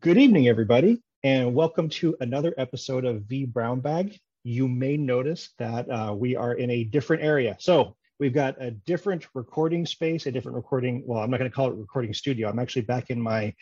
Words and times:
Good 0.00 0.16
evening, 0.16 0.46
everybody, 0.46 1.02
and 1.24 1.54
welcome 1.54 1.88
to 1.88 2.16
another 2.20 2.54
episode 2.56 3.04
of 3.04 3.22
vBrownBag. 3.22 4.16
You 4.44 4.68
may 4.68 4.96
notice 4.96 5.50
that 5.58 5.90
uh, 5.90 6.14
we 6.16 6.36
are 6.36 6.54
in 6.54 6.70
a 6.70 6.84
different 6.84 7.24
area. 7.24 7.56
So 7.58 7.96
we've 8.20 8.32
got 8.32 8.62
a 8.62 8.70
different 8.70 9.26
recording 9.34 9.84
space, 9.84 10.26
a 10.26 10.32
different 10.32 10.54
recording. 10.54 11.02
Well, 11.04 11.20
I'm 11.20 11.30
not 11.30 11.38
going 11.38 11.50
to 11.50 11.54
call 11.54 11.68
it 11.68 11.74
recording 11.74 12.14
studio. 12.14 12.48
I'm 12.48 12.60
actually 12.60 12.82
back 12.82 13.10
in 13.10 13.20
my 13.20 13.54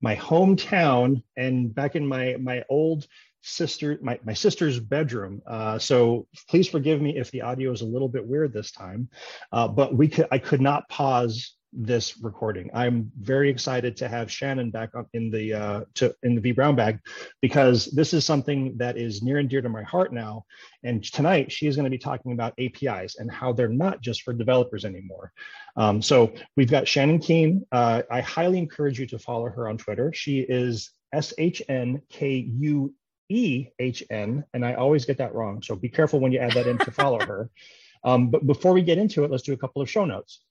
my 0.00 0.16
hometown 0.16 1.22
and 1.36 1.74
back 1.74 1.96
in 1.96 2.06
my 2.06 2.36
my 2.40 2.64
old 2.70 3.06
sister 3.42 3.98
my, 4.02 4.18
my 4.24 4.34
sister's 4.34 4.80
bedroom 4.80 5.40
uh, 5.46 5.78
so 5.78 6.26
please 6.48 6.68
forgive 6.68 7.00
me 7.00 7.16
if 7.16 7.30
the 7.30 7.42
audio 7.42 7.70
is 7.70 7.82
a 7.82 7.86
little 7.86 8.08
bit 8.08 8.26
weird 8.26 8.52
this 8.52 8.72
time 8.72 9.08
uh, 9.52 9.68
but 9.68 9.94
we 9.94 10.08
could 10.08 10.26
i 10.32 10.38
could 10.38 10.60
not 10.60 10.88
pause 10.88 11.54
this 11.72 12.18
recording. 12.22 12.70
I'm 12.72 13.10
very 13.20 13.50
excited 13.50 13.96
to 13.98 14.08
have 14.08 14.30
Shannon 14.30 14.70
back 14.70 14.94
up 14.94 15.06
in 15.12 15.30
the 15.30 15.54
uh, 15.54 15.80
to 15.94 16.14
in 16.22 16.34
the 16.34 16.52
vBrownBag 16.52 17.00
because 17.40 17.86
this 17.86 18.14
is 18.14 18.24
something 18.24 18.76
that 18.78 18.96
is 18.96 19.22
near 19.22 19.38
and 19.38 19.48
dear 19.48 19.60
to 19.60 19.68
my 19.68 19.82
heart 19.82 20.12
now. 20.12 20.44
And 20.82 21.04
tonight 21.04 21.52
she 21.52 21.66
is 21.66 21.76
going 21.76 21.84
to 21.84 21.90
be 21.90 21.98
talking 21.98 22.32
about 22.32 22.54
APIs 22.58 23.16
and 23.16 23.30
how 23.30 23.52
they're 23.52 23.68
not 23.68 24.00
just 24.00 24.22
for 24.22 24.32
developers 24.32 24.84
anymore. 24.84 25.32
Um, 25.76 26.00
so 26.00 26.32
we've 26.56 26.70
got 26.70 26.88
Shannon 26.88 27.18
Kuehn. 27.18 27.62
Uh, 27.70 28.02
I 28.10 28.20
highly 28.20 28.58
encourage 28.58 28.98
you 28.98 29.06
to 29.06 29.18
follow 29.18 29.48
her 29.48 29.68
on 29.68 29.76
Twitter. 29.76 30.12
She 30.14 30.40
is 30.40 30.90
S 31.12 31.34
H 31.38 31.62
N 31.68 32.02
K 32.08 32.48
U 32.58 32.94
E 33.28 33.68
H 33.78 34.02
N, 34.10 34.44
and 34.54 34.64
I 34.64 34.74
always 34.74 35.04
get 35.04 35.18
that 35.18 35.34
wrong. 35.34 35.62
So 35.62 35.76
be 35.76 35.88
careful 35.88 36.20
when 36.20 36.32
you 36.32 36.38
add 36.38 36.52
that 36.52 36.66
in 36.66 36.78
to 36.78 36.90
follow 36.90 37.20
her. 37.20 37.50
Um, 38.04 38.30
but 38.30 38.46
before 38.46 38.72
we 38.72 38.82
get 38.82 38.96
into 38.96 39.24
it, 39.24 39.30
let's 39.32 39.42
do 39.42 39.52
a 39.52 39.56
couple 39.56 39.82
of 39.82 39.90
show 39.90 40.04
notes. 40.04 40.44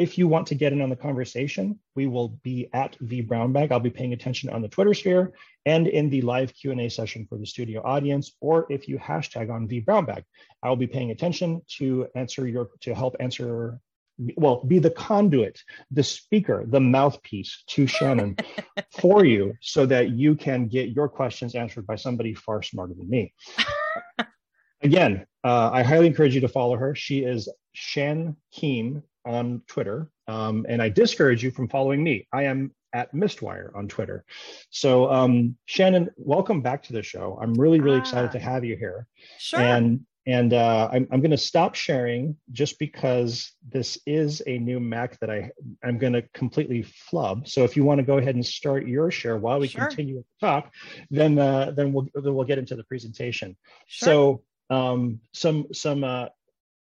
If 0.00 0.16
you 0.16 0.26
want 0.28 0.46
to 0.46 0.54
get 0.54 0.72
in 0.72 0.80
on 0.80 0.88
the 0.88 0.96
conversation, 0.96 1.78
we 1.94 2.06
will 2.06 2.28
be 2.42 2.70
at 2.72 2.96
vBrownBag. 3.00 3.70
I'll 3.70 3.80
be 3.80 3.90
paying 3.90 4.14
attention 4.14 4.48
on 4.48 4.62
the 4.62 4.68
Twitter 4.68 4.94
sphere 4.94 5.34
and 5.66 5.86
in 5.86 6.08
the 6.08 6.22
live 6.22 6.54
Q&A 6.54 6.88
session 6.88 7.26
for 7.28 7.36
the 7.36 7.44
studio 7.44 7.82
audience, 7.84 8.32
or 8.40 8.66
if 8.70 8.88
you 8.88 8.98
hashtag 8.98 9.52
on 9.52 9.68
vBrownBag, 9.68 10.24
I 10.62 10.70
will 10.70 10.76
be 10.76 10.86
paying 10.86 11.10
attention 11.10 11.60
to 11.76 12.08
answer 12.14 12.48
your, 12.48 12.70
to 12.80 12.94
help 12.94 13.14
answer, 13.20 13.78
well, 14.36 14.64
be 14.64 14.78
the 14.78 14.88
conduit, 14.88 15.60
the 15.90 16.02
speaker, 16.02 16.64
the 16.66 16.80
mouthpiece 16.80 17.62
to 17.66 17.86
Shannon 17.86 18.36
for 19.02 19.26
you 19.26 19.52
so 19.60 19.84
that 19.84 20.12
you 20.12 20.34
can 20.34 20.66
get 20.66 20.88
your 20.88 21.10
questions 21.10 21.54
answered 21.54 21.86
by 21.86 21.96
somebody 21.96 22.32
far 22.32 22.62
smarter 22.62 22.94
than 22.94 23.10
me. 23.10 23.34
Again, 24.80 25.26
uh, 25.44 25.68
I 25.70 25.82
highly 25.82 26.06
encourage 26.06 26.34
you 26.34 26.40
to 26.40 26.48
follow 26.48 26.78
her. 26.78 26.94
She 26.94 27.18
is 27.18 27.50
Shan 27.74 28.36
Kuehn 28.56 29.02
on 29.24 29.62
Twitter, 29.66 30.10
um, 30.28 30.66
and 30.68 30.80
I 30.82 30.88
discourage 30.88 31.42
you 31.42 31.50
from 31.50 31.68
following 31.68 32.02
me. 32.02 32.26
I 32.32 32.44
am 32.44 32.72
at 32.92 33.12
Mistwire 33.14 33.74
on 33.76 33.88
Twitter. 33.88 34.24
So, 34.70 35.10
um, 35.10 35.56
Shannon, 35.66 36.10
welcome 36.16 36.60
back 36.60 36.82
to 36.84 36.92
the 36.92 37.02
show. 37.02 37.38
I'm 37.40 37.54
really, 37.54 37.80
really 37.80 37.98
ah, 37.98 38.00
excited 38.00 38.32
to 38.32 38.38
have 38.38 38.64
you 38.64 38.76
here. 38.76 39.06
Sure. 39.38 39.60
And 39.60 40.04
and 40.26 40.52
uh, 40.52 40.88
I'm, 40.92 41.08
I'm 41.10 41.20
going 41.20 41.30
to 41.30 41.38
stop 41.38 41.74
sharing 41.74 42.36
just 42.52 42.78
because 42.78 43.52
this 43.66 43.98
is 44.06 44.42
a 44.46 44.58
new 44.58 44.78
Mac 44.78 45.18
that 45.20 45.30
I 45.30 45.50
I'm 45.82 45.98
going 45.98 46.12
to 46.12 46.22
completely 46.34 46.82
flub. 46.82 47.48
So 47.48 47.64
if 47.64 47.74
you 47.74 47.84
want 47.84 47.98
to 47.98 48.04
go 48.04 48.18
ahead 48.18 48.34
and 48.34 48.44
start 48.44 48.86
your 48.86 49.10
share 49.10 49.38
while 49.38 49.58
we 49.58 49.68
sure. 49.68 49.86
continue 49.86 50.18
to 50.18 50.24
talk, 50.38 50.72
then 51.10 51.38
uh, 51.38 51.72
then 51.74 51.92
we'll 51.92 52.06
then 52.14 52.34
we'll 52.34 52.44
get 52.44 52.58
into 52.58 52.76
the 52.76 52.84
presentation. 52.84 53.56
Sure. 53.86 54.06
So 54.06 54.76
um, 54.76 55.20
some 55.32 55.66
some 55.72 56.04
uh, 56.04 56.26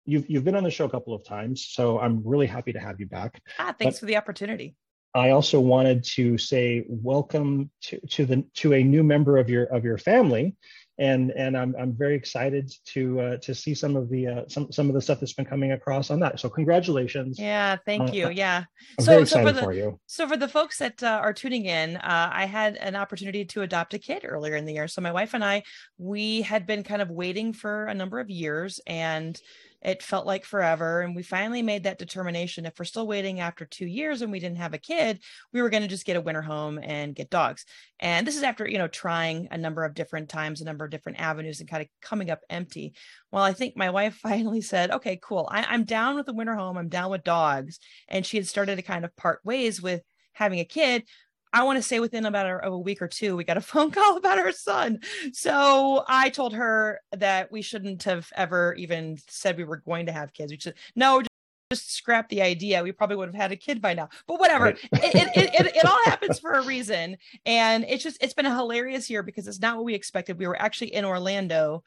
you've 0.04 0.28
you've 0.28 0.44
been 0.44 0.56
on 0.56 0.64
the 0.64 0.70
show 0.70 0.84
a 0.84 0.90
couple 0.90 1.14
of 1.14 1.24
times, 1.24 1.66
so 1.70 1.98
I'm 1.98 2.22
really 2.24 2.46
happy 2.46 2.72
to 2.72 2.80
have 2.80 3.00
you 3.00 3.06
back. 3.06 3.40
Ah, 3.58 3.74
thanks 3.78 3.96
but 3.96 4.00
for 4.00 4.06
the 4.06 4.16
opportunity. 4.16 4.74
I 5.14 5.30
also 5.30 5.60
wanted 5.60 6.04
to 6.04 6.38
say 6.38 6.84
welcome 6.88 7.70
to, 7.82 8.00
to 8.00 8.24
the 8.24 8.44
to 8.54 8.74
a 8.74 8.82
new 8.82 9.02
member 9.02 9.36
of 9.36 9.50
your 9.50 9.64
of 9.64 9.84
your 9.84 9.98
family, 9.98 10.56
and 10.98 11.30
and 11.32 11.56
I'm 11.56 11.74
I'm 11.78 11.92
very 11.92 12.14
excited 12.14 12.72
to 12.86 13.20
uh, 13.20 13.36
to 13.38 13.54
see 13.54 13.74
some 13.74 13.94
of 13.94 14.08
the 14.08 14.26
uh, 14.26 14.42
some 14.48 14.72
some 14.72 14.88
of 14.88 14.94
the 14.94 15.02
stuff 15.02 15.20
that's 15.20 15.34
been 15.34 15.44
coming 15.44 15.72
across 15.72 16.10
on 16.10 16.20
that. 16.20 16.40
So 16.40 16.48
congratulations. 16.48 17.38
Yeah, 17.38 17.76
thank 17.84 18.10
uh, 18.10 18.12
you. 18.12 18.30
Yeah. 18.30 18.64
I'm 18.98 19.04
so 19.04 19.24
so 19.24 19.42
for 19.42 19.52
the 19.52 19.62
for 19.62 19.72
you. 19.74 20.00
so 20.06 20.26
for 20.26 20.38
the 20.38 20.48
folks 20.48 20.78
that 20.78 21.02
uh, 21.02 21.20
are 21.22 21.34
tuning 21.34 21.66
in, 21.66 21.96
uh, 21.96 22.30
I 22.32 22.46
had 22.46 22.76
an 22.76 22.96
opportunity 22.96 23.44
to 23.46 23.62
adopt 23.62 23.92
a 23.92 23.98
kid 23.98 24.24
earlier 24.24 24.56
in 24.56 24.64
the 24.64 24.72
year. 24.72 24.88
So 24.88 25.02
my 25.02 25.12
wife 25.12 25.34
and 25.34 25.44
I 25.44 25.62
we 25.98 26.40
had 26.40 26.66
been 26.66 26.84
kind 26.84 27.02
of 27.02 27.10
waiting 27.10 27.52
for 27.52 27.84
a 27.84 27.94
number 27.94 28.18
of 28.18 28.30
years 28.30 28.80
and 28.86 29.38
it 29.84 30.02
felt 30.02 30.26
like 30.26 30.44
forever. 30.44 31.00
And 31.00 31.14
we 31.14 31.22
finally 31.22 31.62
made 31.62 31.84
that 31.84 31.98
determination. 31.98 32.66
If 32.66 32.78
we're 32.78 32.84
still 32.84 33.06
waiting 33.06 33.40
after 33.40 33.64
two 33.64 33.86
years 33.86 34.22
and 34.22 34.30
we 34.30 34.40
didn't 34.40 34.58
have 34.58 34.74
a 34.74 34.78
kid, 34.78 35.20
we 35.52 35.60
were 35.60 35.70
going 35.70 35.82
to 35.82 35.88
just 35.88 36.06
get 36.06 36.16
a 36.16 36.20
winter 36.20 36.42
home 36.42 36.78
and 36.82 37.14
get 37.14 37.30
dogs. 37.30 37.64
And 38.00 38.26
this 38.26 38.36
is 38.36 38.42
after, 38.42 38.68
you 38.68 38.78
know, 38.78 38.88
trying 38.88 39.48
a 39.50 39.58
number 39.58 39.84
of 39.84 39.94
different 39.94 40.28
times, 40.28 40.60
a 40.60 40.64
number 40.64 40.84
of 40.84 40.90
different 40.90 41.20
avenues 41.20 41.60
and 41.60 41.68
kind 41.68 41.82
of 41.82 41.88
coming 42.00 42.30
up 42.30 42.40
empty. 42.48 42.94
Well, 43.30 43.42
I 43.42 43.52
think 43.52 43.76
my 43.76 43.90
wife 44.02 44.14
finally 44.14 44.60
said, 44.60 44.90
okay, 44.90 45.18
cool. 45.22 45.48
I, 45.50 45.74
am 45.74 45.84
down 45.84 46.16
with 46.16 46.26
the 46.26 46.34
winter 46.34 46.54
home. 46.54 46.76
I'm 46.76 46.88
down 46.88 47.10
with 47.10 47.24
dogs. 47.24 47.78
And 48.08 48.24
she 48.24 48.36
had 48.36 48.46
started 48.46 48.76
to 48.76 48.82
kind 48.82 49.04
of 49.04 49.14
part 49.16 49.40
ways 49.44 49.82
with 49.82 50.02
having 50.32 50.60
a 50.60 50.64
kid 50.64 51.04
I 51.52 51.64
want 51.64 51.76
to 51.76 51.82
say 51.82 52.00
within 52.00 52.26
about 52.26 52.46
a, 52.46 52.68
a, 52.68 52.78
week 52.78 53.02
or 53.02 53.08
two, 53.08 53.36
we 53.36 53.44
got 53.44 53.56
a 53.56 53.60
phone 53.72 53.90
call 53.90 54.16
about 54.16 54.38
our 54.38 54.52
son. 54.52 55.00
So 55.32 56.04
I 56.08 56.30
told 56.30 56.54
her 56.54 57.00
that 57.12 57.52
we 57.52 57.62
shouldn't 57.62 58.02
have 58.04 58.30
ever 58.34 58.74
even 58.74 59.18
said 59.28 59.56
we 59.56 59.64
were 59.64 59.78
going 59.78 60.06
to 60.06 60.12
have 60.12 60.32
kids. 60.32 60.52
We 60.52 60.58
should 60.58 60.74
no, 60.96 61.22
just 61.70 61.92
scrap 61.94 62.28
the 62.28 62.42
idea. 62.42 62.82
We 62.82 62.92
probably 62.92 63.16
would 63.16 63.28
have 63.28 63.34
had 63.34 63.52
a 63.52 63.56
kid 63.56 63.80
by 63.80 63.94
now. 63.94 64.08
But 64.26 64.40
whatever, 64.40 64.64
right. 64.66 64.78
it, 64.92 65.30
it, 65.36 65.54
it, 65.60 65.76
it, 65.76 65.84
all 65.84 65.98
happens 66.04 66.38
for 66.38 66.52
a 66.52 66.62
reason. 66.62 67.16
And 67.46 67.84
it's 67.88 68.02
just 68.02 68.18
it's 68.20 68.34
been 68.34 68.46
a 68.46 68.54
hilarious 68.54 69.08
year 69.08 69.22
because 69.22 69.48
it's 69.48 69.60
not 69.60 69.76
what 69.76 69.84
we 69.84 69.94
expected. 69.94 70.38
We 70.38 70.46
were 70.46 70.60
actually 70.60 70.94
in 70.94 71.04
Orlando 71.04 71.82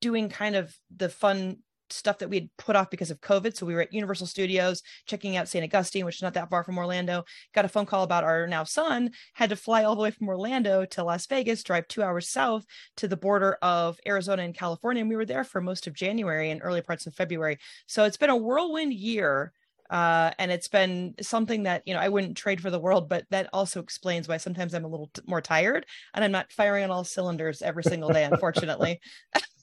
doing 0.00 0.28
kind 0.28 0.56
of 0.56 0.74
the 0.94 1.08
fun 1.08 1.58
stuff 1.90 2.18
that 2.18 2.28
we 2.28 2.36
had 2.36 2.48
put 2.58 2.76
off 2.76 2.90
because 2.90 3.10
of 3.10 3.20
COVID. 3.20 3.56
So 3.56 3.66
we 3.66 3.74
were 3.74 3.82
at 3.82 3.92
Universal 3.92 4.26
Studios 4.26 4.82
checking 5.06 5.36
out 5.36 5.48
St. 5.48 5.64
Augustine, 5.64 6.04
which 6.04 6.16
is 6.16 6.22
not 6.22 6.34
that 6.34 6.50
far 6.50 6.64
from 6.64 6.78
Orlando. 6.78 7.24
Got 7.54 7.64
a 7.64 7.68
phone 7.68 7.86
call 7.86 8.02
about 8.02 8.24
our 8.24 8.46
now 8.46 8.64
son 8.64 9.10
had 9.34 9.50
to 9.50 9.56
fly 9.56 9.84
all 9.84 9.96
the 9.96 10.02
way 10.02 10.10
from 10.10 10.28
Orlando 10.28 10.84
to 10.84 11.04
Las 11.04 11.26
Vegas, 11.26 11.62
drive 11.62 11.88
two 11.88 12.02
hours 12.02 12.28
south 12.28 12.64
to 12.96 13.08
the 13.08 13.16
border 13.16 13.58
of 13.62 13.98
Arizona 14.06 14.42
and 14.42 14.54
California. 14.54 15.00
And 15.00 15.10
we 15.10 15.16
were 15.16 15.26
there 15.26 15.44
for 15.44 15.60
most 15.60 15.86
of 15.86 15.94
January 15.94 16.50
and 16.50 16.60
early 16.62 16.82
parts 16.82 17.06
of 17.06 17.14
February. 17.14 17.58
So 17.86 18.04
it's 18.04 18.16
been 18.16 18.30
a 18.30 18.36
whirlwind 18.36 18.92
year. 18.92 19.52
Uh, 19.90 20.30
and 20.38 20.50
it's 20.50 20.66
been 20.66 21.14
something 21.20 21.64
that 21.64 21.82
you 21.84 21.92
know 21.92 22.00
I 22.00 22.08
wouldn't 22.08 22.38
trade 22.38 22.60
for 22.60 22.70
the 22.70 22.80
world, 22.80 23.06
but 23.06 23.26
that 23.30 23.50
also 23.52 23.80
explains 23.80 24.26
why 24.26 24.38
sometimes 24.38 24.74
I'm 24.74 24.86
a 24.86 24.88
little 24.88 25.10
t- 25.12 25.20
more 25.26 25.42
tired 25.42 25.84
and 26.14 26.24
I'm 26.24 26.32
not 26.32 26.50
firing 26.50 26.84
on 26.84 26.90
all 26.90 27.04
cylinders 27.04 27.60
every 27.60 27.82
single 27.82 28.08
day, 28.08 28.24
unfortunately. 28.24 28.98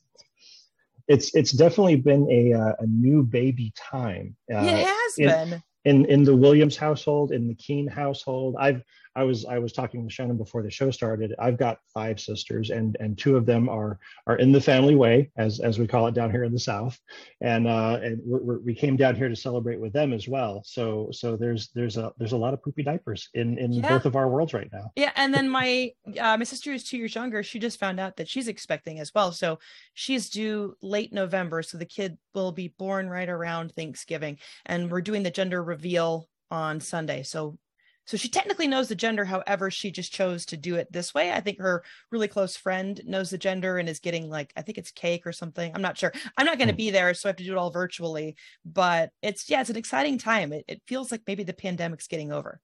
it's 1.08 1.34
it's 1.36 1.52
definitely 1.52 1.98
been 1.98 2.28
a 2.30 2.54
uh, 2.54 2.74
a 2.80 2.86
new 2.86 3.24
baby 3.24 3.74
time. 3.76 4.36
Uh, 4.52 4.58
it 4.58 4.88
has 4.88 5.18
in, 5.18 5.28
been 5.28 5.64
in 5.86 6.06
in 6.06 6.24
the 6.24 6.36
Williams 6.36 6.78
household, 6.78 7.32
in 7.32 7.48
the 7.48 7.56
Kuehn 7.56 7.90
household. 7.90 8.56
I've 8.60 8.84
I 9.16 9.24
was 9.24 9.46
I 9.46 9.60
was 9.60 9.74
talking 9.74 10.04
with 10.04 10.14
Shannon 10.14 10.38
before 10.38 10.64
the 10.64 10.72
show 10.72 10.90
started. 10.92 11.36
I've 11.38 11.58
got 11.58 11.80
five 11.94 12.20
sisters, 12.20 12.70
and 12.70 12.96
and 13.00 13.18
two 13.18 13.36
of 13.36 13.46
them 13.46 13.68
are 13.68 14.00
are 14.26 14.38
in 14.38 14.52
the 14.52 14.62
family 14.62 14.96
way, 14.96 15.32
as 15.38 15.60
as 15.60 15.80
we 15.80 15.88
call 15.88 16.08
it 16.08 16.14
down 16.14 16.32
here 16.32 16.44
in 16.44 16.54
the 16.54 16.60
South, 16.60 16.98
and 17.42 17.68
uh, 17.68 18.00
and 18.02 18.22
we're, 18.24 18.42
we're, 18.42 18.60
we 18.60 18.74
came 18.74 18.96
down 18.96 19.16
here 19.16 19.28
to 19.28 19.36
celebrate 19.36 19.80
with 19.80 19.92
them 19.92 20.14
as 20.14 20.28
well. 20.28 20.62
So 20.66 21.10
so 21.12 21.36
there's 21.36 21.70
there's 21.76 21.98
a 21.98 22.12
there's 22.18 22.32
a 22.32 22.38
lot 22.38 22.54
of 22.54 22.64
poopy 22.64 22.84
diapers 22.84 23.30
in 23.34 23.58
in 23.58 23.74
yeah. 23.74 23.90
both 23.90 24.06
of 24.06 24.16
our 24.16 24.30
worlds 24.30 24.54
right 24.54 24.70
now. 24.72 24.92
Yeah, 24.96 25.12
and 25.16 25.34
then 25.34 25.50
my 25.50 25.92
uh, 26.20 26.38
my 26.38 26.44
sister 26.46 26.72
is 26.72 26.84
two 26.84 26.98
years 26.98 27.14
younger. 27.14 27.44
She 27.44 27.60
just 27.60 27.80
found 27.80 28.00
out 28.00 28.16
that 28.18 28.30
she's 28.30 28.48
expecting 28.48 29.00
as 29.00 29.14
well, 29.14 29.32
so 29.34 29.60
she's 29.94 30.30
due 30.30 30.76
late 30.82 31.12
November. 31.12 31.64
So 31.64 31.78
the 31.78 31.86
kid 31.86 32.18
will 32.34 32.54
be 32.54 32.70
born 32.70 33.10
right 33.10 33.30
around 33.30 33.74
Thanksgiving, 33.74 34.38
and 34.66 34.90
we're 34.90 35.02
doing 35.02 35.24
the 35.24 35.32
gender 35.32 35.62
reveal 35.62 36.30
on 36.50 36.80
Sunday. 36.80 37.24
So 37.24 37.58
so 38.06 38.18
she 38.18 38.30
technically 38.30 38.68
knows 38.68 38.88
the 38.88 38.96
gender, 38.96 39.26
however, 39.26 39.70
she 39.70 39.92
just 39.92 40.12
chose 40.12 40.46
to 40.48 40.58
do 40.58 40.76
it 40.76 40.92
this 40.92 41.14
way. 41.14 41.32
I 41.32 41.40
think 41.40 41.59
her 41.59 41.84
really 42.09 42.28
close 42.28 42.56
friend 42.56 43.00
knows 43.06 43.30
the 43.30 43.38
gender 43.38 43.78
and 43.78 43.88
is 43.88 44.00
getting 44.00 44.30
like, 44.30 44.52
I 44.58 44.62
think 44.62 44.78
it's 44.78 44.92
cake 44.92 45.26
or 45.26 45.32
something. 45.32 45.72
I'm 45.74 45.82
not 45.82 45.98
sure. 45.98 46.12
I'm 46.38 46.46
not 46.46 46.58
going 46.58 46.68
to 46.68 46.74
hmm. 46.74 46.78
be 46.78 46.90
there, 46.92 47.14
so 47.14 47.28
I 47.28 47.30
have 47.30 47.38
to 47.38 47.44
do 47.44 47.52
it 47.52 47.58
all 47.58 47.72
virtually. 47.72 48.36
But 48.66 49.12
it's, 49.22 49.50
yeah, 49.50 49.62
it's 49.62 49.70
an 49.70 49.78
exciting 49.78 50.18
time. 50.18 50.52
It, 50.52 50.66
it 50.68 50.82
feels 50.88 51.12
like 51.12 51.22
maybe 51.28 51.44
the 51.44 51.53
pandemic's 51.53 52.08
getting 52.08 52.32
over. 52.32 52.59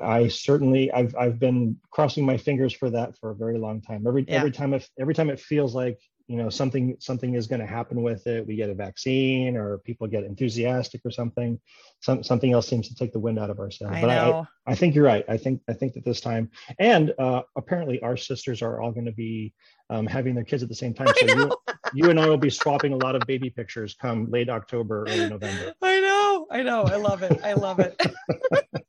I 0.00 0.28
certainly 0.28 0.92
I've 0.92 1.14
I've 1.16 1.40
been 1.40 1.76
crossing 1.90 2.24
my 2.24 2.36
fingers 2.36 2.72
for 2.72 2.90
that 2.90 3.18
for 3.18 3.30
a 3.30 3.34
very 3.34 3.58
long 3.58 3.80
time. 3.80 4.06
Every 4.06 4.24
yeah. 4.28 4.36
every 4.36 4.52
time 4.52 4.74
it 4.74 4.88
every 5.00 5.12
time 5.12 5.28
it 5.28 5.40
feels 5.40 5.74
like 5.74 5.98
you 6.26 6.36
know 6.36 6.48
something 6.50 6.96
something 6.98 7.34
is 7.34 7.46
going 7.46 7.60
to 7.60 7.66
happen 7.66 8.02
with 8.02 8.26
it. 8.26 8.46
We 8.46 8.56
get 8.56 8.70
a 8.70 8.74
vaccine 8.74 9.56
or 9.56 9.78
people 9.78 10.06
get 10.06 10.24
enthusiastic 10.24 11.00
or 11.04 11.10
something. 11.10 11.60
Some, 12.00 12.22
something 12.22 12.52
else 12.52 12.68
seems 12.68 12.88
to 12.88 12.94
take 12.94 13.12
the 13.12 13.20
wind 13.20 13.38
out 13.38 13.50
of 13.50 13.60
our 13.60 13.70
sails. 13.70 13.92
But 14.00 14.10
I, 14.10 14.44
I 14.66 14.74
think 14.74 14.94
you're 14.94 15.04
right. 15.04 15.24
I 15.28 15.36
think 15.36 15.60
i 15.68 15.72
think 15.72 15.94
that 15.94 16.04
this 16.04 16.20
time 16.20 16.50
and 16.78 17.12
uh, 17.18 17.42
apparently 17.56 18.00
our 18.02 18.16
sisters 18.16 18.62
are 18.62 18.80
all 18.80 18.92
going 18.92 19.06
to 19.06 19.12
be 19.12 19.52
um, 19.90 20.06
having 20.06 20.34
their 20.34 20.44
kids 20.44 20.62
at 20.62 20.68
the 20.68 20.74
same 20.74 20.94
time. 20.94 21.08
So 21.16 21.26
you, 21.26 21.52
you 21.94 22.10
and 22.10 22.18
i 22.18 22.28
will 22.28 22.38
be 22.38 22.50
swapping 22.50 22.92
a 22.92 22.96
lot 22.96 23.14
of 23.14 23.26
baby 23.26 23.50
pictures 23.50 23.94
come 23.94 24.30
late 24.30 24.48
october 24.48 25.04
early 25.08 25.28
november. 25.28 25.74
I 25.82 26.00
know. 26.00 26.46
I 26.50 26.62
know. 26.62 26.84
I 26.84 26.96
love 26.96 27.22
it. 27.22 27.40
I 27.44 27.52
love 27.54 27.78
it. 27.80 28.00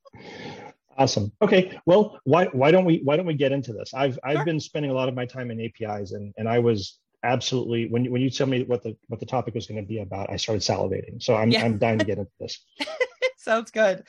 Awesome. 0.98 1.32
Okay. 1.42 1.80
Well, 1.86 2.20
why 2.24 2.46
why 2.48 2.72
don't 2.72 2.86
we 2.86 3.02
why 3.04 3.18
don't 3.18 3.26
we 3.26 3.34
get 3.34 3.52
into 3.52 3.74
this? 3.74 3.94
I've 3.94 4.20
I've 4.24 4.38
Sure. 4.38 4.46
been 4.46 4.60
spending 4.60 4.92
a 4.92 4.94
lot 4.94 5.10
of 5.10 5.16
my 5.16 5.26
time 5.26 5.50
in 5.50 5.60
APIs, 5.60 6.12
and 6.12 6.34
and 6.38 6.48
I 6.48 6.60
was 6.60 7.00
absolutely 7.24 7.88
when 7.88 8.12
when 8.12 8.22
you 8.22 8.30
tell 8.30 8.48
me 8.48 8.64
what 8.64 8.84
the 8.84 8.96
what 9.08 9.20
the 9.20 9.26
topic 9.26 9.56
was 9.56 9.68
going 9.68 9.82
to 9.82 9.88
be 9.88 10.00
about, 10.00 10.30
I 10.30 10.36
started 10.36 10.62
salivating. 10.62 11.22
So 11.22 11.36
I'm 11.36 11.52
Yeah. 11.52 11.64
I'm 11.64 11.78
dying 11.78 12.00
to 12.00 12.06
get 12.06 12.18
into 12.18 12.32
this. 12.40 12.64
Sounds 13.38 13.72
good. 13.72 14.04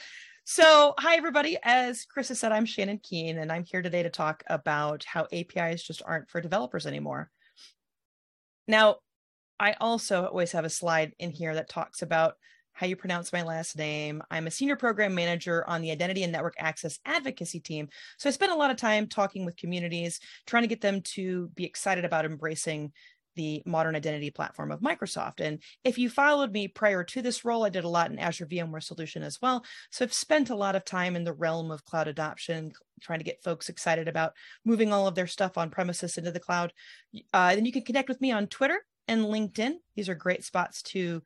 So, 0.46 0.93
hi, 0.99 1.16
everybody. 1.16 1.56
As 1.62 2.05
Chris 2.05 2.28
has 2.28 2.38
said, 2.38 2.52
I'm 2.52 2.66
Shannon 2.66 2.99
Kuehn, 2.99 3.40
and 3.40 3.50
I'm 3.50 3.64
here 3.64 3.81
today 3.81 4.02
to 4.02 4.11
talk 4.11 4.44
about 4.46 5.02
how 5.05 5.26
APIs 5.32 5.82
just 5.82 6.02
aren't 6.05 6.28
for 6.28 6.43
developers 6.43 6.87
anymore. 6.87 7.31
Now, 8.69 8.96
I 9.58 9.75
also 9.81 10.26
always 10.26 10.52
have 10.52 10.67
a 10.67 10.70
slide 10.70 11.14
in 11.19 11.31
here 11.31 11.55
that 11.55 11.70
talks 11.70 12.02
about 12.02 12.34
how 12.74 12.86
you 12.86 12.96
pronounce 12.96 13.32
my 13.32 13.42
last 13.42 13.76
name. 13.78 14.22
I'm 14.30 14.46
a 14.46 14.50
senior 14.50 14.76
program 14.76 15.14
manager 15.14 15.68
on 15.68 15.80
the 15.80 15.90
Identity 15.90 16.22
and 16.22 16.32
Network 16.32 16.54
Access 16.58 16.98
Advocacy 17.06 17.60
team. 17.60 17.88
So, 18.18 18.28
I 18.28 18.32
spend 18.32 18.52
a 18.52 18.56
lot 18.56 18.70
of 18.70 18.76
time 18.76 19.06
talking 19.06 19.44
with 19.44 19.56
communities, 19.56 20.20
trying 20.46 20.64
to 20.64 20.68
get 20.68 20.80
them 20.80 21.00
to 21.00 21.48
be 21.54 21.64
excited 21.64 22.04
about 22.04 22.24
embracing 22.24 22.92
the 23.36 23.62
modern 23.66 23.96
identity 23.96 24.30
platform 24.30 24.70
of 24.70 24.80
Microsoft. 24.80 25.40
And 25.40 25.60
if 25.82 25.98
you 25.98 26.08
followed 26.08 26.52
me 26.52 26.68
prior 26.68 27.04
to 27.04 27.22
this 27.22 27.44
role, 27.44 27.64
I 27.64 27.68
did 27.68 27.84
a 27.84 27.88
lot 27.88 28.10
in 28.10 28.18
Azure 28.18 28.46
VMware 28.46 28.82
Solution 28.82 29.22
as 29.22 29.40
well. 29.40 29.64
So 29.90 30.04
I've 30.04 30.12
spent 30.12 30.50
a 30.50 30.56
lot 30.56 30.76
of 30.76 30.84
time 30.84 31.16
in 31.16 31.24
the 31.24 31.32
realm 31.32 31.70
of 31.70 31.84
cloud 31.84 32.08
adoption, 32.08 32.72
trying 33.00 33.18
to 33.18 33.24
get 33.24 33.42
folks 33.42 33.68
excited 33.68 34.08
about 34.08 34.32
moving 34.64 34.92
all 34.92 35.06
of 35.06 35.14
their 35.14 35.26
stuff 35.26 35.58
on 35.58 35.70
premises 35.70 36.16
into 36.16 36.32
the 36.32 36.40
cloud. 36.40 36.72
Uh, 37.32 37.54
then 37.54 37.64
you 37.64 37.72
can 37.72 37.82
connect 37.82 38.08
with 38.08 38.20
me 38.20 38.30
on 38.30 38.46
Twitter 38.46 38.84
and 39.08 39.22
LinkedIn. 39.22 39.74
These 39.96 40.08
are 40.08 40.14
great 40.14 40.44
spots 40.44 40.82
to 40.82 41.22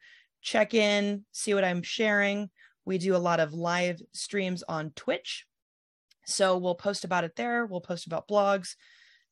check 0.49 0.75
in, 0.75 1.25
see 1.33 1.55
what 1.55 1.65
I'm 1.65 1.83
sharing. 1.83 2.51
We 2.85 2.99
do 2.99 3.15
a 3.15 3.19
lot 3.19 3.39
of 3.39 3.53
live 3.53 4.01
streams 4.13 4.63
on 4.63 4.93
Twitch. 4.97 5.45
So 6.25 6.57
we'll 6.57 6.75
post 6.75 7.05
about 7.05 7.25
it 7.25 7.37
there. 7.37 7.67
We'll 7.67 7.81
post 7.81 8.07
about 8.07 8.29
blogs, 8.29 8.75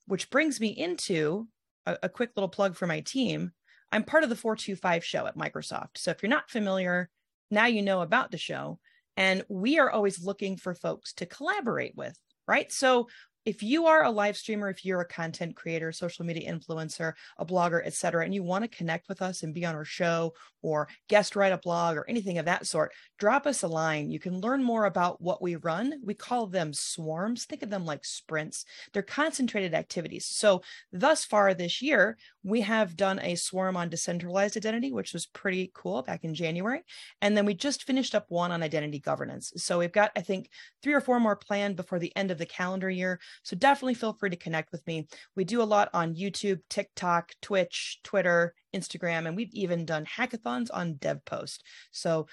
which 0.06 0.30
brings 0.30 0.60
me 0.60 0.68
into 0.68 1.48
a, 1.86 1.96
a 2.04 2.08
quick 2.08 2.30
little 2.36 2.48
plug 2.48 2.76
for 2.76 2.86
my 2.86 3.00
team. 3.00 3.52
I'm 3.90 4.04
part 4.04 4.24
of 4.24 4.28
the 4.28 4.36
425 4.36 5.04
show 5.04 5.26
at 5.26 5.38
Microsoft. 5.38 5.96
So 5.96 6.10
if 6.10 6.22
you're 6.22 6.30
not 6.30 6.50
familiar, 6.50 7.08
now 7.50 7.66
you 7.66 7.82
know 7.82 8.02
about 8.02 8.30
the 8.30 8.38
show. 8.38 8.78
And 9.16 9.42
we 9.48 9.78
are 9.78 9.90
always 9.90 10.22
looking 10.22 10.58
for 10.58 10.74
folks 10.74 11.14
to 11.14 11.26
collaborate 11.26 11.96
with, 11.96 12.18
right? 12.46 12.70
So 12.70 13.08
if 13.46 13.62
you 13.62 13.87
are 13.87 14.04
a 14.04 14.10
live 14.10 14.37
streamer, 14.37 14.69
if 14.69 14.84
you're 14.84 15.00
a 15.00 15.06
content 15.06 15.56
creator, 15.56 15.93
social 15.93 16.26
media 16.26 16.52
influencer, 16.52 17.14
a 17.38 17.46
blogger, 17.46 17.81
et 17.84 17.94
cetera, 17.94 18.25
and 18.25 18.34
you 18.34 18.43
want 18.43 18.64
to 18.64 18.76
connect 18.76 19.08
with 19.08 19.22
us 19.22 19.43
and 19.43 19.54
be 19.54 19.64
on 19.64 19.75
our 19.75 19.84
show 19.84 20.34
or 20.62 20.88
guest 21.08 21.37
write 21.37 21.52
a 21.52 21.58
blog 21.58 21.96
or 21.96 22.04
anything 22.08 22.38
of 22.38 22.44
that 22.44 22.66
sort, 22.66 22.93
drop 23.19 23.46
us 23.46 23.62
a 23.62 23.69
line. 23.69 24.10
You 24.10 24.19
can 24.19 24.40
learn 24.40 24.64
more 24.64 24.87
about 24.87 25.20
what 25.20 25.40
we 25.40 25.54
run. 25.54 26.00
We 26.04 26.14
call 26.14 26.48
them 26.48 26.72
swarms. 26.72 27.44
Think 27.44 27.62
of 27.62 27.70
them 27.70 27.87
like 27.87 28.04
sprints. 28.04 28.64
They're 28.93 29.02
concentrated 29.02 29.75
activities. 29.75 30.26
So 30.26 30.62
thus 30.92 31.25
far 31.25 31.54
this 31.54 31.81
year, 31.81 32.19
we 32.42 32.62
have 32.62 32.96
done 32.96 33.20
a 33.20 33.37
swarm 33.37 33.76
on 33.76 33.90
decentralized 33.90 34.56
identity, 34.56 34.92
which 34.92 35.12
was 35.12 35.26
pretty 35.26 35.70
cool 35.72 36.02
back 36.02 36.25
in 36.25 36.34
January. 36.34 36.82
And 37.22 37.37
then 37.37 37.46
we 37.46 37.54
just 37.54 37.84
finished 37.84 38.16
up 38.16 38.26
one 38.28 38.50
on 38.50 38.62
identity 38.62 38.99
governance. 38.99 39.52
So 39.56 39.78
we've 39.78 39.92
got, 39.92 40.10
I 40.16 40.20
think, 40.20 40.50
three 40.82 40.94
or 40.94 41.00
four 41.00 41.20
more 41.20 41.37
planned 41.37 41.76
before 41.76 42.00
the 42.00 42.14
end 42.16 42.32
of 42.32 42.38
the 42.38 42.46
calendar 42.46 42.90
year. 42.90 43.20
So 43.43 43.56
definitely 43.56 43.94
feel 43.94 44.12
free 44.12 44.31
to 44.31 44.37
connect 44.37 44.73
with 44.73 44.87
me. 44.87 45.06
We 45.35 45.44
do 45.44 45.62
a 45.62 45.65
lot 45.65 45.88
on 45.93 46.15
YouTube, 46.15 46.61
TikTok, 46.69 47.33
Twitch, 47.43 48.00
Twitter, 48.03 48.55
Instagram, 48.75 49.27
and 49.27 49.37
we've 49.37 49.55
even 49.55 49.85
done 49.85 50.06
hackathons 50.06 50.69
on 50.73 50.94
DevPost. 50.94 51.59
So 51.91 52.27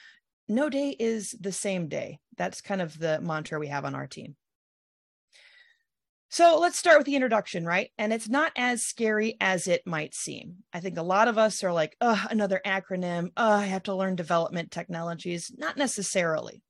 no 0.48 0.70
day 0.70 0.96
is 1.00 1.36
the 1.40 1.52
same 1.52 1.88
day. 1.88 2.20
That's 2.38 2.62
kind 2.62 2.82
of 2.82 2.98
the 2.98 3.22
mantra 3.22 3.60
we 3.60 3.68
have 3.68 3.86
on 3.86 3.96
our 3.96 4.08
team. 4.08 4.36
So 6.30 6.58
let's 6.60 6.80
start 6.80 6.98
with 6.98 7.06
the 7.06 7.14
introduction, 7.16 7.64
right? 7.64 7.92
And 8.00 8.12
it's 8.12 8.28
not 8.28 8.52
as 8.56 8.84
scary 8.84 9.38
as 9.40 9.68
it 9.68 9.86
might 9.86 10.16
seem. 10.16 10.64
I 10.74 10.80
think 10.80 10.98
a 10.98 11.04
lot 11.04 11.28
of 11.28 11.38
us 11.38 11.64
are 11.64 11.72
like, 11.72 11.96
oh, 12.02 12.26
another 12.28 12.60
acronym. 12.66 13.30
Oh, 13.38 13.52
I 13.52 13.66
have 13.66 13.84
to 13.84 13.94
learn 13.94 14.16
development 14.16 14.72
technologies. 14.72 15.52
Not 15.56 15.78
necessarily. 15.78 16.64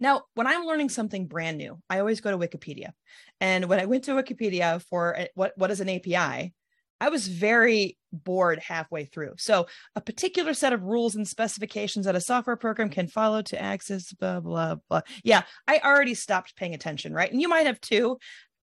Now, 0.00 0.22
when 0.34 0.46
I'm 0.46 0.64
learning 0.64 0.88
something 0.88 1.26
brand 1.26 1.58
new, 1.58 1.78
I 1.88 2.00
always 2.00 2.20
go 2.20 2.30
to 2.30 2.38
Wikipedia. 2.38 2.92
And 3.40 3.66
when 3.66 3.78
I 3.78 3.84
went 3.84 4.04
to 4.04 4.12
Wikipedia 4.12 4.82
for 4.82 5.16
eh, 5.16 5.26
what, 5.34 5.52
what 5.56 5.70
is 5.70 5.80
an 5.80 5.90
API, 5.90 6.54
I 7.02 7.08
was 7.08 7.28
very 7.28 7.96
bored 8.12 8.58
halfway 8.58 9.04
through. 9.04 9.34
So, 9.38 9.66
a 9.94 10.00
particular 10.00 10.54
set 10.54 10.72
of 10.72 10.82
rules 10.82 11.14
and 11.14 11.26
specifications 11.26 12.06
that 12.06 12.16
a 12.16 12.20
software 12.20 12.56
program 12.56 12.90
can 12.90 13.08
follow 13.08 13.42
to 13.42 13.60
access, 13.60 14.12
blah, 14.12 14.40
blah, 14.40 14.76
blah. 14.88 15.02
Yeah, 15.22 15.42
I 15.68 15.80
already 15.84 16.14
stopped 16.14 16.56
paying 16.56 16.74
attention, 16.74 17.14
right? 17.14 17.30
And 17.30 17.40
you 17.40 17.48
might 17.48 17.66
have 17.66 17.80
too. 17.80 18.18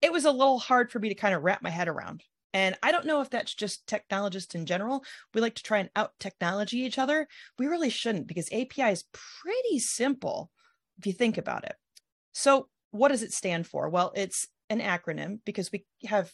It 0.01 0.11
was 0.11 0.25
a 0.25 0.31
little 0.31 0.59
hard 0.59 0.91
for 0.91 0.99
me 0.99 1.09
to 1.09 1.15
kind 1.15 1.35
of 1.35 1.43
wrap 1.43 1.61
my 1.61 1.69
head 1.69 1.87
around. 1.87 2.23
And 2.53 2.75
I 2.83 2.91
don't 2.91 3.05
know 3.05 3.21
if 3.21 3.29
that's 3.29 3.53
just 3.53 3.87
technologists 3.87 4.55
in 4.55 4.65
general. 4.65 5.03
We 5.33 5.41
like 5.41 5.55
to 5.55 5.63
try 5.63 5.79
and 5.79 5.89
out 5.95 6.11
technology 6.19 6.79
each 6.79 6.97
other. 6.97 7.27
We 7.57 7.67
really 7.67 7.89
shouldn't 7.89 8.27
because 8.27 8.51
API 8.51 8.91
is 8.91 9.05
pretty 9.13 9.79
simple 9.79 10.51
if 10.97 11.05
you 11.07 11.13
think 11.13 11.37
about 11.37 11.65
it. 11.65 11.75
So, 12.33 12.67
what 12.91 13.09
does 13.09 13.23
it 13.23 13.31
stand 13.31 13.67
for? 13.67 13.89
Well, 13.89 14.11
it's 14.15 14.47
an 14.69 14.81
acronym 14.81 15.39
because 15.45 15.71
we 15.71 15.85
have 16.05 16.31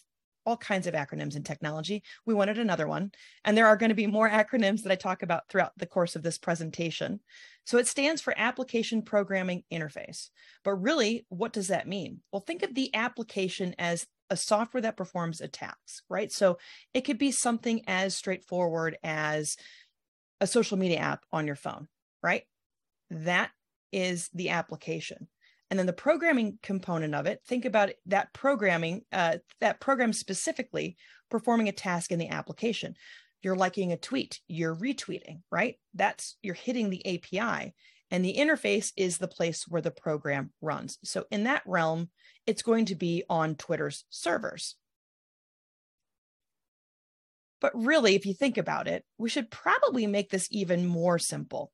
all 0.48 0.57
kinds 0.57 0.88
of 0.88 0.94
acronyms 0.94 1.36
in 1.36 1.44
technology. 1.44 2.01
We 2.25 2.33
wanted 2.33 2.57
another 2.57 2.88
one. 2.88 3.12
And 3.44 3.57
there 3.57 3.68
are 3.68 3.75
going 3.75 3.89
to 3.89 3.95
be 3.95 4.07
more 4.07 4.30
acronyms 4.30 4.83
that 4.83 4.92
I 4.92 4.95
talk 4.95 5.21
about 5.21 5.44
throughout 5.50 5.74
the 5.75 5.86
course 5.86 6.15
of 6.15 6.24
this 6.24 6.38
presentation. 6.38 7.19
So 7.65 7.77
it 7.77 7.86
stands 7.86 8.21
for 8.21 8.33
Application 8.38 9.01
Programming 9.01 9.63
Interface. 9.71 10.30
But 10.63 10.75
really, 10.75 11.25
what 11.27 11.51
does 11.51 11.68
that 11.68 11.88
mean? 11.88 12.21
Well, 12.31 12.39
think 12.48 12.63
of 12.63 12.74
the 12.74 12.95
application 12.95 13.75
as 13.77 14.07
a 14.30 14.38
software 14.38 14.81
that 14.81 14.95
performs 14.95 15.42
a 15.42 15.50
task, 15.50 16.03
right? 16.10 16.31
So 16.31 16.60
it 16.94 17.01
could 17.01 17.18
be 17.18 17.31
something 17.31 17.81
as 17.86 18.15
straightforward 18.15 18.98
as 19.03 19.57
a 20.39 20.48
social 20.48 20.77
media 20.77 21.00
app 21.00 21.25
on 21.33 21.45
your 21.45 21.56
phone, 21.56 21.89
right? 22.24 22.44
That 23.10 23.51
is 23.92 24.30
the 24.34 24.50
application. 24.50 25.28
And 25.69 25.78
then 25.78 25.86
the 25.86 25.94
programming 25.94 26.60
component 26.63 27.13
of 27.13 27.25
it 27.25 27.42
think 27.45 27.66
about 27.66 27.92
that 28.06 28.34
programming 28.34 29.01
uh, 29.12 29.38
that 29.60 29.80
program 29.80 30.13
specifically 30.13 30.95
performing 31.30 31.68
a 31.68 31.74
task 31.74 32.12
in 32.12 32.19
the 32.19 32.30
application. 32.30 32.95
You're 33.42 33.56
liking 33.56 33.92
a 33.92 33.98
tweet 33.98 34.39
you're 34.48 34.75
retweeting 34.75 35.42
right? 35.51 35.75
That's 35.94 36.38
you're 36.42 36.56
hitting 36.56 36.89
the 36.89 37.06
api 37.06 37.74
and 38.10 38.24
the 38.24 38.36
interface 38.36 38.94
is 38.95 39.18
the 39.18 39.28
place 39.28 39.66
where 39.68 39.81
the 39.81 39.92
program 39.92 40.51
runs. 40.62 40.98
So 41.04 41.25
in 41.31 41.44
that 41.44 41.63
realm 41.66 42.10
it's 42.45 42.62
going 42.62 42.86
to 42.86 42.96
be 42.96 43.24
on 43.29 43.56
twitter's 43.56 44.06
servers. 44.10 44.75
But 47.60 47.74
really 47.75 48.15
if 48.15 48.25
you 48.25 48.34
think 48.34 48.58
about 48.58 48.88
it 48.88 49.03
we 49.17 49.27
should 49.27 49.51
probably 49.51 50.08
make 50.08 50.29
this 50.29 50.48
even 50.50 50.86
more 50.86 51.20
simple 51.20 51.72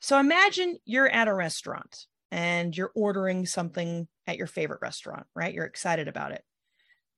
so 0.00 0.18
imagine 0.18 0.78
you're 0.84 1.08
at 1.08 1.28
a 1.28 1.34
restaurant 1.34 2.06
and 2.30 2.76
you're 2.76 2.92
ordering 2.94 3.46
something 3.46 4.06
at 4.26 4.36
your 4.36 4.46
favorite 4.46 4.80
restaurant, 4.82 5.26
right? 5.34 5.52
You're 5.52 5.64
excited 5.64 6.08
about 6.08 6.32
it. 6.32 6.44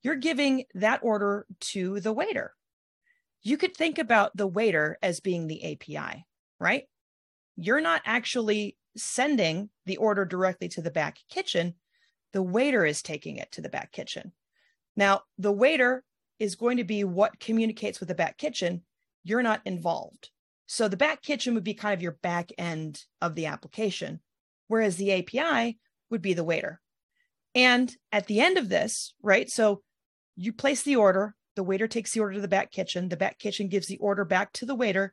You're 0.03 0.17
giving 0.17 0.65
that 0.75 1.01
order 1.03 1.47
to 1.61 2.01
the 2.01 2.13
waiter. 2.13 2.55
You 3.43 3.57
could 3.57 3.77
think 3.77 3.99
about 3.99 4.37
the 4.37 4.47
waiter 4.47 4.99
as 5.03 5.21
being 5.21 5.47
the 5.47 5.73
API, 5.73 6.25
right? 6.59 6.85
You're 7.57 7.81
not 7.81 8.03
actually 8.05 8.77
sending 8.97 9.71
the 9.87 9.97
order 9.99 10.25
directly 10.25 10.69
to 10.69 10.83
the 10.83 10.91
back 10.91 11.19
kitchen. 11.29 11.75
The 12.33 12.43
waiter 12.43 12.85
is 12.85 13.03
taking 13.03 13.37
it 13.37 13.51
to 13.53 13.61
the 13.61 13.69
back 13.69 13.93
kitchen. 13.93 14.33
Now, 14.97 15.23
the 15.39 15.53
waiter 15.53 16.05
is 16.39 16.55
going 16.55 16.79
to 16.79 16.85
be 16.85 17.05
what 17.05 17.41
communicates 17.41 18.01
with 18.01 18.09
the 18.09 18.15
back 18.15 18.39
kitchen. 18.39 18.83
You're 19.25 19.43
not 19.43 19.61
involved. 19.65 20.31
So 20.73 20.87
the 20.87 20.97
back 20.97 21.21
kitchen 21.21 21.55
would 21.55 21.65
be 21.65 21.75
kind 21.75 21.95
of 21.95 22.01
your 22.01 22.17
back 22.23 22.53
end 22.57 23.03
of 23.21 23.35
the 23.35 23.47
application 23.47 24.21
whereas 24.71 24.95
the 24.95 25.13
API 25.13 25.77
would 26.11 26.23
be 26.23 26.33
the 26.33 26.45
waiter. 26.45 26.81
And 27.57 27.93
at 28.13 28.29
the 28.29 28.41
end 28.41 28.57
of 28.57 28.69
this, 28.69 29.15
right? 29.21 29.51
So 29.51 29.83
you 30.37 30.53
place 30.53 30.85
the 30.85 30.95
order, 30.95 31.35
the 31.57 31.65
waiter 31.65 31.89
takes 31.89 32.13
the 32.13 32.21
order 32.21 32.35
to 32.35 32.41
the 32.41 32.47
back 32.47 32.71
kitchen, 32.71 33.09
the 33.09 33.17
back 33.17 33.41
kitchen 33.41 33.67
gives 33.67 33.89
the 33.89 33.99
order 33.99 34.25
back 34.25 34.53
to 34.53 34.67
the 34.67 34.77
waiter, 34.77 35.13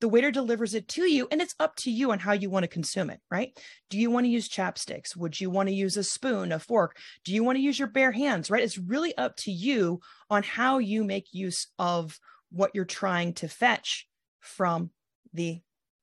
the 0.00 0.08
waiter 0.08 0.32
delivers 0.32 0.74
it 0.74 0.88
to 0.88 1.02
you, 1.02 1.28
and 1.30 1.40
it's 1.40 1.54
up 1.60 1.76
to 1.76 1.90
you 1.92 2.10
on 2.10 2.18
how 2.18 2.32
you 2.32 2.50
want 2.50 2.64
to 2.64 2.68
consume 2.68 3.10
it, 3.10 3.20
right? 3.30 3.56
Do 3.90 3.96
you 3.96 4.10
want 4.10 4.24
to 4.24 4.30
use 4.30 4.48
chapsticks? 4.48 5.14
Would 5.14 5.40
you 5.40 5.50
want 5.50 5.68
to 5.68 5.74
use 5.74 5.96
a 5.96 6.02
spoon, 6.02 6.50
a 6.50 6.58
fork? 6.58 6.96
Do 7.24 7.32
you 7.32 7.44
want 7.44 7.58
to 7.58 7.62
use 7.62 7.78
your 7.78 7.86
bare 7.86 8.10
hands, 8.10 8.50
right? 8.50 8.64
It's 8.64 8.76
really 8.76 9.16
up 9.16 9.36
to 9.36 9.52
you 9.52 10.00
on 10.28 10.42
how 10.42 10.78
you 10.78 11.04
make 11.04 11.28
use 11.30 11.68
of 11.78 12.18
what 12.50 12.72
you're 12.74 12.84
trying 12.84 13.34
to 13.34 13.46
fetch 13.46 14.08
from 14.40 14.90
the 15.32 15.60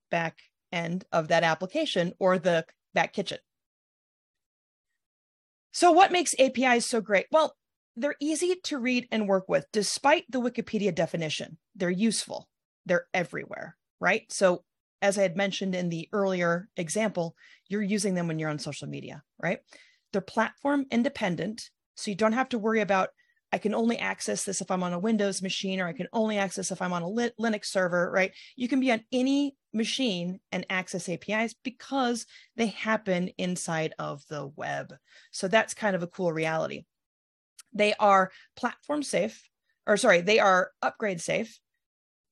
back 0.10 0.38
end 0.72 1.06
of 1.12 1.28
that 1.28 1.44
application 1.44 2.14
or 2.20 2.38
the 2.38 2.66
back 2.94 3.14
kitchen. 3.14 3.40
So, 5.72 5.92
what 5.92 6.12
makes 6.12 6.36
APIs 6.40 6.86
so 6.86 7.02
great? 7.02 7.26
Well, 7.32 7.56
they're 7.96 8.16
easy 8.20 8.56
to 8.66 8.78
read 8.78 9.08
and 9.12 9.28
work 9.28 9.48
with, 9.48 9.66
despite 9.72 10.26
the 10.30 10.42
Wikipedia 10.42 10.94
definition. 10.94 11.58
They're 11.76 11.90
useful, 11.90 12.48
they're 12.86 13.08
everywhere, 13.14 13.78
right? 14.00 14.32
So, 14.32 14.64
as 15.02 15.18
I 15.18 15.24
had 15.24 15.36
mentioned 15.36 15.76
in 15.76 15.90
the 15.90 16.08
earlier 16.14 16.70
example, 16.78 17.36
you're 17.68 17.82
using 17.82 18.14
them 18.14 18.28
when 18.28 18.40
you're 18.40 18.50
on 18.50 18.60
social 18.60 18.88
media, 18.88 19.24
right? 19.42 19.60
They're 20.12 20.22
platform 20.22 20.86
independent. 20.92 21.70
So 21.96 22.10
you 22.10 22.16
don't 22.16 22.34
have 22.34 22.50
to 22.50 22.60
worry 22.60 22.80
about, 22.80 23.10
I 23.54 23.60
can 23.60 23.76
only 23.76 24.00
access 24.00 24.46
this 24.46 24.62
if 24.62 24.72
I'm 24.72 24.82
on 24.82 24.94
a 24.94 25.00
Windows 25.00 25.44
machine, 25.44 25.80
or 25.80 25.86
I 25.86 25.94
can 25.94 26.08
only 26.12 26.40
access 26.40 26.72
if 26.72 26.82
I'm 26.82 26.92
on 26.92 27.04
a 27.04 27.30
Linux 27.40 27.66
server, 27.66 28.10
right? 28.12 28.32
You 28.56 28.68
can 28.68 28.80
be 28.80 28.92
on 28.92 29.04
any 29.12 29.56
machine 29.72 30.40
and 30.52 30.66
access 30.72 31.08
APIs 31.08 31.54
because 31.64 32.26
they 32.56 32.66
happen 32.66 33.30
inside 33.38 33.94
of 34.00 34.24
the 34.28 34.48
web. 34.56 34.96
So 35.30 35.48
that's 35.48 35.76
kind 35.76 35.96
of 35.96 36.02
a 36.02 36.08
cool 36.08 36.34
reality. 36.34 36.86
They 37.72 37.94
are 38.00 38.32
platform 38.56 39.04
safe, 39.04 39.48
or 39.86 39.98
sorry, 39.98 40.22
they 40.22 40.40
are 40.40 40.72
upgrade 40.82 41.22
safe. 41.22 41.60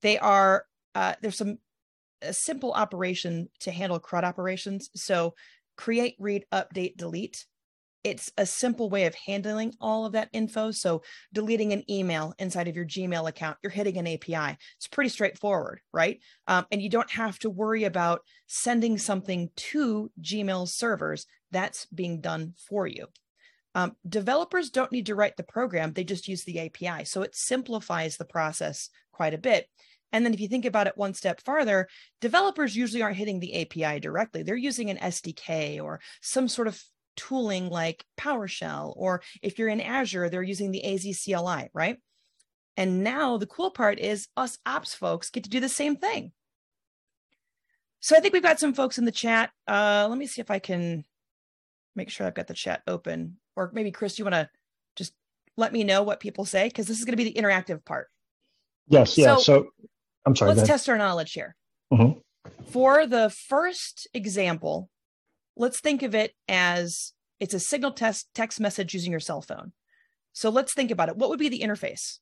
They 0.02 0.18
are, 0.18 0.66
uh, 0.96 1.14
there's 1.22 1.38
some 1.38 1.60
a 2.24 2.34
simple 2.34 2.72
operation 2.74 3.48
to 3.60 3.70
handle 3.70 4.00
CRUD 4.00 4.24
operations. 4.24 4.90
So 4.96 5.36
create, 5.78 6.16
read, 6.18 6.46
update, 6.52 6.98
delete 6.98 7.46
it's 8.04 8.32
a 8.38 8.46
simple 8.46 8.90
way 8.90 9.06
of 9.06 9.16
handling 9.16 9.74
all 9.80 10.06
of 10.06 10.14
that 10.14 10.30
info. 10.34 10.72
So, 10.72 11.04
deleting 11.34 11.74
an 11.74 11.90
email 11.90 12.34
inside 12.40 12.68
of 12.68 12.76
your 12.76 12.86
Gmail 12.86 13.28
account, 13.28 13.58
you're 13.62 13.72
hitting 13.72 13.98
an 13.98 14.08
API. 14.08 14.58
It's 14.78 14.88
pretty 14.88 15.10
straightforward, 15.10 15.82
right? 15.94 16.20
Um, 16.48 16.66
and 16.72 16.82
you 16.82 16.90
don't 16.90 17.12
have 17.12 17.38
to 17.40 17.50
worry 17.50 17.84
about 17.84 18.22
sending 18.48 18.98
something 18.98 19.50
to 19.56 20.12
Gmail 20.22 20.68
servers. 20.68 21.26
That's 21.52 21.86
being 21.88 22.22
done 22.22 22.54
for 22.70 22.88
you. 22.88 23.08
Um, 23.76 23.96
developers 24.08 24.70
don't 24.70 24.92
need 24.92 25.06
to 25.06 25.16
write 25.16 25.38
the 25.38 25.44
program, 25.44 25.94
they 25.94 26.04
just 26.04 26.28
use 26.28 26.44
the 26.44 26.60
API. 26.60 27.06
So, 27.06 27.22
it 27.22 27.36
simplifies 27.36 28.18
the 28.18 28.26
process 28.26 28.90
quite 29.12 29.34
a 29.34 29.40
bit. 29.40 29.68
And 30.14 30.26
then 30.26 30.34
if 30.34 30.42
you 30.42 30.48
think 30.48 30.66
about 30.66 30.88
it 30.88 30.98
one 30.98 31.14
step 31.14 31.42
farther, 31.42 31.88
developers 32.20 32.76
usually 32.76 33.02
aren't 33.02 33.16
hitting 33.16 33.40
the 33.40 33.62
API 33.62 34.00
directly. 34.00 34.44
They're 34.44 34.56
using 34.56 34.90
an 34.90 34.98
SDK 34.98 35.82
or 35.82 36.02
some 36.22 36.50
sort 36.50 36.68
of 36.68 36.84
tooling 37.16 37.70
like 37.70 38.06
PowerShell, 38.20 38.94
or 38.96 39.22
if 39.42 39.60
you're 39.60 39.68
in 39.68 39.82
Azure, 39.82 40.30
they're 40.30 40.44
using 40.44 40.72
the 40.72 40.84
AZ 40.84 41.24
CLI, 41.24 41.70
right? 41.74 41.98
And 42.78 43.04
now 43.04 43.38
the 43.38 43.48
cool 43.48 43.72
part 43.72 44.00
is 44.00 44.28
us 44.38 44.58
ops 44.66 44.94
folks 44.94 45.30
get 45.30 45.44
to 45.44 45.50
do 45.50 45.60
the 45.60 45.70
same 45.70 45.96
thing. 45.96 46.32
So 48.00 48.16
I 48.16 48.20
think 48.20 48.34
we've 48.34 48.42
got 48.42 48.60
some 48.60 48.74
folks 48.74 48.98
in 48.98 49.06
the 49.06 49.12
chat. 49.12 49.52
Uh, 49.68 50.08
let 50.10 50.18
me 50.18 50.26
see 50.26 50.42
if 50.42 50.50
I 50.50 50.60
can 50.60 51.06
make 51.96 52.10
sure 52.10 52.26
I've 52.26 52.34
got 52.34 52.48
the 52.48 52.54
chat 52.54 52.82
open. 52.88 53.38
Or 53.56 53.70
maybe 53.74 53.92
Chris, 53.92 54.18
you 54.18 54.26
want 54.26 54.36
to 54.36 54.50
just 54.96 55.14
let 55.58 55.72
me 55.74 55.84
know 55.84 56.02
what 56.04 56.20
people 56.20 56.46
say 56.46 56.68
because 56.68 56.88
this 56.88 56.98
is 56.98 57.06
going 57.06 57.16
to 57.16 57.24
be 57.24 57.32
the 57.32 57.40
interactive 57.40 57.86
part. 57.86 58.08
Yes, 58.88 59.18
yeah. 59.18 59.36
So, 59.36 59.42
so 59.42 59.68
I'm 60.26 60.36
sorry. 60.36 60.54
Let's 60.54 60.68
test 60.68 60.90
our 60.90 60.98
knowledge 60.98 61.34
here. 61.34 61.56
Mm-hmm. 61.94 62.20
For 62.72 63.06
the 63.06 63.30
first 63.30 64.08
example, 64.14 64.90
let's 65.62 65.80
think 65.80 66.02
of 66.02 66.16
it 66.16 66.34
as 66.50 67.14
it's 67.40 67.54
a 67.54 67.60
signal 67.60 67.92
test 67.92 68.28
text 68.34 68.60
message 68.60 68.94
using 68.94 69.12
your 69.12 69.22
cell 69.22 69.42
phone. 69.42 69.72
So 70.34 70.50
let's 70.50 70.74
think 70.74 70.92
about 70.92 71.10
it. 71.10 71.16
What 71.16 71.30
would 71.30 71.40
be 71.40 71.50
the 71.50 71.60
interface? 71.60 72.18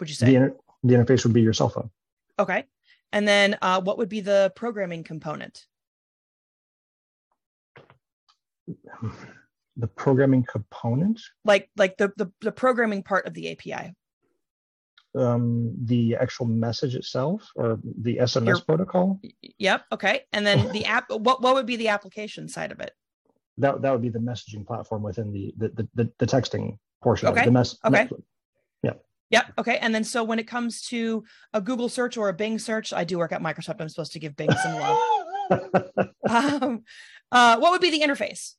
Would 0.00 0.08
you 0.08 0.14
say 0.14 0.26
the, 0.26 0.36
inter- 0.36 0.56
the 0.82 0.94
interface 0.94 1.24
would 1.24 1.34
be 1.34 1.42
your 1.42 1.52
cell 1.52 1.68
phone? 1.68 1.90
Okay, 2.38 2.64
and 3.12 3.28
then 3.28 3.58
uh, 3.60 3.80
what 3.82 3.98
would 3.98 4.08
be 4.08 4.20
the 4.20 4.52
programming 4.56 5.04
component? 5.04 5.66
The 9.76 9.86
programming 9.86 10.44
component, 10.50 11.20
like 11.44 11.70
like 11.76 11.98
the 11.98 12.12
the, 12.16 12.32
the 12.40 12.52
programming 12.52 13.02
part 13.02 13.26
of 13.26 13.34
the 13.34 13.52
API 13.52 13.94
um, 15.14 15.74
the 15.84 16.16
actual 16.16 16.46
message 16.46 16.94
itself 16.94 17.50
or 17.56 17.78
the 17.82 18.18
SMS 18.18 18.46
Your, 18.46 18.60
protocol. 18.60 19.20
Yep. 19.58 19.84
Okay. 19.92 20.22
And 20.32 20.46
then 20.46 20.70
the 20.72 20.84
app. 20.84 21.06
What 21.10 21.42
what 21.42 21.54
would 21.54 21.66
be 21.66 21.76
the 21.76 21.88
application 21.88 22.48
side 22.48 22.72
of 22.72 22.80
it? 22.80 22.92
That 23.58 23.82
that 23.82 23.90
would 23.92 24.02
be 24.02 24.08
the 24.08 24.18
messaging 24.18 24.66
platform 24.66 25.02
within 25.02 25.32
the 25.32 25.52
the 25.56 25.88
the, 25.94 26.12
the 26.18 26.26
texting 26.26 26.78
portion. 27.02 27.28
Okay. 27.28 27.40
Of 27.40 27.46
the 27.46 27.52
mess. 27.52 27.76
Okay. 27.84 28.08
yeah. 28.82 28.92
Yep. 29.30 29.52
Okay. 29.58 29.78
And 29.78 29.94
then 29.94 30.04
so 30.04 30.22
when 30.22 30.38
it 30.38 30.46
comes 30.46 30.82
to 30.88 31.24
a 31.52 31.60
Google 31.60 31.88
search 31.88 32.16
or 32.16 32.28
a 32.28 32.32
Bing 32.32 32.58
search, 32.58 32.92
I 32.92 33.04
do 33.04 33.18
work 33.18 33.32
at 33.32 33.42
Microsoft. 33.42 33.80
I'm 33.80 33.88
supposed 33.88 34.12
to 34.12 34.18
give 34.18 34.36
Bing 34.36 34.50
some 34.52 34.74
love. 34.74 34.98
um, 36.30 36.84
uh, 37.32 37.58
what 37.58 37.72
would 37.72 37.80
be 37.80 37.90
the 37.90 38.00
interface? 38.00 38.54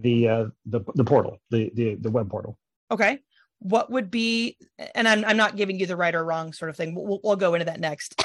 The 0.00 0.28
uh, 0.28 0.46
the 0.66 0.80
the 0.94 1.04
portal, 1.04 1.40
the 1.50 1.70
the 1.74 1.94
the 1.94 2.10
web 2.10 2.28
portal. 2.28 2.58
Okay 2.90 3.20
what 3.60 3.90
would 3.90 4.10
be 4.10 4.56
and 4.94 5.08
i'm, 5.08 5.24
I'm 5.24 5.36
not 5.36 5.56
giving 5.56 5.78
you 5.78 5.86
the 5.86 5.96
right 5.96 6.14
or 6.14 6.24
wrong 6.24 6.52
sort 6.52 6.70
of 6.70 6.76
thing. 6.76 6.94
We'll, 6.94 7.20
we'll 7.22 7.36
go 7.36 7.54
into 7.54 7.66
that 7.66 7.80
next. 7.80 8.22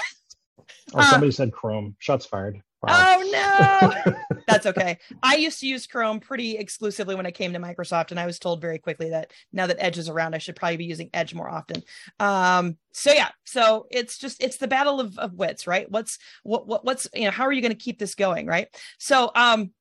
Oh 0.94 1.02
somebody 1.02 1.30
uh, 1.30 1.34
said 1.34 1.52
chrome. 1.52 1.96
Shots 2.00 2.26
fired. 2.26 2.62
Wow. 2.82 3.18
oh 3.18 4.04
no. 4.06 4.14
That's 4.48 4.66
okay. 4.66 5.00
I 5.22 5.36
used 5.36 5.62
to 5.62 5.68
use 5.68 5.88
chrome 5.88 6.20
pretty 6.20 6.58
exclusively 6.58 7.16
when 7.16 7.26
i 7.26 7.32
came 7.32 7.54
to 7.54 7.60
microsoft 7.60 8.12
and 8.12 8.20
i 8.20 8.26
was 8.26 8.40
told 8.40 8.62
very 8.62 8.78
quickly 8.78 9.10
that 9.12 9.32
now 9.54 9.68
that 9.68 9.82
edge 9.84 9.98
is 9.98 10.10
around 10.10 10.36
i 10.36 10.38
should 10.38 10.58
probably 10.58 10.78
be 10.78 10.86
using 10.86 11.10
edge 11.14 11.34
more 11.34 11.50
often. 11.50 11.82
Um 12.20 12.78
so 12.92 13.12
yeah. 13.12 13.30
So 13.46 13.88
it's 13.90 14.18
just 14.18 14.44
it's 14.44 14.58
the 14.58 14.68
battle 14.68 15.00
of, 15.00 15.18
of 15.18 15.34
wits 15.34 15.66
right? 15.66 15.90
What's 15.90 16.20
what, 16.44 16.68
what 16.68 16.86
what's 16.86 17.08
you 17.14 17.26
know 17.26 17.32
how 17.32 17.46
are 17.46 17.54
you 17.54 17.62
going 17.62 17.72
to 17.72 17.78
keep 17.78 18.00
this 18.00 18.16
going 18.16 18.48
right? 18.48 18.68
So 19.00 19.32
um 19.36 19.72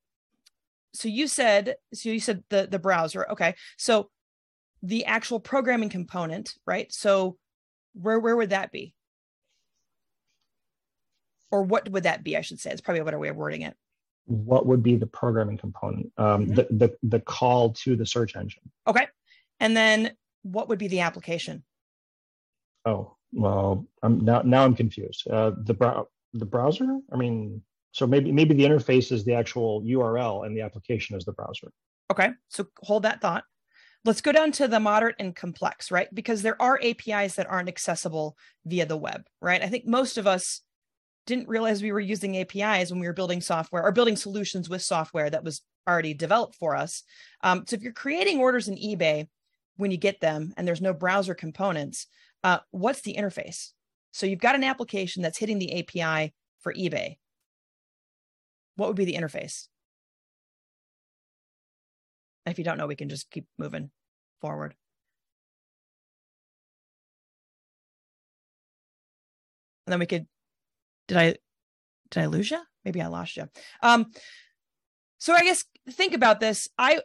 so 0.93 1.07
you 1.07 1.27
said 1.27 1.75
so 1.93 2.09
you 2.09 2.19
said 2.19 2.43
the 2.49 2.67
the 2.69 2.79
browser. 2.79 3.27
Okay. 3.31 3.55
So 3.77 4.09
the 4.83 5.05
actual 5.05 5.39
programming 5.39 5.89
component, 5.89 6.53
right? 6.67 6.91
So 6.93 7.37
where 7.93 8.19
where 8.19 8.35
would 8.35 8.51
that 8.51 8.71
be? 8.71 8.93
Or 11.49 11.63
what 11.63 11.89
would 11.89 12.03
that 12.03 12.23
be? 12.23 12.35
I 12.35 12.41
should 12.41 12.59
say. 12.59 12.69
It's 12.71 12.81
probably 12.81 12.99
a 12.99 13.05
better 13.05 13.19
way 13.19 13.29
of 13.29 13.37
wording 13.37 13.61
it. 13.61 13.75
What 14.25 14.65
would 14.65 14.83
be 14.83 14.97
the 14.97 15.07
programming 15.07 15.57
component? 15.57 16.11
Um, 16.17 16.45
mm-hmm. 16.45 16.53
the, 16.53 16.67
the 16.69 16.97
the 17.03 17.19
call 17.21 17.73
to 17.73 17.95
the 17.95 18.05
search 18.05 18.35
engine. 18.35 18.63
Okay, 18.85 19.07
and 19.59 19.75
then 19.75 20.11
what 20.43 20.67
would 20.69 20.79
be 20.79 20.89
the 20.89 20.99
application? 20.99 21.63
Oh 22.85 23.15
well, 23.31 23.87
I'm 24.01 24.19
now 24.19 24.41
now 24.41 24.65
I'm 24.65 24.75
confused. 24.75 25.27
Uh, 25.29 25.51
the 25.63 25.73
brow 25.73 26.07
the 26.33 26.45
browser. 26.45 26.99
I 27.11 27.15
mean, 27.15 27.61
so 27.93 28.05
maybe 28.05 28.31
maybe 28.31 28.53
the 28.53 28.65
interface 28.65 29.11
is 29.13 29.23
the 29.23 29.35
actual 29.35 29.81
URL 29.83 30.45
and 30.45 30.57
the 30.57 30.61
application 30.61 31.15
is 31.15 31.23
the 31.23 31.33
browser. 31.33 31.71
Okay, 32.11 32.29
so 32.49 32.67
hold 32.81 33.03
that 33.03 33.21
thought. 33.21 33.45
Let's 34.05 34.21
go 34.21 34.33
down 34.33 34.51
to 34.53 34.67
the 34.67 34.81
moderate 34.81 35.15
and 35.19 35.35
complex, 35.35 35.89
right? 35.89 36.13
Because 36.13 36.41
there 36.41 36.61
are 36.61 36.79
APIs 36.83 37.35
that 37.35 37.49
aren't 37.49 37.69
accessible 37.69 38.37
via 38.65 38.85
the 38.85 38.97
web, 38.97 39.23
right? 39.41 39.61
I 39.61 39.67
think 39.67 39.85
most 39.85 40.17
of 40.17 40.27
us 40.27 40.61
didn't 41.25 41.47
realize 41.47 41.81
we 41.81 41.93
were 41.93 42.01
using 42.01 42.37
APIs 42.37 42.91
when 42.91 42.99
we 42.99 43.07
were 43.07 43.13
building 43.13 43.39
software 43.39 43.81
or 43.81 43.93
building 43.93 44.17
solutions 44.17 44.69
with 44.69 44.81
software 44.81 45.29
that 45.29 45.43
was 45.43 45.61
already 45.87 46.13
developed 46.13 46.55
for 46.55 46.75
us. 46.75 47.03
Um, 47.41 47.63
so 47.65 47.75
if 47.75 47.81
you're 47.81 47.93
creating 47.93 48.39
orders 48.39 48.67
in 48.67 48.75
eBay 48.75 49.27
when 49.77 49.91
you 49.91 49.97
get 49.97 50.19
them 50.19 50.53
and 50.57 50.67
there's 50.67 50.81
no 50.81 50.93
browser 50.93 51.33
components, 51.33 52.07
uh, 52.43 52.59
what's 52.71 53.01
the 53.01 53.15
interface? 53.15 53.71
So 54.11 54.25
you've 54.25 54.39
got 54.39 54.55
an 54.55 54.63
application 54.65 55.23
that's 55.23 55.37
hitting 55.37 55.59
the 55.59 55.79
API 55.79 56.33
for 56.59 56.73
eBay. 56.73 57.17
What 58.75 58.89
would 58.89 58.97
be 58.97 59.05
the 59.05 59.15
interface? 59.15 59.67
If 62.45 62.57
you 62.57 62.63
don't 62.63 62.77
know, 62.77 62.87
we 62.87 62.95
can 62.95 63.09
just 63.09 63.29
keep 63.31 63.45
moving 63.57 63.89
forward. 64.41 64.75
And 69.85 69.91
then 69.91 69.99
we 69.99 70.05
could, 70.05 70.27
did 71.07 71.17
I, 71.17 71.35
did 72.11 72.23
I 72.23 72.25
lose 72.27 72.51
you? 72.51 72.59
Maybe 72.85 73.01
I 73.01 73.07
lost 73.07 73.37
you. 73.37 73.47
Um, 73.81 74.07
so 75.17 75.33
I 75.33 75.43
guess 75.43 75.63
think 75.89 76.13
about 76.13 76.39
this. 76.39 76.67
I, 76.77 77.01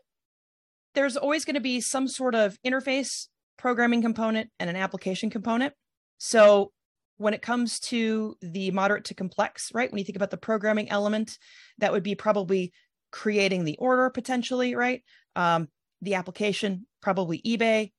there's 0.94 1.16
always 1.16 1.44
going 1.44 1.54
to 1.54 1.60
be 1.60 1.80
some 1.80 2.08
sort 2.08 2.34
of 2.34 2.58
interface 2.66 3.28
programming 3.56 4.02
component 4.02 4.50
and 4.58 4.68
an 4.68 4.76
application 4.76 5.30
component. 5.30 5.74
So 6.18 6.72
when 7.16 7.34
it 7.34 7.42
comes 7.42 7.80
to 7.80 8.36
the 8.40 8.70
moderate 8.70 9.04
to 9.06 9.14
complex, 9.14 9.70
right? 9.74 9.90
When 9.90 9.98
you 9.98 10.04
think 10.04 10.16
about 10.16 10.30
the 10.30 10.36
programming 10.36 10.88
element, 10.88 11.38
that 11.78 11.92
would 11.92 12.04
be 12.04 12.14
probably 12.14 12.72
creating 13.10 13.64
the 13.64 13.76
order 13.78 14.10
potentially, 14.10 14.74
right? 14.74 15.02
Um, 15.36 15.68
the 16.02 16.14
application, 16.14 16.86
probably 17.00 17.40
eBay, 17.42 17.92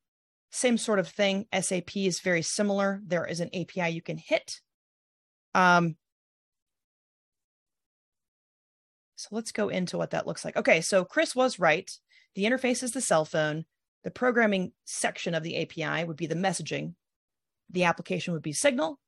same 0.51 0.77
sort 0.77 0.99
of 0.99 1.07
thing. 1.07 1.45
SAP 1.59 1.95
is 1.97 2.21
very 2.21 2.41
similar. 2.41 3.01
There 3.05 3.25
is 3.25 3.39
an 3.39 3.49
API 3.53 3.89
you 3.89 4.01
can 4.01 4.17
hit. 4.17 4.61
Um, 5.53 5.95
so 9.15 9.29
let's 9.31 9.51
go 9.51 9.69
into 9.69 9.97
what 9.97 10.11
that 10.11 10.25
looks 10.25 10.43
like. 10.45 10.55
Okay, 10.55 10.81
so 10.81 11.05
Chris 11.05 11.35
was 11.35 11.59
right. 11.59 11.91
The 12.35 12.45
interface 12.45 12.83
is 12.83 12.91
the 12.91 13.01
cell 13.01 13.25
phone. 13.25 13.65
The 14.03 14.11
programming 14.11 14.71
section 14.85 15.35
of 15.35 15.43
the 15.43 15.61
API 15.61 16.05
would 16.05 16.15
be 16.15 16.27
the 16.27 16.35
messaging. 16.35 16.93
The 17.69 17.83
application 17.83 18.33
would 18.33 18.41
be 18.41 18.53
Signal. 18.53 18.99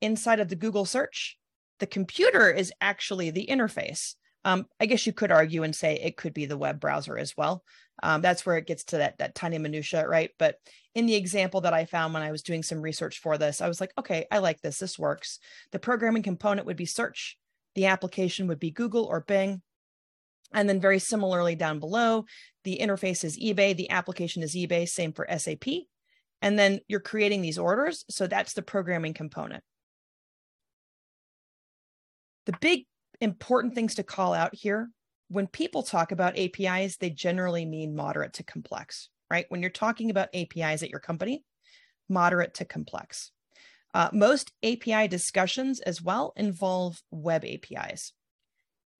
Inside 0.00 0.40
of 0.40 0.48
the 0.48 0.56
Google 0.56 0.84
search, 0.84 1.38
the 1.78 1.86
computer 1.86 2.50
is 2.50 2.72
actually 2.80 3.30
the 3.30 3.46
interface. 3.50 4.14
Um, 4.48 4.64
I 4.80 4.86
guess 4.86 5.06
you 5.06 5.12
could 5.12 5.30
argue 5.30 5.62
and 5.62 5.76
say 5.76 5.96
it 5.96 6.16
could 6.16 6.32
be 6.32 6.46
the 6.46 6.56
web 6.56 6.80
browser 6.80 7.18
as 7.18 7.36
well. 7.36 7.62
Um, 8.02 8.22
that's 8.22 8.46
where 8.46 8.56
it 8.56 8.66
gets 8.66 8.84
to 8.84 8.96
that 8.96 9.18
that 9.18 9.34
tiny 9.34 9.58
minutia, 9.58 10.08
right? 10.08 10.30
But 10.38 10.56
in 10.94 11.04
the 11.04 11.16
example 11.16 11.60
that 11.62 11.74
I 11.74 11.84
found 11.84 12.14
when 12.14 12.22
I 12.22 12.30
was 12.30 12.42
doing 12.42 12.62
some 12.62 12.80
research 12.80 13.18
for 13.18 13.36
this, 13.36 13.60
I 13.60 13.68
was 13.68 13.78
like, 13.78 13.92
okay, 13.98 14.24
I 14.30 14.38
like 14.38 14.62
this. 14.62 14.78
This 14.78 14.98
works. 14.98 15.38
The 15.72 15.78
programming 15.78 16.22
component 16.22 16.66
would 16.66 16.78
be 16.78 16.86
search. 16.86 17.36
The 17.74 17.86
application 17.86 18.46
would 18.46 18.58
be 18.58 18.70
Google 18.70 19.04
or 19.04 19.20
Bing. 19.20 19.60
And 20.54 20.66
then 20.66 20.80
very 20.80 20.98
similarly 20.98 21.54
down 21.54 21.78
below, 21.78 22.24
the 22.64 22.78
interface 22.80 23.24
is 23.24 23.38
eBay, 23.38 23.76
the 23.76 23.90
application 23.90 24.42
is 24.42 24.56
eBay, 24.56 24.88
same 24.88 25.12
for 25.12 25.28
SAP. 25.36 25.66
And 26.40 26.58
then 26.58 26.80
you're 26.88 27.00
creating 27.00 27.42
these 27.42 27.58
orders. 27.58 28.06
So 28.08 28.26
that's 28.26 28.54
the 28.54 28.62
programming 28.62 29.12
component. 29.12 29.62
The 32.46 32.56
big 32.62 32.86
important 33.20 33.74
things 33.74 33.96
to 33.96 34.02
call 34.02 34.34
out 34.34 34.54
here 34.54 34.90
when 35.28 35.46
people 35.46 35.82
talk 35.82 36.10
about 36.10 36.38
APIs, 36.38 36.96
they 36.96 37.10
generally 37.10 37.64
mean 37.64 37.94
moderate 37.94 38.32
to 38.34 38.42
complex, 38.42 39.10
right? 39.30 39.46
When 39.48 39.60
you're 39.60 39.70
talking 39.70 40.10
about 40.10 40.34
APIs 40.34 40.82
at 40.82 40.90
your 40.90 41.00
company, 41.00 41.44
moderate 42.08 42.54
to 42.54 42.64
complex. 42.64 43.30
Uh, 43.94 44.08
most 44.12 44.52
API 44.62 45.08
discussions 45.08 45.80
as 45.80 46.02
well 46.02 46.32
involve 46.36 47.02
web 47.10 47.44
APIs. 47.44 48.12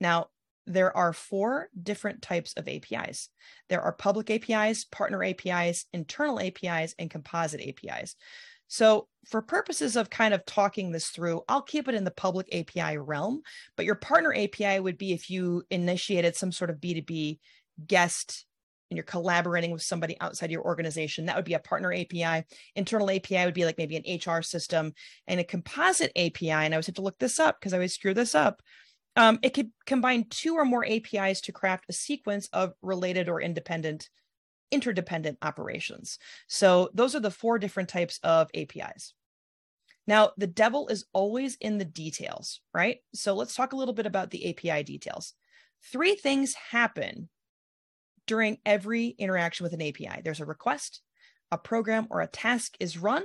Now, 0.01 0.29
there 0.67 0.95
are 0.95 1.15
four 1.15 1.69
different 1.83 2.21
types 2.21 2.53
of 2.55 2.69
APIs. 2.69 3.31
There 3.71 3.81
are 3.81 3.93
public 3.93 4.31
APIs, 4.31 4.85
partner 4.85 5.25
APIs, 5.25 5.87
internal 5.95 6.41
APIs, 6.41 6.95
and 6.99 7.11
composite 7.11 7.63
APIs. 7.63 8.17
So, 8.69 9.09
for 9.27 9.43
purposes 9.43 9.97
of 9.97 10.09
kind 10.09 10.33
of 10.33 10.47
talking 10.47 10.91
this 10.91 11.09
through, 11.09 11.43
I'll 11.49 11.63
keep 11.63 11.89
it 11.89 11.95
in 11.95 12.05
the 12.05 12.11
public 12.11 12.49
API 12.55 12.97
realm, 12.97 13.43
but 13.77 13.85
your 13.85 13.95
partner 13.95 14.33
API 14.35 14.81
would 14.81 14.97
be 14.97 15.13
if 15.13 15.29
you 15.29 15.65
initiated 15.71 16.37
some 16.37 16.53
sort 16.53 16.71
of 16.71 16.77
B2B 16.77 17.39
guest 17.87 18.47
and 18.91 18.97
you're 18.97 19.05
collaborating 19.05 19.71
with 19.71 19.83
somebody 19.83 20.19
outside 20.21 20.51
your 20.51 20.65
organization. 20.65 21.27
That 21.27 21.37
would 21.37 21.45
be 21.45 21.55
a 21.55 21.59
partner 21.59 21.93
API. 21.93 22.45
Internal 22.75 23.11
API 23.11 23.45
would 23.45 23.55
be 23.55 23.65
like 23.65 23.77
maybe 23.77 23.97
an 23.97 24.19
HR 24.19 24.41
system 24.41 24.95
and 25.27 25.41
a 25.41 25.45
composite 25.45 26.13
API. 26.17 26.51
And 26.51 26.73
I 26.73 26.77
always 26.77 26.87
have 26.87 26.95
to 26.97 27.03
look 27.03 27.19
this 27.19 27.39
up 27.39 27.59
because 27.59 27.75
I 27.75 27.77
always 27.77 27.95
screw 27.95 28.15
this 28.15 28.35
up. 28.35 28.63
Um, 29.17 29.39
it 29.43 29.51
could 29.51 29.71
combine 29.85 30.27
two 30.31 30.55
or 30.55 30.65
more 30.65 30.87
APIs 30.87 31.41
to 31.43 31.53
craft 31.53 31.87
a 31.89 31.93
sequence 31.93 32.49
of 32.53 32.73
related 32.83 33.29
or 33.29 33.43
independent 33.43 34.09
interdependent 34.71 35.39
operations. 35.43 36.19
So 36.47 36.91
those 36.95 37.15
are 37.15 37.21
the 37.21 37.31
four 37.31 37.59
different 37.59 37.89
types 37.89 38.19
of 38.23 38.51
APIs. 38.55 39.15
Now, 40.07 40.33
the 40.39 40.47
devil 40.47 40.89
is 40.89 41.05
always 41.13 41.57
in 41.57 41.77
the 41.77 41.85
details, 41.85 42.61
right? 42.73 42.99
So 43.15 43.35
let's 43.35 43.55
talk 43.55 43.73
a 43.73 43.77
little 43.77 43.95
bit 43.95 44.07
about 44.07 44.31
the 44.31 44.49
API 44.51 44.83
details. 44.83 45.35
Three 45.93 46.15
things 46.15 46.55
happen 46.55 47.29
during 48.27 48.59
every 48.65 49.09
interaction 49.19 49.65
with 49.65 49.73
an 49.73 49.83
API 49.83 50.21
there's 50.23 50.41
a 50.41 50.47
request, 50.47 51.03
a 51.51 51.59
program 51.59 52.07
or 52.11 52.21
a 52.21 52.27
task 52.27 52.77
is 52.79 52.99
run, 52.99 53.25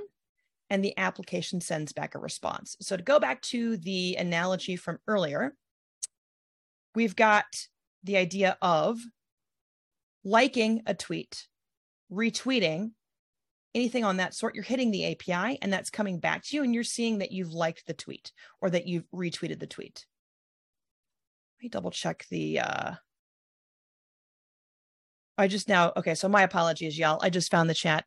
and 0.70 0.84
the 0.84 0.96
application 0.98 1.60
sends 1.60 1.92
back 1.92 2.14
a 2.14 2.18
response. 2.18 2.76
So 2.80 2.96
to 2.96 3.02
go 3.02 3.20
back 3.20 3.42
to 3.42 3.76
the 3.76 4.16
analogy 4.16 4.76
from 4.76 4.98
earlier, 5.06 5.54
we've 6.94 7.16
got 7.16 7.44
the 8.02 8.16
idea 8.16 8.56
of 8.60 8.98
liking 10.24 10.82
a 10.86 10.94
tweet, 10.94 11.46
retweeting, 12.10 12.92
anything 13.74 14.04
on 14.04 14.18
that 14.18 14.34
sort, 14.34 14.54
you're 14.54 14.64
hitting 14.64 14.90
the 14.90 15.12
API 15.12 15.58
and 15.60 15.72
that's 15.72 15.90
coming 15.90 16.20
back 16.20 16.42
to 16.44 16.56
you 16.56 16.62
and 16.62 16.74
you're 16.74 16.84
seeing 16.84 17.18
that 17.18 17.32
you've 17.32 17.52
liked 17.52 17.86
the 17.86 17.94
tweet 17.94 18.32
or 18.60 18.70
that 18.70 18.86
you've 18.86 19.10
retweeted 19.14 19.58
the 19.58 19.66
tweet. 19.66 20.06
Let 21.58 21.64
me 21.64 21.68
double 21.68 21.90
check 21.90 22.24
the 22.30 22.60
uh 22.60 22.92
I 25.36 25.48
just 25.48 25.68
now 25.68 25.92
okay, 25.96 26.14
so 26.14 26.28
my 26.28 26.42
apologies, 26.42 26.96
y'all. 26.96 27.18
I 27.20 27.30
just 27.30 27.50
found 27.50 27.68
the 27.68 27.74
chat. 27.74 28.04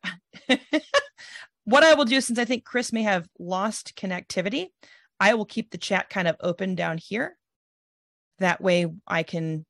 what 1.64 1.84
I 1.84 1.92
will 1.94 2.06
do 2.06 2.20
since 2.22 2.38
I 2.38 2.46
think 2.46 2.64
Chris 2.64 2.92
may 2.92 3.02
have 3.02 3.28
lost 3.38 3.94
connectivity, 3.96 4.68
I 5.20 5.34
will 5.34 5.44
keep 5.44 5.70
the 5.70 5.78
chat 5.78 6.08
kind 6.08 6.26
of 6.26 6.36
open 6.40 6.74
down 6.74 6.96
here. 6.96 7.36
That 8.38 8.62
way 8.62 8.86
I 9.06 9.24
can 9.24 9.66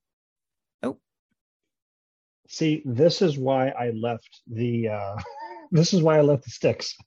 See, 2.48 2.82
this 2.84 3.22
is 3.22 3.38
why 3.38 3.68
I 3.68 3.90
left 3.90 4.40
the 4.50 4.88
uh, 4.88 5.16
this 5.70 5.92
is 5.92 6.02
why 6.02 6.18
I 6.18 6.22
left 6.22 6.44
the 6.44 6.50
sticks. 6.50 6.96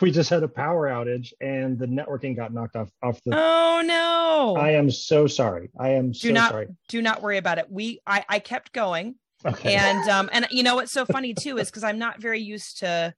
We 0.00 0.10
just 0.10 0.30
had 0.30 0.42
a 0.42 0.48
power 0.48 0.88
outage 0.88 1.30
and 1.42 1.78
the 1.78 1.84
networking 1.84 2.34
got 2.34 2.54
knocked 2.54 2.74
off 2.74 2.88
off 3.02 3.20
the 3.26 3.36
Oh 3.36 3.82
no. 3.84 4.56
I 4.58 4.70
am 4.70 4.90
so 4.90 5.26
sorry. 5.26 5.68
I 5.78 5.90
am 5.90 6.12
do 6.12 6.18
so 6.18 6.30
not 6.30 6.50
sorry. 6.50 6.68
do 6.88 7.02
not 7.02 7.20
worry 7.20 7.36
about 7.36 7.58
it. 7.58 7.70
We 7.70 8.00
I 8.06 8.24
I 8.30 8.38
kept 8.38 8.72
going. 8.72 9.16
Okay. 9.44 9.74
And 9.74 10.08
um 10.08 10.30
and 10.32 10.46
you 10.50 10.62
know 10.62 10.76
what's 10.76 10.90
so 10.90 11.04
funny 11.04 11.34
too 11.34 11.58
is 11.58 11.68
because 11.68 11.84
I'm 11.84 11.98
not 11.98 12.18
very 12.20 12.40
used 12.40 12.78
to 12.78 13.14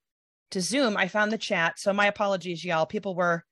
to 0.50 0.60
Zoom. 0.60 0.96
I 0.96 1.06
found 1.06 1.30
the 1.30 1.38
chat. 1.38 1.78
So 1.78 1.92
my 1.92 2.06
apologies, 2.06 2.64
y'all. 2.64 2.84
People 2.84 3.14
were 3.14 3.44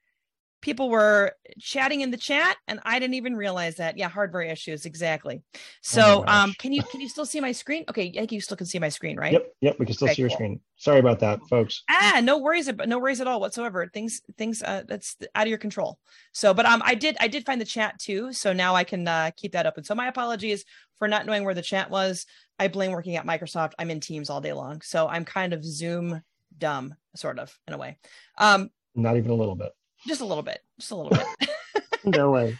people 0.60 0.90
were 0.90 1.32
chatting 1.60 2.00
in 2.00 2.10
the 2.10 2.16
chat 2.16 2.56
and 2.66 2.80
i 2.84 2.98
didn't 2.98 3.14
even 3.14 3.36
realize 3.36 3.76
that. 3.76 3.96
Yeah 3.96 4.08
hardware 4.08 4.42
issues 4.42 4.86
exactly. 4.86 5.42
So 5.82 6.24
Oh 6.26 6.32
um 6.32 6.54
can 6.58 6.72
you 6.72 6.82
can 6.82 7.00
you 7.00 7.08
still 7.08 7.26
see 7.26 7.40
my 7.40 7.52
screen? 7.52 7.84
Okay 7.88 8.08
i 8.14 8.18
think 8.20 8.32
you 8.32 8.40
still 8.40 8.56
can 8.56 8.66
see 8.66 8.78
my 8.78 8.88
screen 8.88 9.16
right? 9.16 9.32
Yep, 9.32 9.46
yep, 9.60 9.76
we 9.78 9.86
can 9.86 9.94
still 9.94 10.08
Okay, 10.08 10.14
see 10.14 10.22
your 10.22 10.28
cool. 10.30 10.36
screen. 10.36 10.60
Sorry 10.76 10.98
about 11.00 11.20
that, 11.20 11.40
folks. 11.48 11.82
ah 11.90 12.20
no 12.22 12.38
worries 12.38 12.68
about 12.68 12.88
no 12.88 12.98
worries 12.98 13.20
at 13.20 13.26
all 13.26 13.40
whatsoever. 13.40 13.88
Things 13.92 14.20
things 14.36 14.62
uh 14.62 14.82
that's 14.86 15.16
out 15.34 15.46
of 15.46 15.48
your 15.48 15.58
control. 15.58 15.98
So 16.32 16.52
but 16.54 16.66
um 16.66 16.82
i 16.84 16.94
did 16.94 17.16
i 17.20 17.28
did 17.28 17.46
find 17.46 17.60
the 17.60 17.64
chat 17.64 17.98
too 17.98 18.32
so 18.32 18.52
now 18.52 18.74
i 18.74 18.84
can 18.84 19.06
uh 19.06 19.30
keep 19.36 19.52
that 19.52 19.66
open. 19.66 19.84
So 19.84 19.94
my 19.94 20.08
apologies 20.08 20.64
for 20.98 21.06
not 21.08 21.26
knowing 21.26 21.44
where 21.44 21.54
the 21.54 21.62
chat 21.62 21.90
was. 21.90 22.26
I 22.58 22.66
blame 22.66 22.90
working 22.90 23.14
at 23.16 23.24
microsoft. 23.26 23.72
I'm 23.78 23.90
in 23.90 24.00
teams 24.00 24.30
all 24.30 24.40
day 24.40 24.52
long. 24.52 24.80
So 24.80 25.06
i'm 25.08 25.24
kind 25.24 25.52
of 25.52 25.64
zoom 25.64 26.20
dumb 26.56 26.94
sort 27.14 27.38
of 27.38 27.56
in 27.68 27.74
a 27.74 27.78
way. 27.78 27.98
Um 28.38 28.70
Not 28.94 29.16
even 29.16 29.30
a 29.30 29.34
little 29.34 29.54
bit. 29.54 29.72
Just 30.06 30.20
a 30.20 30.24
little 30.24 30.42
bit 30.42 30.60
just 30.78 30.90
a 30.92 30.96
little 30.96 31.10
bit 31.10 31.50
No 32.04 32.30
way. 32.30 32.56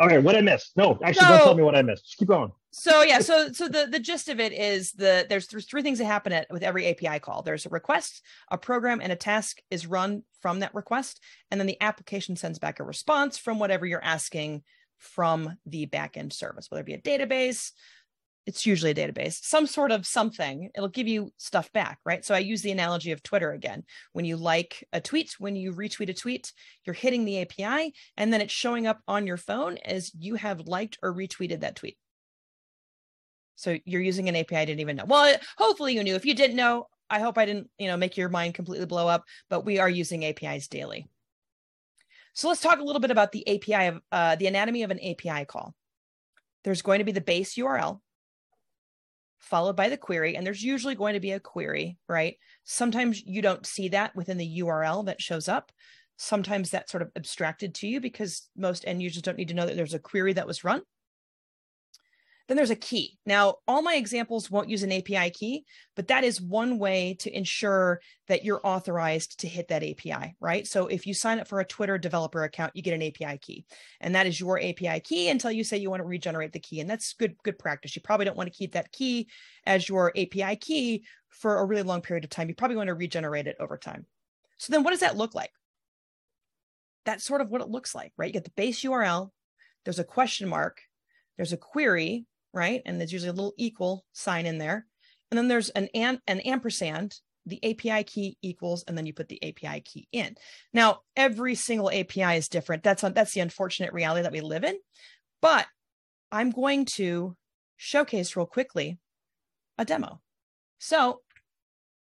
okay, 0.00 0.18
what 0.18 0.36
I 0.36 0.40
missed? 0.40 0.76
No, 0.76 0.98
actually, 1.02 1.26
don't 1.26 1.38
tell 1.38 1.54
me 1.54 1.62
what 1.62 1.74
I 1.74 1.82
missed. 1.82 2.04
Just 2.04 2.18
keep 2.18 2.28
going. 2.28 2.52
so 2.70 3.02
yeah 3.02 3.20
so 3.20 3.50
so 3.52 3.68
the 3.68 3.86
the 3.90 3.98
gist 3.98 4.28
of 4.28 4.38
it 4.40 4.52
is 4.52 4.92
the 4.92 5.26
there's 5.28 5.46
th- 5.46 5.66
three 5.66 5.82
things 5.82 5.98
that 5.98 6.04
happen 6.04 6.32
at 6.32 6.46
with 6.50 6.62
every 6.62 6.86
api 6.88 7.18
call 7.20 7.40
there's 7.42 7.64
a 7.64 7.70
request 7.70 8.22
a 8.50 8.58
program 8.58 9.00
and 9.00 9.10
a 9.10 9.16
task 9.16 9.58
is 9.70 9.86
run 9.86 10.22
from 10.42 10.60
that 10.60 10.74
request 10.74 11.22
and 11.50 11.58
then 11.58 11.66
the 11.66 11.80
application 11.80 12.36
sends 12.36 12.58
back 12.58 12.78
a 12.78 12.84
response 12.84 13.38
from 13.38 13.58
whatever 13.58 13.86
you're 13.86 14.04
asking 14.04 14.62
from 14.98 15.56
the 15.64 15.86
backend 15.86 16.32
service 16.34 16.70
whether 16.70 16.82
it 16.82 16.86
be 16.86 16.92
a 16.94 17.00
database 17.00 17.72
it's 18.46 18.64
usually 18.64 18.92
a 18.92 18.94
database 18.94 19.42
some 19.42 19.66
sort 19.66 19.90
of 19.90 20.06
something 20.06 20.70
it'll 20.74 20.88
give 20.88 21.08
you 21.08 21.30
stuff 21.36 21.70
back 21.72 21.98
right 22.04 22.24
so 22.24 22.34
i 22.34 22.38
use 22.38 22.62
the 22.62 22.72
analogy 22.72 23.12
of 23.12 23.22
twitter 23.22 23.52
again 23.52 23.82
when 24.12 24.24
you 24.24 24.36
like 24.36 24.86
a 24.92 25.00
tweet 25.00 25.34
when 25.38 25.56
you 25.56 25.72
retweet 25.72 26.08
a 26.08 26.14
tweet 26.14 26.52
you're 26.84 26.94
hitting 26.94 27.24
the 27.24 27.42
api 27.42 27.92
and 28.16 28.32
then 28.32 28.40
it's 28.40 28.52
showing 28.52 28.86
up 28.86 29.00
on 29.08 29.26
your 29.26 29.36
phone 29.36 29.78
as 29.84 30.12
you 30.14 30.36
have 30.36 30.66
liked 30.66 30.98
or 31.02 31.12
retweeted 31.12 31.60
that 31.60 31.76
tweet 31.76 31.98
so 33.56 33.78
you're 33.84 34.02
using 34.02 34.28
an 34.28 34.36
API 34.36 34.56
I 34.56 34.64
didn't 34.66 34.80
even 34.80 34.96
know. 34.96 35.06
Well, 35.06 35.34
hopefully 35.56 35.94
you 35.94 36.04
knew. 36.04 36.14
If 36.14 36.26
you 36.26 36.34
didn't 36.34 36.56
know, 36.56 36.88
I 37.08 37.20
hope 37.20 37.38
I 37.38 37.46
didn't, 37.46 37.70
you 37.78 37.88
know, 37.88 37.96
make 37.96 38.16
your 38.16 38.28
mind 38.28 38.54
completely 38.54 38.86
blow 38.86 39.08
up, 39.08 39.24
but 39.48 39.64
we 39.64 39.78
are 39.78 39.88
using 39.88 40.24
APIs 40.24 40.68
daily. 40.68 41.06
So 42.34 42.48
let's 42.48 42.60
talk 42.60 42.78
a 42.78 42.84
little 42.84 43.00
bit 43.00 43.10
about 43.10 43.32
the 43.32 43.48
API 43.48 43.86
of 43.86 44.00
uh, 44.12 44.36
the 44.36 44.46
anatomy 44.46 44.82
of 44.82 44.90
an 44.90 45.00
API 45.00 45.46
call. 45.46 45.74
There's 46.64 46.82
going 46.82 46.98
to 46.98 47.04
be 47.04 47.12
the 47.12 47.20
base 47.20 47.54
URL 47.54 48.00
followed 49.38 49.76
by 49.76 49.88
the 49.88 49.96
query, 49.96 50.36
and 50.36 50.46
there's 50.46 50.62
usually 50.62 50.94
going 50.94 51.14
to 51.14 51.20
be 51.20 51.32
a 51.32 51.40
query, 51.40 51.98
right? 52.08 52.36
Sometimes 52.64 53.22
you 53.24 53.42
don't 53.42 53.66
see 53.66 53.88
that 53.88 54.14
within 54.16 54.38
the 54.38 54.60
URL 54.60 55.06
that 55.06 55.22
shows 55.22 55.48
up. 55.48 55.72
Sometimes 56.16 56.70
that's 56.70 56.90
sort 56.90 57.02
of 57.02 57.10
abstracted 57.16 57.74
to 57.76 57.86
you 57.86 58.00
because 58.00 58.48
most 58.56 58.84
end 58.86 59.02
users 59.02 59.22
don't 59.22 59.36
need 59.36 59.48
to 59.48 59.54
know 59.54 59.66
that 59.66 59.76
there's 59.76 59.94
a 59.94 59.98
query 59.98 60.32
that 60.32 60.46
was 60.46 60.64
run. 60.64 60.82
Then 62.48 62.56
there's 62.56 62.70
a 62.70 62.76
key. 62.76 63.18
Now, 63.26 63.56
all 63.66 63.82
my 63.82 63.96
examples 63.96 64.50
won't 64.50 64.68
use 64.68 64.84
an 64.84 64.92
API 64.92 65.30
key, 65.30 65.64
but 65.96 66.08
that 66.08 66.22
is 66.22 66.40
one 66.40 66.78
way 66.78 67.16
to 67.20 67.36
ensure 67.36 68.00
that 68.28 68.44
you're 68.44 68.60
authorized 68.62 69.40
to 69.40 69.48
hit 69.48 69.68
that 69.68 69.82
API, 69.82 70.36
right? 70.38 70.66
So 70.66 70.86
if 70.86 71.06
you 71.06 71.14
sign 71.14 71.40
up 71.40 71.48
for 71.48 71.58
a 71.58 71.64
Twitter 71.64 71.98
developer 71.98 72.44
account, 72.44 72.76
you 72.76 72.82
get 72.82 72.94
an 72.94 73.02
API 73.02 73.38
key, 73.38 73.64
and 74.00 74.14
that 74.14 74.26
is 74.26 74.38
your 74.38 74.60
API 74.60 75.00
key 75.00 75.28
until 75.28 75.50
you 75.50 75.64
say 75.64 75.76
you 75.76 75.90
want 75.90 76.00
to 76.00 76.06
regenerate 76.06 76.52
the 76.52 76.60
key, 76.60 76.80
and 76.80 76.88
that's 76.88 77.14
good 77.14 77.34
good 77.42 77.58
practice. 77.58 77.96
You 77.96 78.02
probably 78.02 78.26
don't 78.26 78.36
want 78.36 78.52
to 78.52 78.56
keep 78.56 78.72
that 78.72 78.92
key 78.92 79.28
as 79.64 79.88
your 79.88 80.12
API 80.16 80.56
key 80.56 81.04
for 81.30 81.58
a 81.58 81.64
really 81.64 81.82
long 81.82 82.00
period 82.00 82.24
of 82.24 82.30
time. 82.30 82.48
You 82.48 82.54
probably 82.54 82.76
want 82.76 82.88
to 82.88 82.94
regenerate 82.94 83.48
it 83.48 83.56
over 83.58 83.76
time. 83.76 84.06
So 84.58 84.72
then 84.72 84.84
what 84.84 84.92
does 84.92 85.00
that 85.00 85.16
look 85.16 85.34
like? 85.34 85.50
That's 87.04 87.24
sort 87.24 87.40
of 87.40 87.50
what 87.50 87.60
it 87.60 87.68
looks 87.68 87.94
like, 87.94 88.12
right? 88.16 88.28
You 88.28 88.32
get 88.32 88.44
the 88.44 88.50
base 88.56 88.82
URL, 88.82 89.30
there's 89.84 89.98
a 89.98 90.04
question 90.04 90.48
mark, 90.48 90.80
there's 91.36 91.52
a 91.52 91.56
query, 91.56 92.24
right? 92.56 92.80
And 92.86 92.98
there's 92.98 93.12
usually 93.12 93.28
a 93.28 93.34
little 93.34 93.54
equal 93.58 94.06
sign 94.12 94.46
in 94.46 94.56
there. 94.56 94.86
And 95.30 95.36
then 95.36 95.46
there's 95.46 95.68
an, 95.70 95.88
an, 95.94 96.20
an 96.26 96.40
ampersand, 96.40 97.14
the 97.44 97.62
API 97.62 98.02
key 98.04 98.38
equals, 98.40 98.82
and 98.88 98.96
then 98.96 99.04
you 99.04 99.12
put 99.12 99.28
the 99.28 99.42
API 99.44 99.82
key 99.82 100.08
in. 100.10 100.34
Now, 100.72 101.00
every 101.14 101.54
single 101.54 101.90
API 101.90 102.36
is 102.36 102.48
different. 102.48 102.82
That's 102.82 103.02
that's 103.02 103.34
the 103.34 103.40
unfortunate 103.40 103.92
reality 103.92 104.22
that 104.22 104.32
we 104.32 104.40
live 104.40 104.64
in. 104.64 104.76
But 105.42 105.66
I'm 106.32 106.50
going 106.50 106.86
to 106.96 107.36
showcase 107.76 108.34
real 108.34 108.46
quickly 108.46 108.98
a 109.76 109.84
demo. 109.84 110.22
So 110.78 111.20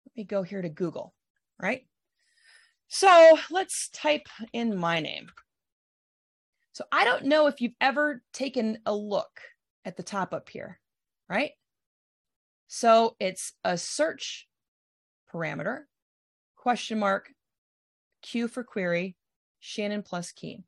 let 0.06 0.16
me 0.16 0.24
go 0.24 0.42
here 0.42 0.62
to 0.62 0.70
Google, 0.70 1.14
right? 1.60 1.82
So 2.88 3.38
let's 3.50 3.90
type 3.90 4.26
in 4.54 4.76
my 4.76 5.00
name. 5.00 5.28
So 6.72 6.84
I 6.90 7.04
don't 7.04 7.24
know 7.24 7.48
if 7.48 7.60
you've 7.60 7.72
ever 7.82 8.22
taken 8.32 8.78
a 8.86 8.94
look 8.94 9.40
at 9.84 9.96
the 9.96 10.02
top 10.02 10.32
up 10.32 10.48
here, 10.48 10.80
right? 11.28 11.52
So 12.66 13.16
it's 13.18 13.52
a 13.64 13.78
search 13.78 14.46
parameter, 15.32 15.82
question 16.56 16.98
mark, 16.98 17.30
Q 18.22 18.48
for 18.48 18.62
query, 18.62 19.16
Shannon 19.60 20.02
plus 20.02 20.32
Kuehn 20.32 20.64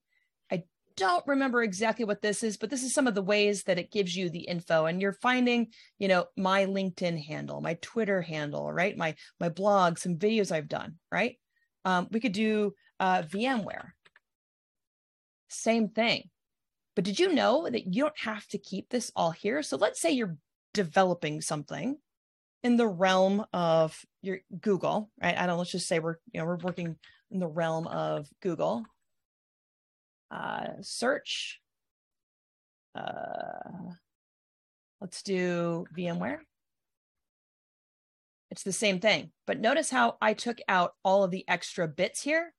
I 0.51 0.65
don't 0.97 1.27
remember 1.27 1.63
exactly 1.63 2.05
what 2.05 2.23
this 2.23 2.43
is, 2.43 2.57
but 2.57 2.71
this 2.71 2.83
is 2.83 2.93
some 2.93 3.07
of 3.07 3.15
the 3.15 3.23
ways 3.23 3.65
that 3.65 3.79
it 3.79 3.93
gives 3.93 4.17
you 4.17 4.29
the 4.29 4.41
info. 4.41 4.87
And 4.87 5.01
you're 5.01 5.13
finding, 5.13 5.69
you 5.99 6.09
know, 6.09 6.27
my 6.37 6.67
LinkedIn 6.67 7.25
handle, 7.25 7.61
my 7.61 7.75
Twitter 7.81 8.21
handle, 8.21 8.73
right? 8.73 8.97
My 8.97 9.15
my 9.39 9.49
blog, 9.49 9.99
some 9.99 10.17
videos 10.17 10.53
I've 10.53 10.69
done, 10.69 10.97
right? 11.11 11.37
Um, 11.85 12.09
we 12.11 12.21
could 12.21 12.33
do 12.33 12.75
uh, 12.99 13.23
VMware. 13.23 13.91
Same 15.49 15.89
thing. 15.89 16.29
But 17.01 17.07
did 17.07 17.19
you 17.19 17.33
know 17.33 17.67
that 17.67 17.95
you 17.95 18.03
don't 18.03 18.19
have 18.19 18.47
to 18.49 18.59
keep 18.59 18.91
this 18.91 19.11
all 19.17 19.31
here? 19.31 19.63
So 19.63 19.79
let's 19.79 20.03
say 20.03 20.11
you're 20.11 20.37
developing 20.75 21.41
something 21.41 21.97
in 22.63 22.77
the 22.77 22.87
realm 22.87 23.47
of 23.55 24.05
your 24.21 24.41
Google, 24.61 25.11
right? 25.19 25.35
I 25.35 25.47
don't 25.47 25.57
let's 25.57 25.71
just 25.71 25.89
say 25.89 25.99
we're, 25.99 26.17
you 26.31 26.39
know, 26.39 26.45
we're 26.45 26.59
working 26.59 26.97
in 27.31 27.39
the 27.39 27.47
realm 27.47 27.87
of 27.87 28.29
Google 28.43 28.85
uh, 30.31 30.73
search. 30.83 31.63
Uh, 32.95 33.95
let's 35.01 35.23
do 35.23 35.87
VMware. 35.97 36.41
It's 38.51 38.63
the 38.63 38.73
same 38.73 39.01
thing, 39.01 39.31
but 39.47 39.59
notice 39.59 39.89
how 39.89 40.19
I 40.21 40.35
took 40.35 40.59
out 40.69 40.93
all 41.03 41.25
of 41.25 41.31
the 41.31 41.49
extra 41.49 41.89
bits 41.89 42.21
here. 42.21 42.53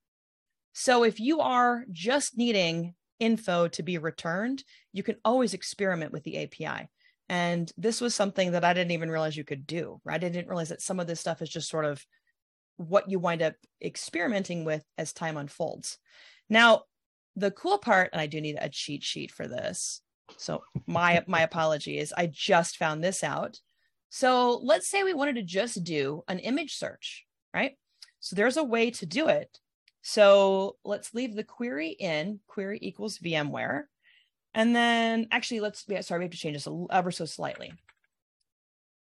So 0.73 1.03
if 1.03 1.19
you 1.19 1.41
are 1.41 1.85
just 1.91 2.39
needing 2.39 2.95
info 3.21 3.67
to 3.69 3.83
be 3.83 3.97
returned, 3.97 4.63
you 4.91 5.03
can 5.03 5.15
always 5.23 5.53
experiment 5.53 6.11
with 6.11 6.23
the 6.23 6.43
API. 6.43 6.89
And 7.29 7.71
this 7.77 8.01
was 8.01 8.13
something 8.13 8.51
that 8.51 8.65
I 8.65 8.73
didn't 8.73 8.91
even 8.91 9.09
realize 9.09 9.37
you 9.37 9.45
could 9.45 9.65
do, 9.65 10.01
right? 10.03 10.21
I 10.21 10.27
didn't 10.27 10.49
realize 10.49 10.69
that 10.69 10.81
some 10.81 10.99
of 10.99 11.07
this 11.07 11.21
stuff 11.21 11.41
is 11.41 11.49
just 11.49 11.69
sort 11.69 11.85
of 11.85 12.05
what 12.75 13.09
you 13.09 13.19
wind 13.19 13.41
up 13.41 13.53
experimenting 13.81 14.65
with 14.65 14.83
as 14.97 15.13
time 15.13 15.37
unfolds. 15.37 15.97
Now, 16.49 16.83
the 17.35 17.51
cool 17.51 17.77
part, 17.77 18.09
and 18.11 18.19
I 18.19 18.25
do 18.25 18.41
need 18.41 18.57
a 18.59 18.67
cheat 18.67 19.03
sheet 19.03 19.31
for 19.31 19.47
this. 19.47 20.01
So 20.37 20.63
my 20.87 21.23
my 21.27 21.41
apologies. 21.49 22.11
I 22.15 22.27
just 22.27 22.77
found 22.77 23.03
this 23.03 23.23
out. 23.23 23.59
So 24.09 24.59
let's 24.61 24.89
say 24.89 25.03
we 25.03 25.13
wanted 25.13 25.35
to 25.35 25.43
just 25.43 25.83
do 25.83 26.23
an 26.27 26.39
image 26.39 26.75
search, 26.75 27.25
right? 27.53 27.77
So 28.19 28.35
there's 28.35 28.57
a 28.57 28.63
way 28.63 28.91
to 28.91 29.05
do 29.05 29.27
it. 29.29 29.57
So 30.01 30.77
let's 30.83 31.13
leave 31.13 31.35
the 31.35 31.43
query 31.43 31.89
in 31.89 32.39
query 32.47 32.79
equals 32.81 33.19
VMware. 33.19 33.83
And 34.53 34.75
then 34.75 35.27
actually 35.31 35.61
let's 35.61 35.85
yeah, 35.87 36.01
sorry, 36.01 36.19
we 36.19 36.25
have 36.25 36.31
to 36.31 36.37
change 36.37 36.55
this 36.55 36.73
ever 36.91 37.11
so 37.11 37.25
slightly. 37.25 37.71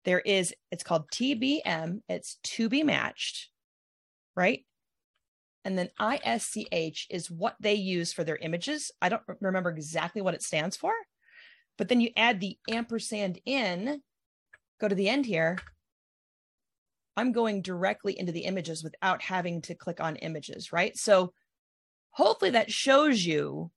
There 0.05 0.19
is, 0.19 0.53
it's 0.71 0.83
called 0.83 1.09
TBM, 1.11 2.01
it's 2.09 2.35
to 2.43 2.69
be 2.69 2.83
matched, 2.83 3.49
right? 4.35 4.65
and 5.63 5.77
then 5.77 5.89
ISCH 5.99 7.07
is 7.09 7.29
what 7.29 7.55
they 7.59 7.75
use 7.75 8.13
for 8.13 8.23
their 8.23 8.37
images. 8.37 8.91
I 9.01 9.09
don't 9.09 9.21
remember 9.39 9.69
exactly 9.69 10.21
what 10.21 10.33
it 10.33 10.41
stands 10.41 10.75
for, 10.75 10.91
but 11.77 11.87
then 11.87 12.01
you 12.01 12.09
add 12.17 12.39
the 12.39 12.57
ampersand 12.69 13.39
in, 13.45 14.01
go 14.79 14.87
to 14.87 14.95
the 14.95 15.09
end 15.09 15.25
here. 15.25 15.57
I'm 17.21 17.31
going 17.31 17.61
directly 17.61 18.17
into 18.19 18.31
the 18.31 18.45
images 18.45 18.83
without 18.83 19.21
having 19.21 19.61
to 19.63 19.75
click 19.75 20.01
on 20.01 20.15
images, 20.15 20.73
right? 20.73 20.97
So 20.97 21.33
hopefully 22.09 22.51
that 22.51 22.71
shows 22.71 23.23
you 23.23 23.69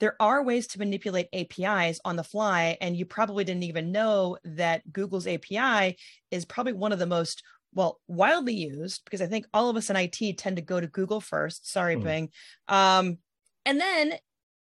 there 0.00 0.16
are 0.18 0.42
ways 0.42 0.66
to 0.68 0.80
manipulate 0.80 1.28
APIs 1.32 2.00
on 2.04 2.16
the 2.16 2.24
fly. 2.24 2.76
And 2.80 2.96
you 2.96 3.06
probably 3.06 3.44
didn't 3.44 3.62
even 3.62 3.92
know 3.92 4.36
that 4.44 4.92
Google's 4.92 5.28
API 5.28 5.96
is 6.32 6.44
probably 6.44 6.72
one 6.72 6.90
of 6.90 6.98
the 6.98 7.06
most 7.06 7.44
well, 7.72 8.00
wildly 8.08 8.54
used 8.54 9.04
because 9.04 9.22
I 9.22 9.26
think 9.26 9.46
all 9.54 9.70
of 9.70 9.76
us 9.76 9.90
in 9.90 9.96
IT 9.96 10.38
tend 10.38 10.56
to 10.56 10.62
go 10.62 10.80
to 10.80 10.86
Google 10.88 11.20
first. 11.20 11.70
Sorry, 11.70 11.94
mm. 11.94 12.02
Bing. 12.02 12.30
Um, 12.66 13.18
and 13.64 13.80
then 13.80 14.14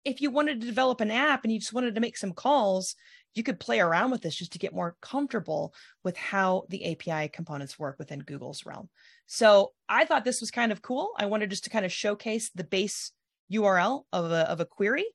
if 0.05 0.21
you 0.21 0.33
wanted 0.33 0.61
to 0.61 0.67
develop 0.67 1.01
an 1.01 1.13
app 1.13 1.45
and 1.45 1.53
you 1.53 1.61
just 1.61 1.73
wanted 1.73 1.95
to 1.95 2.01
make 2.01 2.17
some 2.17 2.33
calls, 2.33 2.97
you 3.35 3.43
could 3.43 3.61
play 3.61 3.81
around 3.81 4.11
with 4.11 4.23
this 4.23 4.35
just 4.35 4.53
to 4.53 4.59
get 4.59 4.75
more 4.75 4.97
comfortable 5.01 5.75
with 6.03 6.17
how 6.17 6.65
the 6.69 6.93
API 6.93 7.29
components 7.29 7.79
work 7.79 7.99
within 7.99 8.21
Google's 8.21 8.65
realm. 8.65 8.89
So 9.27 9.73
I 9.89 10.05
thought 10.05 10.25
this 10.25 10.41
was 10.41 10.51
kind 10.51 10.73
of 10.73 10.83
cool. 10.83 11.11
I 11.19 11.27
wanted 11.27 11.51
just 11.51 11.65
to 11.65 11.71
kind 11.71 11.85
of 11.85 11.93
showcase 11.93 12.51
the 12.55 12.65
base 12.65 13.13
URL 13.53 14.05
of 14.13 14.31
a, 14.31 14.51
of 14.51 14.61
a 14.61 14.67
query. 14.67 15.07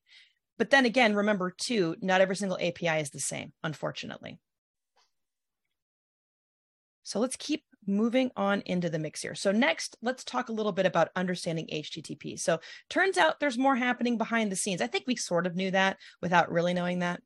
But 0.58 0.70
then 0.70 0.86
again, 0.86 1.16
remember 1.16 1.52
too, 1.52 1.96
not 2.02 2.22
every 2.22 2.36
single 2.36 2.58
API 2.60 3.00
is 3.00 3.12
the 3.12 3.20
same, 3.20 3.54
unfortunately. 3.64 4.40
So 7.04 7.20
let's 7.20 7.38
keep 7.38 7.64
moving 7.88 8.30
on 8.36 8.62
into 8.66 8.90
the 8.90 9.00
mix 9.00 9.22
here. 9.22 9.36
So 9.36 9.52
next, 9.52 9.98
let's 10.02 10.24
talk 10.24 10.50
a 10.50 10.54
little 10.54 10.72
bit 10.72 10.86
about 10.86 11.10
understanding 11.16 11.68
HTTP. 11.72 12.40
So 12.40 12.60
turns 12.90 13.18
out 13.18 13.40
there's 13.40 13.58
more 13.58 13.76
happening 13.76 14.18
behind 14.18 14.52
the 14.52 14.56
scenes. 14.56 14.82
I 14.82 14.88
think 14.88 15.06
we 15.08 15.16
sort 15.16 15.48
of 15.48 15.56
knew 15.56 15.72
that 15.72 15.98
without 16.22 16.52
really 16.52 16.74
knowing 16.74 17.00
that. 17.00 17.22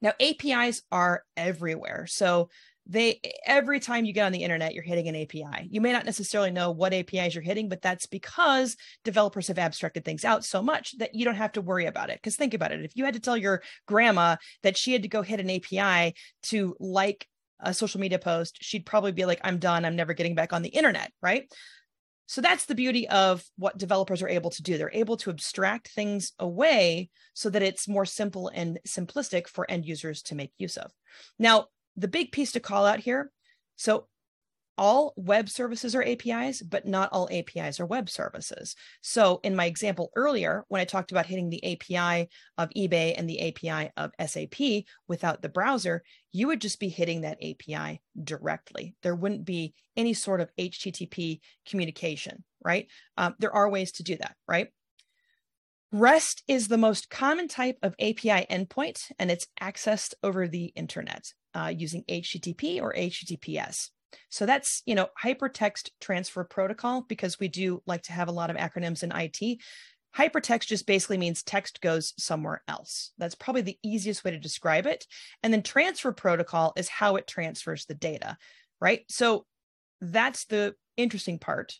Now 0.00 0.12
APIs 0.20 0.82
are 0.90 1.24
everywhere. 1.36 2.06
So 2.08 2.50
they 2.90 3.20
every 3.44 3.80
time 3.80 4.06
you 4.06 4.14
get 4.14 4.24
on 4.24 4.32
the 4.32 4.42
internet 4.42 4.72
you're 4.72 4.82
hitting 4.82 5.08
an 5.08 5.14
api 5.14 5.68
you 5.70 5.78
may 5.78 5.92
not 5.92 6.06
necessarily 6.06 6.50
know 6.50 6.70
what 6.70 6.94
apis 6.94 7.34
you're 7.34 7.42
hitting 7.42 7.68
but 7.68 7.82
that's 7.82 8.06
because 8.06 8.78
developers 9.04 9.48
have 9.48 9.58
abstracted 9.58 10.06
things 10.06 10.24
out 10.24 10.42
so 10.42 10.62
much 10.62 10.96
that 10.96 11.14
you 11.14 11.22
don't 11.22 11.34
have 11.34 11.52
to 11.52 11.60
worry 11.60 11.84
about 11.84 12.08
it 12.08 12.16
because 12.16 12.34
think 12.34 12.54
about 12.54 12.72
it 12.72 12.82
if 12.82 12.96
you 12.96 13.04
had 13.04 13.12
to 13.12 13.20
tell 13.20 13.36
your 13.36 13.62
grandma 13.86 14.36
that 14.62 14.74
she 14.74 14.94
had 14.94 15.02
to 15.02 15.08
go 15.08 15.20
hit 15.20 15.38
an 15.38 15.50
api 15.50 16.14
to 16.42 16.74
like 16.80 17.28
a 17.60 17.74
social 17.74 18.00
media 18.00 18.18
post, 18.18 18.58
she'd 18.60 18.86
probably 18.86 19.12
be 19.12 19.24
like, 19.24 19.40
I'm 19.42 19.58
done. 19.58 19.84
I'm 19.84 19.96
never 19.96 20.14
getting 20.14 20.34
back 20.34 20.52
on 20.52 20.62
the 20.62 20.68
internet. 20.68 21.12
Right. 21.22 21.52
So 22.28 22.42
that's 22.42 22.66
the 22.66 22.74
beauty 22.74 23.08
of 23.08 23.42
what 23.56 23.78
developers 23.78 24.22
are 24.22 24.28
able 24.28 24.50
to 24.50 24.62
do. 24.62 24.76
They're 24.76 24.90
able 24.92 25.16
to 25.18 25.30
abstract 25.30 25.88
things 25.88 26.32
away 26.38 27.08
so 27.32 27.48
that 27.48 27.62
it's 27.62 27.88
more 27.88 28.04
simple 28.04 28.48
and 28.48 28.78
simplistic 28.86 29.48
for 29.48 29.68
end 29.68 29.86
users 29.86 30.20
to 30.24 30.34
make 30.34 30.52
use 30.58 30.76
of. 30.76 30.92
Now, 31.38 31.68
the 31.96 32.06
big 32.06 32.30
piece 32.30 32.52
to 32.52 32.60
call 32.60 32.84
out 32.84 33.00
here 33.00 33.32
so 33.76 34.08
all 34.78 35.12
web 35.16 35.48
services 35.48 35.94
are 35.94 36.02
APIs, 36.02 36.62
but 36.62 36.86
not 36.86 37.10
all 37.12 37.28
APIs 37.30 37.80
are 37.80 37.86
web 37.86 38.08
services. 38.08 38.74
So, 39.02 39.40
in 39.42 39.56
my 39.56 39.66
example 39.66 40.10
earlier, 40.16 40.64
when 40.68 40.80
I 40.80 40.84
talked 40.84 41.10
about 41.10 41.26
hitting 41.26 41.50
the 41.50 41.64
API 41.72 42.28
of 42.56 42.70
eBay 42.70 43.14
and 43.18 43.28
the 43.28 43.48
API 43.48 43.90
of 43.96 44.12
SAP 44.24 44.84
without 45.08 45.42
the 45.42 45.48
browser, 45.48 46.02
you 46.32 46.46
would 46.46 46.60
just 46.60 46.80
be 46.80 46.88
hitting 46.88 47.22
that 47.22 47.38
API 47.42 48.00
directly. 48.22 48.94
There 49.02 49.16
wouldn't 49.16 49.44
be 49.44 49.74
any 49.96 50.14
sort 50.14 50.40
of 50.40 50.50
HTTP 50.56 51.40
communication, 51.68 52.44
right? 52.64 52.86
Um, 53.16 53.34
there 53.38 53.54
are 53.54 53.68
ways 53.68 53.92
to 53.92 54.02
do 54.02 54.16
that, 54.16 54.36
right? 54.46 54.68
REST 55.90 56.42
is 56.46 56.68
the 56.68 56.76
most 56.76 57.08
common 57.08 57.48
type 57.48 57.78
of 57.82 57.94
API 57.98 58.46
endpoint, 58.50 59.10
and 59.18 59.30
it's 59.30 59.46
accessed 59.60 60.12
over 60.22 60.46
the 60.46 60.66
internet 60.76 61.32
uh, 61.54 61.72
using 61.74 62.04
HTTP 62.08 62.80
or 62.80 62.92
HTTPS. 62.92 63.88
So 64.30 64.46
that's, 64.46 64.82
you 64.86 64.94
know, 64.94 65.08
hypertext 65.22 65.90
transfer 66.00 66.44
protocol 66.44 67.02
because 67.02 67.38
we 67.38 67.48
do 67.48 67.82
like 67.86 68.02
to 68.04 68.12
have 68.12 68.28
a 68.28 68.32
lot 68.32 68.50
of 68.50 68.56
acronyms 68.56 69.02
in 69.02 69.12
IT. 69.12 69.58
Hypertext 70.16 70.66
just 70.66 70.86
basically 70.86 71.18
means 71.18 71.42
text 71.42 71.80
goes 71.80 72.14
somewhere 72.18 72.62
else. 72.66 73.12
That's 73.18 73.34
probably 73.34 73.62
the 73.62 73.78
easiest 73.82 74.24
way 74.24 74.30
to 74.30 74.38
describe 74.38 74.86
it. 74.86 75.06
And 75.42 75.52
then 75.52 75.62
transfer 75.62 76.12
protocol 76.12 76.72
is 76.76 76.88
how 76.88 77.16
it 77.16 77.26
transfers 77.26 77.84
the 77.84 77.94
data, 77.94 78.36
right? 78.80 79.02
So 79.08 79.44
that's 80.00 80.46
the 80.46 80.74
interesting 80.96 81.38
part. 81.38 81.74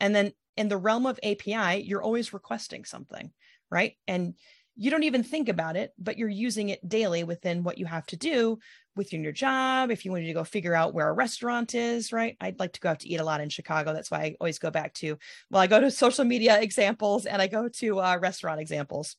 And 0.00 0.14
then 0.14 0.32
in 0.56 0.68
the 0.68 0.76
realm 0.76 1.06
of 1.06 1.20
API, 1.22 1.82
you're 1.82 2.02
always 2.02 2.32
requesting 2.32 2.84
something, 2.84 3.30
right? 3.70 3.94
And 4.08 4.34
you 4.80 4.92
don't 4.92 5.02
even 5.02 5.24
think 5.24 5.48
about 5.48 5.76
it, 5.76 5.92
but 5.98 6.16
you're 6.16 6.28
using 6.28 6.68
it 6.68 6.88
daily 6.88 7.24
within 7.24 7.64
what 7.64 7.78
you 7.78 7.86
have 7.86 8.06
to 8.06 8.16
do 8.16 8.60
within 8.94 9.24
your 9.24 9.32
job. 9.32 9.90
If 9.90 10.04
you 10.04 10.12
wanted 10.12 10.26
to 10.26 10.32
go 10.32 10.44
figure 10.44 10.74
out 10.74 10.94
where 10.94 11.08
a 11.08 11.12
restaurant 11.12 11.74
is, 11.74 12.12
right? 12.12 12.36
I'd 12.40 12.60
like 12.60 12.74
to 12.74 12.80
go 12.80 12.90
out 12.90 13.00
to 13.00 13.08
eat 13.08 13.18
a 13.18 13.24
lot 13.24 13.40
in 13.40 13.48
Chicago. 13.48 13.92
That's 13.92 14.08
why 14.08 14.18
I 14.20 14.36
always 14.40 14.60
go 14.60 14.70
back 14.70 14.94
to, 14.94 15.18
well, 15.50 15.60
I 15.60 15.66
go 15.66 15.80
to 15.80 15.90
social 15.90 16.24
media 16.24 16.60
examples 16.60 17.26
and 17.26 17.42
I 17.42 17.48
go 17.48 17.68
to 17.68 18.00
uh, 18.00 18.18
restaurant 18.20 18.60
examples. 18.60 19.16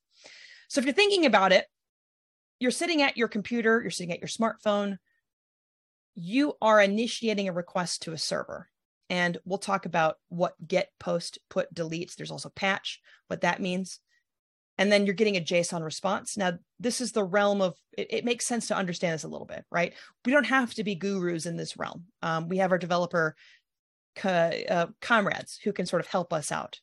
So 0.69 0.79
if 0.79 0.85
you're 0.85 0.93
thinking 0.93 1.25
about 1.25 1.51
it, 1.51 1.65
you're 2.59 2.71
sitting 2.71 3.01
at 3.01 3.17
your 3.17 3.27
computer, 3.27 3.81
you're 3.81 3.91
sitting 3.91 4.13
at 4.13 4.19
your 4.19 4.29
smartphone, 4.29 4.97
you 6.15 6.53
are 6.61 6.79
initiating 6.79 7.49
a 7.49 7.53
request 7.53 8.03
to 8.03 8.13
a 8.13 8.17
server. 8.17 8.69
And 9.09 9.37
we'll 9.43 9.57
talk 9.57 9.85
about 9.85 10.19
what 10.29 10.53
get, 10.65 10.89
post, 10.99 11.39
put, 11.49 11.73
deletes. 11.73 12.15
There's 12.15 12.31
also 12.31 12.49
patch, 12.49 13.01
what 13.27 13.41
that 13.41 13.61
means. 13.61 13.99
And 14.79 14.89
then 14.89 15.05
you're 15.05 15.13
getting 15.13 15.35
a 15.35 15.41
JSON 15.41 15.83
response. 15.83 16.37
Now, 16.37 16.53
this 16.79 17.01
is 17.01 17.11
the 17.11 17.23
realm 17.23 17.61
of 17.61 17.75
it, 17.97 18.07
it, 18.09 18.25
makes 18.25 18.45
sense 18.47 18.69
to 18.69 18.77
understand 18.77 19.13
this 19.13 19.25
a 19.25 19.27
little 19.27 19.45
bit, 19.45 19.65
right? 19.69 19.93
We 20.25 20.31
don't 20.31 20.45
have 20.45 20.73
to 20.75 20.85
be 20.85 20.95
gurus 20.95 21.45
in 21.45 21.57
this 21.57 21.75
realm. 21.77 22.05
Um, 22.21 22.47
we 22.47 22.57
have 22.59 22.71
our 22.71 22.77
developer 22.77 23.35
co- 24.15 24.29
uh, 24.69 24.87
comrades 25.01 25.59
who 25.61 25.73
can 25.73 25.85
sort 25.85 25.99
of 25.99 26.07
help 26.07 26.31
us 26.31 26.49
out. 26.49 26.79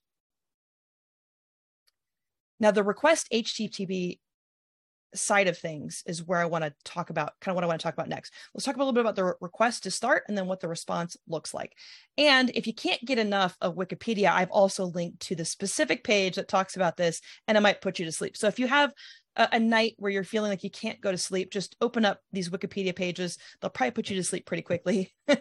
Now, 2.60 2.70
the 2.70 2.84
request 2.84 3.28
HTTP 3.32 4.18
side 5.16 5.48
of 5.48 5.58
things 5.58 6.02
is 6.06 6.24
where 6.24 6.38
I 6.38 6.46
want 6.46 6.64
to 6.64 6.74
talk 6.84 7.10
about, 7.10 7.32
kind 7.40 7.52
of 7.52 7.56
what 7.56 7.64
I 7.64 7.66
want 7.66 7.80
to 7.80 7.82
talk 7.82 7.94
about 7.94 8.08
next. 8.08 8.32
Let's 8.54 8.64
talk 8.64 8.76
a 8.76 8.78
little 8.78 8.92
bit 8.92 9.00
about 9.00 9.16
the 9.16 9.34
request 9.40 9.82
to 9.84 9.90
start 9.90 10.24
and 10.28 10.36
then 10.36 10.46
what 10.46 10.60
the 10.60 10.68
response 10.68 11.16
looks 11.28 11.52
like. 11.54 11.72
And 12.18 12.50
if 12.54 12.66
you 12.66 12.74
can't 12.74 13.04
get 13.04 13.18
enough 13.18 13.56
of 13.60 13.76
Wikipedia, 13.76 14.30
I've 14.30 14.50
also 14.50 14.86
linked 14.86 15.20
to 15.20 15.34
the 15.34 15.44
specific 15.44 16.04
page 16.04 16.36
that 16.36 16.48
talks 16.48 16.76
about 16.76 16.96
this 16.96 17.20
and 17.46 17.56
it 17.56 17.62
might 17.62 17.80
put 17.80 17.98
you 17.98 18.04
to 18.04 18.12
sleep. 18.12 18.36
So 18.36 18.46
if 18.46 18.58
you 18.58 18.66
have 18.66 18.92
a, 19.36 19.48
a 19.52 19.58
night 19.58 19.94
where 19.98 20.10
you're 20.10 20.24
feeling 20.24 20.50
like 20.50 20.64
you 20.64 20.70
can't 20.70 21.00
go 21.00 21.10
to 21.10 21.18
sleep, 21.18 21.50
just 21.50 21.76
open 21.80 22.04
up 22.04 22.20
these 22.32 22.48
Wikipedia 22.48 22.94
pages. 22.94 23.38
They'll 23.60 23.70
probably 23.70 23.92
put 23.92 24.10
you 24.10 24.16
to 24.16 24.24
sleep 24.24 24.46
pretty 24.46 24.62
quickly. 24.62 25.14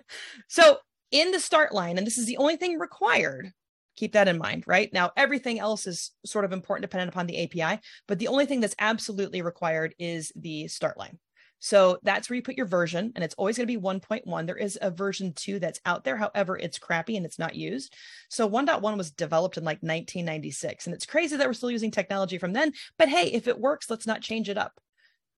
so 0.48 0.78
in 1.12 1.32
the 1.32 1.40
start 1.40 1.74
line, 1.74 1.98
and 1.98 2.06
this 2.06 2.18
is 2.18 2.26
the 2.26 2.38
only 2.38 2.58
thing 2.58 2.78
required 2.78 3.52
keep 3.96 4.14
that 4.14 4.28
in 4.28 4.38
mind 4.38 4.64
right? 4.68 4.92
Now 4.94 5.12
everything 5.18 5.60
else 5.60 5.88
is 5.88 6.12
sort 6.26 6.46
of 6.46 6.54
important 6.54 6.84
dependent 6.84 7.10
upon 7.10 7.28
the 7.28 7.44
api 7.44 7.80
but 8.08 8.20
the 8.20 8.28
only 8.28 8.46
thing 8.46 8.60
that's 8.60 8.76
absolutely 8.80 9.42
required 9.42 9.96
is 10.00 10.32
the 10.36 10.68
start 10.68 10.98
line. 10.98 11.18
So 11.60 11.98
that's 12.04 12.30
where 12.30 12.36
you 12.36 12.44
put 12.44 12.58
your 12.58 12.68
version 12.68 13.12
and 13.16 13.24
it's 13.24 13.36
always 13.36 13.58
going 13.58 13.68
to 13.68 13.74
be 13.74 13.82
1.1 13.82 14.46
there 14.46 14.58
is 14.58 14.78
a 14.82 14.92
version 14.92 15.34
2 15.34 15.60
that's 15.60 15.80
out 15.86 16.04
there 16.04 16.18
however 16.18 16.58
it's 16.58 16.78
crappy 16.78 17.18
and 17.18 17.26
it's 17.26 17.40
not 17.40 17.56
used. 17.56 17.96
So 18.30 18.48
1.1 18.48 18.98
was 18.98 19.12
developed 19.12 19.58
in 19.58 19.64
like 19.64 19.78
1996 19.78 20.86
and 20.86 20.94
it's 20.94 21.06
crazy 21.06 21.38
that 21.38 21.48
we're 21.48 21.54
still 21.54 21.72
using 21.72 21.92
technology 21.92 22.38
from 22.38 22.54
then 22.54 22.74
but 22.98 23.10
hey 23.10 23.28
if 23.28 23.48
it 23.48 23.60
works 23.60 23.90
let's 23.90 24.08
not 24.08 24.22
change 24.22 24.50
it 24.50 24.58
up. 24.58 24.74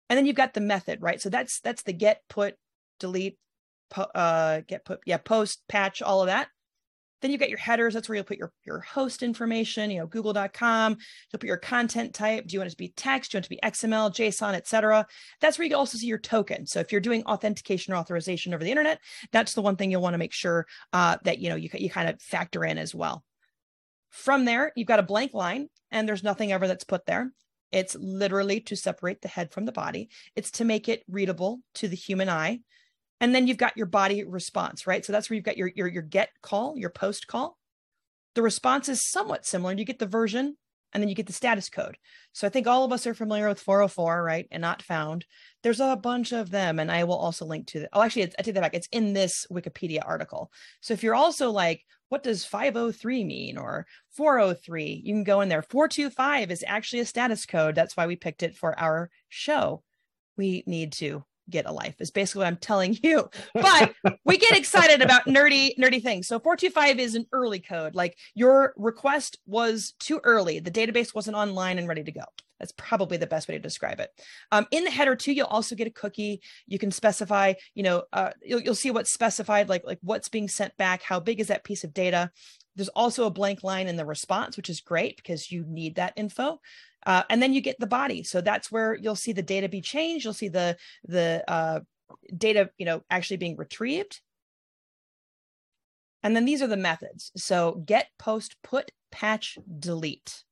And 0.09 0.17
then 0.17 0.25
you've 0.25 0.35
got 0.35 0.53
the 0.53 0.61
method 0.61 1.01
right? 1.01 1.21
So 1.21 1.29
that's 1.29 1.59
that's 1.61 1.83
the 1.83 1.93
get 1.93 2.21
put 2.29 2.55
delete 2.99 3.37
po- 3.89 4.11
uh 4.13 4.61
get 4.67 4.85
put 4.85 4.99
yeah 5.05 5.17
post 5.17 5.61
patch 5.67 6.01
all 6.01 6.21
of 6.21 6.27
that 6.27 6.49
then 7.21 7.31
you 7.31 7.37
get 7.37 7.49
your 7.49 7.57
headers. 7.57 7.93
That's 7.93 8.07
where 8.07 8.15
you'll 8.15 8.25
put 8.25 8.37
your, 8.37 8.51
your 8.65 8.79
host 8.79 9.23
information, 9.23 9.89
you 9.89 9.99
know, 9.99 10.07
google.com. 10.07 10.91
You'll 10.91 11.39
put 11.39 11.47
your 11.47 11.57
content 11.57 12.13
type. 12.13 12.47
Do 12.47 12.53
you 12.53 12.59
want 12.59 12.67
it 12.67 12.71
to 12.71 12.77
be 12.77 12.89
text? 12.89 13.31
Do 13.31 13.35
you 13.35 13.39
want 13.39 13.45
it 13.45 13.55
to 13.55 13.61
be 13.61 13.69
XML, 13.69 14.11
JSON, 14.11 14.53
etc.? 14.53 15.05
That's 15.41 15.57
where 15.57 15.63
you 15.63 15.71
can 15.71 15.79
also 15.79 15.97
see 15.97 16.07
your 16.07 16.19
token. 16.19 16.65
So 16.65 16.79
if 16.79 16.91
you're 16.91 17.01
doing 17.01 17.23
authentication 17.25 17.93
or 17.93 17.97
authorization 17.97 18.53
over 18.53 18.63
the 18.63 18.71
internet, 18.71 18.99
that's 19.31 19.53
the 19.53 19.61
one 19.61 19.75
thing 19.75 19.91
you'll 19.91 20.01
want 20.01 20.13
to 20.13 20.19
make 20.19 20.33
sure 20.33 20.67
uh, 20.93 21.17
that, 21.23 21.39
you 21.39 21.49
know, 21.49 21.55
you, 21.55 21.69
you 21.73 21.89
kind 21.89 22.09
of 22.09 22.21
factor 22.21 22.63
in 22.63 22.77
as 22.77 22.93
well. 22.93 23.23
From 24.09 24.45
there, 24.45 24.71
you've 24.75 24.87
got 24.87 24.99
a 24.99 25.03
blank 25.03 25.33
line 25.33 25.69
and 25.91 26.07
there's 26.07 26.23
nothing 26.23 26.51
ever 26.51 26.67
that's 26.67 26.83
put 26.83 27.05
there. 27.05 27.31
It's 27.71 27.95
literally 27.95 28.61
to 28.61 28.75
separate 28.75 29.21
the 29.21 29.27
head 29.27 29.51
from 29.51 29.65
the 29.65 29.71
body. 29.71 30.09
It's 30.35 30.51
to 30.51 30.65
make 30.65 30.87
it 30.87 31.03
readable 31.09 31.59
to 31.75 31.87
the 31.87 31.95
human 31.95 32.29
eye 32.29 32.61
and 33.19 33.33
then 33.33 33.47
you've 33.47 33.57
got 33.57 33.77
your 33.77 33.85
body 33.85 34.23
response 34.23 34.87
right? 34.87 35.05
So 35.05 35.13
that's 35.13 35.29
where 35.29 35.35
you've 35.35 35.45
got 35.45 35.57
your 35.57 35.71
your, 35.75 35.87
your 35.87 36.03
get 36.03 36.29
call 36.41 36.77
your 36.77 36.89
post 36.89 37.27
call. 37.27 37.57
The 38.35 38.41
response 38.41 38.89
is 38.89 39.09
somewhat 39.09 39.45
similar. 39.45 39.73
You 39.73 39.85
get 39.85 39.99
the 39.99 40.05
version 40.05 40.57
and 40.93 41.01
then 41.01 41.09
you 41.09 41.15
get 41.15 41.27
the 41.27 41.33
status 41.33 41.69
code. 41.69 41.97
So 42.33 42.47
i 42.47 42.49
think 42.49 42.67
all 42.67 42.85
of 42.85 42.91
us 42.91 43.05
are 43.05 43.13
familiar 43.13 43.47
with 43.47 43.59
404 43.59 44.23
right? 44.23 44.47
And 44.51 44.61
not 44.61 44.81
found. 44.81 45.25
There's 45.63 45.79
a 45.79 45.95
bunch 45.95 46.31
of 46.31 46.49
them 46.49 46.79
and 46.79 46.91
i 46.91 47.03
will 47.03 47.17
also 47.17 47.45
link 47.45 47.67
to 47.67 47.79
the 47.81 47.89
oh 47.93 48.01
actually 48.01 48.23
i 48.23 48.41
take 48.41 48.55
that 48.55 48.61
back. 48.61 48.73
It's 48.73 48.89
in 48.91 49.13
this 49.13 49.45
wikipedia 49.51 50.01
article. 50.05 50.51
So 50.81 50.93
if 50.93 51.03
you're 51.03 51.15
also 51.15 51.51
like 51.51 51.83
what 52.09 52.23
does 52.23 52.45
503 52.45 53.25
mean? 53.25 53.57
Or 53.57 53.85
403 54.11 55.01
you 55.03 55.13
can 55.13 55.23
go 55.23 55.41
in 55.41 55.49
there. 55.49 55.61
425 55.61 56.51
is 56.51 56.63
actually 56.65 57.01
a 57.01 57.05
status 57.05 57.45
code. 57.45 57.75
That's 57.75 57.97
why 57.97 58.07
we 58.07 58.15
picked 58.15 58.43
it 58.43 58.55
for 58.55 58.79
our 58.79 59.09
show. 59.29 59.83
We 60.37 60.63
need 60.67 60.93
to 60.93 61.25
get 61.49 61.65
a 61.65 61.71
life 61.71 61.95
is 61.99 62.11
basically 62.11 62.39
what 62.39 62.47
I'm 62.47 62.57
telling 62.57 62.97
you. 63.03 63.29
But 63.53 63.93
we 64.25 64.37
get 64.37 64.57
excited 64.57 65.01
about 65.01 65.25
nerdy, 65.25 65.77
nerdy 65.77 66.01
things. 66.01 66.27
So 66.27 66.39
425 66.39 66.99
is 66.99 67.15
an 67.15 67.25
early 67.31 67.59
code. 67.59 67.95
Like 67.95 68.17
your 68.35 68.73
request 68.77 69.37
was 69.45 69.93
too 69.99 70.19
early. 70.23 70.59
The 70.59 70.71
database 70.71 71.13
wasn't 71.15 71.37
online 71.37 71.77
and 71.77 71.87
ready 71.87 72.03
to 72.03 72.11
go. 72.11 72.23
That's 72.59 72.71
probably 72.71 73.17
the 73.17 73.27
best 73.27 73.47
way 73.47 73.55
to 73.55 73.59
describe 73.59 73.99
it. 73.99 74.09
Um, 74.51 74.65
in 74.71 74.83
the 74.83 74.91
header 74.91 75.15
too, 75.15 75.31
you'll 75.31 75.47
also 75.47 75.75
get 75.75 75.87
a 75.87 75.91
cookie. 75.91 76.41
You 76.65 76.79
can 76.79 76.91
specify, 76.91 77.53
you 77.75 77.83
know, 77.83 78.03
uh, 78.13 78.31
you'll, 78.43 78.61
you'll 78.61 78.75
see 78.75 78.91
what's 78.91 79.13
specified, 79.13 79.69
like 79.69 79.83
like 79.85 79.99
what's 80.01 80.29
being 80.29 80.47
sent 80.47 80.75
back, 80.77 81.03
how 81.03 81.19
big 81.19 81.39
is 81.39 81.47
that 81.47 81.63
piece 81.63 81.83
of 81.83 81.93
data. 81.93 82.31
There's 82.75 82.89
also 82.89 83.25
a 83.25 83.31
blank 83.31 83.63
line 83.63 83.87
in 83.87 83.95
the 83.95 84.05
response, 84.05 84.57
which 84.57 84.69
is 84.69 84.81
great 84.81 85.17
because 85.17 85.51
you 85.51 85.65
need 85.67 85.95
that 85.95 86.13
info. 86.15 86.59
Uh, 87.07 87.23
and 87.29 87.41
then 87.41 87.53
you 87.53 87.61
get 87.61 87.79
the 87.79 87.87
body. 87.87 88.21
So 88.21 88.41
that's 88.41 88.69
where 88.69 88.93
you'll 88.93 89.15
see 89.15 89.31
the 89.31 89.41
data 89.41 89.69
be 89.69 89.79
changed. 89.79 90.25
You'll 90.25 90.33
see 90.33 90.49
the 90.49 90.75
the 91.07 91.41
uh, 91.47 91.79
data, 92.37 92.69
you 92.77 92.85
know, 92.85 93.01
actually 93.09 93.37
being 93.37 93.55
retrieved. 93.55 94.19
And 96.21 96.35
then 96.35 96.43
these 96.43 96.61
are 96.61 96.67
the 96.67 96.75
methods. 96.75 97.31
So 97.37 97.81
get, 97.85 98.07
post, 98.19 98.57
put, 98.61 98.91
patch, 99.11 99.57
delete. 99.79 100.43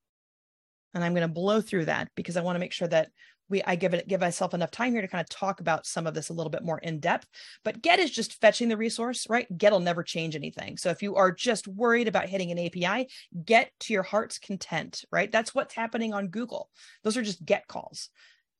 And 0.94 1.04
I'm 1.04 1.12
going 1.12 1.28
to 1.28 1.32
blow 1.32 1.60
through 1.60 1.84
that 1.84 2.08
because 2.14 2.38
I 2.38 2.40
want 2.40 2.56
to 2.56 2.60
make 2.60 2.72
sure 2.72 2.88
that 2.88 3.10
we 3.48 3.62
I 3.62 3.76
give 3.76 3.94
it 3.94 4.08
give 4.08 4.20
myself 4.20 4.54
enough 4.54 4.70
time 4.70 4.92
here 4.92 5.02
to 5.02 5.08
kind 5.08 5.20
of 5.20 5.28
talk 5.28 5.60
about 5.60 5.86
some 5.86 6.06
of 6.06 6.14
this 6.14 6.28
a 6.28 6.32
little 6.32 6.50
bit 6.50 6.64
more 6.64 6.78
in 6.78 7.00
depth. 7.00 7.26
But 7.64 7.82
get 7.82 7.98
is 7.98 8.10
just 8.10 8.40
fetching 8.40 8.68
the 8.68 8.76
resource, 8.76 9.26
right? 9.28 9.46
Get 9.56 9.72
will 9.72 9.80
never 9.80 10.02
change 10.02 10.34
anything. 10.34 10.76
So 10.76 10.90
if 10.90 11.02
you 11.02 11.16
are 11.16 11.32
just 11.32 11.68
worried 11.68 12.08
about 12.08 12.28
hitting 12.28 12.50
an 12.50 12.58
API, 12.58 13.08
get 13.44 13.70
to 13.80 13.92
your 13.92 14.02
heart's 14.02 14.38
content, 14.38 15.04
right? 15.10 15.30
That's 15.30 15.54
what's 15.54 15.74
happening 15.74 16.12
on 16.12 16.28
Google. 16.28 16.70
Those 17.02 17.16
are 17.16 17.22
just 17.22 17.44
get 17.44 17.68
calls. 17.68 18.08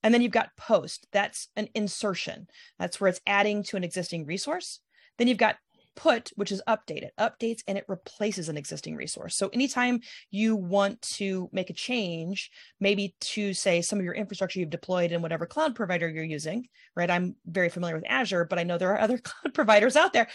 And 0.02 0.14
then 0.14 0.22
you've 0.22 0.32
got 0.32 0.56
post. 0.56 1.06
That's 1.12 1.48
an 1.56 1.68
insertion. 1.74 2.46
That's 2.78 3.00
where 3.00 3.08
it's 3.08 3.20
adding 3.26 3.64
to 3.64 3.76
an 3.76 3.84
existing 3.84 4.26
resource. 4.26 4.80
Then 5.18 5.28
you've 5.28 5.38
got 5.38 5.56
put, 5.96 6.30
which 6.36 6.52
is 6.52 6.62
updated, 6.68 7.08
updates 7.18 7.62
and 7.66 7.76
it 7.76 7.84
replaces 7.88 8.48
an 8.48 8.56
existing 8.56 8.94
resource. 8.94 9.36
So 9.36 9.48
anytime 9.48 10.00
you 10.30 10.54
want 10.54 11.02
to 11.16 11.48
make 11.52 11.70
a 11.70 11.74
change, 11.74 12.50
maybe 12.78 13.14
to 13.20 13.52
say 13.54 13.82
some 13.82 13.98
of 13.98 14.04
your 14.04 14.14
infrastructure 14.14 14.60
you've 14.60 14.70
deployed 14.70 15.10
in 15.10 15.22
whatever 15.22 15.46
cloud 15.46 15.74
provider 15.74 16.08
you're 16.08 16.22
using, 16.22 16.68
right? 16.94 17.10
I'm 17.10 17.34
very 17.46 17.68
familiar 17.68 17.96
with 17.96 18.04
Azure, 18.08 18.44
but 18.44 18.58
I 18.58 18.64
know 18.64 18.78
there 18.78 18.92
are 18.92 19.00
other 19.00 19.18
cloud 19.24 19.54
providers 19.54 19.96
out 19.96 20.12
there. 20.12 20.28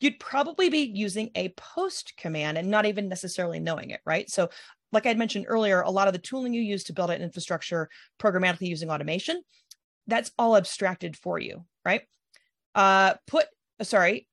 You'd 0.00 0.18
probably 0.18 0.68
be 0.68 0.90
using 0.94 1.30
a 1.34 1.50
post 1.50 2.14
command 2.16 2.56
and 2.56 2.68
not 2.68 2.86
even 2.86 3.08
necessarily 3.08 3.60
knowing 3.60 3.90
it, 3.90 4.00
right? 4.06 4.28
So 4.30 4.48
like 4.92 5.06
I'd 5.06 5.18
mentioned 5.18 5.46
earlier, 5.48 5.80
a 5.80 5.90
lot 5.90 6.06
of 6.06 6.12
the 6.12 6.18
tooling 6.18 6.54
you 6.54 6.62
use 6.62 6.84
to 6.84 6.92
build 6.92 7.10
an 7.10 7.22
infrastructure 7.22 7.88
programmatically 8.20 8.68
using 8.68 8.90
automation, 8.90 9.42
that's 10.06 10.32
all 10.38 10.56
abstracted 10.56 11.16
for 11.16 11.38
you, 11.38 11.64
right? 11.84 12.02
Uh, 12.74 13.14
put, 13.26 13.46
sorry, 13.82 14.26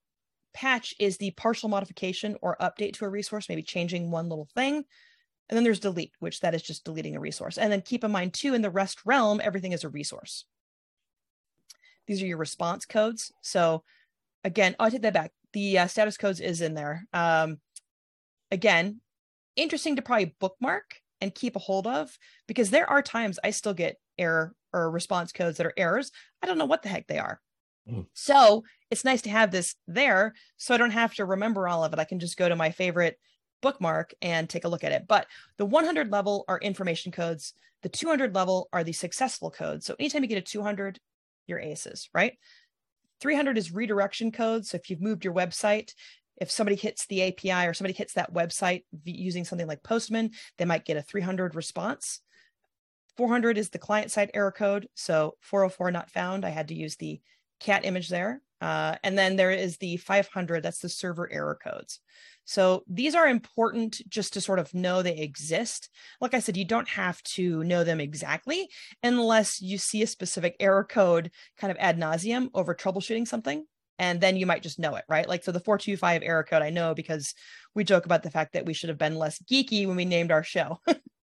patch 0.54 0.94
is 1.00 1.18
the 1.18 1.32
partial 1.32 1.70
modification 1.70 2.36
or 2.42 2.58
update 2.60 2.94
to 2.94 3.06
a 3.06 3.10
resource, 3.10 3.50
maybe 3.50 3.64
changing 3.64 4.12
one 4.12 4.30
little 4.30 4.50
thing. 4.56 4.84
And 5.50 5.58
then 5.58 5.64
there's 5.64 5.80
delete, 5.80 6.14
which 6.20 6.42
that 6.42 6.54
is 6.54 6.62
just 6.62 6.84
deleting 6.84 7.16
a 7.16 7.20
resource. 7.20 7.58
And 7.58 7.72
then 7.72 7.82
keep 7.82 8.04
in 8.04 8.12
mind 8.12 8.34
too, 8.34 8.54
in 8.54 8.62
the 8.62 8.70
REST 8.70 9.06
realm, 9.06 9.42
everything 9.44 9.72
is 9.72 9.84
a 9.84 9.90
resource. 9.90 10.46
These 12.08 12.22
are 12.22 12.28
your 12.28 12.38
response 12.38 12.86
codes. 12.86 13.32
So 13.42 13.84
again, 14.44 14.76
oh, 14.80 14.86
I 14.86 14.90
take 14.90 15.02
that 15.02 15.14
back. 15.14 15.32
The 15.54 15.80
uh, 15.80 15.88
status 15.88 16.18
codes 16.18 16.40
is 16.40 16.62
in 16.62 16.76
there. 16.76 17.06
Um, 17.14 17.60
again, 18.52 19.02
interesting 19.56 19.96
to 19.96 20.02
probably 20.02 20.36
bookmark 20.40 21.02
and 21.22 21.34
keep 21.34 21.56
a 21.56 21.60
hold 21.60 21.88
of 21.88 22.18
because 22.48 22.70
there 22.70 22.90
are 22.90 23.02
times 23.02 23.40
I 23.44 23.50
still 23.52 23.74
get 23.74 23.98
error 24.18 24.56
or 24.72 24.92
response 24.92 25.32
codes 25.32 25.58
that 25.58 25.66
are 25.66 25.74
errors. 25.78 26.12
I 26.42 26.48
don't 26.48 26.58
know 26.58 26.66
what 26.66 26.84
the 26.84 26.90
heck 26.90 27.08
they 27.08 27.20
are. 27.20 27.42
Mm. 27.90 28.06
So 28.14 28.64
it's 28.92 29.06
nice 29.06 29.22
to 29.24 29.30
have 29.30 29.52
this 29.52 29.76
there 29.88 30.34
so 30.58 30.74
I 30.74 30.78
don't 30.78 30.92
have 30.92 31.14
to 31.16 31.26
remember 31.26 31.68
all 31.68 31.84
of 31.84 31.94
it. 31.94 32.00
I 32.00 32.06
can 32.06 32.20
just 32.20 32.38
go 32.38 32.50
to 32.50 32.56
my 32.56 32.72
favorite 32.72 33.20
bookmark 33.62 34.14
and 34.22 34.50
take 34.50 34.64
a 34.64 34.70
look 34.70 34.84
at 34.84 34.92
it. 34.92 35.06
But 35.08 35.28
the 35.58 35.66
100 35.66 36.12
level 36.12 36.46
are 36.48 36.58
information 36.60 37.12
codes. 37.12 37.54
The 37.84 37.90
200 37.90 38.34
level 38.34 38.68
are 38.74 38.84
the 38.84 38.94
successful 38.94 39.52
codes. 39.52 39.86
So 39.86 39.96
anytime 40.00 40.24
you 40.24 40.30
get 40.30 40.38
a 40.38 40.42
200, 40.42 41.00
you're 41.48 41.60
aces, 41.60 42.10
right? 42.14 42.38
300 43.22 43.58
is 43.58 43.72
redirection 43.72 44.32
codes. 44.32 44.70
So 44.70 44.78
if 44.78 44.90
you've 44.90 45.02
moved 45.02 45.24
your 45.24 45.34
website, 45.34 45.94
if 46.38 46.50
somebody 46.50 46.76
hits 46.76 47.06
the 47.06 47.24
API 47.24 47.68
or 47.68 47.74
somebody 47.74 47.94
hits 47.94 48.14
that 48.14 48.34
website 48.34 48.86
using 49.04 49.44
something 49.44 49.68
like 49.68 49.84
Postman, 49.84 50.32
they 50.58 50.66
might 50.66 50.86
get 50.86 50.98
a 50.98 51.02
300 51.02 51.56
response. 51.56 52.22
400 53.18 53.58
is 53.58 53.70
the 53.70 53.78
client 53.78 54.12
side 54.12 54.32
error 54.34 54.52
code. 54.52 54.88
So 54.96 55.36
404 55.42 55.92
not 55.92 56.10
found. 56.10 56.46
I 56.46 56.50
had 56.50 56.70
to 56.70 56.76
use 56.76 56.96
the 56.96 57.20
cat 57.60 57.84
image 57.84 58.08
there. 58.08 58.42
Uh, 58.62 58.96
and 59.04 59.18
then 59.18 59.36
there 59.36 59.52
is 59.52 59.78
the 59.78 59.98
500, 59.98 60.64
that's 60.64 60.80
the 60.80 60.90
server 60.90 61.32
error 61.32 61.58
codes. 61.64 62.00
So 62.46 62.84
these 62.88 63.14
are 63.14 63.28
important 63.28 64.02
just 64.10 64.34
to 64.34 64.42
sort 64.42 64.60
of 64.60 64.74
know 64.74 65.02
they 65.02 65.18
exist. 65.18 65.90
Like 66.20 66.34
I 66.34 66.40
said, 66.40 66.58
you 66.58 66.66
don't 66.66 66.90
have 66.90 67.22
to 67.36 67.64
know 67.64 67.84
them 67.84 68.02
exactly 68.02 68.70
unless 69.04 69.62
you 69.62 69.78
see 69.78 70.02
a 70.02 70.08
specific 70.08 70.56
error 70.60 70.84
code 70.84 71.30
kind 71.58 71.70
of 71.70 71.78
ad 71.80 72.00
nauseum 72.00 72.50
over 72.56 72.74
troubleshooting 72.74 73.28
something. 73.28 73.66
And 74.00 74.20
then 74.20 74.36
you 74.36 74.46
might 74.46 74.64
just 74.64 74.80
know 74.80 74.96
it, 74.96 75.04
right? 75.08 75.28
Like, 75.28 75.44
so 75.44 75.52
the 75.52 75.60
425 75.60 76.24
error 76.24 76.44
code, 76.44 76.62
I 76.62 76.70
know 76.70 76.96
because 76.96 77.36
we 77.76 77.84
joke 77.84 78.06
about 78.06 78.24
the 78.24 78.32
fact 78.32 78.54
that 78.54 78.66
we 78.66 78.74
should 78.74 78.90
have 78.90 78.98
been 78.98 79.18
less 79.18 79.40
geeky 79.40 79.86
when 79.86 79.98
we 79.98 80.06
named 80.06 80.32
our 80.32 80.44
show. 80.44 80.80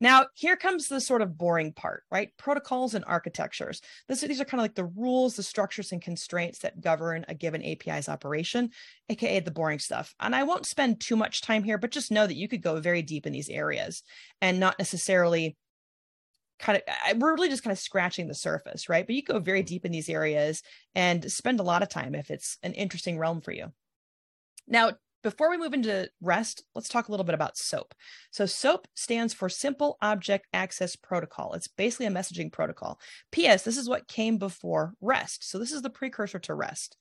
Now, 0.00 0.26
here 0.34 0.56
comes 0.56 0.88
the 0.88 1.00
sort 1.00 1.20
of 1.20 1.36
boring 1.36 1.72
part, 1.72 2.04
right? 2.10 2.30
Protocols 2.38 2.94
and 2.94 3.04
architectures. 3.04 3.82
This, 4.08 4.22
these 4.22 4.40
are 4.40 4.46
kind 4.46 4.60
of 4.60 4.64
like 4.64 4.74
the 4.74 4.84
rules, 4.84 5.36
the 5.36 5.42
structures, 5.42 5.92
and 5.92 6.00
constraints 6.00 6.60
that 6.60 6.80
govern 6.80 7.26
a 7.28 7.34
given 7.34 7.62
API's 7.62 8.08
operation, 8.08 8.70
aka 9.10 9.40
the 9.40 9.50
boring 9.50 9.78
stuff. 9.78 10.14
And 10.18 10.34
I 10.34 10.44
won't 10.44 10.64
spend 10.64 11.00
too 11.00 11.16
much 11.16 11.42
time 11.42 11.62
here, 11.62 11.76
but 11.76 11.90
just 11.90 12.10
know 12.10 12.26
that 12.26 12.36
you 12.36 12.48
could 12.48 12.62
go 12.62 12.80
very 12.80 13.02
deep 13.02 13.26
in 13.26 13.32
these 13.32 13.50
areas 13.50 14.02
and 14.40 14.58
not 14.58 14.78
necessarily 14.78 15.56
kind 16.58 16.80
of 16.86 17.18
we're 17.18 17.34
really 17.34 17.48
just 17.48 17.62
kind 17.62 17.72
of 17.72 17.78
scratching 17.78 18.28
the 18.28 18.34
surface 18.34 18.88
right 18.90 19.06
but 19.06 19.14
you 19.14 19.22
go 19.22 19.38
very 19.38 19.62
deep 19.62 19.86
in 19.86 19.92
these 19.92 20.10
areas 20.10 20.62
and 20.94 21.32
spend 21.32 21.58
a 21.58 21.62
lot 21.62 21.82
of 21.82 21.88
time 21.88 22.14
if 22.14 22.30
it's 22.30 22.58
an 22.62 22.74
interesting 22.74 23.18
realm 23.18 23.40
for 23.40 23.50
you 23.50 23.72
now 24.68 24.90
before 25.22 25.50
we 25.50 25.58
move 25.58 25.74
into 25.74 26.08
REST, 26.20 26.64
let's 26.74 26.88
talk 26.88 27.08
a 27.08 27.10
little 27.10 27.24
bit 27.24 27.34
about 27.34 27.56
SOAP. 27.56 27.94
So, 28.30 28.46
SOAP 28.46 28.88
stands 28.94 29.34
for 29.34 29.48
Simple 29.48 29.98
Object 30.00 30.46
Access 30.52 30.96
Protocol. 30.96 31.52
It's 31.54 31.68
basically 31.68 32.06
a 32.06 32.10
messaging 32.10 32.50
protocol. 32.50 32.98
P.S., 33.30 33.62
this 33.62 33.76
is 33.76 33.88
what 33.88 34.08
came 34.08 34.38
before 34.38 34.94
REST. 35.00 35.48
So, 35.48 35.58
this 35.58 35.72
is 35.72 35.82
the 35.82 35.90
precursor 35.90 36.38
to 36.40 36.54
REST. 36.54 36.96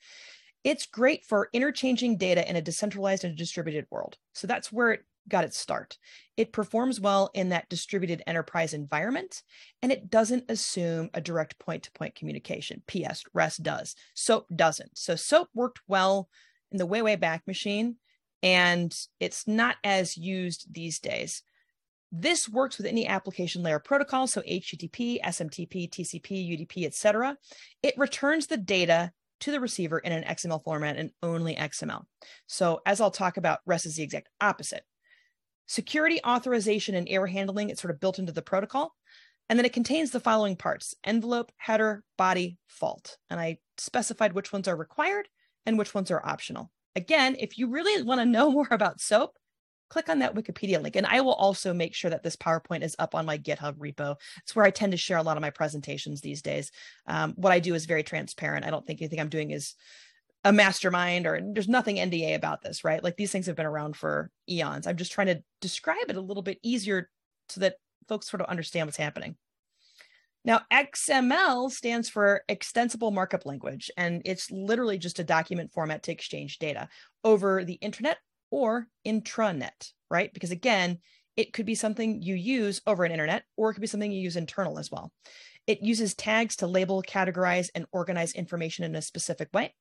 It's 0.64 0.86
great 0.86 1.26
for 1.26 1.50
interchanging 1.54 2.18
data 2.18 2.48
in 2.50 2.58
a 2.58 2.62
decentralized 2.62 3.24
and 3.24 3.38
distributed 3.38 3.86
world. 3.90 4.18
So, 4.34 4.48
that's 4.48 4.72
where 4.72 4.92
it 4.92 5.06
got 5.30 5.46
its 5.46 5.58
start. 5.58 5.98
It 6.36 6.52
performs 6.52 7.00
well 7.00 7.30
in 7.34 7.50
that 7.50 7.70
distributed 7.70 8.24
enterprise 8.28 8.74
environment, 8.74 9.44
and 9.82 9.92
it 9.92 10.10
doesn't 10.10 10.50
assume 10.50 11.10
a 11.14 11.22
direct 11.22 11.58
point 11.60 11.84
to 11.84 11.92
point 11.92 12.16
communication. 12.16 12.84
P.S., 12.88 13.24
REST 13.34 13.64
does. 13.64 13.96
SOAP 14.14 14.48
doesn't. 14.54 14.98
So, 14.98 15.16
SOAP 15.16 15.48
worked 15.54 15.80
well 15.88 16.28
in 16.72 16.78
the 16.78 16.86
way, 16.86 17.02
way 17.02 17.16
back 17.16 17.48
machine 17.48 17.96
and 18.42 18.96
it's 19.20 19.48
not 19.48 19.76
as 19.84 20.18
used 20.18 20.74
these 20.74 21.00
days. 21.00 21.44
This 22.12 22.50
works 22.50 22.78
with 22.78 22.88
any 22.88 23.08
application 23.08 23.62
layer 23.62 23.80
protocol, 23.80 24.26
so 24.26 24.42
HTTP, 24.42 25.22
SMTP, 25.22 25.90
TCP, 25.90 26.68
UDP, 26.68 26.86
etc. 26.86 27.38
It 27.84 27.98
returns 27.98 28.48
the 28.48 28.58
data 28.58 29.12
to 29.42 29.52
the 29.52 29.60
receiver 29.60 30.00
in 30.00 30.12
an 30.12 30.24
XML 30.24 30.64
format 30.64 30.98
and 30.98 31.12
only 31.22 31.56
XML. 31.56 32.04
So 32.48 32.82
as 32.86 33.00
I'll 33.00 33.12
talk 33.12 33.38
about, 33.38 33.60
REST 33.66 33.86
is 33.86 33.96
the 33.96 34.04
exact 34.04 34.30
opposite. 34.42 34.84
Security 35.68 36.20
authorization 36.26 36.96
and 36.96 37.08
error 37.08 37.28
handling, 37.28 37.70
it's 37.70 37.82
sort 37.82 37.94
of 37.94 38.00
built 38.00 38.20
into 38.20 38.32
the 38.32 38.42
protocol. 38.42 38.96
And 39.50 39.58
then 39.58 39.66
it 39.66 39.74
contains 39.74 40.12
the 40.12 40.20
following 40.20 40.56
parts, 40.56 40.94
envelope, 41.04 41.52
header, 41.58 42.04
body, 42.18 42.58
fault. 42.68 43.18
And 43.30 43.40
I 43.40 43.58
specified 43.78 44.34
which 44.34 44.52
ones 44.54 44.68
are 44.68 44.76
required 44.76 45.28
and 45.66 45.78
which 45.78 45.94
ones 45.94 46.12
are 46.12 46.26
optional. 46.26 46.72
Again, 47.00 47.38
if 47.40 47.58
you 47.58 47.68
really 47.68 48.04
want 48.04 48.20
to 48.20 48.26
know 48.26 48.52
more 48.52 48.68
about 48.72 49.00
SOAP, 49.00 49.32
click 49.90 50.10
on 50.10 50.20
that 50.20 50.36
Wikipedia 50.36 50.82
link. 50.82 50.98
And 50.98 51.08
I 51.08 51.22
will 51.22 51.34
also 51.34 51.74
make 51.74 51.96
sure 51.96 52.12
that 52.12 52.24
this 52.24 52.36
PowerPoint 52.36 52.84
is 52.84 52.96
up 53.00 53.16
on 53.16 53.26
my 53.26 53.38
GitHub 53.38 53.78
repo. 53.78 54.18
It's 54.44 54.54
where 54.54 54.66
I 54.66 54.70
tend 54.70 54.92
to 54.92 54.98
share 54.98 55.18
a 55.18 55.24
lot 55.24 55.38
of 55.38 55.42
my 55.42 55.50
presentations 55.50 56.22
these 56.22 56.42
days. 56.42 56.72
Um, 57.08 57.34
what 57.38 57.54
I 57.54 57.60
do 57.60 57.74
is 57.74 57.86
very 57.86 58.04
transparent. 58.04 58.66
I 58.66 58.70
don't 58.70 58.86
think 58.86 59.02
anything 59.02 59.20
I'm 59.20 59.30
doing 59.30 59.52
is 59.52 59.76
a 60.44 60.52
mastermind 60.54 61.26
or 61.26 61.42
there's 61.54 61.68
nothing 61.70 61.96
NDA 61.96 62.36
about 62.36 62.62
this, 62.62 62.84
right? 62.84 63.04
Like 63.04 63.16
these 63.16 63.32
things 63.32 63.48
have 63.48 63.56
been 63.56 63.66
around 63.66 63.96
for 63.96 64.30
eons. 64.50 64.88
I'm 64.88 64.98
just 64.98 65.14
trying 65.14 65.28
to 65.28 65.42
describe 65.62 66.10
it 66.10 66.18
a 66.18 66.22
little 66.22 66.44
bit 66.44 66.60
easier 66.62 67.10
so 67.48 67.62
that 67.62 67.76
folks 68.08 68.30
sort 68.30 68.42
of 68.42 68.48
understand 68.48 68.88
what's 68.88 68.98
happening. 68.98 69.36
Now, 70.46 70.62
XML 70.72 71.70
stands 71.70 72.10
for 72.10 72.44
Extensible 72.48 73.12
Markup 73.12 73.46
Language, 73.46 73.92
and 73.98 74.22
it's 74.26 74.50
literally 74.50 74.98
just 74.98 75.20
a 75.20 75.24
document 75.24 75.72
format 75.72 76.04
to 76.04 76.12
exchange 76.12 76.60
data 76.60 76.88
over 77.24 77.66
the 77.66 77.74
internet 77.74 78.18
or 78.50 78.88
intranet, 79.06 79.92
right? 80.10 80.34
Because 80.34 80.52
again, 80.52 81.00
it 81.36 81.54
could 81.54 81.66
be 81.66 81.76
something 81.76 82.22
you 82.22 82.36
use 82.36 82.82
over 82.88 83.04
an 83.04 83.12
internet, 83.12 83.44
or 83.58 83.70
it 83.70 83.74
could 83.74 83.82
be 83.82 83.88
something 83.88 84.12
you 84.12 84.22
use 84.22 84.36
internal 84.36 84.80
as 84.80 84.90
well. 84.90 85.12
It 85.68 85.82
uses 85.82 86.16
tags 86.16 86.56
to 86.58 86.68
label, 86.68 87.04
categorize, 87.04 87.70
and 87.76 87.86
organize 87.92 88.32
information 88.34 88.86
in 88.86 88.96
a 88.96 89.02
specific 89.02 89.50
way. 89.54 89.74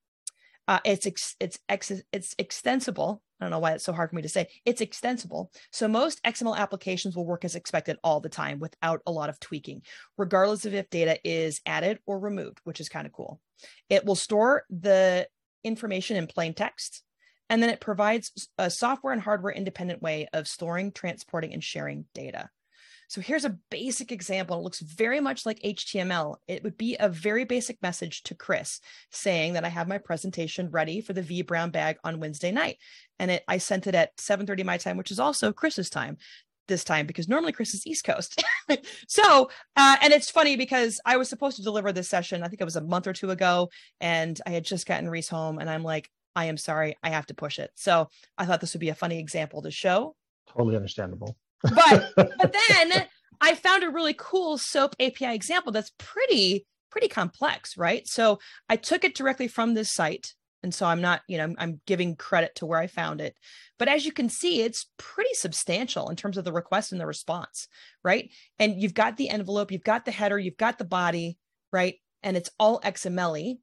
Uh, 0.68 0.81
it's 0.85 1.07
ex- 1.07 1.35
it's 1.40 1.59
ex- 1.70 2.02
it's 2.12 2.35
extensible. 2.38 3.22
I 3.40 3.44
don't 3.44 3.50
know 3.50 3.59
why 3.59 3.72
it's 3.72 3.85
so 3.85 3.94
hard 3.94 4.11
for 4.11 4.16
me 4.16 4.22
to 4.22 4.28
say. 4.28 4.48
It's 4.66 4.83
extensible. 4.83 5.50
So 5.72 5.88
most 5.88 6.22
XML 6.24 6.57
applications 6.57 7.16
will 7.16 7.24
work 7.24 7.44
as 7.44 7.54
expected 7.54 7.96
all 8.04 8.20
the 8.20 8.28
time 8.28 8.59
without 8.59 9.00
a 9.07 9.12
lot 9.12 9.31
of 9.31 9.40
tweaking, 9.40 9.83
regardless 10.18 10.66
of 10.66 10.74
if 10.74 10.90
data 10.90 11.18
is 11.24 11.62
added 11.64 12.00
or 12.04 12.18
removed, 12.18 12.61
which 12.64 12.81
is 12.81 12.90
kind 12.90 13.07
of 13.07 13.12
cool. 13.14 13.40
It 13.88 14.04
will 14.04 14.14
store 14.14 14.64
the 14.68 15.26
information 15.64 16.18
in 16.18 16.26
plain 16.26 16.52
text, 16.52 17.02
and 17.48 17.62
then 17.62 17.70
it 17.70 17.81
provides 17.81 18.48
a 18.59 18.68
software 18.68 19.14
and 19.14 19.22
hardware 19.22 19.52
independent 19.52 20.02
way 20.02 20.28
of 20.35 20.46
storing, 20.46 20.92
transporting, 20.92 21.54
and 21.54 21.64
sharing 21.64 22.04
data. 22.12 22.50
So 23.08 23.22
here's 23.22 23.46
a 23.46 23.56
basic 23.70 24.12
example. 24.12 24.58
It 24.58 24.62
looks 24.62 24.80
very 24.80 25.18
much 25.18 25.46
like 25.46 25.62
HTML. 25.62 26.36
It 26.46 26.62
would 26.62 26.76
be 26.76 26.94
a 27.00 27.08
very 27.08 27.44
basic 27.44 27.80
message 27.82 28.22
to 28.24 28.34
Chris 28.34 28.80
saying 29.10 29.54
that 29.54 29.64
I 29.64 29.70
have 29.70 29.88
my 29.88 29.96
presentation 29.96 30.70
ready 30.70 31.00
for 31.00 31.14
the 31.14 31.22
vBrownBag 31.22 31.96
on 32.04 32.20
Wednesday 32.20 32.52
night. 32.52 32.76
And 33.18 33.30
it, 33.30 33.44
I 33.48 33.58
sent 33.58 33.86
it 33.86 33.94
at 33.94 34.14
7:30 34.18 34.62
my 34.62 34.76
time, 34.76 34.98
which 34.98 35.10
is 35.10 35.18
also 35.18 35.52
Chris's 35.52 35.88
time 35.88 36.18
this 36.68 36.84
time 36.84 37.06
because 37.06 37.28
normally 37.28 37.52
Chris 37.52 37.72
is 37.72 37.86
East 37.86 38.04
Coast. 38.04 38.44
so, 39.08 39.48
uh, 39.74 39.96
and 40.02 40.12
it's 40.12 40.30
funny 40.30 40.56
because 40.56 41.00
I 41.06 41.16
was 41.16 41.30
supposed 41.30 41.56
to 41.56 41.62
deliver 41.62 41.92
this 41.92 42.10
session, 42.10 42.42
I 42.42 42.48
think 42.48 42.60
it 42.60 42.66
was 42.66 42.76
a 42.76 42.82
month 42.82 43.06
or 43.06 43.14
two 43.14 43.30
ago, 43.30 43.70
and 44.02 44.38
I 44.44 44.50
had 44.50 44.66
just 44.66 44.86
gotten 44.86 45.08
Reese 45.08 45.30
home, 45.30 45.58
and 45.58 45.70
I'm 45.70 45.82
like, 45.82 46.10
I 46.36 46.44
am 46.44 46.58
sorry, 46.58 46.94
I 47.02 47.08
have 47.08 47.24
to 47.28 47.34
push 47.34 47.58
it. 47.58 47.70
So 47.74 48.10
I 48.36 48.44
thought 48.44 48.60
this 48.60 48.74
would 48.74 48.80
be 48.80 48.90
a 48.90 48.94
funny 48.94 49.18
example 49.18 49.62
to 49.62 49.70
show. 49.70 50.14
Totally 50.46 50.76
understandable 50.76 51.38
but 51.62 52.12
but 52.16 52.54
then 52.68 53.06
I 53.40 53.54
found 53.54 53.84
a 53.84 53.90
really 53.90 54.14
cool 54.16 54.58
SOAP 54.58 54.94
API 55.00 55.34
example 55.34 55.72
that's 55.72 55.92
pretty 55.98 56.66
pretty 56.90 57.08
complex, 57.08 57.76
right? 57.76 58.06
So 58.06 58.38
I 58.68 58.76
took 58.76 59.04
it 59.04 59.14
directly 59.14 59.48
from 59.48 59.74
this 59.74 59.92
site. 59.92 60.34
And 60.62 60.74
so 60.74 60.86
I'm 60.86 61.00
not, 61.00 61.22
you 61.28 61.38
know, 61.38 61.54
I'm 61.56 61.80
giving 61.86 62.16
credit 62.16 62.56
to 62.56 62.66
where 62.66 62.80
I 62.80 62.88
found 62.88 63.20
it. 63.20 63.36
But 63.78 63.86
as 63.88 64.04
you 64.04 64.10
can 64.10 64.28
see, 64.28 64.62
it's 64.62 64.86
pretty 64.96 65.34
substantial 65.34 66.08
in 66.08 66.16
terms 66.16 66.36
of 66.36 66.44
the 66.44 66.52
request 66.52 66.90
and 66.90 67.00
the 67.00 67.06
response, 67.06 67.68
right? 68.02 68.28
And 68.58 68.82
you've 68.82 68.94
got 68.94 69.16
the 69.16 69.28
envelope, 69.28 69.70
you've 69.70 69.84
got 69.84 70.04
the 70.04 70.10
header, 70.10 70.38
you've 70.38 70.56
got 70.56 70.78
the 70.78 70.84
body, 70.84 71.38
right? 71.72 71.94
And 72.24 72.36
it's 72.36 72.50
all 72.58 72.80
XML. 72.80 73.58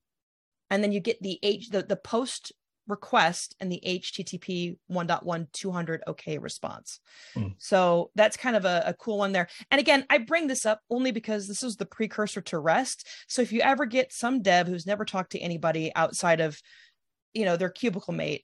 And 0.69 0.84
then 0.84 0.93
you 0.93 1.01
get 1.01 1.21
the 1.21 1.38
H, 1.43 1.69
the, 1.69 1.84
the 1.84 1.97
post 1.97 2.53
request 2.88 3.56
and 3.60 3.71
the 3.71 3.82
HTTP 3.86 4.78
1.1 4.91 5.52
200 5.52 6.04
OK 6.08 6.38
response. 6.38 7.00
Mm. 7.36 7.56
So 7.58 8.12
that's 8.15 8.38
kind 8.38 8.56
of 8.56 8.65
a, 8.65 8.84
a, 8.88 8.93
cool 8.93 9.17
one 9.17 9.32
there. 9.32 9.48
And 9.71 9.80
again, 9.80 10.06
I 10.10 10.19
bring 10.19 10.48
this 10.48 10.65
up 10.65 10.82
only 10.89 11.12
because 11.12 11.48
this 11.48 11.63
is 11.63 11.76
the 11.76 11.86
precursor 11.86 12.41
to 12.41 12.60
REST. 12.60 13.08
So 13.28 13.41
if 13.41 13.52
you 13.52 13.62
ever 13.62 13.86
get 13.86 14.13
some 14.13 14.41
dev 14.41 14.67
who's 14.67 14.86
never 14.86 15.06
talked 15.06 15.32
to 15.32 15.39
anybody 15.39 15.91
outside 15.95 16.39
of, 16.39 16.60
you 17.34 17.45
know, 17.45 17.58
their 17.58 17.69
cubicle 17.69 18.13
mate, 18.13 18.43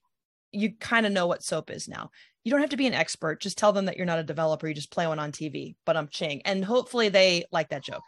you 0.52 0.74
kind 0.80 1.06
of 1.06 1.12
know 1.12 1.28
what 1.28 1.44
SOAP 1.44 1.70
is 1.72 1.88
now. 1.88 2.10
You 2.44 2.52
don't 2.52 2.62
have 2.62 2.72
to 2.72 2.78
be 2.78 2.88
an 2.88 2.94
expert. 2.94 3.42
Just 3.42 3.58
tell 3.58 3.72
them 3.72 3.86
that 3.86 3.98
you're 3.98 4.06
not 4.06 4.20
a 4.20 4.24
developer. 4.24 4.68
You 4.68 4.74
just 4.74 4.92
play 4.92 5.08
one 5.08 5.20
on 5.20 5.32
TV. 5.32 5.76
But 5.86 5.96
I'm 5.96 6.08
Ching, 6.08 6.42
and 6.44 6.66
hopefully 6.66 7.10
they 7.10 7.46
like 7.52 7.70
that 7.70 7.84
joke. 7.84 8.04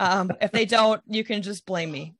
Um, 0.00 0.32
if 0.40 0.50
they 0.50 0.64
don't, 0.64 1.00
you 1.06 1.24
can 1.24 1.42
just 1.42 1.66
blame 1.66 1.90
me. 1.90 2.14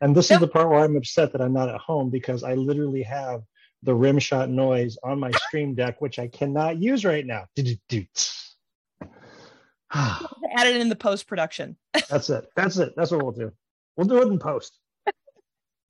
And 0.00 0.14
this 0.14 0.30
yep. 0.30 0.36
is 0.36 0.40
the 0.40 0.48
part 0.48 0.68
where 0.68 0.80
I'm 0.80 0.96
upset 0.96 1.32
that 1.32 1.40
I'm 1.40 1.52
not 1.52 1.68
at 1.68 1.80
home 1.80 2.10
because 2.10 2.44
I 2.44 2.54
literally 2.54 3.02
have 3.02 3.42
the 3.82 3.94
rim 3.94 4.18
shot 4.18 4.48
noise 4.48 4.96
on 5.02 5.18
my 5.18 5.30
stream 5.30 5.74
deck, 5.74 6.00
which 6.00 6.18
I 6.18 6.28
cannot 6.28 6.78
use 6.78 7.04
right 7.04 7.26
now. 7.26 7.46
Add 9.92 10.66
it 10.66 10.76
in 10.76 10.88
the 10.88 10.96
post 10.96 11.26
production. 11.26 11.76
That's 12.08 12.30
it. 12.30 12.48
That's 12.56 12.78
it. 12.78 12.94
That's 12.96 13.10
what 13.10 13.22
we'll 13.22 13.32
do. 13.32 13.52
We'll 13.96 14.06
do 14.06 14.22
it 14.22 14.28
in 14.28 14.38
post. 14.38 14.78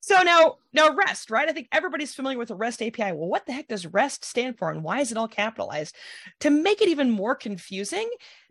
So 0.01 0.23
now, 0.23 0.55
now 0.73 0.95
REST, 0.95 1.29
right? 1.29 1.47
I 1.47 1.51
think 1.51 1.67
everybody's 1.71 2.15
familiar 2.15 2.39
with 2.39 2.47
the 2.47 2.55
REST 2.55 2.81
API. 2.81 3.11
Well, 3.11 3.27
what 3.27 3.45
the 3.45 3.51
heck 3.51 3.67
does 3.67 3.85
REST 3.85 4.25
stand 4.25 4.57
for, 4.57 4.71
and 4.71 4.83
why 4.83 5.01
is 5.01 5.11
it 5.11 5.17
all 5.17 5.27
capitalized? 5.27 5.95
To 6.39 6.49
make 6.49 6.81
it 6.81 6.89
even 6.89 7.11
more 7.11 7.35
confusing, 7.35 8.09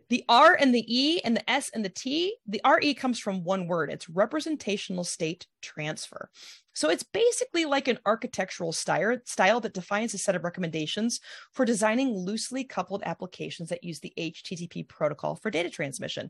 the 0.09 0.23
R 0.27 0.57
and 0.59 0.73
the 0.73 0.85
E 0.87 1.21
and 1.21 1.35
the 1.35 1.49
S 1.49 1.69
and 1.73 1.85
the 1.85 1.89
T, 1.89 2.35
the 2.47 2.61
RE 2.67 2.93
comes 2.93 3.19
from 3.19 3.43
one 3.43 3.67
word. 3.67 3.91
It's 3.91 4.09
representational 4.09 5.03
state 5.03 5.45
transfer. 5.61 6.29
So 6.73 6.89
it's 6.89 7.03
basically 7.03 7.65
like 7.65 7.87
an 7.87 7.99
architectural 8.05 8.71
style, 8.71 9.17
style 9.25 9.59
that 9.61 9.73
defines 9.73 10.13
a 10.13 10.17
set 10.17 10.35
of 10.35 10.43
recommendations 10.43 11.19
for 11.51 11.65
designing 11.65 12.15
loosely 12.15 12.63
coupled 12.63 13.03
applications 13.05 13.69
that 13.69 13.83
use 13.83 13.99
the 13.99 14.13
HTTP 14.17 14.87
protocol 14.87 15.35
for 15.35 15.51
data 15.51 15.69
transmission. 15.69 16.25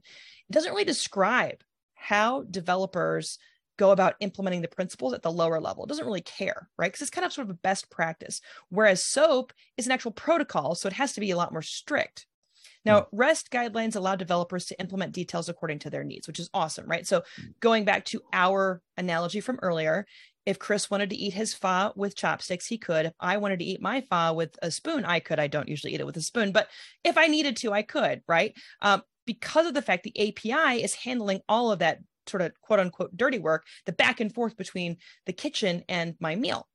It 0.50 0.54
doesn't 0.54 0.72
really 0.72 0.86
describe 0.86 1.62
how 1.94 2.44
developers 2.50 3.38
go 3.78 3.92
about 3.92 4.16
implementing 4.20 4.62
the 4.62 4.68
principles 4.68 5.14
at 5.14 5.22
the 5.22 5.32
lower 5.32 5.62
level. 5.62 5.86
It 5.86 5.88
doesn't 5.88 6.06
really 6.06 6.22
care, 6.22 6.70
right? 6.78 6.92
Because 6.92 7.02
it's 7.02 7.10
kind 7.10 7.26
of 7.26 7.32
sort 7.32 7.48
of 7.48 7.52
a 7.52 7.60
best 7.60 7.90
practice. 7.90 8.42
Whereas 8.70 9.06
SOAP 9.06 9.54
is 9.78 9.86
an 9.86 9.94
actual 9.94 10.12
protocol, 10.12 10.76
so 10.76 10.88
it 10.88 10.94
has 10.94 11.14
to 11.14 11.22
be 11.22 11.32
a 11.32 11.38
lot 11.38 11.54
more 11.54 11.62
strict. 11.62 12.26
Now, 12.86 13.02
hmm. 13.02 13.18
REST 13.18 13.52
guidelines 13.52 13.96
allow 13.96 14.16
developers 14.16 14.66
to 14.68 14.80
implement 14.80 15.14
details 15.14 15.50
according 15.50 15.80
to 15.80 15.90
their 15.90 16.04
needs, 16.04 16.28
which 16.28 16.40
is 16.40 16.50
awesome, 16.54 16.88
right? 16.88 17.06
So, 17.06 17.24
hmm. 17.36 17.48
going 17.60 17.86
back 17.86 18.06
to 18.06 18.22
our 18.34 18.82
analogy 18.98 19.42
from 19.42 19.60
earlier, 19.62 20.06
If 20.46 20.58
Chris 20.58 20.90
wanted 20.90 21.12
to 21.12 21.16
eat 21.16 21.34
his 21.34 21.54
pho 21.54 21.94
with 21.96 22.16
chopsticks, 22.16 22.66
he 22.66 22.80
could. 22.80 23.06
If 23.06 23.14
I 23.20 23.38
wanted 23.38 23.60
to 23.60 23.66
eat 23.66 23.82
my 23.82 24.02
pho 24.10 24.34
with 24.34 24.58
a 24.64 24.72
spoon, 24.72 25.06
I 25.06 25.20
could. 25.20 25.40
I 25.40 25.48
don't 25.48 25.68
usually 25.68 25.94
eat 25.94 26.00
it 26.00 26.08
with 26.08 26.18
a 26.18 26.22
spoon, 26.22 26.52
but 26.52 26.70
if 27.04 27.18
I 27.18 27.28
needed 27.28 27.56
to, 27.58 27.72
I 27.74 27.84
could, 27.84 28.24
right? 28.28 28.54
Um, 28.82 29.04
because 29.26 29.68
of 29.68 29.76
the 29.76 29.82
fact 29.84 30.04
the 30.04 30.20
API 30.20 30.82
is 30.82 30.96
handling 30.96 31.42
all 31.48 31.72
of 31.72 31.80
that 31.80 32.00
sort 32.26 32.42
of 32.42 32.54
quote 32.62 32.80
unquote 32.80 33.16
dirty 33.16 33.38
work, 33.38 33.66
the 33.86 33.92
back 33.92 34.20
and 34.20 34.34
forth 34.34 34.58
between 34.58 34.98
the 35.28 35.34
kitchen 35.34 35.84
and 35.88 36.16
my 36.20 36.36
meal. 36.36 36.68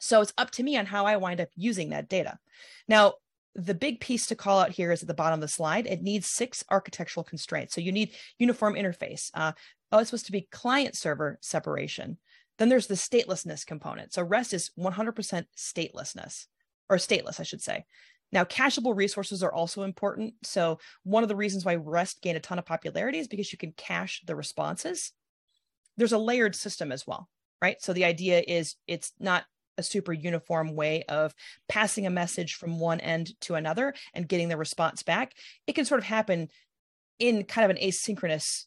So 0.00 0.20
it's 0.20 0.32
up 0.38 0.50
to 0.52 0.62
me 0.62 0.76
on 0.76 0.86
how 0.86 1.04
I 1.04 1.16
wind 1.16 1.40
up 1.40 1.48
using 1.54 1.90
that 1.90 2.08
data. 2.08 2.38
Now, 2.88 3.14
the 3.56 3.74
big 3.74 4.00
piece 4.00 4.26
to 4.26 4.36
call 4.36 4.60
out 4.60 4.70
here 4.70 4.92
is 4.92 5.02
at 5.02 5.08
the 5.08 5.14
bottom 5.14 5.38
of 5.38 5.40
the 5.40 5.48
slide. 5.48 5.86
It 5.86 6.02
needs 6.02 6.28
six 6.28 6.62
architectural 6.70 7.24
constraints. 7.24 7.74
So 7.74 7.80
you 7.80 7.90
need 7.90 8.12
uniform 8.38 8.74
interface. 8.74 9.30
Uh, 9.34 9.52
oh, 9.90 9.98
it's 9.98 10.10
supposed 10.10 10.26
to 10.26 10.32
be 10.32 10.48
client 10.52 10.94
server 10.94 11.38
separation. 11.40 12.18
Then 12.58 12.68
there's 12.68 12.86
the 12.86 12.94
statelessness 12.94 13.66
component. 13.66 14.12
So 14.12 14.22
REST 14.22 14.54
is 14.54 14.70
100% 14.78 15.44
statelessness, 15.56 16.46
or 16.88 16.96
stateless, 16.96 17.40
I 17.40 17.44
should 17.44 17.62
say. 17.62 17.84
Now, 18.32 18.44
cacheable 18.44 18.96
resources 18.96 19.42
are 19.42 19.52
also 19.52 19.82
important. 19.82 20.34
So 20.42 20.78
one 21.04 21.22
of 21.22 21.28
the 21.28 21.36
reasons 21.36 21.64
why 21.64 21.76
REST 21.76 22.22
gained 22.22 22.36
a 22.36 22.40
ton 22.40 22.58
of 22.58 22.66
popularity 22.66 23.18
is 23.18 23.28
because 23.28 23.52
you 23.52 23.58
can 23.58 23.72
cache 23.72 24.22
the 24.26 24.36
responses. 24.36 25.12
There's 25.96 26.12
a 26.12 26.18
layered 26.18 26.54
system 26.54 26.92
as 26.92 27.06
well, 27.06 27.28
right? 27.62 27.80
So 27.80 27.92
the 27.92 28.04
idea 28.04 28.42
is 28.46 28.76
it's 28.86 29.12
not 29.18 29.44
a 29.78 29.82
super 29.82 30.12
uniform 30.12 30.74
way 30.74 31.04
of 31.08 31.34
passing 31.68 32.06
a 32.06 32.10
message 32.10 32.54
from 32.54 32.78
one 32.78 33.00
end 33.00 33.38
to 33.42 33.54
another 33.54 33.94
and 34.14 34.28
getting 34.28 34.48
the 34.48 34.56
response 34.56 35.02
back. 35.02 35.34
It 35.66 35.74
can 35.74 35.84
sort 35.84 35.98
of 35.98 36.04
happen 36.04 36.48
in 37.18 37.44
kind 37.44 37.70
of 37.70 37.76
an 37.76 37.82
asynchronous 37.82 38.64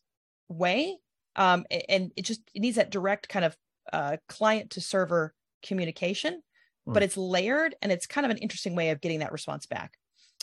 way. 0.48 0.98
Um, 1.36 1.66
and 1.88 2.12
it 2.16 2.24
just 2.24 2.42
it 2.54 2.62
needs 2.62 2.76
that 2.76 2.92
direct 2.92 3.30
kind 3.30 3.46
of 3.46 3.56
uh, 3.94 4.18
client 4.28 4.72
to 4.72 4.82
server 4.82 5.34
communication, 5.64 6.42
mm. 6.88 6.94
but 6.94 7.04
it's 7.04 7.18
layered 7.18 7.76
and 7.82 7.92
it's 7.92 8.08
kind 8.08 8.26
of 8.26 8.32
an 8.32 8.38
interesting 8.38 8.76
way 8.76 8.90
of 8.90 9.02
getting 9.02 9.20
that 9.20 9.32
response 9.32 9.66
back. 9.66 9.94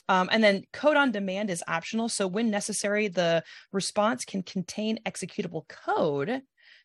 Um, 0.09 0.29
and 0.31 0.43
then 0.43 0.63
code 0.73 0.97
on 0.97 1.11
demand 1.11 1.51
is 1.51 1.65
optional. 1.67 2.09
So 2.09 2.29
when 2.29 2.51
necessary, 2.51 3.09
the 3.09 3.43
response 3.73 4.25
can 4.25 4.43
contain 4.43 5.01
executable 5.05 5.67
code 5.69 6.43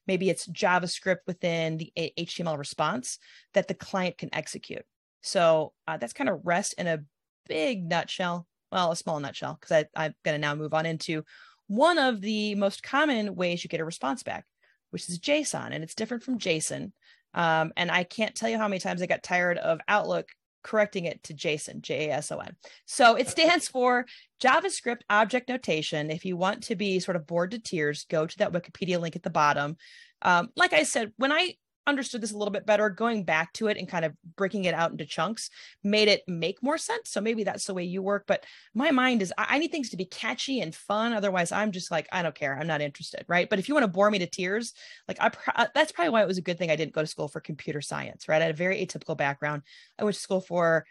maybe 0.08 0.30
it's 0.30 0.48
JavaScript 0.48 1.20
within 1.28 1.78
the 1.78 1.92
HTML 1.98 2.58
response 2.58 3.20
that 3.54 3.68
the 3.68 3.74
client 3.74 4.18
can 4.18 4.30
execute. 4.34 4.84
So 5.22 5.74
uh, 5.88 5.98
that's 5.98 6.14
kind 6.14 6.30
of 6.30 6.42
REST 6.44 6.76
in 6.78 6.88
a 6.88 7.04
big 7.48 7.84
nutshell. 7.84 8.48
Well, 8.72 8.92
a 8.92 8.96
small 8.96 9.20
nutshell, 9.20 9.58
because 9.60 9.86
I'm 9.96 10.16
going 10.24 10.36
to 10.36 10.42
now 10.42 10.56
move 10.56 10.74
on 10.74 10.86
into 10.86 11.24
one 11.68 11.98
of 11.98 12.22
the 12.22 12.56
most 12.56 12.84
common 12.84 13.36
ways 13.36 13.64
you 13.64 13.70
get 13.70 13.80
a 13.80 13.86
response 13.86 14.24
back, 14.24 14.46
which 14.92 15.08
is 15.10 15.20
JSON, 15.20 15.72
and 15.72 15.84
it's 15.84 15.96
different 15.96 16.24
from 16.24 16.38
Jason. 16.38 16.94
Um, 17.34 17.72
and 17.78 17.92
I 17.92 18.04
can't 18.04 18.36
tell 18.36 18.50
you 18.50 18.58
how 18.58 18.68
many 18.68 18.80
times 18.80 19.02
I 19.02 19.06
got 19.06 19.24
tired 19.24 19.58
of 19.58 19.80
Outlook 19.88 20.30
correcting 20.64 21.06
it 21.06 21.24
to 21.24 21.34
Jason, 21.34 21.82
J 21.82 22.10
A 22.10 22.14
S 22.14 22.32
O 22.32 22.38
N. 22.38 22.56
So 22.86 23.16
it 23.16 23.30
stands 23.30 23.68
for 23.68 24.06
JavaScript 24.42 25.02
Object 25.10 25.50
Notation. 25.50 26.10
If 26.10 26.26
you 26.26 26.38
want 26.38 26.64
to 26.64 26.76
be 26.76 27.00
sort 27.00 27.16
of 27.16 27.28
bored 27.28 27.52
to 27.52 27.60
tears, 27.60 28.06
go 28.10 28.26
to 28.26 28.38
that 28.40 28.52
Wikipedia 28.52 29.00
link 29.00 29.16
at 29.16 29.24
the 29.24 29.30
bottom. 29.30 29.78
Um, 30.22 30.50
like 30.56 30.74
I 30.74 30.84
said, 30.84 31.14
when 31.18 31.32
I 31.32 31.56
understood 31.92 32.22
this 32.22 32.32
a 32.32 32.38
little 32.38 32.52
bit 32.52 32.66
better, 32.66 32.90
going 32.90 33.24
back 33.24 33.54
to 33.54 33.68
it 33.68 33.78
and 33.78 33.88
kind 33.88 34.04
of 34.04 34.14
breaking 34.36 34.66
it 34.66 34.74
out 34.74 34.92
into 34.92 35.06
chunks 35.06 35.50
made 35.84 36.08
it 36.08 36.24
make 36.28 36.64
more 36.64 36.78
sense. 36.78 37.12
So 37.12 37.22
maybe 37.22 37.44
that's 37.44 37.66
the 37.66 37.74
way 37.74 37.84
you 37.84 38.02
work. 38.02 38.24
But 38.26 38.46
my 38.74 38.90
mind 38.90 39.22
is, 39.22 39.32
I 39.38 39.60
need 39.60 39.72
things 39.72 39.90
to 39.92 39.98
be 39.98 40.06
catchy 40.06 40.62
and 40.62 40.74
fun. 40.74 41.14
Otherwise, 41.14 41.52
I'm 41.52 41.72
just 41.72 41.92
like, 41.92 42.08
I 42.12 42.24
don't 42.24 42.34
care. 42.34 42.58
I'm 42.58 42.68
not 42.68 42.82
interested. 42.82 43.26
Right. 43.28 43.50
But 43.50 43.60
if 43.60 43.68
you 43.68 43.76
want 43.76 43.84
to 43.84 43.90
bore 43.90 44.10
me 44.10 44.20
to 44.20 44.26
tears, 44.26 44.74
like 45.08 45.18
I, 45.22 45.32
uh, 45.56 45.68
that's 45.76 45.92
probably 45.92 46.12
why 46.12 46.24
it 46.24 46.28
was 46.28 46.38
a 46.38 46.42
good 46.42 46.58
thing 46.58 46.72
I 46.72 46.76
didn't 46.76 46.94
go 46.94 47.02
to 47.02 47.08
school 47.08 47.28
for 47.28 47.40
computer 47.40 47.82
science. 47.82 48.28
Right. 48.28 48.42
I 48.42 48.46
had 48.46 48.56
a 48.56 48.58
very 48.58 48.84
atypical 48.86 49.18
background. 49.18 49.62
I 50.00 50.04
went 50.04 50.16
to 50.16 50.22
school 50.22 50.42
for 50.42 50.86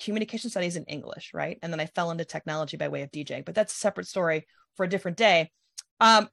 communication 0.00 0.48
studies 0.48 0.76
in 0.76 0.84
English. 0.84 1.32
Right. 1.34 1.58
And 1.62 1.72
then 1.72 1.80
I 1.80 1.86
fell 1.86 2.10
into 2.10 2.24
technology 2.24 2.76
by 2.76 2.88
way 2.88 3.02
of 3.02 3.10
DJing. 3.10 3.44
But 3.44 3.54
that's 3.54 3.74
a 3.74 3.78
separate 3.78 4.06
story 4.06 4.46
for 4.76 4.84
a 4.84 4.88
different 4.88 5.16
day. 5.16 5.50
Um, 6.00 6.28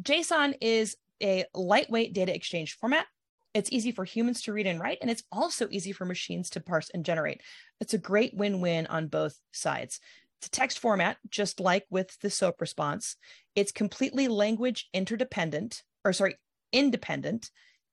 JSON 0.00 0.54
is 0.60 0.96
a 1.22 1.44
lightweight 1.54 2.12
data 2.12 2.34
exchange 2.34 2.76
format. 2.76 3.06
It's 3.54 3.70
easy 3.72 3.92
for 3.92 4.04
humans 4.04 4.42
to 4.42 4.52
read 4.52 4.66
and 4.66 4.80
write, 4.80 4.98
and 5.00 5.10
it's 5.10 5.22
also 5.30 5.68
easy 5.70 5.92
for 5.92 6.04
machines 6.04 6.50
to 6.50 6.60
parse 6.60 6.90
and 6.90 7.04
generate. 7.04 7.40
It's 7.80 7.94
a 7.94 7.98
great 7.98 8.34
win 8.34 8.60
win 8.60 8.86
on 8.88 9.06
both 9.06 9.38
sides. 9.52 10.00
It's 10.38 10.48
a 10.48 10.50
text 10.50 10.80
format, 10.80 11.18
just 11.30 11.60
like 11.60 11.86
with 11.88 12.18
the 12.20 12.30
SOAP 12.30 12.60
response. 12.60 13.16
It's 13.54 13.70
completely 13.70 14.26
language 14.28 14.88
interdependent, 14.92 15.84
or 16.04 16.12
sorry, 16.12 16.36
independent. 16.72 17.50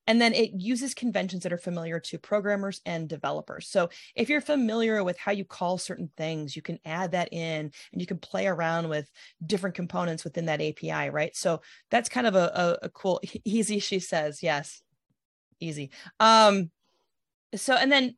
And 0.08 0.20
then 0.20 0.34
it 0.34 0.52
uses 0.54 0.94
conventions 0.94 1.44
that 1.44 1.54
are 1.54 1.58
familiar 1.58 2.00
to 2.00 2.18
programmers 2.18 2.82
and 2.86 3.08
developers. 3.08 3.68
So 3.68 3.90
if 4.16 4.30
you're 4.30 4.42
familiar 4.42 5.04
with 5.04 5.18
how 5.18 5.32
you 5.32 5.46
call 5.46 5.78
certain 5.78 6.10
things, 6.18 6.56
you 6.56 6.62
can 6.62 6.80
add 6.86 7.12
that 7.12 7.32
in 7.32 7.72
and 7.92 8.02
you 8.02 8.08
can 8.08 8.18
play 8.18 8.48
around 8.48 8.90
with 8.90 9.10
different 9.46 9.76
components 9.76 10.24
within 10.24 10.46
that 10.48 10.62
API, 10.62 11.10
right? 11.10 11.36
So 11.36 11.62
that's 11.92 12.10
kind 12.10 12.28
of 12.28 12.36
a, 12.36 12.78
a, 12.82 12.86
a 12.86 12.90
cool, 12.90 13.22
easy, 13.46 13.80
she 13.80 14.00
says, 14.00 14.42
yes, 14.42 14.82
easy. 15.60 15.92
Um, 16.20 16.72
so, 17.56 17.76
and 17.76 17.92
then 17.92 18.16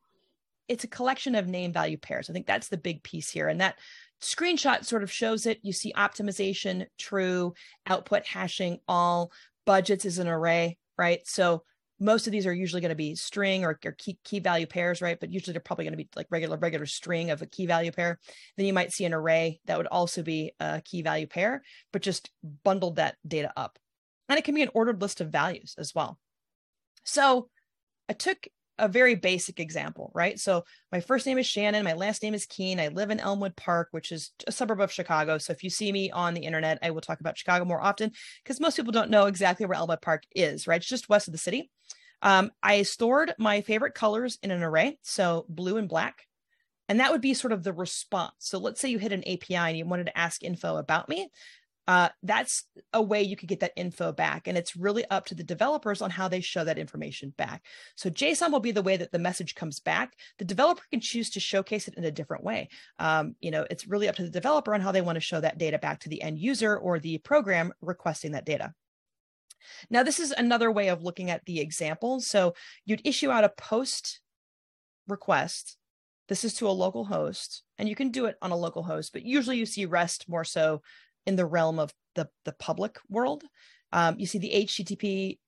it's 0.68 0.84
a 0.84 0.88
collection 0.88 1.34
of 1.34 1.46
name 1.46 1.72
value 1.72 1.98
pairs. 1.98 2.30
I 2.30 2.32
think 2.32 2.46
that's 2.46 2.68
the 2.68 2.78
big 2.78 3.02
piece 3.02 3.30
here. 3.30 3.48
And 3.48 3.60
that 3.60 3.78
screenshot 4.22 4.84
sort 4.84 5.02
of 5.02 5.12
shows 5.12 5.44
it. 5.46 5.60
You 5.62 5.72
see 5.72 5.92
optimization, 5.92 6.86
true, 6.98 7.54
output 7.86 8.24
hashing, 8.26 8.78
all, 8.88 9.30
budgets 9.66 10.04
is 10.04 10.18
an 10.18 10.28
array, 10.28 10.78
right? 10.96 11.26
So 11.26 11.64
most 12.04 12.26
of 12.26 12.32
these 12.32 12.46
are 12.46 12.52
usually 12.52 12.82
going 12.82 12.90
to 12.90 12.94
be 12.94 13.14
string 13.14 13.64
or, 13.64 13.78
or 13.84 13.92
key, 13.92 14.18
key 14.24 14.38
value 14.38 14.66
pairs, 14.66 15.00
right? 15.00 15.18
But 15.18 15.32
usually 15.32 15.52
they're 15.52 15.60
probably 15.60 15.86
going 15.86 15.94
to 15.94 16.04
be 16.04 16.08
like 16.14 16.26
regular, 16.30 16.58
regular 16.58 16.84
string 16.84 17.30
of 17.30 17.40
a 17.40 17.46
key 17.46 17.64
value 17.64 17.92
pair. 17.92 18.18
Then 18.56 18.66
you 18.66 18.74
might 18.74 18.92
see 18.92 19.06
an 19.06 19.14
array 19.14 19.60
that 19.64 19.78
would 19.78 19.86
also 19.86 20.22
be 20.22 20.52
a 20.60 20.82
key 20.84 21.00
value 21.00 21.26
pair, 21.26 21.62
but 21.92 22.02
just 22.02 22.30
bundled 22.62 22.96
that 22.96 23.16
data 23.26 23.52
up. 23.56 23.78
And 24.28 24.38
it 24.38 24.44
can 24.44 24.54
be 24.54 24.62
an 24.62 24.70
ordered 24.74 25.00
list 25.00 25.22
of 25.22 25.30
values 25.30 25.74
as 25.78 25.94
well. 25.94 26.18
So 27.04 27.48
I 28.08 28.12
took 28.12 28.48
a 28.78 28.88
very 28.88 29.14
basic 29.14 29.60
example, 29.60 30.10
right? 30.14 30.38
So 30.38 30.64
my 30.90 31.00
first 31.00 31.26
name 31.26 31.38
is 31.38 31.46
Shannon, 31.46 31.84
my 31.84 31.92
last 31.92 32.22
name 32.22 32.34
is 32.34 32.46
Kuehn. 32.46 32.80
I 32.80 32.88
live 32.88 33.10
in 33.10 33.20
Elmwood 33.20 33.56
Park, 33.56 33.88
which 33.92 34.10
is 34.10 34.32
a 34.46 34.52
suburb 34.52 34.80
of 34.80 34.92
Chicago. 34.92 35.38
So 35.38 35.52
if 35.52 35.62
you 35.62 35.70
see 35.70 35.92
me 35.92 36.10
on 36.10 36.34
the 36.34 36.42
internet, 36.42 36.78
I 36.82 36.90
will 36.90 37.00
talk 37.00 37.20
about 37.20 37.38
Chicago 37.38 37.64
more 37.64 37.80
often 37.80 38.12
because 38.42 38.60
most 38.60 38.76
people 38.76 38.92
don't 38.92 39.10
know 39.10 39.26
exactly 39.26 39.66
where 39.66 39.78
Elmwood 39.78 40.02
Park 40.02 40.24
is, 40.34 40.66
right? 40.66 40.80
It's 40.80 40.88
just 40.88 41.08
west 41.08 41.28
of 41.28 41.32
the 41.32 41.38
city. 41.38 41.70
Um, 42.22 42.50
I 42.62 42.82
stored 42.82 43.34
my 43.38 43.60
favorite 43.60 43.94
colors 43.94 44.38
in 44.42 44.50
an 44.50 44.62
array, 44.62 44.98
so 45.02 45.46
blue 45.48 45.76
and 45.76 45.88
black. 45.88 46.26
And 46.88 47.00
that 47.00 47.12
would 47.12 47.20
be 47.20 47.34
sort 47.34 47.52
of 47.52 47.62
the 47.62 47.72
response. 47.72 48.34
So 48.40 48.58
let's 48.58 48.80
say 48.80 48.90
you 48.90 48.98
hit 48.98 49.12
an 49.12 49.26
API 49.26 49.56
and 49.56 49.76
you 49.76 49.86
wanted 49.86 50.06
to 50.06 50.18
ask 50.18 50.42
info 50.42 50.76
about 50.76 51.08
me 51.08 51.30
uh, 51.86 52.08
that's 52.22 52.64
a 52.92 53.02
way 53.02 53.22
you 53.22 53.36
could 53.36 53.48
get 53.48 53.60
that 53.60 53.72
info 53.76 54.12
back. 54.12 54.46
And 54.46 54.56
it's 54.56 54.76
really 54.76 55.04
up 55.10 55.26
to 55.26 55.34
the 55.34 55.44
developers 55.44 56.00
on 56.00 56.10
how 56.10 56.28
they 56.28 56.40
show 56.40 56.64
that 56.64 56.78
information 56.78 57.34
back. 57.36 57.64
So 57.94 58.08
JSON 58.08 58.52
will 58.52 58.60
be 58.60 58.72
the 58.72 58.82
way 58.82 58.96
that 58.96 59.12
the 59.12 59.18
message 59.18 59.54
comes 59.54 59.80
back. 59.80 60.14
The 60.38 60.44
developer 60.44 60.82
can 60.90 61.00
choose 61.00 61.30
to 61.30 61.40
showcase 61.40 61.86
it 61.88 61.94
in 61.94 62.04
a 62.04 62.10
different 62.10 62.44
way. 62.44 62.68
Um, 62.98 63.36
you 63.40 63.50
know, 63.50 63.66
it's 63.70 63.86
really 63.86 64.08
up 64.08 64.16
to 64.16 64.22
the 64.22 64.30
developer 64.30 64.74
on 64.74 64.80
how 64.80 64.92
they 64.92 65.02
want 65.02 65.16
to 65.16 65.20
show 65.20 65.40
that 65.40 65.58
data 65.58 65.78
back 65.78 66.00
to 66.00 66.08
the 66.08 66.22
end 66.22 66.38
user 66.38 66.76
or 66.76 66.98
the 66.98 67.18
program 67.18 67.72
requesting 67.82 68.32
that 68.32 68.46
data. 68.46 68.72
Now, 69.90 70.02
this 70.02 70.20
is 70.20 70.32
another 70.32 70.70
way 70.70 70.88
of 70.88 71.02
looking 71.02 71.30
at 71.30 71.44
the 71.46 71.60
example. 71.60 72.20
So 72.20 72.54
you'd 72.84 73.06
issue 73.06 73.30
out 73.30 73.44
a 73.44 73.48
post 73.50 74.20
request. 75.06 75.76
This 76.28 76.44
is 76.44 76.54
to 76.54 76.68
a 76.68 76.70
local 76.70 77.04
host, 77.04 77.62
and 77.76 77.86
you 77.86 77.94
can 77.94 78.10
do 78.10 78.24
it 78.24 78.36
on 78.40 78.50
a 78.50 78.56
local 78.56 78.82
host, 78.82 79.12
but 79.12 79.26
usually 79.26 79.58
you 79.58 79.66
see 79.66 79.84
REST 79.84 80.26
more 80.26 80.44
so 80.44 80.80
in 81.26 81.36
the 81.36 81.46
realm 81.46 81.78
of 81.78 81.92
the, 82.14 82.28
the 82.44 82.52
public 82.52 82.98
world. 83.08 83.44
Um, 83.92 84.16
you 84.18 84.26
see 84.26 84.38
the 84.38 84.66
HTTP 84.66 85.38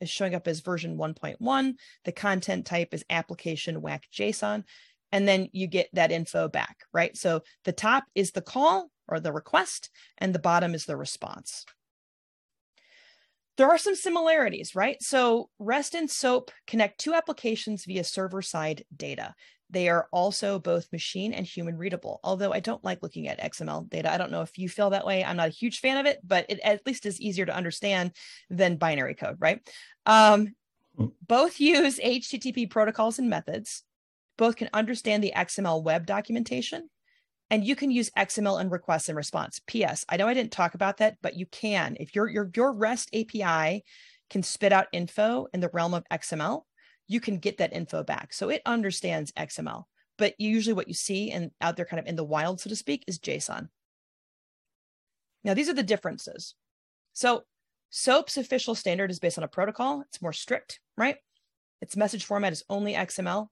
is 0.00 0.10
showing 0.10 0.34
up 0.34 0.46
as 0.46 0.60
version 0.60 0.96
1.1. 0.96 1.74
The 2.04 2.12
content 2.12 2.66
type 2.66 2.94
is 2.94 3.04
application 3.10 3.80
WAC 3.80 4.02
JSON. 4.14 4.64
And 5.10 5.26
then 5.26 5.48
you 5.52 5.66
get 5.66 5.88
that 5.94 6.12
info 6.12 6.48
back, 6.48 6.76
right? 6.92 7.16
So 7.16 7.42
the 7.64 7.72
top 7.72 8.04
is 8.14 8.32
the 8.32 8.42
call 8.42 8.90
or 9.08 9.20
the 9.20 9.32
request, 9.32 9.90
and 10.18 10.34
the 10.34 10.38
bottom 10.38 10.74
is 10.74 10.84
the 10.84 10.96
response. 10.96 11.64
There 13.56 13.68
are 13.68 13.78
some 13.78 13.96
similarities, 13.96 14.74
right? 14.74 15.02
So 15.02 15.48
REST 15.58 15.94
and 15.94 16.10
SOAP 16.10 16.50
connect 16.66 17.00
two 17.00 17.14
applications 17.14 17.86
via 17.86 18.04
server 18.04 18.42
side 18.42 18.84
data. 18.94 19.34
They 19.70 19.88
are 19.88 20.08
also 20.12 20.58
both 20.58 20.92
machine 20.92 21.34
and 21.34 21.46
human 21.46 21.76
readable. 21.76 22.20
Although 22.24 22.52
I 22.52 22.60
don't 22.60 22.84
like 22.84 23.02
looking 23.02 23.28
at 23.28 23.40
XML 23.40 23.88
data. 23.88 24.10
I 24.10 24.16
don't 24.16 24.30
know 24.30 24.42
if 24.42 24.58
you 24.58 24.68
feel 24.68 24.90
that 24.90 25.06
way. 25.06 25.22
I'm 25.22 25.36
not 25.36 25.48
a 25.48 25.52
huge 25.52 25.80
fan 25.80 25.98
of 25.98 26.06
it, 26.06 26.20
but 26.24 26.46
it 26.48 26.58
at 26.60 26.86
least 26.86 27.04
is 27.06 27.20
easier 27.20 27.44
to 27.46 27.54
understand 27.54 28.12
than 28.48 28.76
binary 28.76 29.14
code, 29.14 29.36
right? 29.38 29.60
Um, 30.06 30.54
hmm. 30.96 31.06
both 31.26 31.60
use 31.60 31.98
HTTP 31.98 32.70
protocols 32.70 33.18
and 33.18 33.28
methods. 33.28 33.84
Both 34.38 34.56
can 34.56 34.70
understand 34.72 35.22
the 35.22 35.32
XML 35.36 35.82
web 35.82 36.06
documentation. 36.06 36.88
And 37.50 37.64
you 37.64 37.76
can 37.76 37.90
use 37.90 38.10
XML 38.10 38.60
and 38.60 38.70
request 38.70 39.08
and 39.08 39.16
response. 39.16 39.60
P.S. 39.66 40.04
I 40.08 40.16
know 40.16 40.28
I 40.28 40.34
didn't 40.34 40.52
talk 40.52 40.74
about 40.74 40.98
that, 40.98 41.16
but 41.22 41.34
you 41.34 41.46
can. 41.46 41.96
If 41.98 42.14
your 42.14 42.28
your 42.28 42.50
your 42.54 42.72
REST 42.72 43.14
API 43.14 43.84
can 44.28 44.42
spit 44.42 44.72
out 44.72 44.86
info 44.92 45.46
in 45.54 45.60
the 45.60 45.70
realm 45.72 45.94
of 45.94 46.04
XML, 46.12 46.64
you 47.08 47.20
can 47.20 47.38
get 47.38 47.58
that 47.58 47.72
info 47.72 48.04
back. 48.04 48.32
So 48.32 48.50
it 48.50 48.62
understands 48.64 49.32
XML, 49.32 49.84
but 50.18 50.34
usually 50.38 50.74
what 50.74 50.88
you 50.88 50.94
see 50.94 51.30
and 51.30 51.50
out 51.60 51.76
there 51.76 51.86
kind 51.86 51.98
of 51.98 52.06
in 52.06 52.16
the 52.16 52.24
wild, 52.24 52.60
so 52.60 52.70
to 52.70 52.76
speak, 52.76 53.04
is 53.08 53.18
JSON. 53.18 53.68
Now, 55.42 55.54
these 55.54 55.68
are 55.68 55.74
the 55.74 55.82
differences. 55.82 56.54
So 57.14 57.44
SOAP's 57.90 58.36
official 58.36 58.74
standard 58.74 59.10
is 59.10 59.18
based 59.18 59.38
on 59.38 59.44
a 59.44 59.48
protocol. 59.48 60.02
It's 60.02 60.22
more 60.22 60.32
strict, 60.32 60.80
right? 60.96 61.16
Its 61.80 61.96
message 61.96 62.24
format 62.24 62.52
is 62.52 62.64
only 62.68 62.94
XML. 62.94 63.48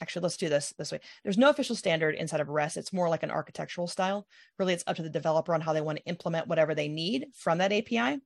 Actually, 0.00 0.22
let's 0.22 0.36
do 0.36 0.48
this 0.48 0.74
this 0.78 0.92
way. 0.92 1.00
There's 1.22 1.38
no 1.38 1.50
official 1.50 1.74
standard 1.74 2.14
inside 2.14 2.40
of 2.40 2.48
REST. 2.48 2.76
It's 2.76 2.92
more 2.92 3.08
like 3.08 3.22
an 3.22 3.30
architectural 3.30 3.86
style. 3.86 4.26
Really, 4.58 4.74
it's 4.74 4.84
up 4.86 4.96
to 4.96 5.02
the 5.02 5.10
developer 5.10 5.54
on 5.54 5.60
how 5.60 5.72
they 5.72 5.80
want 5.80 5.98
to 5.98 6.04
implement 6.04 6.48
whatever 6.48 6.74
they 6.74 6.88
need 6.88 7.26
from 7.34 7.58
that 7.58 7.72
API. 7.72 8.20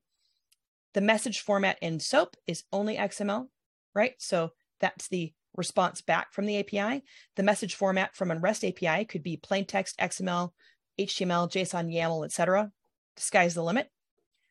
The 0.93 1.01
message 1.01 1.41
format 1.41 1.77
in 1.81 1.99
SOAP 1.99 2.35
is 2.45 2.65
only 2.73 2.97
XML, 2.97 3.47
right? 3.95 4.13
So 4.19 4.51
that's 4.81 5.07
the 5.07 5.33
response 5.55 6.01
back 6.01 6.33
from 6.33 6.45
the 6.45 6.59
API. 6.59 7.03
The 7.35 7.43
message 7.43 7.75
format 7.75 8.15
from 8.15 8.31
a 8.31 8.39
REST 8.39 8.65
API 8.65 9.05
could 9.05 9.23
be 9.23 9.37
plain 9.37 9.65
text, 9.65 9.97
XML, 9.99 10.51
HTML, 10.99 11.49
JSON, 11.49 11.93
YAML, 11.93 12.25
etc. 12.25 12.71
The 13.15 13.21
sky's 13.21 13.53
the 13.53 13.63
limit. 13.63 13.89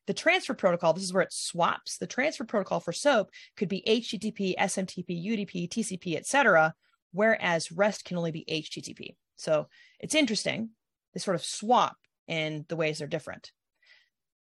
The 0.07 0.15
transfer 0.15 0.55
protocol, 0.55 0.93
this 0.93 1.05
is 1.05 1.13
where 1.13 1.23
it 1.23 1.33
swaps. 1.33 1.99
The 1.99 2.07
transfer 2.07 2.45
protocol 2.45 2.81
for 2.81 2.93
SOAP 2.93 3.31
could 3.57 3.69
be 3.69 3.85
HTTP, 3.87 4.57
SMTP, 4.57 5.07
UDP, 5.09 5.69
TCP, 5.69 6.17
etc., 6.17 6.75
whereas 7.13 7.71
REST 7.71 8.05
can 8.05 8.17
only 8.17 8.33
be 8.33 8.45
HTTP. 8.51 9.17
So 9.37 9.69
it's 10.01 10.15
interesting. 10.15 10.71
They 11.13 11.21
sort 11.21 11.35
of 11.35 11.45
swap 11.45 11.97
in 12.27 12.65
the 12.69 12.77
ways 12.77 12.99
they're 12.99 13.09
different. 13.09 13.53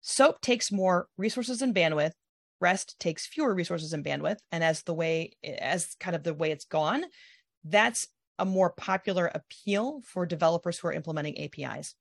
SOAP 0.02 0.42
takes 0.42 0.72
more 0.72 1.08
resources 1.18 1.62
and 1.62 1.76
bandwidth. 1.76 2.14
REST 2.62 3.00
takes 3.00 3.26
fewer 3.26 3.54
resources 3.54 3.94
and 3.94 4.04
bandwidth. 4.04 4.40
And 4.52 4.64
as 4.64 4.84
the 4.84 4.94
way, 4.94 5.34
as 5.44 5.96
kind 6.00 6.16
of 6.16 6.24
the 6.24 6.34
way 6.34 6.52
it's 6.52 6.66
gone, 6.66 7.04
that's 7.64 8.08
a 8.38 8.46
more 8.46 8.70
popular 8.70 9.28
appeal 9.28 10.02
for 10.06 10.26
developers 10.26 10.80
who 10.80 10.88
are 10.88 10.94
implementing 10.94 11.38
APIs. 11.40 11.96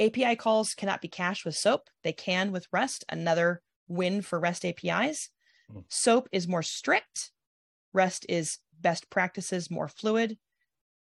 API 0.00 0.36
calls 0.36 0.74
cannot 0.74 1.02
be 1.02 1.08
cached 1.08 1.44
with 1.44 1.56
SOAP. 1.56 1.88
They 2.02 2.12
can 2.12 2.52
with 2.52 2.66
REST, 2.72 3.04
another 3.08 3.62
win 3.88 4.22
for 4.22 4.40
REST 4.40 4.64
APIs. 4.64 5.28
Mm. 5.72 5.84
SOAP 5.88 6.28
is 6.32 6.48
more 6.48 6.62
strict. 6.62 7.30
REST 7.92 8.26
is 8.28 8.58
best 8.80 9.10
practices, 9.10 9.70
more 9.70 9.88
fluid. 9.88 10.38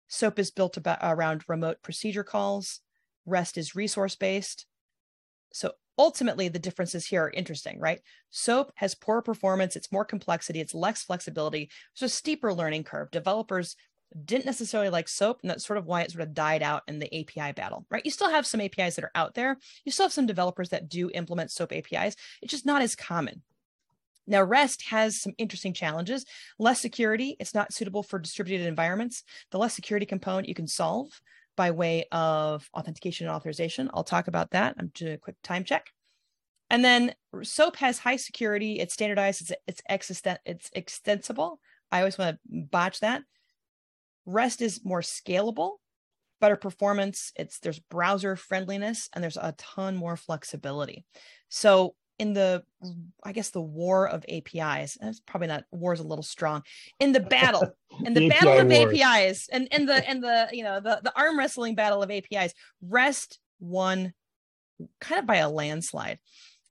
SOAP 0.07 0.39
is 0.39 0.51
built 0.51 0.75
about, 0.77 0.99
around 1.01 1.43
remote 1.47 1.81
procedure 1.81 2.23
calls. 2.23 2.81
REST 3.25 3.57
is 3.57 3.75
resource 3.75 4.15
based. 4.15 4.65
So 5.53 5.71
ultimately, 5.97 6.47
the 6.47 6.59
differences 6.59 7.05
here 7.05 7.23
are 7.23 7.31
interesting, 7.31 7.79
right? 7.79 7.99
SOAP 8.29 8.71
has 8.75 8.95
poorer 8.95 9.21
performance, 9.21 9.75
it's 9.75 9.91
more 9.91 10.05
complexity, 10.05 10.59
it's 10.59 10.73
less 10.73 11.03
flexibility, 11.03 11.69
a 12.01 12.09
steeper 12.09 12.53
learning 12.53 12.83
curve. 12.83 13.11
Developers 13.11 13.75
didn't 14.25 14.45
necessarily 14.45 14.89
like 14.89 15.07
SOAP, 15.07 15.39
and 15.41 15.49
that's 15.49 15.65
sort 15.65 15.77
of 15.77 15.85
why 15.85 16.01
it 16.01 16.11
sort 16.11 16.21
of 16.23 16.33
died 16.33 16.61
out 16.61 16.83
in 16.87 16.99
the 16.99 17.13
API 17.19 17.53
battle, 17.53 17.85
right? 17.89 18.03
You 18.03 18.11
still 18.11 18.29
have 18.29 18.45
some 18.45 18.59
APIs 18.61 18.95
that 18.95 19.05
are 19.05 19.11
out 19.15 19.35
there. 19.35 19.57
You 19.85 19.91
still 19.91 20.05
have 20.05 20.13
some 20.13 20.25
developers 20.25 20.69
that 20.69 20.89
do 20.89 21.09
implement 21.13 21.51
SOAP 21.51 21.71
APIs. 21.71 22.15
It's 22.41 22.51
just 22.51 22.65
not 22.65 22.81
as 22.81 22.95
common. 22.95 23.41
Now, 24.27 24.43
REST 24.43 24.83
has 24.89 25.19
some 25.19 25.33
interesting 25.37 25.73
challenges. 25.73 26.25
Less 26.59 26.79
security, 26.79 27.35
it's 27.39 27.55
not 27.55 27.73
suitable 27.73 28.03
for 28.03 28.19
distributed 28.19 28.67
environments. 28.67 29.23
The 29.51 29.57
less 29.57 29.73
security 29.73 30.05
component 30.05 30.47
you 30.47 30.55
can 30.55 30.67
solve 30.67 31.21
by 31.55 31.71
way 31.71 32.05
of 32.11 32.69
authentication 32.73 33.27
and 33.27 33.35
authorization. 33.35 33.89
I'll 33.93 34.03
talk 34.03 34.27
about 34.27 34.51
that. 34.51 34.75
I'm 34.77 34.91
doing 34.93 35.13
a 35.13 35.17
quick 35.17 35.35
time 35.43 35.63
check. 35.63 35.87
And 36.69 36.85
then 36.85 37.13
SOAP 37.43 37.75
has 37.77 37.99
high 37.99 38.15
security. 38.15 38.79
It's 38.79 38.93
standardized. 38.93 39.41
It's 39.41 39.51
it's, 39.67 39.81
existen- 39.89 40.37
it's 40.45 40.69
extensible. 40.73 41.59
I 41.91 41.99
always 41.99 42.17
want 42.17 42.37
to 42.37 42.39
botch 42.71 43.01
that. 43.01 43.23
REST 44.25 44.61
is 44.61 44.85
more 44.85 45.01
scalable, 45.01 45.77
better 46.39 46.55
performance. 46.55 47.33
It's 47.35 47.59
there's 47.59 47.79
browser 47.79 48.35
friendliness 48.35 49.09
and 49.13 49.21
there's 49.23 49.37
a 49.37 49.53
ton 49.57 49.95
more 49.95 50.15
flexibility. 50.15 51.05
So 51.49 51.95
in 52.19 52.33
the 52.33 52.63
I 53.23 53.31
guess 53.31 53.49
the 53.49 53.61
war 53.61 54.07
of 54.07 54.25
APIs, 54.29 54.97
that's 54.99 55.19
probably 55.19 55.47
not 55.47 55.63
war 55.71 55.93
is 55.93 55.99
a 55.99 56.07
little 56.07 56.23
strong. 56.23 56.63
In 56.99 57.11
the 57.11 57.19
battle, 57.19 57.75
in 58.05 58.13
the, 58.13 58.21
the 58.21 58.29
battle 58.29 58.53
API 58.53 58.61
of 58.61 58.89
wars. 58.89 59.01
APIs, 59.01 59.49
and 59.51 59.67
in 59.71 59.85
the 59.85 60.07
and 60.09 60.23
the 60.23 60.49
you 60.51 60.63
know 60.63 60.79
the 60.79 61.01
the 61.03 61.13
arm 61.17 61.37
wrestling 61.37 61.75
battle 61.75 62.03
of 62.03 62.11
APIs, 62.11 62.53
REST 62.81 63.39
won 63.59 64.13
kind 64.99 65.19
of 65.19 65.25
by 65.25 65.37
a 65.37 65.49
landslide. 65.49 66.19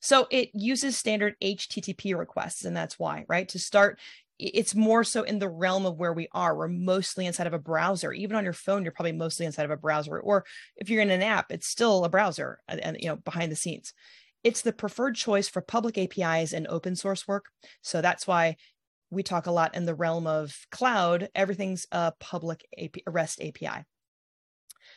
So 0.00 0.26
it 0.30 0.50
uses 0.54 0.96
standard 0.96 1.36
HTTP 1.42 2.16
requests, 2.16 2.64
and 2.64 2.76
that's 2.76 2.98
why, 2.98 3.26
right? 3.28 3.48
To 3.50 3.58
start, 3.58 3.98
it's 4.38 4.74
more 4.74 5.04
so 5.04 5.22
in 5.22 5.38
the 5.38 5.48
realm 5.48 5.84
of 5.84 5.98
where 5.98 6.14
we 6.14 6.28
are. 6.32 6.56
We're 6.56 6.68
mostly 6.68 7.26
inside 7.26 7.46
of 7.46 7.52
a 7.52 7.58
browser. 7.58 8.12
Even 8.12 8.36
on 8.36 8.44
your 8.44 8.54
phone, 8.54 8.82
you're 8.82 8.92
probably 8.92 9.12
mostly 9.12 9.44
inside 9.44 9.66
of 9.66 9.70
a 9.70 9.76
browser. 9.76 10.18
Or 10.18 10.46
if 10.76 10.88
you're 10.88 11.02
in 11.02 11.10
an 11.10 11.22
app, 11.22 11.52
it's 11.52 11.66
still 11.66 12.04
a 12.04 12.08
browser 12.08 12.60
and, 12.66 12.80
and 12.80 12.96
you 12.98 13.08
know 13.08 13.16
behind 13.16 13.52
the 13.52 13.56
scenes. 13.56 13.92
It's 14.42 14.62
the 14.62 14.72
preferred 14.72 15.16
choice 15.16 15.48
for 15.48 15.60
public 15.60 15.98
APIs 15.98 16.52
and 16.52 16.66
open 16.68 16.96
source 16.96 17.28
work. 17.28 17.46
So 17.82 18.00
that's 18.00 18.26
why 18.26 18.56
we 19.10 19.22
talk 19.22 19.46
a 19.46 19.52
lot 19.52 19.74
in 19.74 19.86
the 19.86 19.94
realm 19.94 20.26
of 20.26 20.66
cloud. 20.70 21.28
Everything's 21.34 21.86
a 21.92 22.12
public 22.20 22.64
AP, 22.78 22.96
REST 23.06 23.40
API. 23.42 23.84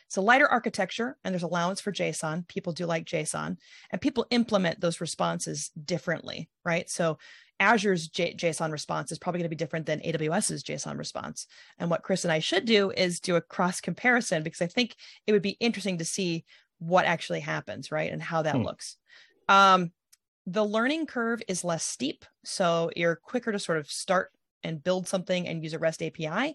So 0.08 0.22
lighter 0.22 0.46
architecture, 0.46 1.16
and 1.24 1.32
there's 1.32 1.42
allowance 1.42 1.80
for 1.80 1.92
JSON. 1.92 2.46
People 2.48 2.72
do 2.72 2.86
like 2.86 3.04
JSON, 3.04 3.56
and 3.90 4.00
people 4.00 4.26
implement 4.30 4.80
those 4.80 5.00
responses 5.00 5.70
differently, 5.84 6.48
right? 6.64 6.88
So 6.88 7.18
Azure's 7.60 8.08
J- 8.08 8.34
JSON 8.34 8.72
response 8.72 9.12
is 9.12 9.18
probably 9.18 9.38
going 9.38 9.46
to 9.46 9.56
be 9.56 9.56
different 9.56 9.86
than 9.86 10.00
AWS's 10.00 10.64
JSON 10.64 10.98
response. 10.98 11.46
And 11.78 11.90
what 11.90 12.02
Chris 12.02 12.24
and 12.24 12.32
I 12.32 12.40
should 12.40 12.64
do 12.64 12.90
is 12.90 13.20
do 13.20 13.36
a 13.36 13.40
cross 13.40 13.80
comparison 13.80 14.42
because 14.42 14.62
I 14.62 14.66
think 14.66 14.96
it 15.26 15.32
would 15.32 15.42
be 15.42 15.56
interesting 15.60 15.98
to 15.98 16.04
see 16.04 16.44
what 16.78 17.06
actually 17.06 17.40
happens, 17.40 17.92
right? 17.92 18.12
And 18.12 18.22
how 18.22 18.42
that 18.42 18.56
hmm. 18.56 18.62
looks. 18.62 18.96
Um, 19.48 19.92
the 20.46 20.64
learning 20.64 21.06
curve 21.06 21.42
is 21.48 21.64
less 21.64 21.84
steep. 21.84 22.24
So 22.44 22.90
you're 22.96 23.16
quicker 23.16 23.52
to 23.52 23.58
sort 23.58 23.78
of 23.78 23.90
start 23.90 24.30
and 24.62 24.82
build 24.82 25.08
something 25.08 25.46
and 25.48 25.62
use 25.62 25.72
a 25.72 25.78
REST 25.78 26.02
API 26.02 26.54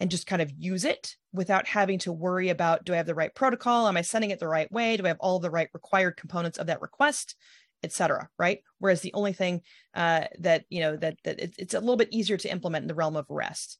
and 0.00 0.10
just 0.10 0.26
kind 0.26 0.42
of 0.42 0.52
use 0.56 0.84
it 0.84 1.16
without 1.32 1.66
having 1.66 1.98
to 2.00 2.12
worry 2.12 2.48
about 2.48 2.84
do 2.84 2.92
I 2.92 2.96
have 2.96 3.06
the 3.06 3.14
right 3.14 3.34
protocol? 3.34 3.86
Am 3.86 3.96
I 3.96 4.02
sending 4.02 4.30
it 4.30 4.40
the 4.40 4.48
right 4.48 4.70
way? 4.72 4.96
Do 4.96 5.04
I 5.04 5.08
have 5.08 5.20
all 5.20 5.38
the 5.38 5.50
right 5.50 5.68
required 5.72 6.16
components 6.16 6.58
of 6.58 6.66
that 6.66 6.82
request? 6.82 7.36
etc 7.82 8.28
right 8.38 8.60
whereas 8.78 9.00
the 9.00 9.14
only 9.14 9.32
thing 9.32 9.60
uh, 9.94 10.24
that 10.38 10.64
you 10.68 10.80
know 10.80 10.96
that 10.96 11.16
that 11.24 11.40
it's 11.58 11.74
a 11.74 11.80
little 11.80 11.96
bit 11.96 12.12
easier 12.12 12.36
to 12.36 12.50
implement 12.50 12.82
in 12.82 12.88
the 12.88 12.94
realm 12.94 13.16
of 13.16 13.26
rest 13.28 13.78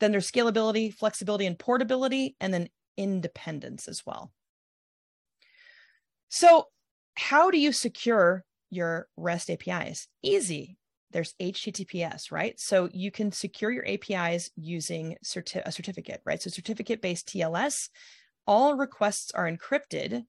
then 0.00 0.10
there's 0.10 0.30
scalability 0.30 0.92
flexibility 0.92 1.46
and 1.46 1.58
portability 1.58 2.36
and 2.40 2.52
then 2.52 2.68
independence 2.96 3.88
as 3.88 4.04
well 4.04 4.32
so 6.28 6.66
how 7.18 7.50
do 7.50 7.58
you 7.58 7.72
secure 7.72 8.44
your 8.70 9.08
rest 9.16 9.50
apis 9.50 10.06
easy 10.22 10.78
there's 11.10 11.34
https 11.40 12.30
right 12.30 12.60
so 12.60 12.88
you 12.92 13.10
can 13.10 13.32
secure 13.32 13.70
your 13.70 13.86
apis 13.86 14.50
using 14.56 15.16
certi- 15.24 15.62
a 15.64 15.72
certificate 15.72 16.20
right 16.24 16.42
so 16.42 16.50
certificate 16.50 17.02
based 17.02 17.28
tls 17.28 17.88
all 18.46 18.74
requests 18.76 19.30
are 19.32 19.50
encrypted 19.50 20.22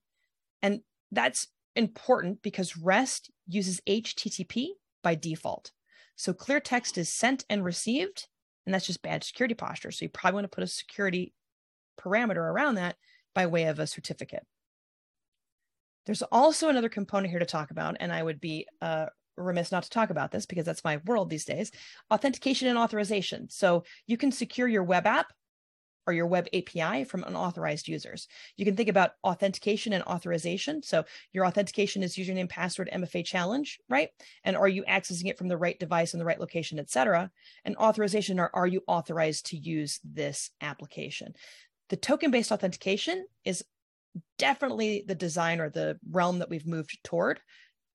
and 0.61 0.81
that's 1.11 1.47
important 1.75 2.41
because 2.41 2.77
REST 2.77 3.31
uses 3.47 3.81
HTTP 3.87 4.69
by 5.03 5.15
default. 5.15 5.71
So 6.15 6.33
clear 6.33 6.59
text 6.59 6.97
is 6.97 7.13
sent 7.13 7.45
and 7.49 7.63
received, 7.63 8.27
and 8.65 8.73
that's 8.73 8.85
just 8.85 9.01
bad 9.01 9.23
security 9.23 9.55
posture. 9.55 9.91
So 9.91 10.05
you 10.05 10.09
probably 10.09 10.35
want 10.35 10.51
to 10.51 10.55
put 10.55 10.63
a 10.63 10.67
security 10.67 11.33
parameter 11.99 12.37
around 12.37 12.75
that 12.75 12.97
by 13.33 13.47
way 13.47 13.63
of 13.65 13.79
a 13.79 13.87
certificate. 13.87 14.45
There's 16.09 16.23
also 16.23 16.69
another 16.69 16.89
component 16.89 17.29
here 17.29 17.37
to 17.37 17.45
talk 17.45 17.69
about, 17.69 17.97
and 17.99 18.11
I 18.11 18.23
would 18.23 18.41
be 18.41 18.65
uh, 18.81 19.05
remiss 19.37 19.71
not 19.71 19.83
to 19.83 19.91
talk 19.91 20.09
about 20.09 20.31
this 20.31 20.47
because 20.47 20.65
that's 20.65 20.83
my 20.83 20.97
world 21.05 21.29
these 21.29 21.45
days 21.45 21.71
authentication 22.09 22.67
and 22.67 22.79
authorization. 22.79 23.47
So 23.47 23.83
you 24.07 24.17
can 24.17 24.31
secure 24.31 24.67
your 24.67 24.81
web 24.81 25.05
app 25.05 25.31
or 26.07 26.13
your 26.13 26.25
web 26.25 26.47
API 26.51 27.03
from 27.03 27.25
unauthorized 27.25 27.87
users. 27.87 28.27
You 28.57 28.65
can 28.65 28.75
think 28.75 28.89
about 28.89 29.11
authentication 29.23 29.93
and 29.93 30.03
authorization. 30.05 30.81
So 30.81 31.05
your 31.31 31.45
authentication 31.45 32.01
is 32.01 32.15
username, 32.15 32.49
password, 32.49 32.89
MFA 32.91 33.23
challenge, 33.23 33.79
right? 33.87 34.09
And 34.43 34.57
are 34.57 34.67
you 34.67 34.83
accessing 34.85 35.27
it 35.27 35.37
from 35.37 35.47
the 35.47 35.57
right 35.57 35.79
device 35.79 36.13
in 36.13 36.19
the 36.19 36.25
right 36.25 36.39
location, 36.39 36.79
et 36.79 36.89
cetera? 36.89 37.29
And 37.65 37.77
authorization 37.77 38.39
are, 38.39 38.49
are 38.55 38.65
you 38.65 38.81
authorized 38.87 39.45
to 39.51 39.57
use 39.57 39.99
this 40.03 40.49
application? 40.59 41.35
The 41.89 41.97
token-based 41.97 42.51
authentication 42.51 43.27
is 43.45 43.63
definitely 44.37 45.03
the 45.07 45.15
design 45.15 45.59
or 45.59 45.69
the 45.69 45.99
realm 46.09 46.39
that 46.39 46.49
we've 46.49 46.67
moved 46.67 46.97
toward. 47.03 47.39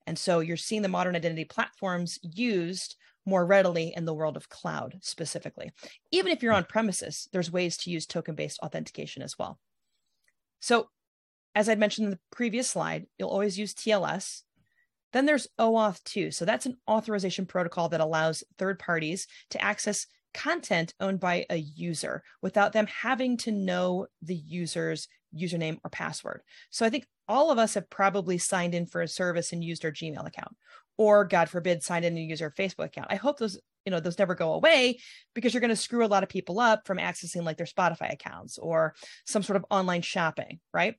And 0.07 0.19
so 0.19 0.41
you're 0.41 0.57
seeing 0.57 0.83
the 0.83 0.89
modern 0.89 1.17
identity 1.17 1.45
platforms 1.45 2.19
used 2.23 2.97
more 3.27 3.47
readily 3.47 3.93
in 3.97 4.05
the 4.05 4.15
world 4.15 4.37
of 4.37 4.49
cloud 4.49 4.99
specifically. 5.01 5.73
Even 6.11 6.31
if 6.31 6.43
you're 6.43 6.53
on 6.53 6.65
premises, 6.65 7.29
there's 7.33 7.51
ways 7.51 7.77
to 7.79 7.91
use 7.91 8.07
token 8.07 8.35
based 8.35 8.59
authentication 8.61 9.23
as 9.23 9.39
well. 9.39 9.59
So, 10.61 10.89
as 11.55 11.69
I 11.69 11.75
mentioned 11.77 12.07
in 12.07 12.11
the 12.11 12.19
previous 12.33 12.69
slide, 12.69 13.07
you'll 13.19 13.31
always 13.31 13.59
use 13.59 13.75
TLS. 13.75 14.43
Then 15.12 15.25
there's 15.25 15.47
OAuth 15.59 16.03
2. 16.03 16.33
So 16.33 16.45
that's 16.45 16.67
an 16.67 16.77
authorization 16.91 17.47
protocol 17.47 17.89
that 17.91 18.01
allows 18.01 18.43
third 18.59 18.81
parties 18.81 19.29
to 19.51 19.62
access 19.62 20.07
content 20.35 20.93
owned 20.99 21.21
by 21.21 21.47
a 21.49 21.57
user 21.57 22.25
without 22.43 22.73
them 22.73 22.89
having 22.89 23.37
to 23.37 23.53
know 23.53 24.09
the 24.21 24.35
user's 24.35 25.07
username 25.37 25.78
or 25.85 25.91
password. 25.91 26.43
So 26.70 26.87
I 26.87 26.91
think 26.91 27.07
all 27.28 27.51
of 27.51 27.59
us 27.59 27.74
have 27.74 27.91
probably 27.91 28.39
signed 28.39 28.74
in 28.74 28.87
for 28.87 29.03
a 29.03 29.09
service 29.09 29.53
and 29.53 29.64
used 29.64 29.85
our 29.85 29.91
Gmail 29.91 30.26
account, 30.26 30.57
or 30.97 31.24
God 31.24 31.49
forbid, 31.49 31.82
signed 31.82 32.05
in 32.05 32.16
and 32.16 32.28
use 32.28 32.43
our 32.43 32.51
Facebook 32.51 32.87
account. 32.87 33.09
I 33.11 33.16
hope 33.16 33.39
those, 33.39 33.59
you 33.85 33.91
know, 33.91 34.01
those 34.01 34.18
never 34.18 34.35
go 34.35 34.53
away 34.53 34.99
because 35.35 35.53
you're 35.53 35.61
going 35.61 35.68
to 35.70 35.76
screw 35.76 36.05
a 36.05 36.09
lot 36.09 36.22
of 36.22 36.28
people 36.28 36.61
up 36.61 36.87
from 36.87 36.99
accessing 36.99 37.45
like 37.45 37.57
their 37.57 37.66
Spotify 37.66 38.12
accounts 38.12 38.59
or 38.59 38.95
some 39.26 39.43
sort 39.43 39.57
of 39.57 39.64
online 39.70 40.03
shopping, 40.03 40.61
right? 40.72 40.95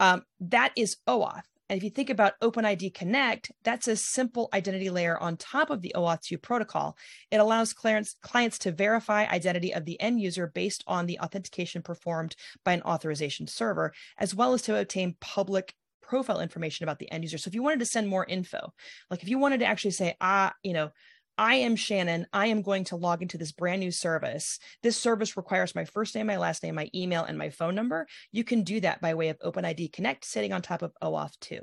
Um, 0.00 0.22
that 0.40 0.72
is 0.76 0.96
OAuth. 1.08 1.42
And 1.68 1.76
if 1.76 1.82
you 1.82 1.90
think 1.90 2.10
about 2.10 2.38
OpenID 2.40 2.94
Connect, 2.94 3.50
that's 3.64 3.88
a 3.88 3.96
simple 3.96 4.48
identity 4.54 4.88
layer 4.88 5.18
on 5.18 5.36
top 5.36 5.70
of 5.70 5.82
the 5.82 5.92
OAuth 5.96 6.22
2 6.22 6.38
protocol. 6.38 6.96
It 7.30 7.38
allows 7.38 7.72
clients 7.72 8.58
to 8.58 8.72
verify 8.72 9.26
identity 9.26 9.74
of 9.74 9.84
the 9.84 10.00
end 10.00 10.20
user 10.20 10.46
based 10.46 10.84
on 10.86 11.06
the 11.06 11.18
authentication 11.18 11.82
performed 11.82 12.36
by 12.64 12.72
an 12.72 12.82
authorization 12.82 13.48
server, 13.48 13.92
as 14.18 14.34
well 14.34 14.52
as 14.52 14.62
to 14.62 14.78
obtain 14.78 15.16
public 15.20 15.74
profile 16.02 16.38
information 16.38 16.84
about 16.84 17.00
the 17.00 17.10
end 17.10 17.24
user. 17.24 17.36
So 17.36 17.48
if 17.48 17.54
you 17.56 17.64
wanted 17.64 17.80
to 17.80 17.86
send 17.86 18.06
more 18.06 18.24
info, 18.24 18.72
like 19.10 19.24
if 19.24 19.28
you 19.28 19.40
wanted 19.40 19.58
to 19.58 19.66
actually 19.66 19.90
say, 19.90 20.14
ah, 20.20 20.52
you 20.62 20.72
know, 20.72 20.90
I 21.38 21.56
am 21.56 21.76
Shannon. 21.76 22.26
I 22.32 22.46
am 22.46 22.62
going 22.62 22.84
to 22.84 22.96
log 22.96 23.20
into 23.20 23.36
this 23.36 23.52
brand 23.52 23.80
new 23.80 23.90
service. 23.90 24.58
This 24.82 24.96
service 24.96 25.36
requires 25.36 25.74
my 25.74 25.84
first 25.84 26.14
name, 26.14 26.26
my 26.26 26.38
last 26.38 26.62
name, 26.62 26.74
my 26.74 26.88
email, 26.94 27.24
and 27.24 27.36
my 27.36 27.50
phone 27.50 27.74
number. 27.74 28.06
You 28.32 28.42
can 28.42 28.62
do 28.62 28.80
that 28.80 29.00
by 29.00 29.14
way 29.14 29.28
of 29.28 29.38
OpenID 29.40 29.92
Connect 29.92 30.24
sitting 30.24 30.52
on 30.52 30.62
top 30.62 30.82
of 30.82 30.92
OAuth 31.02 31.38
2. 31.40 31.60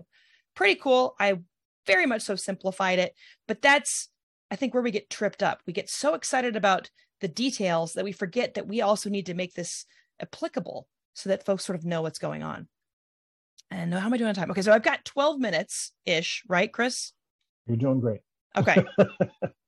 Pretty 0.55 0.75
cool. 0.75 1.15
I 1.19 1.39
very 1.87 2.05
much 2.05 2.21
so 2.21 2.35
simplified 2.35 2.99
it, 2.99 3.13
but 3.47 3.61
that's, 3.61 4.09
I 4.51 4.55
think, 4.55 4.73
where 4.73 4.83
we 4.83 4.91
get 4.91 5.09
tripped 5.09 5.41
up. 5.41 5.61
We 5.65 5.73
get 5.73 5.89
so 5.89 6.13
excited 6.13 6.55
about 6.55 6.89
the 7.21 7.27
details 7.27 7.93
that 7.93 8.05
we 8.05 8.11
forget 8.11 8.53
that 8.53 8.67
we 8.67 8.81
also 8.81 9.09
need 9.09 9.25
to 9.25 9.33
make 9.33 9.53
this 9.53 9.85
applicable 10.21 10.87
so 11.13 11.29
that 11.29 11.45
folks 11.45 11.65
sort 11.65 11.77
of 11.77 11.85
know 11.85 12.01
what's 12.01 12.19
going 12.19 12.43
on. 12.43 12.67
And 13.71 13.93
how 13.93 14.05
am 14.05 14.13
I 14.13 14.17
doing 14.17 14.29
on 14.29 14.35
time? 14.35 14.51
Okay, 14.51 14.61
so 14.61 14.71
I've 14.71 14.83
got 14.83 15.03
12 15.03 15.39
minutes 15.39 15.93
ish, 16.05 16.43
right, 16.47 16.71
Chris? 16.71 17.11
You're 17.65 17.77
doing 17.77 17.99
great. 17.99 18.19
Okay. 18.55 18.85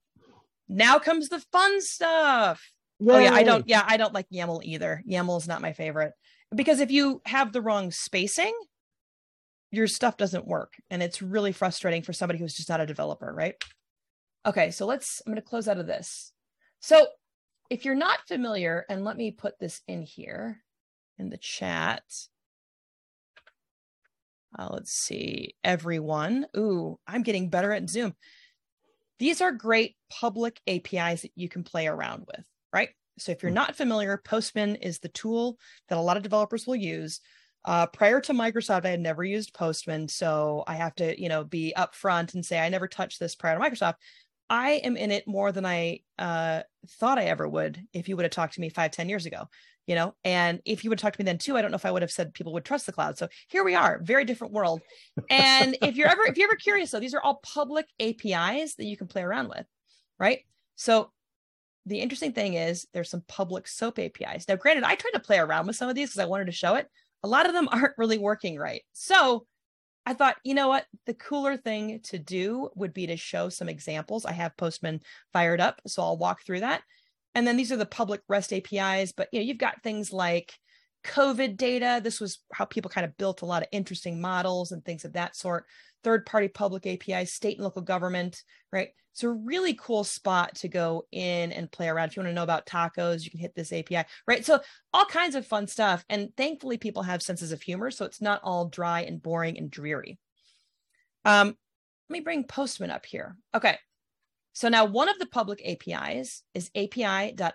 now 0.67 0.99
comes 0.99 1.29
the 1.29 1.39
fun 1.51 1.81
stuff. 1.81 2.61
Yay. 2.99 3.13
Oh 3.13 3.19
yeah, 3.19 3.33
I 3.33 3.43
don't. 3.43 3.67
Yeah, 3.67 3.83
I 3.85 3.97
don't 3.97 4.13
like 4.13 4.27
YAML 4.33 4.63
either. 4.63 5.03
YAML 5.09 5.37
is 5.37 5.47
not 5.47 5.61
my 5.61 5.73
favorite 5.73 6.13
because 6.53 6.79
if 6.79 6.91
you 6.91 7.21
have 7.25 7.51
the 7.51 7.61
wrong 7.61 7.91
spacing, 7.91 8.53
your 9.71 9.87
stuff 9.87 10.17
doesn't 10.17 10.47
work, 10.47 10.73
and 10.89 11.03
it's 11.03 11.21
really 11.21 11.51
frustrating 11.51 12.01
for 12.01 12.13
somebody 12.13 12.39
who's 12.39 12.55
just 12.55 12.69
not 12.69 12.81
a 12.81 12.85
developer, 12.85 13.31
right? 13.33 13.55
Okay, 14.45 14.71
so 14.71 14.85
let's. 14.85 15.21
I'm 15.25 15.31
going 15.31 15.41
to 15.41 15.47
close 15.47 15.67
out 15.67 15.79
of 15.79 15.87
this. 15.87 16.31
So, 16.79 17.07
if 17.69 17.83
you're 17.83 17.95
not 17.95 18.19
familiar, 18.27 18.85
and 18.89 19.03
let 19.03 19.17
me 19.17 19.31
put 19.31 19.59
this 19.59 19.81
in 19.87 20.03
here 20.03 20.61
in 21.17 21.29
the 21.29 21.37
chat. 21.37 22.03
Uh, 24.57 24.69
let's 24.71 24.93
see, 24.93 25.55
everyone. 25.63 26.45
Ooh, 26.55 26.97
I'm 27.05 27.23
getting 27.23 27.49
better 27.49 27.73
at 27.73 27.89
Zoom. 27.89 28.15
These 29.19 29.41
are 29.41 29.51
great 29.51 29.95
public 30.09 30.59
APIs 30.67 31.21
that 31.21 31.31
you 31.35 31.49
can 31.49 31.63
play 31.63 31.87
around 31.87 32.25
with, 32.27 32.45
right? 32.73 32.89
So 33.17 33.31
if 33.31 33.41
you're 33.41 33.51
hmm. 33.51 33.55
not 33.55 33.75
familiar, 33.75 34.21
Postman 34.23 34.75
is 34.75 34.99
the 34.99 35.09
tool 35.09 35.57
that 35.89 35.97
a 35.97 36.01
lot 36.01 36.17
of 36.17 36.23
developers 36.23 36.67
will 36.67 36.75
use. 36.75 37.21
Uh, 37.63 37.87
prior 37.87 38.21
to 38.21 38.33
Microsoft, 38.33 38.85
I 38.85 38.91
had 38.91 38.99
never 38.99 39.23
used 39.23 39.53
Postman, 39.53 40.07
so 40.07 40.63
I 40.67 40.75
have 40.75 40.93
to, 40.95 41.19
you 41.19 41.29
know, 41.29 41.43
be 41.43 41.73
upfront 41.75 42.35
and 42.35 42.45
say 42.45 42.59
I 42.59 42.69
never 42.69 42.87
touched 42.87 43.19
this 43.19 43.35
prior 43.35 43.57
to 43.57 43.63
Microsoft. 43.63 43.95
I 44.47 44.73
am 44.83 44.95
in 44.95 45.09
it 45.09 45.27
more 45.27 45.51
than 45.51 45.65
I 45.65 46.01
uh, 46.19 46.61
thought 46.99 47.17
I 47.17 47.25
ever 47.25 47.49
would 47.49 47.81
if 47.93 48.07
you 48.07 48.15
would 48.15 48.25
have 48.25 48.31
talked 48.31 48.53
to 48.55 48.61
me 48.61 48.69
five, 48.69 48.91
ten 48.91 49.09
years 49.09 49.25
ago 49.25 49.47
you 49.87 49.95
know 49.95 50.15
and 50.23 50.61
if 50.65 50.83
you 50.83 50.89
would 50.89 50.99
talk 50.99 51.13
to 51.13 51.21
me 51.21 51.25
then 51.25 51.37
too 51.37 51.57
i 51.57 51.61
don't 51.61 51.71
know 51.71 51.75
if 51.75 51.85
i 51.85 51.91
would 51.91 52.01
have 52.01 52.11
said 52.11 52.33
people 52.33 52.53
would 52.53 52.65
trust 52.65 52.85
the 52.85 52.91
cloud 52.91 53.17
so 53.17 53.27
here 53.47 53.63
we 53.63 53.75
are 53.75 53.99
very 54.03 54.25
different 54.25 54.53
world 54.53 54.81
and 55.29 55.77
if 55.81 55.95
you're 55.95 56.07
ever 56.07 56.23
if 56.23 56.37
you're 56.37 56.47
ever 56.47 56.55
curious 56.55 56.91
though 56.91 56.99
these 56.99 57.13
are 57.13 57.21
all 57.21 57.39
public 57.43 57.85
apis 57.99 58.75
that 58.75 58.85
you 58.85 58.97
can 58.97 59.07
play 59.07 59.21
around 59.21 59.49
with 59.49 59.65
right 60.19 60.39
so 60.75 61.11
the 61.85 61.99
interesting 61.99 62.33
thing 62.33 62.55
is 62.55 62.87
there's 62.93 63.09
some 63.09 63.23
public 63.27 63.67
soap 63.67 63.99
apis 63.99 64.47
now 64.47 64.55
granted 64.55 64.83
i 64.83 64.95
tried 64.95 65.11
to 65.11 65.19
play 65.19 65.37
around 65.37 65.67
with 65.67 65.75
some 65.75 65.89
of 65.89 65.95
these 65.95 66.09
because 66.09 66.23
i 66.23 66.25
wanted 66.25 66.45
to 66.45 66.51
show 66.51 66.75
it 66.75 66.89
a 67.23 67.27
lot 67.27 67.45
of 67.45 67.53
them 67.53 67.67
aren't 67.71 67.97
really 67.97 68.17
working 68.17 68.57
right 68.57 68.83
so 68.93 69.45
I 70.07 70.13
thought, 70.13 70.37
you 70.43 70.53
know 70.53 70.67
what? 70.67 70.85
The 71.07 71.15
cooler 71.15 71.57
thing 71.57 71.99
to 72.03 72.19
do 72.19 72.69
would 72.75 72.93
be 72.93 73.07
to 73.07 73.17
show 73.17 73.49
some 73.49 73.67
examples. 73.67 74.23
I 74.23 74.33
have 74.33 74.55
Postman 74.55 75.01
fired 75.33 75.59
up, 75.59 75.81
so 75.87 76.03
I'll 76.03 76.17
walk 76.17 76.43
through 76.43 76.59
that. 76.59 76.83
And 77.35 77.45
then 77.45 77.57
these 77.57 77.71
are 77.71 77.77
the 77.77 77.85
public 77.85 78.21
REST 78.27 78.53
APIs, 78.53 79.11
but 79.11 79.27
you 79.31 79.39
know, 79.39 79.45
you've 79.45 79.57
got 79.57 79.83
things 79.83 80.11
like 80.11 80.53
COVID 81.03 81.57
data. 81.57 82.01
This 82.03 82.19
was 82.19 82.39
how 82.53 82.65
people 82.65 82.89
kind 82.89 83.05
of 83.05 83.17
built 83.17 83.41
a 83.41 83.45
lot 83.45 83.61
of 83.61 83.67
interesting 83.71 84.19
models 84.19 84.71
and 84.71 84.83
things 84.83 85.05
of 85.05 85.13
that 85.13 85.35
sort. 85.35 85.65
Third 86.03 86.25
party 86.25 86.47
public 86.47 86.87
APIs, 86.87 87.33
state 87.33 87.57
and 87.57 87.63
local 87.63 87.81
government, 87.81 88.41
right? 88.71 88.89
It's 89.13 89.23
a 89.23 89.29
really 89.29 89.73
cool 89.75 90.03
spot 90.03 90.55
to 90.55 90.67
go 90.67 91.05
in 91.11 91.51
and 91.51 91.71
play 91.71 91.87
around. 91.87 92.09
If 92.09 92.17
you 92.17 92.21
want 92.21 92.31
to 92.31 92.35
know 92.35 92.43
about 92.43 92.65
tacos, 92.65 93.23
you 93.23 93.31
can 93.31 93.39
hit 93.39 93.55
this 93.55 93.71
API, 93.71 94.03
right? 94.27 94.45
So 94.45 94.59
all 94.93 95.05
kinds 95.05 95.35
of 95.35 95.47
fun 95.47 95.67
stuff. 95.67 96.03
And 96.09 96.35
thankfully, 96.35 96.77
people 96.77 97.03
have 97.03 97.21
senses 97.21 97.51
of 97.51 97.61
humor. 97.61 97.91
So 97.91 98.05
it's 98.05 98.21
not 98.21 98.41
all 98.43 98.67
dry 98.67 99.01
and 99.01 99.21
boring 99.21 99.57
and 99.57 99.71
dreary. 99.71 100.19
Um, 101.23 101.55
let 102.09 102.13
me 102.13 102.19
bring 102.19 102.43
Postman 102.43 102.91
up 102.91 103.05
here. 103.05 103.37
Okay. 103.55 103.77
So 104.55 104.69
now 104.69 104.85
one 104.85 105.09
of 105.09 105.19
the 105.19 105.25
public 105.25 105.61
APIs 105.65 106.41
is 106.53 106.71
api.ipify.org. 106.73 107.49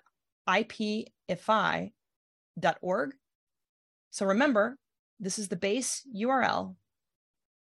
So 4.11 4.27
remember, 4.27 4.77
this 5.19 5.39
is 5.39 5.49
the 5.49 5.57
base 5.57 6.07
URL 6.15 6.77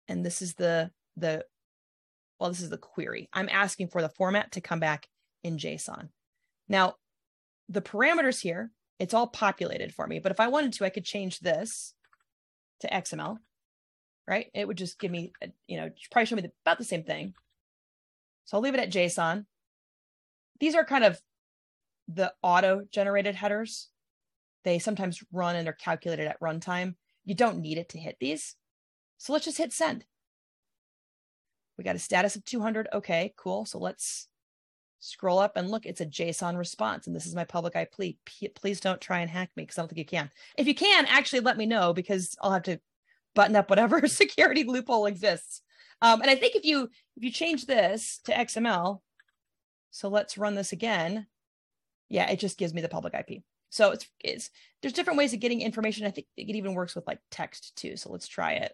and 0.07 0.25
this 0.25 0.41
is 0.41 0.53
the 0.53 0.91
the 1.17 1.43
well 2.39 2.49
this 2.49 2.61
is 2.61 2.69
the 2.69 2.77
query. 2.77 3.27
I'm 3.33 3.49
asking 3.51 3.89
for 3.89 4.01
the 4.01 4.07
format 4.07 4.53
to 4.53 4.61
come 4.61 4.79
back 4.79 5.09
in 5.43 5.57
JSON. 5.57 6.07
Now, 6.69 6.95
the 7.67 7.81
parameters 7.81 8.39
here, 8.39 8.71
it's 8.97 9.13
all 9.13 9.27
populated 9.27 9.93
for 9.93 10.07
me, 10.07 10.19
but 10.19 10.31
if 10.31 10.39
I 10.39 10.47
wanted 10.47 10.71
to 10.73 10.85
I 10.85 10.89
could 10.89 11.03
change 11.03 11.39
this 11.39 11.93
to 12.79 12.87
XML, 12.87 13.39
right? 14.25 14.49
It 14.53 14.69
would 14.69 14.77
just 14.77 14.99
give 14.99 15.11
me, 15.11 15.33
you 15.67 15.75
know, 15.75 15.89
probably 16.11 16.27
show 16.27 16.37
me 16.37 16.43
the, 16.43 16.51
about 16.63 16.77
the 16.77 16.85
same 16.85 17.03
thing. 17.03 17.33
So 18.47 18.55
I'll 18.55 18.63
leave 18.63 18.73
it 18.73 18.79
at 18.79 18.91
JSON. 18.91 19.45
These 20.61 20.73
are 20.73 20.85
kind 20.85 21.03
of 21.03 21.21
the 22.07 22.33
auto 22.41 22.83
generated 22.89 23.35
headers. 23.35 23.89
They 24.63 24.79
sometimes 24.79 25.21
run 25.33 25.57
and 25.57 25.67
are 25.67 25.73
calculated 25.73 26.27
at 26.27 26.39
runtime. 26.39 26.95
You 27.25 27.35
don't 27.35 27.59
need 27.59 27.77
it 27.77 27.89
to 27.89 27.99
hit 27.99 28.15
these. 28.21 28.55
So 29.17 29.33
let's 29.33 29.43
just 29.43 29.57
hit 29.57 29.73
send. 29.73 30.05
We 31.77 31.83
got 31.83 31.97
a 31.97 31.99
status 31.99 32.37
of 32.37 32.45
200. 32.45 32.87
Okay, 32.93 33.33
cool. 33.35 33.65
So 33.65 33.79
let's 33.79 34.29
scroll 34.99 35.39
up 35.39 35.57
and 35.57 35.69
look. 35.69 35.85
It's 35.85 36.01
a 36.01 36.05
JSON 36.05 36.57
response. 36.57 37.05
And 37.05 37.13
this 37.13 37.25
is 37.25 37.35
my 37.35 37.43
public 37.43 37.75
IP. 37.75 38.15
Please 38.55 38.79
don't 38.79 39.01
try 39.01 39.19
and 39.19 39.29
hack 39.29 39.49
me 39.57 39.63
because 39.63 39.77
I 39.77 39.81
don't 39.81 39.89
think 39.89 39.99
you 39.99 40.05
can. 40.05 40.31
If 40.57 40.67
you 40.67 40.73
can, 40.73 41.05
actually 41.07 41.41
let 41.41 41.57
me 41.57 41.65
know 41.65 41.93
because 41.93 42.33
I'll 42.41 42.53
have 42.53 42.63
to 42.63 42.79
button 43.35 43.57
up 43.57 43.69
whatever 43.69 44.07
security 44.07 44.63
loophole 44.63 45.05
exists. 45.05 45.61
Um, 46.01 46.21
and 46.21 46.29
I 46.29 46.35
think 46.35 46.55
if 46.55 46.63
you 46.63 46.89
if 47.15 47.23
you 47.23 47.31
change 47.31 47.65
this 47.65 48.19
to 48.25 48.31
XML, 48.31 49.01
so 49.91 50.09
let's 50.09 50.37
run 50.37 50.55
this 50.55 50.71
again. 50.71 51.27
Yeah, 52.09 52.29
it 52.29 52.39
just 52.39 52.57
gives 52.57 52.73
me 52.73 52.81
the 52.81 52.89
public 52.89 53.13
IP. 53.13 53.41
So 53.69 53.91
it's 53.91 54.07
it's 54.19 54.49
there's 54.81 54.93
different 54.93 55.17
ways 55.17 55.33
of 55.33 55.39
getting 55.39 55.61
information. 55.61 56.05
I 56.05 56.11
think 56.11 56.27
it 56.37 56.55
even 56.55 56.73
works 56.73 56.95
with 56.95 57.07
like 57.07 57.19
text 57.31 57.75
too. 57.75 57.97
So 57.97 58.11
let's 58.11 58.27
try 58.27 58.53
it. 58.53 58.73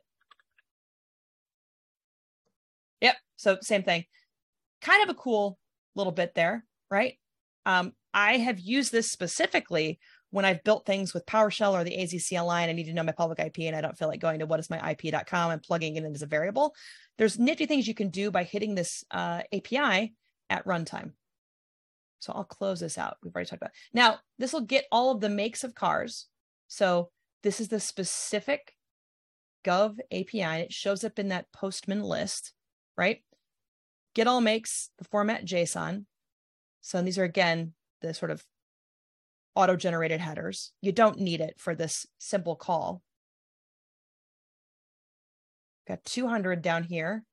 Yep. 3.01 3.15
So 3.37 3.57
same 3.61 3.83
thing. 3.83 4.05
Kind 4.81 5.03
of 5.03 5.09
a 5.09 5.17
cool 5.17 5.57
little 5.95 6.11
bit 6.11 6.35
there, 6.35 6.65
right? 6.91 7.17
Um, 7.65 7.93
I 8.13 8.37
have 8.37 8.59
used 8.59 8.91
this 8.91 9.11
specifically 9.11 9.99
when 10.33 10.45
I've 10.45 10.63
built 10.63 10.87
things 10.87 11.13
with 11.13 11.27
PowerShell 11.27 11.73
or 11.73 11.83
the 11.83 12.01
AZ 12.01 12.09
CLI 12.27 12.39
and 12.39 12.71
I 12.71 12.73
need 12.73 12.85
to 12.85 12.93
know 12.93 13.03
my 13.03 13.11
public 13.11 13.37
IP 13.37 13.59
and 13.59 13.75
I 13.75 13.81
don't 13.81 13.95
feel 13.95 14.07
like 14.07 14.19
going 14.19 14.39
to 14.39 14.47
what 14.47 14.59
is 14.59 14.67
my 14.67 14.91
IP.com 14.91 15.51
and 15.51 15.61
plugging 15.61 15.95
it 15.95 16.03
in 16.03 16.11
as 16.11 16.23
a 16.23 16.25
variable. 16.25 16.73
There's 17.19 17.37
nifty 17.37 17.67
things 17.67 17.87
you 17.87 17.93
can 17.93 18.09
do 18.09 18.31
by 18.31 18.43
hitting 18.43 18.73
this 18.73 19.03
uh, 19.11 19.43
API 19.53 20.15
at 20.49 20.65
runtime. 20.65 21.11
So 22.17 22.33
I'll 22.33 22.45
close 22.45 22.79
this 22.79 22.97
out. 22.97 23.17
We've 23.21 23.31
already 23.35 23.47
talked 23.47 23.61
about. 23.61 23.69
It. 23.69 23.95
Now, 23.95 24.21
this 24.39 24.53
will 24.53 24.61
get 24.61 24.85
all 24.91 25.11
of 25.11 25.21
the 25.21 25.29
makes 25.29 25.63
of 25.63 25.75
cars. 25.75 26.25
So 26.67 27.11
this 27.43 27.61
is 27.61 27.67
the 27.67 27.79
specific 27.79 28.73
Gov 29.63 29.99
API. 30.11 30.63
It 30.63 30.73
shows 30.73 31.03
up 31.03 31.19
in 31.19 31.27
that 31.27 31.51
Postman 31.53 32.01
list, 32.01 32.53
right? 32.97 33.19
Get 34.15 34.25
all 34.25 34.41
makes, 34.41 34.89
the 34.97 35.05
format 35.05 35.45
JSON. 35.45 36.05
So 36.81 37.03
these 37.03 37.19
are 37.19 37.23
again 37.23 37.73
the 38.01 38.15
sort 38.15 38.31
of 38.31 38.43
auto 39.55 39.75
generated 39.75 40.19
headers. 40.19 40.71
You 40.81 40.91
don't 40.91 41.19
need 41.19 41.41
it 41.41 41.55
for 41.57 41.75
this 41.75 42.05
simple 42.17 42.55
call. 42.55 43.01
Got 45.87 46.03
200 46.05 46.61
down 46.61 46.83
here. 46.83 47.23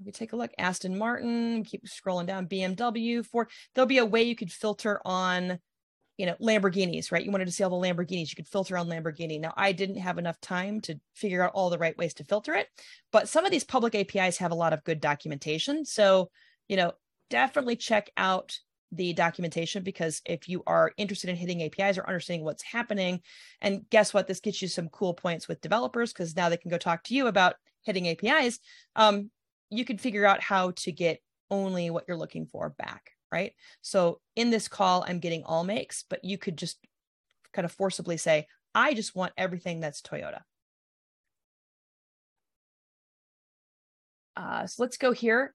Let 0.00 0.06
me 0.06 0.12
take 0.12 0.32
a 0.32 0.36
look. 0.36 0.50
Aston 0.58 0.98
Martin, 0.98 1.64
keep 1.64 1.84
scrolling 1.86 2.26
down. 2.26 2.48
BMW, 2.48 3.24
Ford. 3.24 3.48
There'll 3.74 3.86
be 3.86 3.98
a 3.98 4.04
way 4.04 4.22
you 4.24 4.34
could 4.34 4.50
filter 4.50 5.00
on, 5.04 5.60
you 6.16 6.26
know, 6.26 6.34
Lamborghinis, 6.40 7.12
right? 7.12 7.24
You 7.24 7.30
wanted 7.30 7.46
to 7.46 7.52
see 7.52 7.62
all 7.62 7.80
the 7.80 7.88
Lamborghinis. 7.88 8.30
You 8.30 8.36
could 8.36 8.48
filter 8.48 8.76
on 8.76 8.88
Lamborghini. 8.88 9.40
Now, 9.40 9.52
I 9.56 9.72
didn't 9.72 9.98
have 9.98 10.18
enough 10.18 10.40
time 10.40 10.80
to 10.82 10.98
figure 11.14 11.42
out 11.42 11.52
all 11.54 11.70
the 11.70 11.78
right 11.78 11.96
ways 11.96 12.14
to 12.14 12.24
filter 12.24 12.54
it, 12.54 12.66
but 13.12 13.28
some 13.28 13.44
of 13.44 13.52
these 13.52 13.64
public 13.64 13.94
APIs 13.94 14.38
have 14.38 14.50
a 14.50 14.56
lot 14.56 14.72
of 14.72 14.82
good 14.84 15.00
documentation. 15.00 15.84
So, 15.84 16.30
you 16.66 16.76
know, 16.76 16.92
definitely 17.30 17.76
check 17.76 18.10
out 18.16 18.58
the 18.96 19.12
documentation 19.12 19.82
because 19.82 20.20
if 20.24 20.48
you 20.48 20.62
are 20.66 20.92
interested 20.96 21.30
in 21.30 21.36
hitting 21.36 21.62
APIs 21.62 21.98
or 21.98 22.06
understanding 22.06 22.44
what's 22.44 22.62
happening, 22.62 23.20
and 23.60 23.88
guess 23.90 24.14
what, 24.14 24.26
this 24.26 24.40
gets 24.40 24.62
you 24.62 24.68
some 24.68 24.88
cool 24.88 25.14
points 25.14 25.48
with 25.48 25.60
developers 25.60 26.12
because 26.12 26.36
now 26.36 26.48
they 26.48 26.56
can 26.56 26.70
go 26.70 26.78
talk 26.78 27.02
to 27.04 27.14
you 27.14 27.26
about 27.26 27.56
hitting 27.82 28.08
APIs. 28.08 28.58
Um, 28.96 29.30
you 29.70 29.84
can 29.84 29.98
figure 29.98 30.26
out 30.26 30.40
how 30.40 30.72
to 30.72 30.92
get 30.92 31.20
only 31.50 31.90
what 31.90 32.04
you're 32.06 32.16
looking 32.16 32.46
for 32.46 32.70
back, 32.70 33.10
right? 33.30 33.52
So 33.82 34.20
in 34.36 34.50
this 34.50 34.68
call, 34.68 35.04
I'm 35.06 35.18
getting 35.18 35.44
all 35.44 35.64
makes, 35.64 36.04
but 36.08 36.24
you 36.24 36.38
could 36.38 36.56
just 36.56 36.78
kind 37.52 37.64
of 37.64 37.72
forcibly 37.72 38.16
say, 38.16 38.46
I 38.74 38.94
just 38.94 39.14
want 39.14 39.32
everything 39.36 39.80
that's 39.80 40.02
Toyota. 40.02 40.40
Uh, 44.36 44.66
so 44.66 44.82
let's 44.82 44.96
go 44.96 45.12
here 45.12 45.54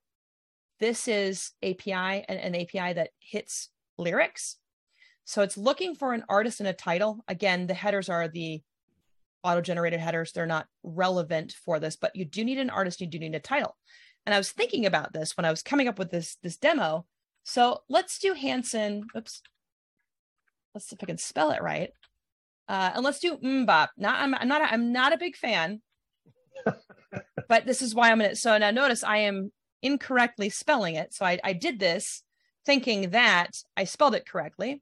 this 0.80 1.08
is 1.08 1.52
API, 1.64 2.26
an, 2.28 2.38
an 2.38 2.56
API 2.56 2.94
that 2.94 3.10
hits 3.20 3.70
lyrics. 3.98 4.58
So 5.26 5.42
it's 5.42 5.58
looking 5.58 5.96
for 5.96 6.14
an 6.14 6.24
artist 6.28 6.60
and 6.60 6.70
a 6.70 6.74
title. 6.74 7.24
Again, 7.28 7.68
the 7.68 7.74
headers 7.74 8.10
are 8.10 8.28
the 8.28 8.62
auto-generated 9.44 10.00
headers. 10.00 10.32
They're 10.32 10.46
not 10.46 10.68
relevant 10.84 11.54
for 11.66 11.80
this, 11.80 11.96
but 11.96 12.16
you 12.16 12.26
do 12.26 12.44
need 12.44 12.58
an 12.58 12.70
artist. 12.70 13.02
You 13.02 13.08
do 13.08 13.20
need 13.20 13.36
a 13.36 13.40
title. 13.40 13.76
And 14.26 14.34
I 14.34 14.38
was 14.38 14.52
thinking 14.52 14.86
about 14.86 15.14
this 15.14 15.38
when 15.38 15.46
I 15.46 15.50
was 15.50 15.64
coming 15.64 15.88
up 15.88 16.00
with 16.00 16.12
this 16.12 16.38
this 16.44 16.58
demo. 16.58 17.06
So 17.44 17.80
let's 17.90 18.20
do 18.20 18.34
Hanson. 18.34 19.06
Oops. 19.16 19.42
Let's 20.74 20.88
see 20.88 20.96
if 20.96 21.04
I 21.04 21.08
can 21.08 21.18
spell 21.18 21.52
it 21.52 21.62
right. 21.62 21.92
Uh, 22.68 22.92
and 22.96 23.04
let's 23.04 23.20
do 23.20 23.38
MMMBop. 23.38 23.88
Not 23.98 24.20
I'm, 24.20 24.36
I'm 24.36 24.48
not 24.48 24.62
a, 24.62 24.72
I'm 24.72 24.92
not 24.92 25.14
a 25.14 25.18
big 25.18 25.36
fan, 25.36 25.82
but 27.50 27.66
this 27.66 27.82
is 27.82 27.96
why 27.96 28.12
I'm 28.12 28.22
in 28.22 28.32
it. 28.32 28.38
So 28.38 28.58
now 28.58 28.70
notice 28.70 29.04
I 29.04 29.18
am 29.18 29.52
incorrectly 29.82 30.50
spelling 30.50 30.96
it. 30.96 31.14
So 31.14 31.26
I, 31.26 31.40
I 31.44 31.54
did 31.54 31.80
this 31.80 32.24
thinking 32.66 33.12
that 33.12 33.52
I 33.76 33.84
spelled 33.84 34.16
it 34.16 34.28
correctly. 34.28 34.82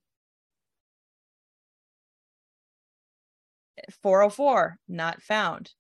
404, 4.02 4.78
not 4.88 5.22
found. 5.22 5.72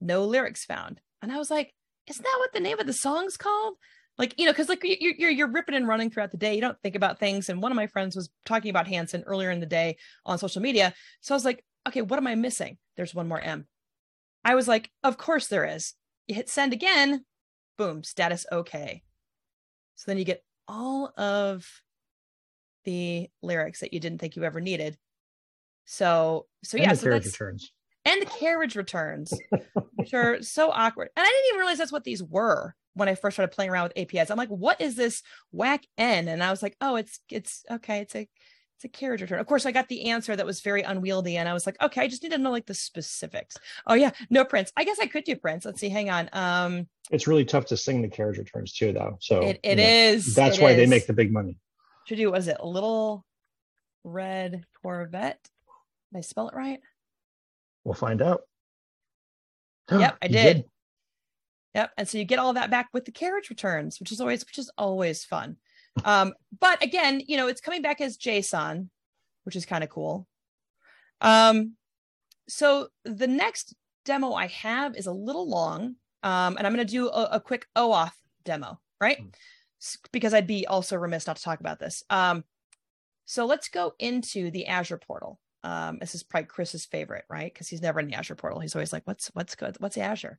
No 0.00 0.24
lyrics 0.24 0.64
found. 0.64 1.00
And 1.22 1.32
I 1.32 1.38
was 1.38 1.50
like, 1.50 1.72
isn't 2.08 2.22
that 2.22 2.36
what 2.38 2.52
the 2.52 2.60
name 2.60 2.78
of 2.78 2.86
the 2.86 2.92
song's 2.92 3.36
called? 3.36 3.74
Like, 4.18 4.38
you 4.38 4.46
know, 4.46 4.52
because 4.52 4.68
like 4.68 4.82
you're, 4.82 5.14
you're, 5.18 5.30
you're 5.30 5.50
ripping 5.50 5.74
and 5.74 5.86
running 5.86 6.10
throughout 6.10 6.30
the 6.30 6.38
day. 6.38 6.54
You 6.54 6.60
don't 6.60 6.80
think 6.82 6.94
about 6.94 7.18
things. 7.18 7.48
And 7.48 7.60
one 7.60 7.72
of 7.72 7.76
my 7.76 7.86
friends 7.86 8.16
was 8.16 8.30
talking 8.44 8.70
about 8.70 8.86
Hanson 8.86 9.24
earlier 9.26 9.50
in 9.50 9.60
the 9.60 9.66
day 9.66 9.96
on 10.24 10.38
social 10.38 10.62
media. 10.62 10.94
So 11.20 11.34
I 11.34 11.36
was 11.36 11.44
like, 11.44 11.64
okay, 11.86 12.02
what 12.02 12.18
am 12.18 12.26
I 12.26 12.34
missing? 12.34 12.78
There's 12.96 13.14
one 13.14 13.28
more 13.28 13.40
M. 13.40 13.66
I 14.44 14.54
was 14.54 14.68
like, 14.68 14.90
of 15.02 15.18
course 15.18 15.48
there 15.48 15.64
is. 15.64 15.94
You 16.26 16.34
hit 16.34 16.48
send 16.48 16.72
again, 16.72 17.24
boom, 17.76 18.02
status 18.02 18.46
okay. 18.50 19.02
So 19.96 20.04
then 20.10 20.18
you 20.18 20.24
get 20.24 20.44
all 20.68 21.12
of 21.16 21.66
the 22.84 23.28
lyrics 23.42 23.80
that 23.80 23.92
you 23.92 24.00
didn't 24.00 24.18
think 24.18 24.36
you 24.36 24.44
ever 24.44 24.60
needed. 24.60 24.96
So 25.84 26.46
so 26.64 26.76
and 26.76 26.86
yeah, 26.86 26.92
so 26.94 27.04
carriage 27.04 27.24
that's 27.24 27.40
returns. 27.40 27.72
and 28.04 28.22
the 28.22 28.26
carriage 28.26 28.76
returns, 28.76 29.32
which 29.94 30.14
are 30.14 30.42
so 30.42 30.70
awkward. 30.70 31.10
And 31.16 31.24
I 31.24 31.28
didn't 31.28 31.48
even 31.48 31.60
realize 31.60 31.78
that's 31.78 31.92
what 31.92 32.04
these 32.04 32.22
were 32.22 32.74
when 32.94 33.08
I 33.08 33.14
first 33.14 33.36
started 33.36 33.54
playing 33.54 33.70
around 33.70 33.84
with 33.84 33.98
APIs. 33.98 34.30
I'm 34.30 34.38
like, 34.38 34.48
what 34.48 34.80
is 34.80 34.96
this 34.96 35.22
whack 35.52 35.84
N? 35.98 36.28
And 36.28 36.42
I 36.42 36.50
was 36.50 36.62
like, 36.62 36.76
oh, 36.80 36.96
it's 36.96 37.20
it's 37.30 37.64
okay, 37.70 38.00
it's 38.00 38.16
a 38.16 38.28
it's 38.76 38.84
a 38.84 38.88
carriage 38.88 39.22
return. 39.22 39.38
Of 39.40 39.46
course, 39.46 39.64
I 39.64 39.72
got 39.72 39.88
the 39.88 40.10
answer 40.10 40.36
that 40.36 40.44
was 40.44 40.60
very 40.60 40.82
unwieldy, 40.82 41.38
and 41.38 41.48
I 41.48 41.54
was 41.54 41.64
like, 41.64 41.80
okay, 41.82 42.02
I 42.02 42.08
just 42.08 42.22
need 42.22 42.32
to 42.32 42.38
know 42.38 42.50
like 42.50 42.66
the 42.66 42.74
specifics. 42.74 43.56
Oh 43.86 43.94
yeah, 43.94 44.10
no 44.28 44.44
Prince. 44.44 44.70
I 44.76 44.84
guess 44.84 44.98
I 45.00 45.06
could 45.06 45.24
do 45.24 45.34
Prince. 45.34 45.64
Let's 45.64 45.80
see. 45.80 45.88
Hang 45.88 46.10
on. 46.10 46.28
Um, 46.34 46.86
It's 47.10 47.26
really 47.26 47.46
tough 47.46 47.64
to 47.66 47.76
sing 47.76 48.02
the 48.02 48.08
carriage 48.08 48.36
returns 48.36 48.74
too, 48.74 48.92
though. 48.92 49.16
So 49.20 49.40
it, 49.40 49.60
it 49.62 49.70
you 49.70 49.76
know, 49.76 49.82
is. 49.82 50.34
That's 50.34 50.58
it 50.58 50.62
why 50.62 50.74
they 50.74 50.84
make 50.84 51.06
the 51.06 51.14
big 51.14 51.32
money. 51.32 51.56
Should 52.04 52.16
do. 52.16 52.30
Was 52.30 52.48
it 52.48 52.58
a 52.60 52.66
little 52.66 53.24
red 54.04 54.64
Corvette? 54.82 55.48
Did 56.12 56.18
I 56.18 56.20
spell 56.20 56.48
it 56.48 56.54
right? 56.54 56.80
We'll 57.84 57.94
find 57.94 58.20
out. 58.20 58.42
Yep, 59.90 60.18
I 60.20 60.26
You 60.26 60.32
did. 60.32 60.64
Yep. 61.74 61.92
And 61.96 62.08
so 62.08 62.18
you 62.18 62.24
get 62.24 62.38
all 62.40 62.54
that 62.54 62.70
back 62.70 62.88
with 62.92 63.04
the 63.04 63.12
carriage 63.12 63.50
returns, 63.50 64.00
which 64.00 64.10
is 64.12 64.20
always 64.20 64.44
which 64.44 64.58
is 64.58 64.70
always 64.76 65.24
fun. 65.24 65.56
Um, 66.04 66.34
but 66.58 66.82
again, 66.82 67.22
you 67.26 67.36
know, 67.36 67.48
it's 67.48 67.60
coming 67.60 67.82
back 67.82 68.00
as 68.00 68.16
JSON, 68.18 68.88
which 69.44 69.56
is 69.56 69.66
kind 69.66 69.84
of 69.84 69.90
cool. 69.90 70.26
Um, 71.20 71.72
so 72.48 72.88
the 73.04 73.26
next 73.26 73.74
demo 74.04 74.32
I 74.32 74.46
have 74.48 74.96
is 74.96 75.06
a 75.06 75.12
little 75.12 75.48
long, 75.48 75.96
um, 76.22 76.56
and 76.56 76.66
I'm 76.66 76.74
going 76.74 76.86
to 76.86 76.90
do 76.90 77.08
a, 77.08 77.28
a 77.32 77.40
quick 77.40 77.66
OAuth 77.76 78.12
demo, 78.44 78.80
right? 79.00 79.18
Mm. 79.20 79.34
Because 80.12 80.34
I'd 80.34 80.46
be 80.46 80.66
also 80.66 80.96
remiss 80.96 81.26
not 81.26 81.36
to 81.36 81.42
talk 81.42 81.60
about 81.60 81.78
this. 81.78 82.02
Um, 82.10 82.44
so 83.24 83.44
let's 83.46 83.68
go 83.68 83.92
into 83.98 84.50
the 84.50 84.66
Azure 84.66 84.98
portal. 84.98 85.38
Um, 85.64 85.98
this 85.98 86.14
is 86.14 86.22
probably 86.22 86.46
Chris's 86.46 86.86
favorite, 86.86 87.24
right? 87.28 87.52
Because 87.52 87.68
he's 87.68 87.82
never 87.82 87.98
in 87.98 88.06
the 88.06 88.14
Azure 88.14 88.36
portal. 88.36 88.60
He's 88.60 88.74
always 88.74 88.92
like, 88.92 89.02
"What's 89.04 89.28
what's 89.34 89.56
good? 89.56 89.76
What's 89.80 89.98
Azure?" 89.98 90.38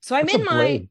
So 0.00 0.16
I'm 0.16 0.24
What's 0.24 0.34
in 0.34 0.44
my? 0.44 0.88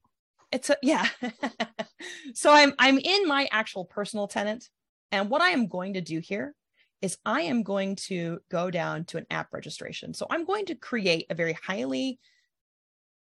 It's 0.52 0.70
a 0.70 0.78
yeah. 0.82 1.08
So 2.34 2.52
i'm 2.52 2.74
i'm 2.80 3.00
in 3.00 3.28
my 3.28 3.48
actual 3.52 3.86
personal 3.86 4.28
tenant 4.28 4.70
and 5.12 5.30
what 5.30 5.42
i 5.42 5.50
am 5.50 5.68
going 5.68 5.94
to 5.94 6.02
do 6.02 6.20
here 6.20 6.54
is 7.02 7.18
i 7.26 7.42
am 7.42 7.64
going 7.64 7.96
to 7.96 8.40
go 8.50 8.70
down 8.70 9.06
to 9.06 9.18
an 9.18 9.26
app 9.30 9.54
registration. 9.54 10.14
So 10.14 10.28
i'm 10.30 10.46
going 10.46 10.66
to 10.68 10.76
create 10.76 11.26
a 11.30 11.36
very 11.36 11.54
highly 11.54 12.20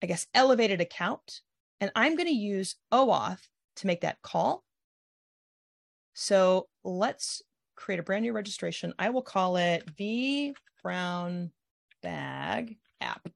i 0.02 0.06
guess 0.06 0.26
elevated 0.34 0.80
account 0.80 1.40
and 1.80 1.90
i'm 1.94 2.16
going 2.16 2.28
to 2.28 2.34
use 2.34 2.76
oauth 2.92 3.40
to 3.76 3.86
make 3.86 4.02
that 4.02 4.22
call. 4.22 4.64
So 6.14 6.68
let's 6.84 7.42
create 7.76 8.00
a 8.00 8.02
brand 8.02 8.22
new 8.22 8.32
registration. 8.32 8.92
I 8.98 9.10
will 9.10 9.22
call 9.22 9.56
it 9.56 9.88
v 9.96 10.54
brown 10.82 11.50
bag 12.02 12.78
app 13.00 13.28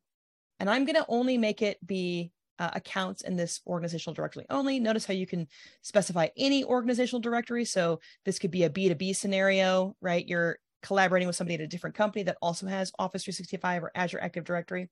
and 0.59 0.71
i'm 0.71 0.85
going 0.85 0.97
to 0.97 1.05
only 1.09 1.37
make 1.37 1.61
it 1.61 1.85
be 1.87 2.33
uh, 2.59 2.71
accounts 2.75 3.23
in 3.23 3.37
this 3.37 3.61
organizational 3.67 4.15
directory 4.15 4.47
only. 4.51 4.79
Notice 4.81 5.05
how 5.07 5.15
you 5.15 5.27
can 5.27 5.49
specify 5.83 6.29
any 6.37 6.65
organizational 6.65 7.21
directory. 7.21 7.65
So 7.65 8.01
this 8.25 8.39
could 8.39 8.51
be 8.51 8.65
a 8.65 8.71
B2B 8.71 9.15
scenario, 9.17 9.97
right? 10.01 10.27
You're 10.27 10.59
collaborating 10.83 11.27
with 11.27 11.37
somebody 11.37 11.55
at 11.55 11.61
a 11.61 11.67
different 11.67 11.97
company 11.97 12.23
that 12.25 12.37
also 12.43 12.67
has 12.67 12.93
Office 12.99 13.25
365 13.25 13.83
or 13.85 13.93
Azure 13.95 14.21
Active 14.21 14.45
Directory. 14.45 14.91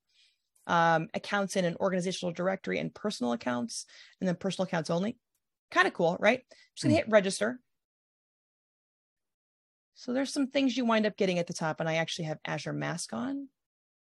Um, 0.68 1.08
accounts 1.12 1.56
in 1.56 1.64
an 1.64 1.76
organizational 1.80 2.32
directory 2.32 2.78
and 2.78 2.94
personal 2.94 3.32
accounts, 3.32 3.84
and 4.20 4.28
then 4.28 4.36
personal 4.36 4.66
accounts 4.66 4.90
only. 4.90 5.18
Kind 5.72 5.88
of 5.88 5.92
cool, 5.92 6.16
right? 6.20 6.42
Just 6.74 6.84
gonna 6.84 6.94
Hmm. 6.94 6.98
hit 6.98 7.08
register. 7.08 7.58
So 9.94 10.12
there's 10.12 10.32
some 10.32 10.48
things 10.48 10.76
you 10.76 10.84
wind 10.84 11.06
up 11.06 11.16
getting 11.16 11.38
at 11.38 11.46
the 11.46 11.52
top, 11.52 11.80
and 11.80 11.88
I 11.88 11.96
actually 11.96 12.26
have 12.26 12.38
Azure 12.44 12.72
Mask 12.72 13.12
on. 13.12 13.48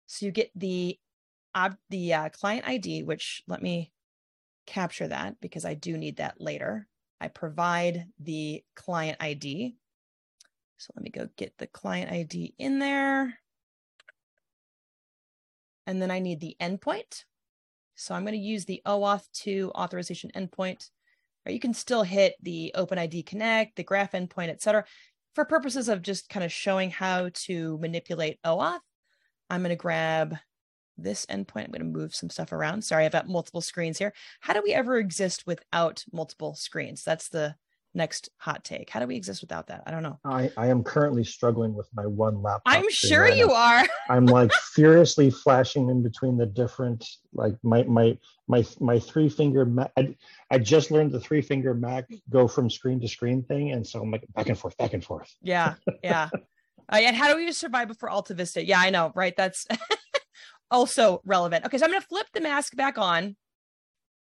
So 0.08 0.26
you 0.26 0.32
get 0.32 0.52
the 0.56 1.00
ob- 1.56 1.78
the 1.89 2.14
uh, 2.14 2.30
client 2.30 2.68
ID, 2.68 3.04
which 3.04 3.43
let 3.47 3.62
me 3.62 3.91
capture 4.66 5.08
that 5.08 5.39
because 5.41 5.66
I 5.66 5.74
do 5.74 5.97
need 5.97 6.18
that 6.18 6.39
later. 6.39 6.88
I 7.20 7.28
provide 7.28 8.08
the 8.20 8.64
client 8.76 9.18
ID. 9.20 9.76
So 10.78 10.91
let 10.95 11.04
me 11.04 11.10
go 11.10 11.30
get 11.38 11.58
the 11.58 11.68
client 11.68 12.12
ID 12.12 12.54
in 12.58 12.80
there. 12.80 13.39
And 15.86 16.01
then 16.01 16.12
I 16.12 16.20
need 16.20 16.39
the 16.39 16.56
endpoint. 16.62 17.24
So 17.95 18.16
I'm 18.16 18.24
going 18.24 18.34
to 18.34 18.39
use 18.39 18.66
the 18.66 18.82
OAuth 18.86 19.26
2 19.34 19.72
authorization 19.76 20.32
endpoint. 20.36 20.89
Or 21.45 21.51
you 21.51 21.60
can 21.60 21.74
still 21.74 22.04
hit 22.04 22.36
the 22.41 22.74
OpenID 22.76 23.26
Connect, 23.26 23.76
the 23.76 23.84
Graph 23.84 24.14
endpoint, 24.14 24.49
et 24.49 24.62
cetera. 24.62 24.86
For 25.36 25.45
purposes 25.45 25.89
of 25.89 26.01
just 26.01 26.30
kind 26.30 26.43
of 26.43 26.51
showing 26.51 26.89
how 26.89 27.30
to 27.34 27.78
manipulate 27.80 28.39
OAuth, 28.45 28.80
I'm 29.49 29.62
going 29.62 29.70
to 29.70 29.76
grab 29.76 30.38
this 30.98 31.26
endpoint. 31.28 31.66
I'm 31.66 31.72
going 31.72 31.80
to 31.82 32.00
move 32.00 32.16
some 32.16 32.30
stuff 32.30 32.52
around. 32.52 32.84
Sorry, 32.84 33.06
I've 33.06 33.12
got 33.12 33.28
multiple 33.28 33.62
screens 33.62 33.98
here. 33.98 34.14
How 34.41 34.54
do 34.54 34.62
we 34.64 34.74
ever 34.74 34.98
exist 34.98 35.44
without 35.46 36.04
multiple 36.12 36.56
screens? 36.56 37.04
That's 37.04 37.30
the 37.30 37.56
next 37.96 38.30
hot 38.38 38.64
take. 38.64 38.89
How 38.89 39.00
do 39.00 39.08
we 39.08 39.16
exist 39.16 39.41
without 39.41 39.68
that? 39.68 39.84
I 39.86 39.91
don't 39.91 40.04
know. 40.04 40.20
I, 40.26 40.52
I 40.58 40.68
am 40.68 40.84
currently 40.84 41.24
struggling 41.24 41.74
with 41.74 41.88
my 41.94 42.06
one 42.06 42.41
laptop. 42.41 42.62
I'm 42.66 42.89
sure 42.89 43.24
right 43.24 43.38
you 43.38 43.48
now. 43.48 43.54
are. 43.54 43.88
I'm 44.10 44.26
like 44.26 44.52
furiously 44.74 45.30
flashing 45.30 45.89
in 45.89 46.04
between 46.04 46.38
the 46.38 46.46
different 46.46 47.06
like 47.34 47.56
my 47.64 47.84
my 47.84 48.18
my 48.48 48.66
my 48.80 49.00
three 49.00 49.30
finger 49.30 49.66
Mac. 49.66 49.91
I, 49.98 50.16
I 50.52 50.58
just 50.60 50.91
learned 50.91 51.12
the 51.12 51.20
three 51.20 51.41
finger 51.41 51.74
Mac 51.74 52.06
go 52.30 52.48
from 52.48 52.70
screen 52.70 53.00
to 53.02 53.08
screen 53.08 53.44
thing, 53.44 53.72
and 53.72 53.86
so 53.86 54.02
I'm 54.02 54.12
like 54.12 54.26
back 54.36 54.50
and 54.50 54.58
forth, 54.58 54.78
back 54.78 54.94
and 54.94 55.04
forth. 55.04 55.34
Yeah, 55.41 55.76
yeah. 56.04 56.30
Uh, 56.91 56.98
and 56.98 57.16
how 57.16 57.30
do 57.30 57.38
we 57.38 57.50
survive 57.54 57.88
before 57.88 58.10
AltaVista? 58.10 58.68
Yeah, 58.68 58.78
I 58.78 58.89
know, 58.89 59.14
right? 59.16 59.34
That's 59.38 59.66
also 60.74 61.21
relevant. 61.24 61.65
Okay, 61.65 61.78
so 61.78 61.86
I'm 61.86 61.91
going 61.91 62.01
to 62.01 62.07
flip 62.07 62.28
the 62.34 62.41
mask 62.41 62.76
back 62.76 62.97
on. 62.97 63.38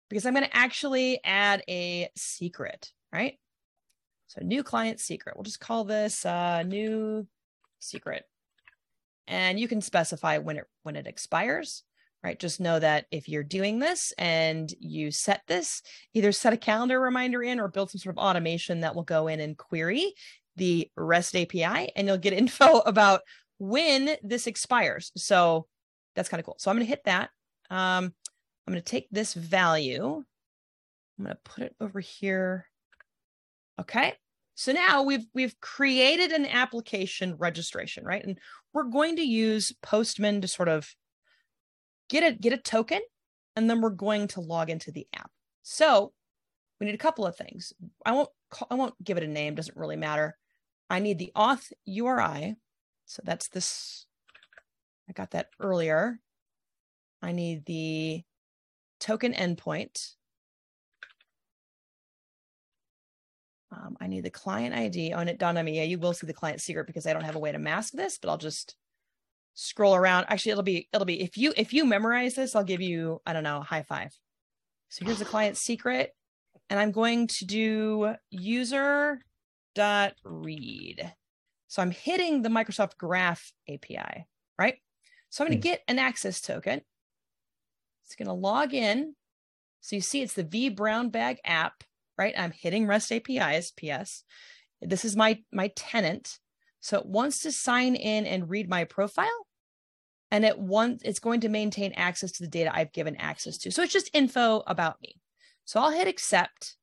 because 0.09 0.25
I'm 0.25 0.33
going 0.33 0.45
to 0.45 0.57
actually 0.57 1.19
add 1.23 1.61
a 1.69 2.09
secret, 2.17 2.91
right? 3.13 3.37
So 4.27 4.41
new 4.43 4.63
client 4.63 4.99
secret. 4.99 5.35
We'll 5.35 5.43
just 5.43 5.59
call 5.59 5.83
this 5.85 6.25
uh, 6.25 6.63
new 6.63 7.27
secret. 7.79 8.23
And 9.27 9.59
you 9.59 9.67
can 9.67 9.81
specify 9.81 10.39
when 10.39 10.57
it 10.57 10.65
when 10.81 10.95
it 10.95 11.05
expires, 11.05 11.83
right? 12.23 12.39
Just 12.39 12.59
know 12.59 12.79
that 12.79 13.05
if 13.11 13.29
you're 13.29 13.43
doing 13.43 13.77
this 13.77 14.11
and 14.17 14.71
you 14.79 15.11
set 15.11 15.41
this, 15.47 15.83
either 16.15 16.31
set 16.31 16.53
a 16.53 16.57
calendar 16.57 16.99
reminder 16.99 17.43
in 17.43 17.59
or 17.59 17.67
build 17.67 17.91
some 17.91 17.99
sort 17.99 18.15
of 18.15 18.23
automation 18.23 18.79
that 18.79 18.95
will 18.95 19.03
go 19.03 19.27
in 19.27 19.39
and 19.39 19.57
query 19.57 20.13
the 20.55 20.89
REST 20.97 21.35
API 21.35 21.91
and 21.95 22.07
you'll 22.07 22.17
get 22.17 22.33
info 22.43 22.79
about 22.79 23.21
when 23.59 24.15
this 24.23 24.47
expires. 24.47 25.11
So 25.15 25.67
that's 26.19 26.27
kind 26.27 26.41
of 26.41 26.45
cool. 26.45 26.57
So 26.59 26.69
I'm 26.69 26.75
going 26.75 26.85
to 26.85 26.89
hit 26.89 27.05
that. 27.05 27.29
Um, 27.69 28.13
I'm 28.67 28.73
going 28.73 28.75
to 28.75 28.81
take 28.81 29.07
this 29.09 29.33
value. 29.33 30.21
I'm 31.17 31.25
going 31.25 31.33
to 31.33 31.41
put 31.45 31.63
it 31.63 31.75
over 31.79 32.01
here. 32.01 32.65
Okay. 33.79 34.15
So 34.55 34.73
now 34.73 35.03
we've 35.03 35.25
we've 35.33 35.57
created 35.61 36.33
an 36.33 36.45
application 36.45 37.37
registration, 37.37 38.03
right? 38.03 38.21
And 38.21 38.37
we're 38.73 38.83
going 38.83 39.15
to 39.15 39.21
use 39.21 39.71
Postman 39.81 40.41
to 40.41 40.49
sort 40.49 40.67
of 40.67 40.93
get 42.09 42.29
a 42.29 42.35
get 42.35 42.51
a 42.51 42.57
token, 42.57 42.99
and 43.55 43.69
then 43.69 43.79
we're 43.79 43.89
going 43.91 44.27
to 44.29 44.41
log 44.41 44.69
into 44.69 44.91
the 44.91 45.07
app. 45.15 45.31
So 45.63 46.11
we 46.81 46.85
need 46.85 46.95
a 46.95 46.97
couple 46.97 47.25
of 47.25 47.37
things. 47.37 47.71
I 48.05 48.11
won't 48.11 48.29
call, 48.51 48.67
I 48.69 48.75
won't 48.75 49.01
give 49.01 49.15
it 49.15 49.23
a 49.23 49.27
name, 49.27 49.55
doesn't 49.55 49.77
really 49.77 49.95
matter. 49.95 50.37
I 50.89 50.99
need 50.99 51.17
the 51.17 51.31
auth 51.33 51.71
URI. 51.85 52.57
So 53.05 53.21
that's 53.23 53.47
this. 53.47 54.05
I 55.09 55.13
got 55.13 55.31
that 55.31 55.47
earlier. 55.59 56.19
I 57.21 57.31
need 57.31 57.65
the 57.65 58.23
token 58.99 59.33
endpoint. 59.33 60.13
Um, 63.71 63.97
I 63.99 64.07
need 64.07 64.23
the 64.23 64.29
client 64.29 64.75
ID. 64.75 65.13
Oh, 65.13 65.19
and 65.19 65.29
it 65.29 65.39
dawned 65.39 65.57
on 65.57 65.65
me, 65.65 65.77
yeah, 65.77 65.83
you 65.83 65.99
will 65.99 66.13
see 66.13 66.27
the 66.27 66.33
client 66.33 66.61
secret 66.61 66.87
because 66.87 67.05
I 67.05 67.13
don't 67.13 67.23
have 67.23 67.35
a 67.35 67.39
way 67.39 67.51
to 67.51 67.59
mask 67.59 67.93
this, 67.93 68.17
but 68.17 68.29
I'll 68.29 68.37
just 68.37 68.75
scroll 69.53 69.95
around. 69.95 70.25
Actually, 70.29 70.53
it'll 70.53 70.63
be 70.63 70.87
it'll 70.93 71.05
be 71.05 71.21
if 71.21 71.37
you 71.37 71.53
if 71.57 71.73
you 71.73 71.85
memorize 71.85 72.35
this, 72.35 72.55
I'll 72.55 72.63
give 72.63 72.81
you 72.81 73.21
I 73.25 73.33
don't 73.33 73.43
know 73.43 73.59
a 73.59 73.63
high 73.63 73.83
five. 73.83 74.11
So 74.89 75.05
here's 75.05 75.19
the 75.19 75.25
client 75.33 75.57
secret, 75.57 76.11
and 76.69 76.79
I'm 76.79 76.91
going 76.91 77.27
to 77.27 77.45
do 77.45 78.15
user 78.31 79.19
dot 79.75 80.13
read. 80.23 81.13
So 81.67 81.83
I'm 81.83 81.91
hitting 81.91 82.41
the 82.41 82.49
Microsoft 82.49 82.97
Graph 82.97 83.53
API? 83.71 84.25
So 85.29 85.43
I'm 85.43 85.49
going 85.49 85.61
to 85.61 85.67
hmm. 85.67 85.71
get 85.71 85.83
an 85.87 85.99
access 85.99 86.41
token. 86.41 86.81
It's 88.05 88.15
going 88.15 88.27
to 88.27 88.33
log 88.33 88.73
in. 88.73 89.15
So 89.81 89.95
you 89.95 90.01
see 90.01 90.21
it's 90.21 90.33
the 90.33 90.43
vBrownBag 90.43 91.37
app 91.45 91.83
right? 92.19 92.35
I'm 92.37 92.51
hitting 92.51 92.85
REST 92.85 93.13
APIs, 93.13 93.71
PS. 93.71 94.25
This 94.81 95.05
is 95.05 95.15
my 95.15 95.39
my 95.51 95.71
tenant. 95.75 96.37
So 96.81 96.99
it 96.99 97.05
wants 97.05 97.39
to 97.39 97.51
sign 97.51 97.95
in 97.95 98.25
and 98.25 98.49
read 98.49 98.69
my 98.69 98.83
profile. 98.83 99.47
And 100.29 100.45
it 100.45 100.59
wants 100.59 101.01
it's 101.03 101.19
going 101.19 101.39
to 101.41 101.49
maintain 101.49 101.93
access 101.93 102.33
to 102.33 102.43
the 102.43 102.49
data 102.49 102.75
I've 102.75 102.91
given 102.91 103.15
access 103.15 103.57
to. 103.59 103.71
So 103.71 103.81
it's 103.81 103.93
just 103.93 104.11
info 104.13 104.63
about 104.67 104.97
me. 105.01 105.15
So 105.63 105.79
I'll 105.79 105.91
hit 105.91 106.07
accept. 106.07 106.75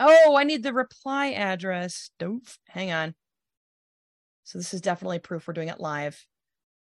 Oh, 0.00 0.36
I 0.36 0.42
need 0.42 0.64
the 0.64 0.74
reply 0.74 1.30
address. 1.30 2.10
Don't 2.18 2.42
hang 2.68 2.90
on. 2.90 3.14
So 4.44 4.58
this 4.58 4.74
is 4.74 4.80
definitely 4.80 5.18
proof 5.18 5.46
we're 5.46 5.54
doing 5.54 5.68
it 5.68 5.80
live. 5.80 6.24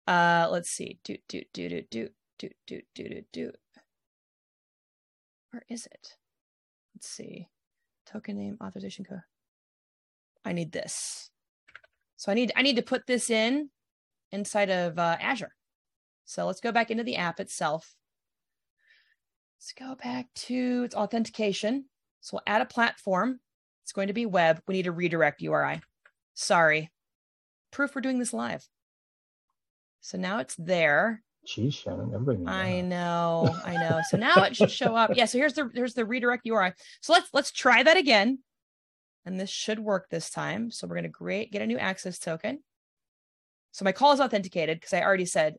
Uh, 0.05 0.47
let's 0.51 0.69
see. 0.69 0.99
Do 1.03 1.17
do 1.27 1.41
do 1.53 1.69
do 1.69 1.81
do 1.89 2.09
do 2.37 2.49
do 2.67 2.81
do 2.93 3.09
do 3.09 3.21
do. 3.33 3.51
Where 5.51 5.63
is 5.69 5.85
it? 5.85 6.15
Let's 6.93 7.09
see. 7.09 7.47
Token 8.05 8.37
name, 8.37 8.57
authorization 8.63 9.05
code. 9.05 9.21
I 10.45 10.53
need 10.53 10.71
this. 10.71 11.29
So 12.17 12.31
I 12.31 12.35
need 12.35 12.51
I 12.55 12.61
need 12.61 12.75
to 12.75 12.81
put 12.81 13.07
this 13.07 13.29
in 13.29 13.69
inside 14.31 14.69
of 14.69 14.99
uh, 14.99 15.17
Azure. 15.19 15.53
So 16.25 16.45
let's 16.45 16.61
go 16.61 16.71
back 16.71 16.91
into 16.91 17.03
the 17.03 17.15
app 17.15 17.39
itself. 17.39 17.95
Let's 19.57 19.73
go 19.73 19.95
back 19.95 20.27
to 20.35 20.83
its 20.83 20.95
authentication. 20.95 21.85
So 22.19 22.35
we'll 22.35 22.53
add 22.55 22.61
a 22.61 22.65
platform. 22.65 23.39
It's 23.83 23.93
going 23.93 24.07
to 24.07 24.13
be 24.13 24.25
web. 24.25 24.61
We 24.67 24.75
need 24.75 24.87
a 24.87 24.91
redirect 24.91 25.41
URI. 25.41 25.81
Sorry. 26.33 26.91
Proof 27.77 27.93
we're 27.93 28.01
doing 28.01 28.17
this 28.17 28.33
live. 28.33 28.67
So 30.01 30.17
now 30.17 30.39
it's 30.39 30.55
there. 30.55 31.21
Geez, 31.45 31.75
Shannon, 31.75 32.09
everybody. 32.11 32.47
I 32.47 32.81
know, 32.81 33.55
I 33.63 33.73
know. 33.75 34.01
So 34.09 34.17
now 34.17 34.33
it 34.45 34.55
should 34.55 34.71
show 34.71 34.95
up. 34.95 35.11
Yeah. 35.13 35.25
So 35.25 35.37
here's 35.37 35.53
the 35.53 35.69
here's 35.75 35.93
the 35.93 36.03
redirect 36.03 36.47
URI. 36.47 36.73
So 37.01 37.13
let's 37.13 37.29
let's 37.33 37.51
try 37.51 37.83
that 37.83 37.95
again, 37.95 38.39
and 39.27 39.39
this 39.39 39.51
should 39.51 39.77
work 39.77 40.09
this 40.09 40.31
time. 40.31 40.71
So 40.71 40.87
we're 40.87 40.95
gonna 40.95 41.09
create 41.09 41.51
get 41.51 41.61
a 41.61 41.67
new 41.67 41.77
access 41.77 42.17
token. 42.17 42.63
So 43.73 43.85
my 43.85 43.91
call 43.91 44.11
is 44.11 44.21
authenticated 44.21 44.79
because 44.79 44.93
I 44.93 45.03
already 45.03 45.25
said. 45.25 45.57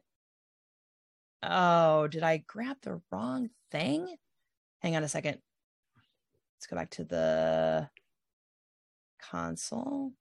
Oh, 1.44 2.08
did 2.08 2.24
I 2.24 2.38
grab 2.38 2.78
the 2.82 3.00
wrong 3.12 3.50
thing? 3.70 4.12
Hang 4.80 4.96
on 4.96 5.04
a 5.04 5.08
second. 5.08 5.38
Let's 6.56 6.66
go 6.68 6.74
back 6.74 6.90
to 6.90 7.04
the 7.04 7.88
console. 9.22 10.14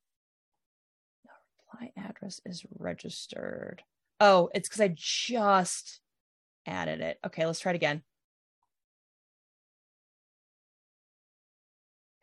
Reply 1.80 1.92
address 1.98 2.42
is 2.46 2.66
registered. 2.78 3.84
Oh, 4.20 4.50
it's 4.54 4.68
because 4.68 4.82
I 4.82 4.94
just 4.96 6.00
added 6.66 7.02
it. 7.02 7.20
Okay, 7.26 7.46
let's 7.46 7.60
try 7.60 7.72
it 7.72 7.76
again. 7.76 8.02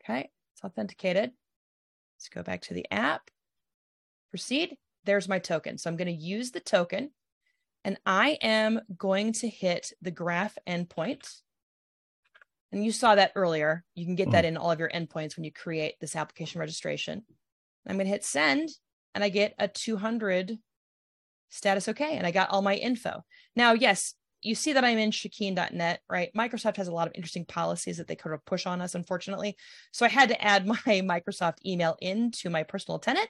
Okay, 0.03 0.29
it's 0.53 0.63
authenticated. 0.63 1.31
Let's 2.17 2.29
go 2.29 2.43
back 2.43 2.61
to 2.63 2.73
the 2.73 2.85
app. 2.91 3.29
Proceed. 4.29 4.77
There's 5.05 5.29
my 5.29 5.39
token. 5.39 5.77
So 5.77 5.89
I'm 5.89 5.97
going 5.97 6.07
to 6.07 6.13
use 6.13 6.51
the 6.51 6.59
token 6.59 7.11
and 7.83 7.97
I 8.05 8.37
am 8.41 8.81
going 8.97 9.33
to 9.33 9.47
hit 9.47 9.93
the 10.01 10.11
graph 10.11 10.57
endpoint. 10.67 11.41
And 12.71 12.83
you 12.83 12.91
saw 12.91 13.15
that 13.15 13.31
earlier. 13.35 13.83
You 13.93 14.05
can 14.05 14.15
get 14.15 14.31
that 14.31 14.43
hmm. 14.43 14.49
in 14.49 14.57
all 14.57 14.71
of 14.71 14.79
your 14.79 14.89
endpoints 14.89 15.37
when 15.37 15.43
you 15.43 15.51
create 15.51 15.95
this 16.01 16.15
application 16.15 16.59
registration. 16.59 17.23
I'm 17.87 17.95
going 17.95 18.07
to 18.07 18.11
hit 18.11 18.25
send 18.25 18.69
and 19.15 19.23
I 19.23 19.29
get 19.29 19.55
a 19.57 19.67
200 19.67 20.59
status 21.49 21.89
okay. 21.89 22.17
And 22.17 22.27
I 22.27 22.31
got 22.31 22.49
all 22.49 22.61
my 22.61 22.75
info. 22.75 23.23
Now, 23.55 23.73
yes, 23.73 24.13
you 24.41 24.53
see 24.53 24.73
that 24.73 24.83
I'm 24.83 24.97
in 24.97 25.09
Shakeen.net, 25.09 26.01
right? 26.07 26.29
Microsoft 26.37 26.75
has 26.77 26.87
a 26.87 26.93
lot 26.93 27.07
of 27.07 27.13
interesting 27.15 27.45
policies 27.45 27.97
that 27.97 28.07
they 28.07 28.15
could 28.15 28.31
have 28.31 28.45
push 28.45 28.67
on 28.67 28.81
us, 28.81 28.93
unfortunately. 28.93 29.55
So 29.91 30.05
I 30.05 30.09
had 30.09 30.29
to 30.29 30.43
add 30.43 30.67
my 30.67 30.75
Microsoft 30.75 31.65
email 31.65 31.97
into 32.01 32.49
my 32.49 32.63
personal 32.63 32.99
tenant, 32.99 33.29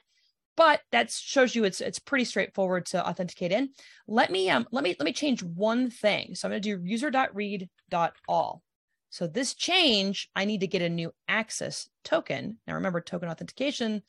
but 0.56 0.80
that 0.90 1.10
shows 1.10 1.54
you 1.54 1.64
it's 1.64 1.80
it's 1.80 1.98
pretty 1.98 2.24
straightforward 2.24 2.86
to 2.86 3.06
authenticate 3.06 3.52
in. 3.52 3.70
Let 4.08 4.30
me 4.30 4.50
um 4.50 4.66
let 4.72 4.84
me 4.84 4.96
let 4.98 5.04
me 5.04 5.12
change 5.12 5.42
one 5.42 5.88
thing. 5.88 6.34
So 6.34 6.48
I'm 6.48 6.52
going 6.52 6.62
to 6.62 6.76
do 6.76 6.84
user.read.all. 6.84 8.62
So 9.10 9.26
this 9.26 9.54
change, 9.54 10.28
I 10.34 10.44
need 10.44 10.60
to 10.60 10.66
get 10.66 10.82
a 10.82 10.88
new 10.88 11.12
access 11.28 11.88
token. 12.04 12.58
Now 12.66 12.74
remember 12.74 13.00
token 13.00 13.28
authentication. 13.28 14.02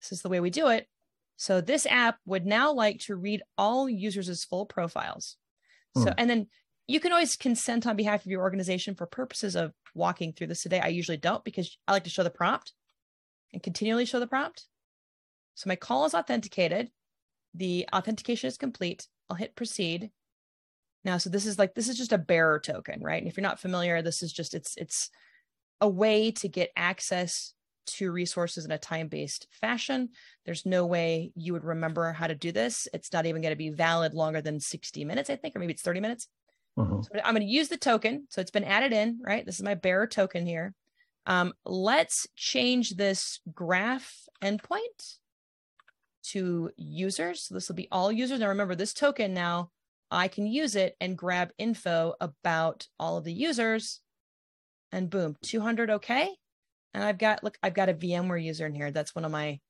This 0.00 0.12
is 0.12 0.22
the 0.22 0.28
way 0.30 0.40
we 0.40 0.50
do 0.50 0.68
it. 0.68 0.88
So 1.40 1.62
this 1.62 1.86
app 1.86 2.18
would 2.26 2.44
now 2.44 2.70
like 2.74 2.98
to 3.06 3.16
read 3.16 3.42
all 3.56 3.88
users' 3.88 4.44
full 4.44 4.66
profiles. 4.66 5.38
So, 5.96 6.02
hmm. 6.02 6.08
and 6.18 6.28
then 6.28 6.48
you 6.86 7.00
can 7.00 7.12
always 7.12 7.34
consent 7.34 7.86
on 7.86 7.96
behalf 7.96 8.26
of 8.26 8.30
your 8.30 8.42
organization 8.42 8.94
for 8.94 9.06
purposes 9.06 9.56
of 9.56 9.72
walking 9.94 10.34
through 10.34 10.48
this 10.48 10.62
today. 10.62 10.80
I 10.80 10.88
usually 10.88 11.16
don't 11.16 11.42
because 11.42 11.78
I 11.88 11.92
like 11.92 12.04
to 12.04 12.10
show 12.10 12.24
the 12.24 12.28
prompt 12.28 12.74
and 13.54 13.62
continually 13.62 14.04
show 14.04 14.20
the 14.20 14.26
prompt. 14.26 14.66
So 15.54 15.66
my 15.66 15.76
call 15.76 16.04
is 16.04 16.12
authenticated. 16.12 16.90
The 17.54 17.88
authentication 17.90 18.48
is 18.48 18.58
complete. 18.58 19.08
I'll 19.30 19.36
hit 19.36 19.56
proceed. 19.56 20.10
Now, 21.06 21.16
so 21.16 21.30
this 21.30 21.46
is 21.46 21.58
like 21.58 21.74
this 21.74 21.88
is 21.88 21.96
just 21.96 22.12
a 22.12 22.18
bearer 22.18 22.60
token, 22.60 23.00
right? 23.00 23.22
And 23.22 23.26
if 23.26 23.38
you're 23.38 23.42
not 23.42 23.60
familiar, 23.60 24.02
this 24.02 24.22
is 24.22 24.30
just 24.30 24.52
it's 24.52 24.76
it's 24.76 25.08
a 25.80 25.88
way 25.88 26.32
to 26.32 26.48
get 26.50 26.70
access 26.76 27.54
to 27.94 28.12
resources 28.12 28.64
in 28.64 28.70
a 28.70 28.78
time-based 28.78 29.46
fashion. 29.50 30.10
There's 30.44 30.66
no 30.66 30.86
way 30.86 31.32
you 31.34 31.52
would 31.52 31.64
remember 31.64 32.12
how 32.12 32.26
to 32.26 32.34
do 32.34 32.52
this. 32.52 32.88
It's 32.92 33.12
not 33.12 33.26
even 33.26 33.42
going 33.42 33.52
to 33.52 33.56
be 33.56 33.70
valid 33.70 34.14
longer 34.14 34.40
than 34.40 34.60
60 34.60 35.04
minutes, 35.04 35.30
I 35.30 35.36
think, 35.36 35.56
or 35.56 35.58
maybe 35.58 35.72
it's 35.72 35.82
30 35.82 36.00
minutes. 36.00 36.28
Mm-hmm. 36.78 37.02
So 37.02 37.20
I'm 37.24 37.34
going 37.34 37.46
to 37.46 37.52
use 37.52 37.68
the 37.68 37.76
token. 37.76 38.26
So 38.30 38.40
it's 38.40 38.50
been 38.50 38.64
added 38.64 38.92
in, 38.92 39.20
right? 39.24 39.44
This 39.44 39.56
is 39.56 39.62
my 39.62 39.74
bearer 39.74 40.06
token 40.06 40.46
here. 40.46 40.74
Um, 41.26 41.52
let's 41.64 42.26
change 42.36 42.96
this 42.96 43.40
graph 43.52 44.28
endpoint 44.42 45.18
to 46.22 46.70
users. 46.76 47.44
So 47.44 47.54
this 47.54 47.68
will 47.68 47.76
be 47.76 47.88
all 47.90 48.10
users. 48.10 48.40
Now 48.40 48.48
remember 48.48 48.74
this 48.74 48.94
token 48.94 49.34
now, 49.34 49.70
I 50.10 50.28
can 50.28 50.46
use 50.46 50.74
it 50.76 50.96
and 51.00 51.16
grab 51.16 51.50
info 51.58 52.14
about 52.20 52.88
all 52.98 53.16
of 53.16 53.24
the 53.24 53.32
users 53.32 54.00
and 54.92 55.08
boom, 55.08 55.36
200 55.42 55.90
okay. 55.90 56.30
And 56.94 57.04
I've 57.04 57.18
got, 57.18 57.44
look, 57.44 57.56
I've 57.62 57.74
got 57.74 57.88
a 57.88 57.94
VMware 57.94 58.42
user 58.42 58.66
in 58.66 58.74
here. 58.74 58.90
That's 58.90 59.14
one 59.14 59.24
of 59.24 59.30
my 59.30 59.60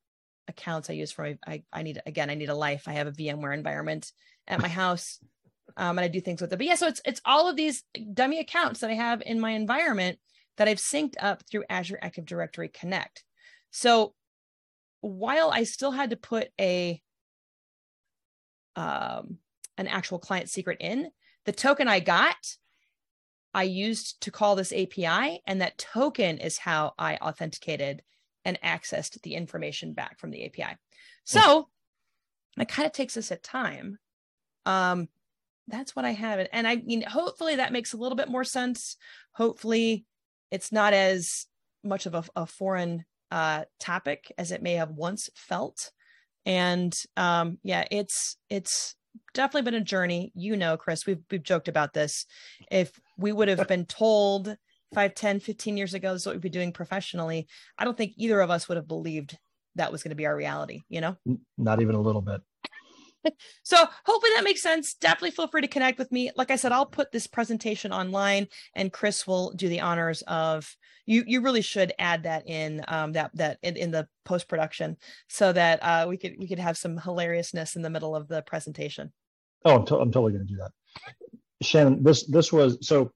accounts 0.49 0.91
I 0.91 0.95
use 0.95 1.13
for 1.13 1.23
my, 1.23 1.39
I, 1.47 1.63
I 1.73 1.83
need, 1.83 2.01
again, 2.07 2.31
I 2.31 2.35
need 2.35 2.49
a 2.49 2.55
life. 2.55 2.85
I 2.87 2.93
have 2.93 3.07
a 3.07 3.13
VMware 3.13 3.55
environment 3.55 4.11
at 4.49 4.61
my 4.61 4.69
house. 4.69 5.19
um, 5.77 5.99
and 5.99 6.05
I 6.05 6.09
do 6.09 6.21
things 6.21 6.41
with 6.41 6.53
it. 6.53 6.57
But 6.57 6.67
yeah, 6.67 6.75
so 6.75 6.87
it's 6.87 7.01
it's 7.05 7.21
all 7.25 7.49
of 7.49 7.57
these 7.57 7.83
dummy 8.13 8.41
accounts 8.41 8.81
that 8.81 8.91
I 8.91 8.95
have 8.95 9.23
in 9.25 9.41
my 9.41 9.53
environment 9.53 10.19
that 10.57 10.69
I've 10.69 10.79
synced 10.79 11.15
up 11.21 11.43
through 11.51 11.65
Azure 11.71 11.99
Active 12.01 12.27
Directory 12.27 12.69
Connect. 12.69 13.25
So 13.71 14.15
while 15.01 15.51
I 15.51 15.65
still 15.65 15.91
had 15.91 16.11
to 16.11 16.17
put 16.17 16.49
a 16.61 17.01
um, 18.77 19.39
an 19.79 19.87
actual 19.87 20.19
client 20.19 20.51
secret 20.51 20.79
in, 20.81 21.11
the 21.47 21.53
token 21.53 21.89
I 21.89 22.01
got, 22.01 22.37
I 23.53 23.65
used 23.65 24.21
to 24.23 24.31
call 24.31 24.57
this 24.57 24.73
API, 24.73 25.43
and 25.47 25.61
that 25.61 25.79
token 25.79 26.39
is 26.39 26.59
how 26.59 26.95
I 26.99 27.17
authenticated 27.17 28.03
and 28.45 28.61
accessed 28.63 29.21
the 29.23 29.35
information 29.35 29.93
back 29.93 30.19
from 30.19 30.31
the 30.31 30.47
API. 30.47 30.77
So 31.25 31.69
it 32.59 32.69
kind 32.69 32.87
of 32.87 32.93
takes 32.93 33.17
us 33.17 33.31
a 33.31 33.37
time. 33.37 33.99
Um, 34.67 35.09
that's 35.69 35.95
what 35.95 36.05
I 36.05 36.13
have. 36.13 36.47
And 36.53 36.67
I 36.67 36.77
mean, 36.77 37.03
hopefully 37.03 37.57
that 37.57 37.73
makes 37.73 37.93
a 37.93 37.97
little 37.97 38.17
bit 38.17 38.29
more 38.29 38.45
sense. 38.45 38.97
Hopefully 39.33 40.05
it's 40.51 40.73
not 40.73 40.93
as 40.93 41.47
much 41.85 42.07
of 42.07 42.15
a, 42.15 42.25
a 42.37 42.47
foreign 42.47 43.05
uh, 43.31 43.65
topic 43.79 44.33
as 44.37 44.53
it 44.53 44.63
may 44.63 44.75
have 44.75 44.91
once 44.91 45.31
felt. 45.35 45.93
And 46.45 46.95
um, 47.17 47.59
yeah, 47.63 47.85
it's 47.91 48.37
it's 48.49 48.97
definitely 49.35 49.71
been 49.71 49.81
a 49.81 49.85
journey. 49.85 50.33
You 50.35 50.57
know, 50.57 50.77
Chris, 50.77 51.07
we've 51.07 51.23
we've 51.31 51.43
joked 51.43 51.69
about 51.69 51.93
this. 51.93 52.27
If 52.71 52.99
we 53.21 53.33
would 53.33 53.49
have 53.49 53.69
been 53.69 53.87
told 53.87 54.57
5, 54.95 55.15
10, 55.15 55.41
15 55.41 55.77
years 55.77 55.95
ago 55.95 56.13
this 56.13 56.23
is 56.23 56.27
what 56.27 56.35
we'd 56.35 56.43
be 56.43 56.49
doing 56.49 56.73
professionally, 56.73 57.47
I 57.79 57.85
don't 57.85 57.97
think 57.97 58.15
either 58.17 58.41
of 58.41 58.51
us 58.51 58.69
would 58.69 58.77
have 58.77 58.89
believed 58.89 59.39
that 59.77 59.93
was 59.93 60.03
going 60.03 60.11
to 60.11 60.17
be 60.17 60.27
our 60.27 60.37
reality, 60.37 60.81
you 60.89 61.01
know? 61.01 61.17
Not 61.57 61.81
even 61.81 61.95
a 61.95 62.01
little 62.01 62.23
bit. 62.23 62.41
so 63.63 63.77
hopefully 64.05 64.33
that 64.35 64.45
makes 64.45 64.63
sense. 64.63 64.95
Definitely 64.95 65.31
feel 65.33 65.47
free 65.47 65.61
to 65.61 65.69
connect 65.69 65.99
with 65.99 66.11
me. 66.11 66.31
Like 66.37 66.51
I 66.51 66.57
said, 66.57 66.73
I'll 66.73 66.87
put 66.87 67.13
this 67.13 67.27
presentation 67.27 67.93
online 67.93 68.49
and 68.75 68.93
Chris 68.93 69.27
will 69.27 69.53
do 69.53 69.69
the 69.69 69.81
honors 69.81 70.23
of 70.23 70.75
you 71.07 71.25
you 71.27 71.41
really 71.41 71.63
should 71.63 71.93
add 71.99 72.23
that 72.25 72.47
in 72.47 72.85
um 72.87 73.13
that 73.13 73.31
that 73.35 73.59
in, 73.63 73.77
in 73.77 73.91
the 73.91 74.07
post 74.25 74.49
production 74.49 74.97
so 75.29 75.53
that 75.53 75.81
uh 75.83 76.07
we 76.09 76.17
could 76.17 76.35
we 76.39 76.47
could 76.47 76.59
have 76.59 76.77
some 76.77 76.99
hilariousness 76.99 77.75
in 77.75 77.83
the 77.83 77.91
middle 77.91 78.15
of 78.15 78.29
the 78.29 78.43
presentation. 78.43 79.13
Oh, 79.65 79.77
I'm, 79.77 79.87
to- 79.87 79.99
I'm 79.99 80.13
totally 80.13 80.33
going 80.33 80.47
to 80.47 80.53
do 80.53 80.59
that. 80.59 80.71
Shannon, 81.63 82.03
this 82.03 82.27
this 82.27 82.53
was 82.53 82.79
so 82.87 83.13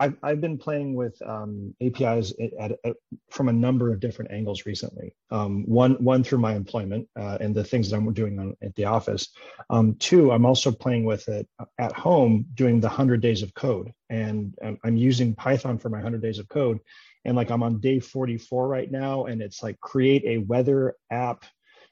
I've, 0.00 0.16
I've 0.22 0.40
been 0.40 0.58
playing 0.58 0.94
with 0.94 1.20
um, 1.26 1.74
APIs 1.82 2.32
at, 2.60 2.72
at, 2.84 2.96
from 3.30 3.48
a 3.48 3.52
number 3.52 3.92
of 3.92 3.98
different 3.98 4.30
angles 4.30 4.64
recently. 4.64 5.14
Um, 5.30 5.64
one, 5.66 5.94
one 5.94 6.22
through 6.22 6.38
my 6.38 6.54
employment 6.54 7.08
uh, 7.18 7.38
and 7.40 7.54
the 7.54 7.64
things 7.64 7.90
that 7.90 7.96
I'm 7.96 8.12
doing 8.12 8.38
on, 8.38 8.54
at 8.62 8.74
the 8.76 8.84
office. 8.84 9.30
Um, 9.70 9.96
two, 9.96 10.30
I'm 10.30 10.46
also 10.46 10.70
playing 10.70 11.04
with 11.04 11.28
it 11.28 11.48
at 11.78 11.92
home 11.92 12.46
doing 12.54 12.78
the 12.78 12.86
100 12.86 13.20
days 13.20 13.42
of 13.42 13.54
code. 13.54 13.92
And 14.08 14.54
I'm 14.84 14.96
using 14.96 15.34
Python 15.34 15.78
for 15.78 15.88
my 15.88 15.98
100 15.98 16.22
days 16.22 16.38
of 16.38 16.48
code. 16.48 16.78
And 17.24 17.36
like 17.36 17.50
I'm 17.50 17.64
on 17.64 17.80
day 17.80 17.98
44 17.98 18.68
right 18.68 18.90
now, 18.90 19.26
and 19.26 19.42
it's 19.42 19.62
like 19.62 19.80
create 19.80 20.24
a 20.24 20.38
weather 20.38 20.94
app 21.10 21.44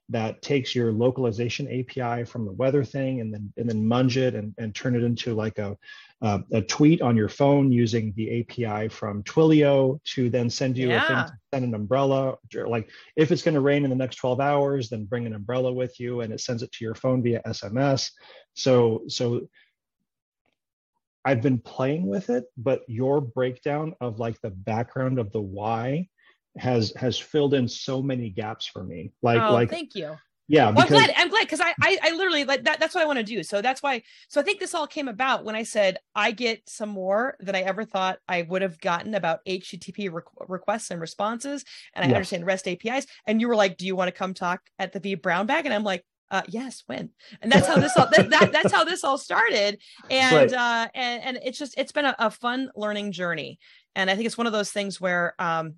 that 0.09 0.41
takes 0.41 0.75
your 0.75 0.93
localization 0.93 1.67
API 1.67 2.25
from 2.25 2.45
the 2.45 2.53
weather 2.53 2.85
thing 2.85 3.21
and 3.21 3.35
then 3.35 3.53
and 3.57 3.69
then 3.69 3.83
munge 3.83 4.17
it 4.17 4.35
and, 4.35 4.55
and 4.57 4.75
turn 4.75 4.95
it 4.95 5.03
into 5.03 5.35
like 5.35 5.59
a 5.59 5.77
uh, 6.23 6.39
a 6.53 6.63
tweet 6.63 7.03
on 7.03 7.17
your 7.17 7.29
phone 7.29 7.71
using 7.71 8.13
the 8.17 8.41
API 8.41 8.89
from 8.89 9.23
Twilio 9.25 10.01
to 10.05 10.31
then 10.31 10.49
send 10.49 10.79
you 10.79 10.89
yeah. 10.89 11.05
a 11.05 11.07
thing 11.07 11.27
to 11.27 11.33
send 11.53 11.65
an 11.65 11.75
umbrella. 11.75 12.37
Like 12.55 12.89
if 13.17 13.33
it's 13.33 13.43
going 13.43 13.55
to 13.55 13.61
rain 13.61 13.85
in 13.85 13.91
the 13.91 13.97
next 13.97 14.17
12 14.17 14.41
hours, 14.41 14.89
then 14.89 15.05
bring 15.05 15.27
an 15.27 15.35
umbrella 15.35 15.73
with 15.73 15.99
you 16.01 16.21
and 16.21 16.33
it 16.33 16.41
sends 16.41 16.63
it 16.63 16.73
to 16.73 16.85
your 16.85 16.95
phone 16.95 17.23
via 17.23 17.43
SMS. 17.47 18.11
So 18.55 19.03
so 19.09 19.49
I've 21.25 21.43
been 21.43 21.59
playing 21.59 22.07
with 22.07 22.31
it, 22.31 22.45
but 22.57 22.83
your 22.87 23.21
breakdown 23.21 23.95
of 24.01 24.21
like 24.21 24.41
the 24.41 24.51
background 24.51 25.19
of 25.19 25.33
the 25.33 25.41
why 25.41 26.09
has 26.59 26.93
has 26.97 27.19
filled 27.19 27.55
in 27.55 27.69
so 27.69 28.03
many 28.03 28.31
gaps 28.31 28.67
for 28.67 28.85
me. 28.85 29.13
Like 29.23 29.41
oh, 29.41 29.53
like 29.53 29.71
thank 29.71 29.95
you 29.95 30.17
yeah 30.49 30.71
well, 30.71 30.83
i'm 30.83 30.89
glad 30.89 31.13
i'm 31.17 31.29
glad 31.29 31.43
because 31.43 31.61
I, 31.61 31.75
I, 31.81 31.99
I 32.03 32.11
literally 32.13 32.45
like 32.45 32.65
that 32.65 32.79
that's 32.79 32.95
what 32.95 33.03
i 33.03 33.07
want 33.07 33.19
to 33.19 33.25
do 33.25 33.43
so 33.43 33.61
that's 33.61 33.83
why 33.83 34.03
so 34.29 34.41
i 34.41 34.45
think 34.45 34.61
this 34.61 34.75
all 34.75 34.87
came 34.87 35.09
about 35.09 35.45
when 35.45 35.57
i 35.57 35.63
said 35.63 35.99
i 36.15 36.31
get 36.31 36.63
some 36.69 36.89
more 36.89 37.37
than 37.41 37.57
i 37.57 37.63
ever 37.63 37.85
thought 37.85 38.19
i 38.29 38.43
would 38.43 38.63
have 38.63 38.79
gotten 38.81 39.15
about 39.15 39.45
http 39.47 40.11
requ- 40.11 40.49
requests 40.49 40.91
and 40.91 41.01
responses 41.01 41.65
and 41.95 42.05
i 42.05 42.09
yes. 42.09 42.15
understand 42.15 42.47
rest 42.47 42.69
apis 42.69 43.07
and 43.27 43.41
you 43.41 43.49
were 43.49 43.57
like 43.57 43.77
do 43.77 43.87
you 43.87 43.97
want 43.97 44.09
to 44.09 44.13
come 44.13 44.35
talk 44.35 44.61
at 44.79 44.93
the 44.93 45.01
vBrownBag 45.01 45.65
and 45.65 45.75
i'm 45.75 45.85
like 45.85 46.05
uh, 46.29 46.43
yes, 46.49 46.83
when, 46.87 47.09
and 47.41 47.53
that's 47.53 47.69
how 47.69 47.77
this 47.77 47.97
all 47.97 48.09
that, 48.11 48.29
that, 48.31 48.51
that's 48.51 48.73
how 48.73 48.83
this 48.83 49.05
all 49.05 49.17
started, 49.17 49.79
and 50.11 50.51
right. 50.51 50.53
uh, 50.53 50.89
and 50.93 51.23
and 51.23 51.39
it's 51.45 51.57
just 51.57 51.79
it's 51.79 51.93
been 51.93 52.05
a, 52.05 52.17
a, 52.19 52.33
fun 52.33 52.69
learning 52.75 53.13
journey, 53.13 53.61
and 53.95 54.11
I 54.11 54.17
think 54.17 54.27
it's 54.27 54.37
one 54.37 54.49
of 54.49 54.53
those 54.53 54.73
things 54.73 55.01
where 55.01 55.37
um, 55.39 55.75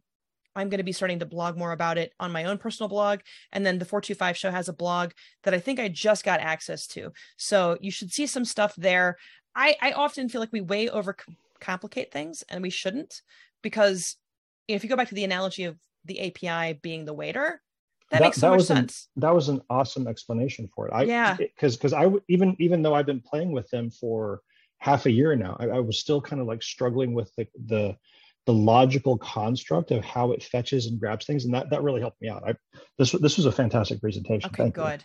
I'm 0.57 0.69
going 0.69 0.79
to 0.79 0.85
be 0.85 0.93
starting 0.93 1.21
to 1.21 1.27
blog 1.27 1.57
more 1.57 1.73
about 1.73 1.99
it 1.99 2.13
on 2.19 2.33
my 2.33 2.45
own 2.45 2.59
personal 2.59 2.89
blog. 2.89 3.21
And 3.53 3.65
then 3.65 3.79
the 3.79 3.85
425 3.85 4.37
show 4.37 4.51
has 4.51 4.69
a 4.69 4.73
blog 4.73 5.13
that 5.45 5.55
I 5.55 5.59
think 5.59 5.79
I 5.79 5.89
just 5.89 6.25
got 6.25 6.41
access 6.41 6.87
to. 6.89 7.13
So 7.37 7.79
you 7.81 7.91
should 7.91 8.13
see 8.13 8.27
some 8.27 8.45
stuff 8.45 8.75
there. 8.77 9.19
I, 9.55 9.77
I 9.81 9.93
often 9.93 10.29
feel 10.29 10.41
like 10.41 10.53
we 10.53 10.61
way 10.61 10.89
overcomplicate 10.89 12.11
things 12.11 12.43
and 12.49 12.63
we 12.63 12.71
shouldn't 12.71 13.23
because 13.63 14.17
if 14.67 14.83
you 14.83 14.91
go 14.91 14.97
back 14.97 15.09
to 15.09 15.15
the 15.15 15.25
analogy 15.25 15.65
of 15.65 15.77
the 16.05 16.21
API 16.21 16.79
being 16.83 17.05
the 17.05 17.15
waiter, 17.15 17.63
that, 18.11 18.21
that 18.21 18.25
makes 18.27 18.39
so 18.39 18.51
that 18.51 18.57
much 18.57 18.67
sense. 18.67 19.09
An, 19.17 19.21
that 19.23 19.35
was 19.35 19.49
an 19.49 19.61
awesome 19.69 20.07
explanation 20.07 20.69
for 20.75 20.89
it. 20.89 20.93
I, 20.95 21.03
yeah. 21.03 21.37
Because 21.37 21.77
because 21.77 21.93
I 21.93 22.11
even 22.29 22.57
even 22.59 22.83
though 22.83 22.95
I've 22.95 23.07
been 23.07 23.21
playing 23.21 23.53
with 23.53 23.69
them 23.71 23.91
for 23.91 24.41
half 24.79 25.07
a 25.07 25.11
year 25.11 25.37
now, 25.37 25.57
I, 25.61 25.67
I 25.69 25.81
was 25.81 25.99
still 25.99 26.21
kind 26.21 26.41
of 26.41 26.49
like 26.49 26.63
struggling 26.63 27.13
with 27.13 27.35
the 27.37 27.47
the 27.67 27.97
the 28.49 28.55
logical 28.55 29.19
construct 29.19 29.91
of 29.91 30.03
how 30.03 30.33
it 30.33 30.43
fetches 30.43 30.87
and 30.87 30.99
grabs 30.99 31.27
things, 31.27 31.45
and 31.45 31.53
that 31.53 31.69
that 31.69 31.83
really 31.83 32.01
helped 32.01 32.19
me 32.23 32.31
out. 32.31 32.43
I 32.49 32.55
this 32.97 33.13
this 33.13 33.37
was 33.37 33.45
a 33.45 33.53
fantastic 33.53 34.01
presentation. 34.01 34.49
Okay, 34.49 34.63
Thank 34.63 34.75
good. 34.75 35.05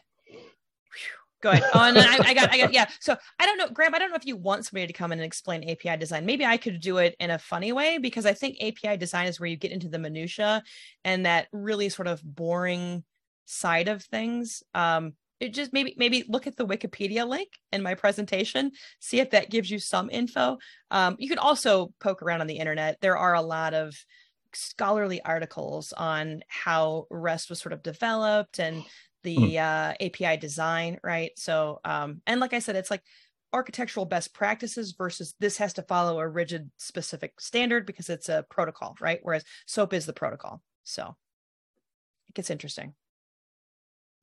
Good. 1.42 1.62
Oh, 1.74 1.84
and 1.84 1.98
I, 1.98 2.30
I, 2.30 2.34
got, 2.34 2.54
I 2.54 2.58
got, 2.58 2.72
yeah. 2.72 2.88
So 3.02 3.18
I 3.38 3.46
don't 3.46 3.58
know, 3.58 3.68
Graham. 3.68 3.94
I 3.94 4.00
don't 4.00 4.12
know 4.12 4.16
if 4.16 4.26
you 4.26 4.38
want 4.38 4.64
somebody 4.64 4.88
to 4.88 4.94
come 4.94 5.12
in 5.12 5.20
and 5.20 5.26
explain 5.26 5.70
API 5.70 5.98
design. 5.98 6.26
Maybe 6.26 6.46
I 6.46 6.56
could 6.56 6.80
do 6.80 7.00
it 7.00 7.18
in 7.20 7.32
a 7.32 7.38
funny 7.38 7.74
way 7.74 7.98
because 7.98 8.26
I 8.26 8.32
think 8.32 8.64
API 8.64 8.96
design 8.96 9.28
is 9.28 9.42
where 9.42 9.50
you 9.50 9.58
get 9.58 9.74
into 9.74 9.90
the 9.90 10.00
minutia 10.00 10.64
and 11.04 11.26
that 11.26 11.50
really 11.52 11.90
sort 11.90 12.08
of 12.08 12.24
boring 12.24 13.04
side 13.44 13.90
of 13.90 14.04
things. 14.04 14.64
Um, 14.74 15.16
it 15.44 15.54
just 15.54 15.74
maybe 15.74 15.94
maybe 15.98 16.24
look 16.30 16.48
at 16.48 16.56
the 16.56 16.66
Wikipedia 16.66 17.28
link 17.28 17.50
in 17.74 17.84
my 17.84 17.96
presentation, 17.96 18.72
see 19.00 19.20
if 19.20 19.32
that 19.32 19.50
gives 19.50 19.70
you 19.70 19.78
some 19.78 20.10
info. 20.10 20.58
Um, 20.90 21.18
you 21.20 21.28
can 21.28 21.38
also 21.38 21.94
poke 22.00 22.22
around 22.22 22.40
on 22.40 22.48
the 22.48 22.58
internet. 22.58 22.98
There 23.02 23.18
are 23.18 23.34
a 23.34 23.42
lot 23.42 23.74
of 23.74 23.94
scholarly 24.54 25.22
articles 25.22 25.92
on 25.92 26.44
how 26.48 27.08
REST 27.10 27.50
was 27.50 27.60
sort 27.60 27.74
of 27.74 27.84
developed 27.84 28.60
and 28.60 28.84
the 29.24 29.36
mm. 29.36 29.56
uh, 29.58 29.94
API 30.00 30.38
design, 30.38 30.98
right? 31.04 31.32
So, 31.36 31.82
um, 31.84 32.22
and 32.26 32.40
like 32.40 32.54
I 32.54 32.60
said, 32.60 32.78
it's 32.78 32.92
like 32.92 33.04
architectural 33.52 34.06
best 34.06 34.34
practices 34.34 34.94
versus 34.98 35.36
this 35.40 35.58
has 35.58 35.74
to 35.74 35.84
follow 35.84 36.20
a 36.20 36.28
rigid 36.28 36.72
specific 36.78 37.42
standard 37.42 37.86
because 37.86 38.10
it's 38.10 38.30
a 38.30 38.46
protocol, 38.50 38.96
right? 39.02 39.20
Whereas 39.24 39.44
SOAP 39.68 39.94
is 39.94 40.06
the 40.06 40.14
protocol. 40.14 40.62
So 40.84 41.16
it 42.30 42.36
gets 42.36 42.50
interesting 42.50 42.94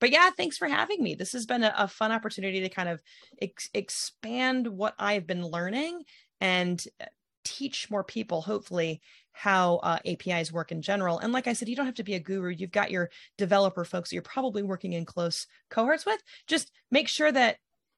but 0.01 0.11
yeah, 0.11 0.31
thanks 0.31 0.57
for 0.57 0.67
having 0.67 1.03
me. 1.03 1.15
This 1.15 1.33
has 1.33 1.47
been 1.47 1.63
a, 1.63 1.75
a 1.77 1.89
fun 1.89 2.13
opportunity 2.13 2.61
to 2.61 2.69
kind 2.69 2.89
of 2.89 3.03
ex- 3.41 3.71
expand 3.75 4.67
what 4.67 4.95
I've 4.99 5.27
been 5.27 5.47
learning 5.47 6.03
and 6.41 6.83
uh, 7.01 7.07
teach 7.45 7.91
more 7.91 8.05
people, 8.05 8.43
hopefully, 8.43 9.01
how 9.33 9.77
uh, 9.77 9.99
APIs 10.07 10.53
work 10.53 10.73
in 10.73 10.83
general. 10.83 11.19
And 11.19 11.33
like 11.33 11.47
I 11.47 11.53
said, 11.53 11.69
you 11.69 11.77
don't 11.77 11.87
have 11.87 11.95
to 11.97 12.05
be 12.05 12.15
a 12.15 12.21
guru. 12.21 12.51
You've 12.51 12.73
got 12.73 12.91
your 12.91 13.11
developer 13.39 13.85
folks 13.85 14.11
that 14.11 14.15
you're 14.15 14.23
probably 14.23 14.63
working 14.63 14.93
in 14.93 15.05
close 15.05 15.47
cohorts 15.71 16.05
with. 16.05 16.21
Just 16.47 16.73
make 16.91 17.09
sure 17.09 17.31
that 17.31 17.57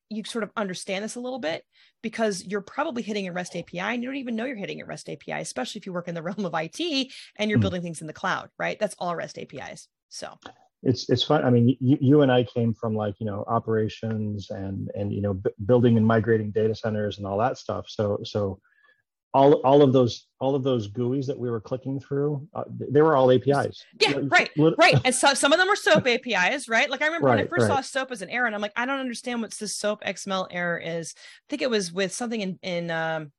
you 0.08 0.22
sort 0.24 0.44
of 0.44 0.50
understand 0.56 1.04
this 1.04 1.16
a 1.16 1.20
little 1.20 1.38
bit 1.38 1.64
because 2.02 2.44
you're 2.44 2.60
probably 2.60 3.02
hitting 3.02 3.26
a 3.26 3.32
REST 3.32 3.56
API 3.56 3.80
and 3.80 4.02
you 4.02 4.08
don't 4.08 4.18
even 4.18 4.36
know 4.36 4.44
you're 4.44 4.56
hitting 4.56 4.82
a 4.82 4.84
REST 4.84 5.08
API, 5.08 5.40
especially 5.40 5.78
if 5.78 5.86
you 5.86 5.92
work 5.92 6.08
in 6.08 6.14
the 6.14 6.22
realm 6.22 6.44
of 6.44 6.54
IT 6.54 6.80
and 7.36 7.50
you're 7.50 7.56
mm-hmm. 7.56 7.62
building 7.62 7.82
things 7.82 8.00
in 8.00 8.06
the 8.06 8.12
cloud, 8.12 8.50
right? 8.58 8.78
That's 8.78 8.96
all 8.98 9.16
REST 9.16 9.38
APIs. 9.38 9.88
So 10.08 10.38
it's 10.82 11.08
it's 11.08 11.22
fun. 11.22 11.44
I 11.44 11.50
mean, 11.50 11.76
you, 11.80 11.98
you 12.00 12.22
and 12.22 12.32
I 12.32 12.44
came 12.44 12.74
from 12.74 12.94
like 12.94 13.14
you 13.20 13.26
know 13.26 13.44
operations 13.46 14.50
and 14.50 14.90
and 14.94 15.12
you 15.12 15.20
know 15.20 15.34
b- 15.34 15.50
building 15.64 15.96
and 15.96 16.06
migrating 16.06 16.50
data 16.50 16.74
centers 16.74 17.18
and 17.18 17.26
all 17.26 17.38
that 17.38 17.58
stuff. 17.58 17.86
So 17.88 18.18
so 18.24 18.60
all 19.34 19.54
all 19.64 19.82
of 19.82 19.92
those 19.92 20.26
all 20.40 20.54
of 20.54 20.62
those 20.62 20.88
GUIs 20.88 21.26
that 21.26 21.38
we 21.38 21.50
were 21.50 21.60
clicking 21.60 22.00
through, 22.00 22.46
uh, 22.54 22.64
they 22.68 23.00
were 23.00 23.16
all 23.16 23.30
APIs. 23.30 23.84
Yeah, 24.00 24.18
right, 24.24 24.50
right. 24.76 25.00
And 25.04 25.14
so 25.14 25.34
some 25.34 25.52
of 25.52 25.58
them 25.58 25.68
were 25.68 25.76
SOAP 25.76 26.06
APIs, 26.06 26.68
right? 26.68 26.90
Like 26.90 27.00
I 27.00 27.06
remember 27.06 27.28
right, 27.28 27.36
when 27.36 27.46
I 27.46 27.48
first 27.48 27.68
right. 27.68 27.76
saw 27.76 28.00
SOAP 28.00 28.10
as 28.10 28.22
an 28.22 28.30
error, 28.30 28.46
and 28.46 28.54
I'm 28.54 28.60
like, 28.60 28.72
I 28.76 28.84
don't 28.84 29.00
understand 29.00 29.40
what 29.40 29.52
this 29.52 29.76
SOAP 29.76 30.02
XML 30.04 30.48
error 30.50 30.78
is. 30.78 31.14
I 31.16 31.46
think 31.48 31.62
it 31.62 31.70
was 31.70 31.92
with 31.92 32.12
something 32.12 32.40
in 32.40 32.58
in 32.62 32.90
um, 32.90 33.32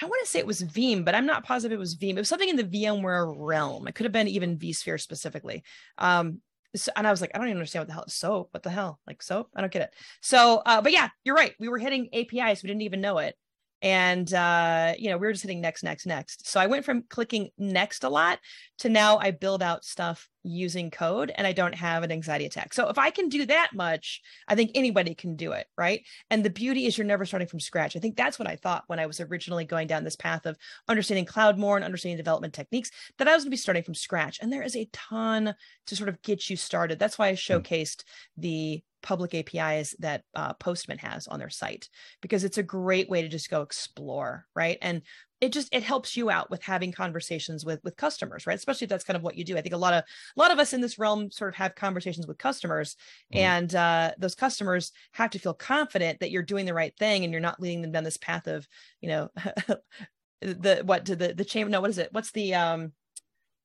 I 0.00 0.06
want 0.06 0.24
to 0.24 0.30
say 0.30 0.38
it 0.38 0.46
was 0.46 0.62
Veeam, 0.62 1.04
but 1.04 1.14
I'm 1.14 1.26
not 1.26 1.44
positive 1.44 1.76
it 1.76 1.78
was 1.78 1.96
Veeam. 1.96 2.12
It 2.12 2.18
was 2.18 2.28
something 2.28 2.48
in 2.48 2.56
the 2.56 2.64
VMware 2.64 3.34
realm. 3.36 3.86
It 3.86 3.94
could 3.94 4.04
have 4.04 4.12
been 4.12 4.28
even 4.28 4.58
vSphere 4.58 5.00
specifically. 5.00 5.62
Um, 5.98 6.40
so, 6.74 6.90
and 6.96 7.06
I 7.06 7.10
was 7.10 7.20
like, 7.20 7.30
I 7.34 7.38
don't 7.38 7.48
even 7.48 7.58
understand 7.58 7.82
what 7.82 7.88
the 7.88 7.94
hell 7.94 8.04
is 8.06 8.14
soap. 8.14 8.48
What 8.52 8.62
the 8.62 8.70
hell? 8.70 9.00
Like 9.06 9.22
soap? 9.22 9.48
I 9.54 9.60
don't 9.60 9.72
get 9.72 9.82
it. 9.82 9.94
So, 10.20 10.62
uh, 10.64 10.80
but 10.80 10.92
yeah, 10.92 11.08
you're 11.24 11.34
right. 11.34 11.54
We 11.58 11.68
were 11.68 11.78
hitting 11.78 12.08
APIs. 12.12 12.62
We 12.62 12.68
didn't 12.68 12.82
even 12.82 13.00
know 13.00 13.18
it 13.18 13.36
and 13.82 14.32
uh, 14.32 14.94
you 14.96 15.10
know 15.10 15.18
we 15.18 15.26
were 15.26 15.32
just 15.32 15.42
hitting 15.42 15.60
next 15.60 15.82
next 15.82 16.06
next. 16.06 16.48
So 16.48 16.60
i 16.60 16.66
went 16.66 16.84
from 16.84 17.02
clicking 17.08 17.50
next 17.58 18.04
a 18.04 18.08
lot 18.08 18.38
to 18.78 18.88
now 18.88 19.18
i 19.18 19.32
build 19.32 19.62
out 19.62 19.84
stuff 19.84 20.28
using 20.44 20.90
code 20.90 21.32
and 21.36 21.46
i 21.46 21.52
don't 21.52 21.74
have 21.74 22.02
an 22.02 22.12
anxiety 22.12 22.46
attack. 22.46 22.72
So 22.72 22.88
if 22.88 22.98
i 22.98 23.10
can 23.10 23.28
do 23.28 23.44
that 23.46 23.70
much 23.74 24.22
i 24.48 24.54
think 24.54 24.70
anybody 24.74 25.14
can 25.14 25.36
do 25.36 25.52
it 25.52 25.66
right? 25.76 26.02
And 26.30 26.44
the 26.44 26.50
beauty 26.50 26.86
is 26.86 26.96
you're 26.96 27.06
never 27.06 27.26
starting 27.26 27.48
from 27.48 27.60
scratch. 27.60 27.96
I 27.96 28.00
think 28.00 28.16
that's 28.16 28.38
what 28.38 28.48
i 28.48 28.56
thought 28.56 28.84
when 28.86 29.00
i 29.00 29.06
was 29.06 29.20
originally 29.20 29.64
going 29.64 29.88
down 29.88 30.04
this 30.04 30.16
path 30.16 30.46
of 30.46 30.56
understanding 30.88 31.26
cloud 31.26 31.58
more 31.58 31.76
and 31.76 31.84
understanding 31.84 32.16
development 32.16 32.54
techniques 32.54 32.90
that 33.18 33.28
i 33.28 33.34
was 33.34 33.42
going 33.42 33.50
to 33.50 33.50
be 33.50 33.56
starting 33.56 33.82
from 33.82 33.94
scratch. 33.94 34.38
And 34.40 34.52
there 34.52 34.62
is 34.62 34.76
a 34.76 34.88
ton 34.92 35.54
to 35.86 35.96
sort 35.96 36.08
of 36.08 36.22
get 36.22 36.48
you 36.48 36.56
started. 36.56 36.98
That's 36.98 37.18
why 37.18 37.28
i 37.28 37.32
hmm. 37.32 37.36
showcased 37.36 38.04
the 38.36 38.82
public 39.02 39.34
APIs 39.34 39.94
that 39.98 40.22
uh, 40.34 40.54
Postman 40.54 40.98
has 40.98 41.26
on 41.28 41.38
their 41.38 41.50
site 41.50 41.88
because 42.20 42.44
it's 42.44 42.58
a 42.58 42.62
great 42.62 43.08
way 43.08 43.22
to 43.22 43.28
just 43.28 43.50
go 43.50 43.62
explore, 43.62 44.46
right? 44.54 44.78
And 44.80 45.02
it 45.42 45.52
just 45.52 45.68
it 45.72 45.82
helps 45.82 46.16
you 46.16 46.30
out 46.30 46.50
with 46.50 46.62
having 46.62 46.92
conversations 46.92 47.64
with 47.64 47.80
with 47.82 47.96
customers, 47.96 48.46
right? 48.46 48.56
Especially 48.56 48.84
if 48.84 48.88
that's 48.88 49.02
kind 49.02 49.16
of 49.16 49.24
what 49.24 49.36
you 49.36 49.44
do. 49.44 49.58
I 49.58 49.60
think 49.60 49.74
a 49.74 49.78
lot 49.78 49.92
of 49.92 50.04
a 50.04 50.40
lot 50.40 50.52
of 50.52 50.60
us 50.60 50.72
in 50.72 50.80
this 50.80 51.00
realm 51.00 51.32
sort 51.32 51.48
of 51.48 51.56
have 51.56 51.74
conversations 51.74 52.28
with 52.28 52.38
customers, 52.38 52.96
mm-hmm. 53.34 53.44
and 53.44 53.74
uh, 53.74 54.12
those 54.18 54.36
customers 54.36 54.92
have 55.12 55.30
to 55.30 55.40
feel 55.40 55.52
confident 55.52 56.20
that 56.20 56.30
you're 56.30 56.44
doing 56.44 56.64
the 56.64 56.74
right 56.74 56.96
thing 56.96 57.24
and 57.24 57.32
you're 57.32 57.40
not 57.40 57.60
leading 57.60 57.82
them 57.82 57.90
down 57.90 58.04
this 58.04 58.16
path 58.16 58.46
of 58.46 58.68
you 59.00 59.08
know 59.08 59.30
the 60.40 60.82
what 60.84 61.06
to 61.06 61.16
the 61.16 61.34
the 61.34 61.44
chamber. 61.44 61.70
No, 61.70 61.80
what 61.80 61.90
is 61.90 61.98
it? 61.98 62.12
What's 62.12 62.30
the 62.30 62.54
um 62.54 62.92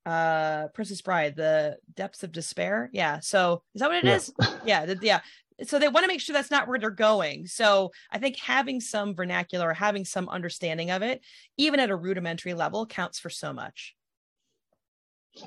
uh 0.07 0.67
Princess 0.69 1.01
Bride, 1.01 1.35
the 1.35 1.77
depths 1.95 2.23
of 2.23 2.31
despair. 2.31 2.89
Yeah. 2.93 3.19
So 3.19 3.63
is 3.75 3.81
that 3.81 3.89
what 3.89 3.97
it 3.97 4.05
yeah. 4.05 4.15
is? 4.15 4.33
yeah. 4.65 4.85
The, 4.85 4.97
yeah. 5.01 5.19
So 5.63 5.79
they 5.79 5.87
want 5.87 6.03
to 6.03 6.07
make 6.07 6.21
sure 6.21 6.33
that's 6.33 6.51
not 6.51 6.67
where 6.67 6.79
they're 6.79 6.91
going. 6.91 7.47
So 7.47 7.91
I 8.11 8.19
think 8.19 8.37
having 8.37 8.79
some 8.79 9.15
vernacular, 9.15 9.69
or 9.69 9.73
having 9.73 10.05
some 10.05 10.29
understanding 10.29 10.91
of 10.91 11.01
it, 11.01 11.21
even 11.57 11.79
at 11.79 11.89
a 11.89 11.95
rudimentary 11.95 12.53
level, 12.53 12.85
counts 12.85 13.19
for 13.19 13.29
so 13.29 13.51
much 13.51 13.96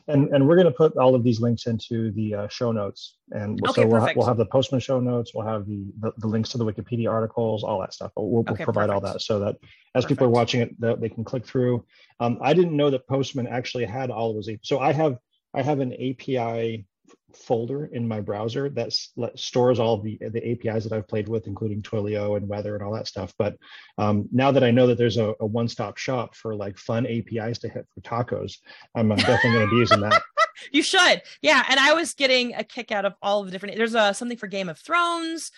and 0.09 0.28
and 0.28 0.47
we're 0.47 0.57
going 0.57 0.66
to 0.66 0.72
put 0.72 0.97
all 0.97 1.14
of 1.14 1.22
these 1.22 1.41
links 1.41 1.66
into 1.66 2.11
the 2.12 2.34
uh, 2.34 2.49
show 2.49 2.72
notes. 2.72 3.16
And 3.32 3.61
okay, 3.68 3.82
so 3.82 3.86
we'll, 3.86 4.01
ha- 4.01 4.12
we'll 4.16 4.26
have 4.26 4.36
the 4.36 4.47
postman 4.47 4.80
show 4.80 5.01
notes. 5.01 5.32
We'll 5.34 5.47
have 5.47 5.66
the, 5.66 5.84
the, 6.01 6.12
the 6.18 6.26
links 6.26 6.51
to 6.51 6.59
the 6.59 6.64
wikipedia 6.64 7.11
articles 7.11 7.62
all 7.62 7.80
that 7.80 7.95
stuff. 7.95 8.12
We'll, 8.16 8.28
we'll 8.28 8.53
okay, 8.53 8.64
provide 8.64 8.88
perfect. 8.88 9.07
all 9.07 9.12
that 9.12 9.22
so 9.22 9.38
that 9.41 9.57
as 9.95 10.05
perfect. 10.05 10.09
people 10.09 10.26
are 10.26 10.30
watching 10.30 10.61
it 10.61 10.80
that 10.80 11.01
they 11.01 11.09
can 11.09 11.24
click 11.24 11.47
through. 11.47 11.84
Um, 12.20 12.38
i 12.43 12.53
didn't 12.53 12.76
know 12.76 12.91
that 12.91 13.07
postman 13.09 13.47
actually 13.47 13.86
had 13.86 14.11
all 14.11 14.30
of 14.30 14.36
those 14.36 14.49
so 14.62 14.78
i 14.78 14.93
have 14.93 15.16
i 15.55 15.62
have 15.62 15.80
an 15.80 15.93
api 15.95 16.86
folder 17.35 17.87
in 17.87 18.07
my 18.07 18.21
browser 18.21 18.69
that 18.71 18.93
stores 19.37 19.79
all 19.79 20.01
the 20.01 20.19
the 20.21 20.51
APIs 20.51 20.85
that 20.85 20.93
I've 20.93 21.09
played 21.09 21.29
with, 21.29 21.47
including 21.47 21.83
Twilio 21.83 22.37
and 22.37 22.49
Weather 22.49 22.75
and 22.75 22.85
all 22.85 22.93
that 22.95 23.07
stuff. 23.07 23.33
But 23.39 23.57
um, 23.99 24.29
now 24.33 24.51
that 24.51 24.65
I 24.65 24.71
know 24.71 24.87
that 24.89 24.99
there's 24.99 25.17
a, 25.17 25.35
a 25.41 25.47
one-stop 25.47 25.97
shop 25.97 26.35
for 26.35 26.55
like 26.55 26.79
fun 26.79 27.07
APIs 27.07 27.59
to 27.61 27.69
hit 27.69 27.87
for 27.95 28.01
tacos, 28.01 28.59
I'm, 28.95 29.09
definitely 29.09 29.53
going 29.53 29.67
to 29.67 29.71
be 29.71 29.77
using 29.77 30.01
that. 30.01 30.23
you 30.73 30.83
should, 30.83 31.23
yeah. 31.43 31.65
And 31.69 31.81
I 31.81 31.95
was 31.95 32.15
getting 32.15 32.55
a 32.55 32.65
kick 32.65 32.93
out 32.93 33.05
of 33.05 33.15
all 33.23 33.41
of 33.41 33.47
the 33.47 33.53
different. 33.53 33.77
There's 33.77 33.95
a 33.95 34.01
uh, 34.01 34.13
something 34.13 34.39
for 34.39 34.47
Game 34.47 34.69
of 34.69 34.79
Thrones. 34.79 35.51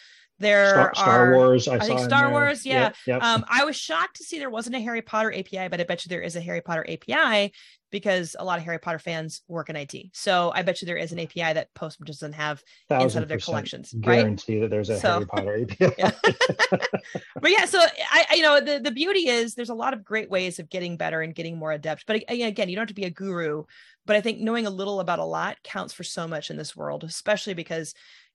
There 0.42 0.70
Star, 0.70 0.88
are 0.88 0.94
Star 0.94 1.34
Wars. 1.34 1.68
I, 1.68 1.76
I 1.76 1.78
think 1.78 2.00
Star 2.00 2.30
Wars. 2.30 2.66
Yeah. 2.66 2.82
Yep, 2.82 2.96
yep. 3.06 3.22
Um, 3.22 3.44
I 3.48 3.64
was 3.64 3.76
shocked 3.76 4.16
to 4.16 4.24
see 4.24 4.38
there 4.38 4.50
wasn't 4.50 4.76
a 4.76 4.80
Harry 4.80 5.00
Potter 5.00 5.32
API, 5.32 5.68
but 5.68 5.80
I 5.80 5.84
bet 5.84 6.04
you 6.04 6.10
there 6.10 6.20
is 6.20 6.34
a 6.34 6.40
Harry 6.40 6.60
Potter 6.60 6.84
API 6.88 7.52
because 7.92 8.34
a 8.38 8.44
lot 8.44 8.58
of 8.58 8.64
Harry 8.64 8.78
Potter 8.78 8.98
fans 8.98 9.42
work 9.46 9.70
in 9.70 9.76
IT. 9.76 9.94
So 10.14 10.50
I 10.52 10.62
bet 10.62 10.82
you 10.82 10.86
there 10.86 10.96
is 10.96 11.12
an 11.12 11.20
API 11.20 11.52
that 11.52 11.72
Postman 11.74 12.06
doesn't 12.06 12.32
have 12.32 12.60
inside 12.90 13.22
of 13.22 13.28
their 13.28 13.38
collections. 13.38 13.94
Guarantee 14.00 14.54
right? 14.54 14.62
that 14.62 14.70
there's 14.70 14.88
a 14.88 14.98
so, 14.98 15.12
Harry 15.12 15.26
Potter 15.26 15.60
API. 15.62 15.94
Yeah. 15.98 16.10
but 17.40 17.50
yeah, 17.50 17.66
so 17.66 17.78
I, 17.78 18.24
I, 18.30 18.34
you 18.34 18.42
know, 18.42 18.60
the, 18.60 18.80
the 18.80 18.90
beauty 18.90 19.28
is 19.28 19.54
there's 19.54 19.68
a 19.68 19.74
lot 19.74 19.92
of 19.92 20.02
great 20.02 20.30
ways 20.30 20.58
of 20.58 20.70
getting 20.70 20.96
better 20.96 21.20
and 21.20 21.34
getting 21.34 21.58
more 21.58 21.70
adept. 21.70 22.06
But 22.06 22.24
again, 22.28 22.68
you 22.68 22.74
don't 22.74 22.82
have 22.82 22.88
to 22.88 22.94
be 22.94 23.04
a 23.04 23.10
guru. 23.10 23.64
But 24.06 24.16
I 24.16 24.20
think 24.20 24.40
knowing 24.40 24.66
a 24.66 24.70
little 24.70 24.98
about 24.98 25.18
a 25.20 25.24
lot 25.24 25.58
counts 25.62 25.92
for 25.92 26.02
so 26.02 26.26
much 26.26 26.50
in 26.50 26.56
this 26.56 26.74
world, 26.74 27.04
especially 27.04 27.54
because 27.54 27.94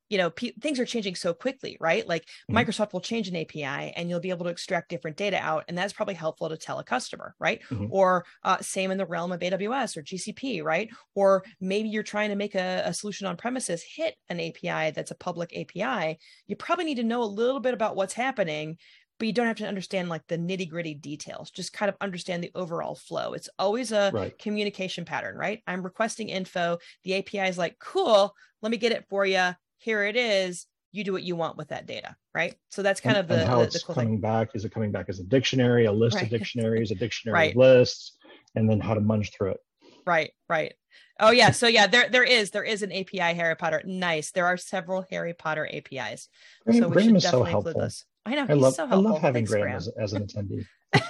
you 0.09 0.17
know 0.17 0.29
p- 0.29 0.53
things 0.61 0.79
are 0.79 0.85
changing 0.85 1.15
so 1.15 1.33
quickly 1.33 1.77
right? 1.79 2.07
Like 2.07 2.23
mm-hmm. 2.23 2.57
microsoft 2.57 2.93
will 2.93 3.01
change 3.01 3.27
an 3.27 3.35
api 3.35 3.63
and 3.63 4.09
you'll 4.09 4.19
be 4.19 4.29
able 4.29 4.45
to 4.45 4.51
extract 4.51 4.89
different 4.89 5.17
data 5.17 5.37
out 5.37 5.65
and 5.67 5.77
that's 5.77 5.93
probably 5.93 6.13
helpful 6.13 6.49
to 6.49 6.57
tell 6.57 6.79
a 6.79 6.83
customer 6.83 7.35
right? 7.39 7.61
Mm-hmm. 7.69 7.87
or 7.89 8.25
uh, 8.43 8.57
same 8.61 8.91
in 8.91 8.97
the 8.97 9.05
realm 9.05 9.31
of 9.31 9.39
aws 9.39 9.97
or 9.97 10.03
gcp 10.03 10.63
right? 10.63 10.89
Or 11.15 11.43
maybe 11.59 11.89
you're 11.89 12.03
trying 12.03 12.29
to 12.29 12.35
make 12.35 12.55
a, 12.55 12.83
a 12.85 12.93
solution 12.93 13.27
on 13.27 13.37
premises 13.37 13.83
hit 13.83 14.15
an 14.29 14.39
api 14.39 14.91
that's 14.91 15.11
a 15.11 15.15
public 15.15 15.53
api 15.55 16.17
you 16.47 16.55
probably 16.55 16.85
need 16.85 16.97
to 16.97 17.03
know 17.03 17.23
a 17.23 17.25
little 17.25 17.59
bit 17.59 17.73
about 17.73 17.95
what's 17.95 18.13
happening 18.13 18.77
but 19.19 19.25
you 19.25 19.33
don't 19.33 19.47
have 19.47 19.57
to 19.57 19.67
understand 19.67 20.09
like 20.09 20.21
the 20.27 20.37
nitty 20.37 20.69
gritty 20.69 20.93
details. 20.93 21.49
Just 21.49 21.73
kind 21.73 21.89
of 21.89 21.95
understand 22.01 22.43
the 22.43 22.51
overall 22.53 22.93
flow. 22.93 23.33
It's 23.33 23.49
always 23.57 23.91
a 23.91 24.11
right. 24.13 24.37
communication 24.37 25.05
pattern 25.05 25.35
right? 25.35 25.63
I'm 25.65 25.81
requesting 25.81 26.29
info. 26.29 26.77
The 27.03 27.15
api 27.15 27.39
is 27.39 27.57
like 27.57 27.79
cool 27.79 28.35
let 28.61 28.71
me 28.71 28.77
get 28.77 28.91
it 28.91 29.05
for 29.09 29.25
you 29.25 29.51
here 29.77 30.03
it 30.03 30.15
is 30.15 30.67
you 30.91 31.03
do 31.03 31.11
what 31.13 31.23
you 31.23 31.35
want 31.35 31.57
with 31.57 31.69
that 31.69 31.85
data 31.85 32.15
right? 32.37 32.55
So 32.69 32.83
that's 32.83 33.01
kind 33.01 33.17
and, 33.17 33.29
of 33.31 33.35
the, 33.35 33.45
how 33.47 33.57
the, 33.59 33.63
it's 33.63 33.83
cool 33.83 33.95
coming 33.95 34.11
thing. 34.11 34.21
back 34.21 34.49
is 34.53 34.63
it 34.63 34.71
coming 34.71 34.91
back 34.91 35.07
as 35.09 35.19
a 35.19 35.23
dictionary 35.23 35.85
a 35.85 35.91
list 35.91 36.15
right. 36.15 36.25
of 36.25 36.29
dictionaries 36.37 36.91
a 36.91 36.95
dictionary 36.95 37.33
right. 37.33 37.51
of 37.51 37.57
lists 37.57 38.15
and 38.55 38.69
then 38.69 38.79
how 38.79 38.93
to 38.93 39.01
munch 39.01 39.31
through 39.35 39.51
it? 39.51 39.59
Right 40.05 40.31
right. 40.47 40.73
Oh 41.19 41.31
yeah. 41.31 41.51
So 41.51 41.67
yeah 41.67 41.87
there 41.87 42.09
there 42.09 42.23
is 42.23 42.51
there 42.51 42.63
is 42.63 42.83
an 42.83 42.91
api 42.91 43.17
harry 43.17 43.55
potter. 43.55 43.81
Nice. 43.85 44.31
There 44.31 44.45
are 44.45 44.55
several 44.55 45.05
harry 45.09 45.33
potter 45.33 45.67
apis 45.67 46.29
graham, 46.63 46.81
so 46.81 46.87
we 46.87 46.93
graham 46.93 47.07
should 47.07 47.23
definitely 47.23 47.51
so 47.51 47.57
include 47.57 47.75
this 47.75 48.05
i 48.25 48.35
know 48.35 48.45
i 48.49 48.53
love 48.53 48.75
so 48.75 48.85
i 48.85 48.95
love 48.95 49.19
having 49.19 49.45
Thanks, 49.45 49.51
graham, 49.51 49.63
graham. 49.63 49.77
As, 49.77 49.87
as, 49.99 50.13
an 50.13 50.27
attendee. 50.27 50.65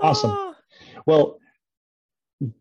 Awesome. 0.00 0.30
Oh. 0.32 0.54
well 1.06 1.38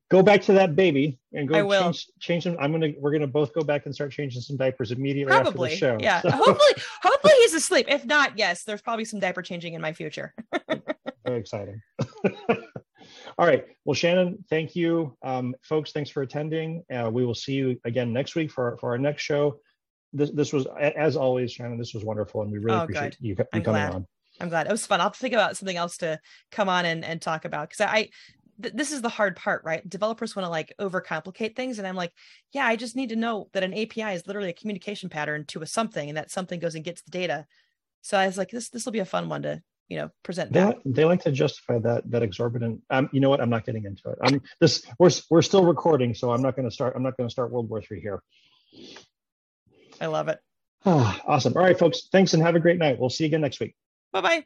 go 0.09 0.21
back 0.21 0.41
to 0.43 0.53
that 0.53 0.75
baby 0.75 1.19
and 1.33 1.47
go 1.47 1.69
change, 1.69 2.07
change 2.19 2.43
them. 2.43 2.55
I'm 2.59 2.71
gonna 2.71 2.91
we're 2.99 3.11
gonna 3.11 3.27
both 3.27 3.53
go 3.53 3.61
back 3.61 3.85
and 3.85 3.93
start 3.93 4.11
changing 4.11 4.41
some 4.41 4.57
diapers 4.57 4.91
immediately 4.91 5.31
probably, 5.31 5.71
after 5.71 5.87
the 5.87 5.97
show. 5.97 5.97
Yeah. 5.99 6.21
So. 6.21 6.29
hopefully, 6.31 6.83
hopefully 7.01 7.33
he's 7.39 7.53
asleep. 7.53 7.87
If 7.89 8.05
not, 8.05 8.37
yes, 8.37 8.63
there's 8.63 8.81
probably 8.81 9.05
some 9.05 9.19
diaper 9.19 9.41
changing 9.41 9.73
in 9.73 9.81
my 9.81 9.93
future. 9.93 10.33
Very 11.25 11.39
exciting. 11.39 11.81
All 13.37 13.47
right. 13.47 13.65
Well, 13.85 13.95
Shannon, 13.95 14.43
thank 14.49 14.75
you. 14.75 15.17
Um, 15.23 15.55
folks, 15.63 15.91
thanks 15.91 16.09
for 16.09 16.21
attending. 16.21 16.83
Uh, 16.93 17.09
we 17.11 17.25
will 17.25 17.35
see 17.35 17.53
you 17.53 17.79
again 17.85 18.13
next 18.13 18.35
week 18.35 18.51
for, 18.51 18.77
for 18.79 18.91
our 18.91 18.97
next 18.97 19.23
show. 19.23 19.59
This, 20.11 20.29
this 20.31 20.53
was, 20.53 20.67
as 20.79 21.15
always, 21.15 21.51
Shannon, 21.51 21.79
this 21.79 21.93
was 21.93 22.03
wonderful. 22.03 22.43
And 22.43 22.51
we 22.51 22.59
really 22.59 22.77
oh, 22.77 22.83
appreciate 22.83 23.17
you, 23.19 23.29
you 23.29 23.35
coming 23.35 23.63
glad. 23.63 23.93
on. 23.93 24.07
I'm 24.39 24.49
glad 24.49 24.67
it 24.67 24.71
was 24.71 24.85
fun. 24.85 25.01
I'll 25.01 25.09
think 25.09 25.33
about 25.33 25.57
something 25.57 25.77
else 25.77 25.97
to 25.97 26.19
come 26.51 26.69
on 26.69 26.85
and, 26.85 27.03
and 27.03 27.21
talk 27.21 27.45
about 27.45 27.69
because 27.69 27.81
I, 27.81 28.09
th- 28.61 28.73
this 28.73 28.91
is 28.91 29.01
the 29.01 29.09
hard 29.09 29.35
part, 29.35 29.63
right? 29.63 29.87
Developers 29.87 30.35
want 30.35 30.45
to 30.45 30.49
like 30.49 30.73
overcomplicate 30.79 31.55
things. 31.55 31.79
And 31.79 31.87
I'm 31.87 31.95
like, 31.95 32.13
yeah, 32.51 32.65
I 32.65 32.75
just 32.75 32.95
need 32.95 33.09
to 33.09 33.15
know 33.15 33.49
that 33.53 33.63
an 33.63 33.73
API 33.73 34.13
is 34.13 34.27
literally 34.27 34.49
a 34.49 34.53
communication 34.53 35.09
pattern 35.09 35.45
to 35.47 35.61
a 35.61 35.65
something 35.65 36.09
and 36.09 36.17
that 36.17 36.31
something 36.31 36.59
goes 36.59 36.75
and 36.75 36.83
gets 36.83 37.01
the 37.01 37.11
data. 37.11 37.45
So 38.01 38.17
I 38.17 38.25
was 38.25 38.37
like, 38.37 38.49
this 38.49 38.69
this 38.69 38.85
will 38.85 38.91
be 38.91 38.99
a 38.99 39.05
fun 39.05 39.29
one 39.29 39.43
to 39.43 39.61
you 39.89 39.97
know 39.97 40.09
present 40.23 40.51
they, 40.51 40.73
they 40.85 41.05
like 41.05 41.21
to 41.21 41.31
justify 41.31 41.77
that 41.77 42.09
that 42.09 42.23
exorbitant 42.23 42.81
um 42.89 43.09
you 43.11 43.19
know 43.19 43.29
what? 43.29 43.41
I'm 43.41 43.49
not 43.49 43.65
getting 43.65 43.85
into 43.85 44.09
it. 44.09 44.17
I'm 44.23 44.41
this 44.59 44.85
we're 44.97 45.11
we're 45.29 45.41
still 45.41 45.65
recording 45.65 46.13
so 46.13 46.31
i'm 46.31 46.41
not 46.41 46.55
going 46.55 46.67
to 46.67 46.73
start 46.73 46.93
i'm 46.95 47.03
not 47.03 47.17
going 47.17 47.27
to 47.27 47.31
start 47.31 47.51
world 47.51 47.69
war 47.69 47.81
three 47.81 48.01
here. 48.01 48.21
I 50.01 50.07
love 50.07 50.29
it. 50.29 50.39
Oh, 50.85 51.19
awesome. 51.27 51.53
All 51.55 51.63
right 51.63 51.77
folks 51.77 52.07
thanks 52.11 52.33
and 52.33 52.41
have 52.43 52.55
a 52.55 52.59
great 52.59 52.79
night. 52.79 52.99
We'll 52.99 53.09
see 53.09 53.25
you 53.25 53.27
again 53.27 53.41
next 53.41 53.59
week. 53.59 53.75
Bye 54.11 54.21
bye 54.21 54.45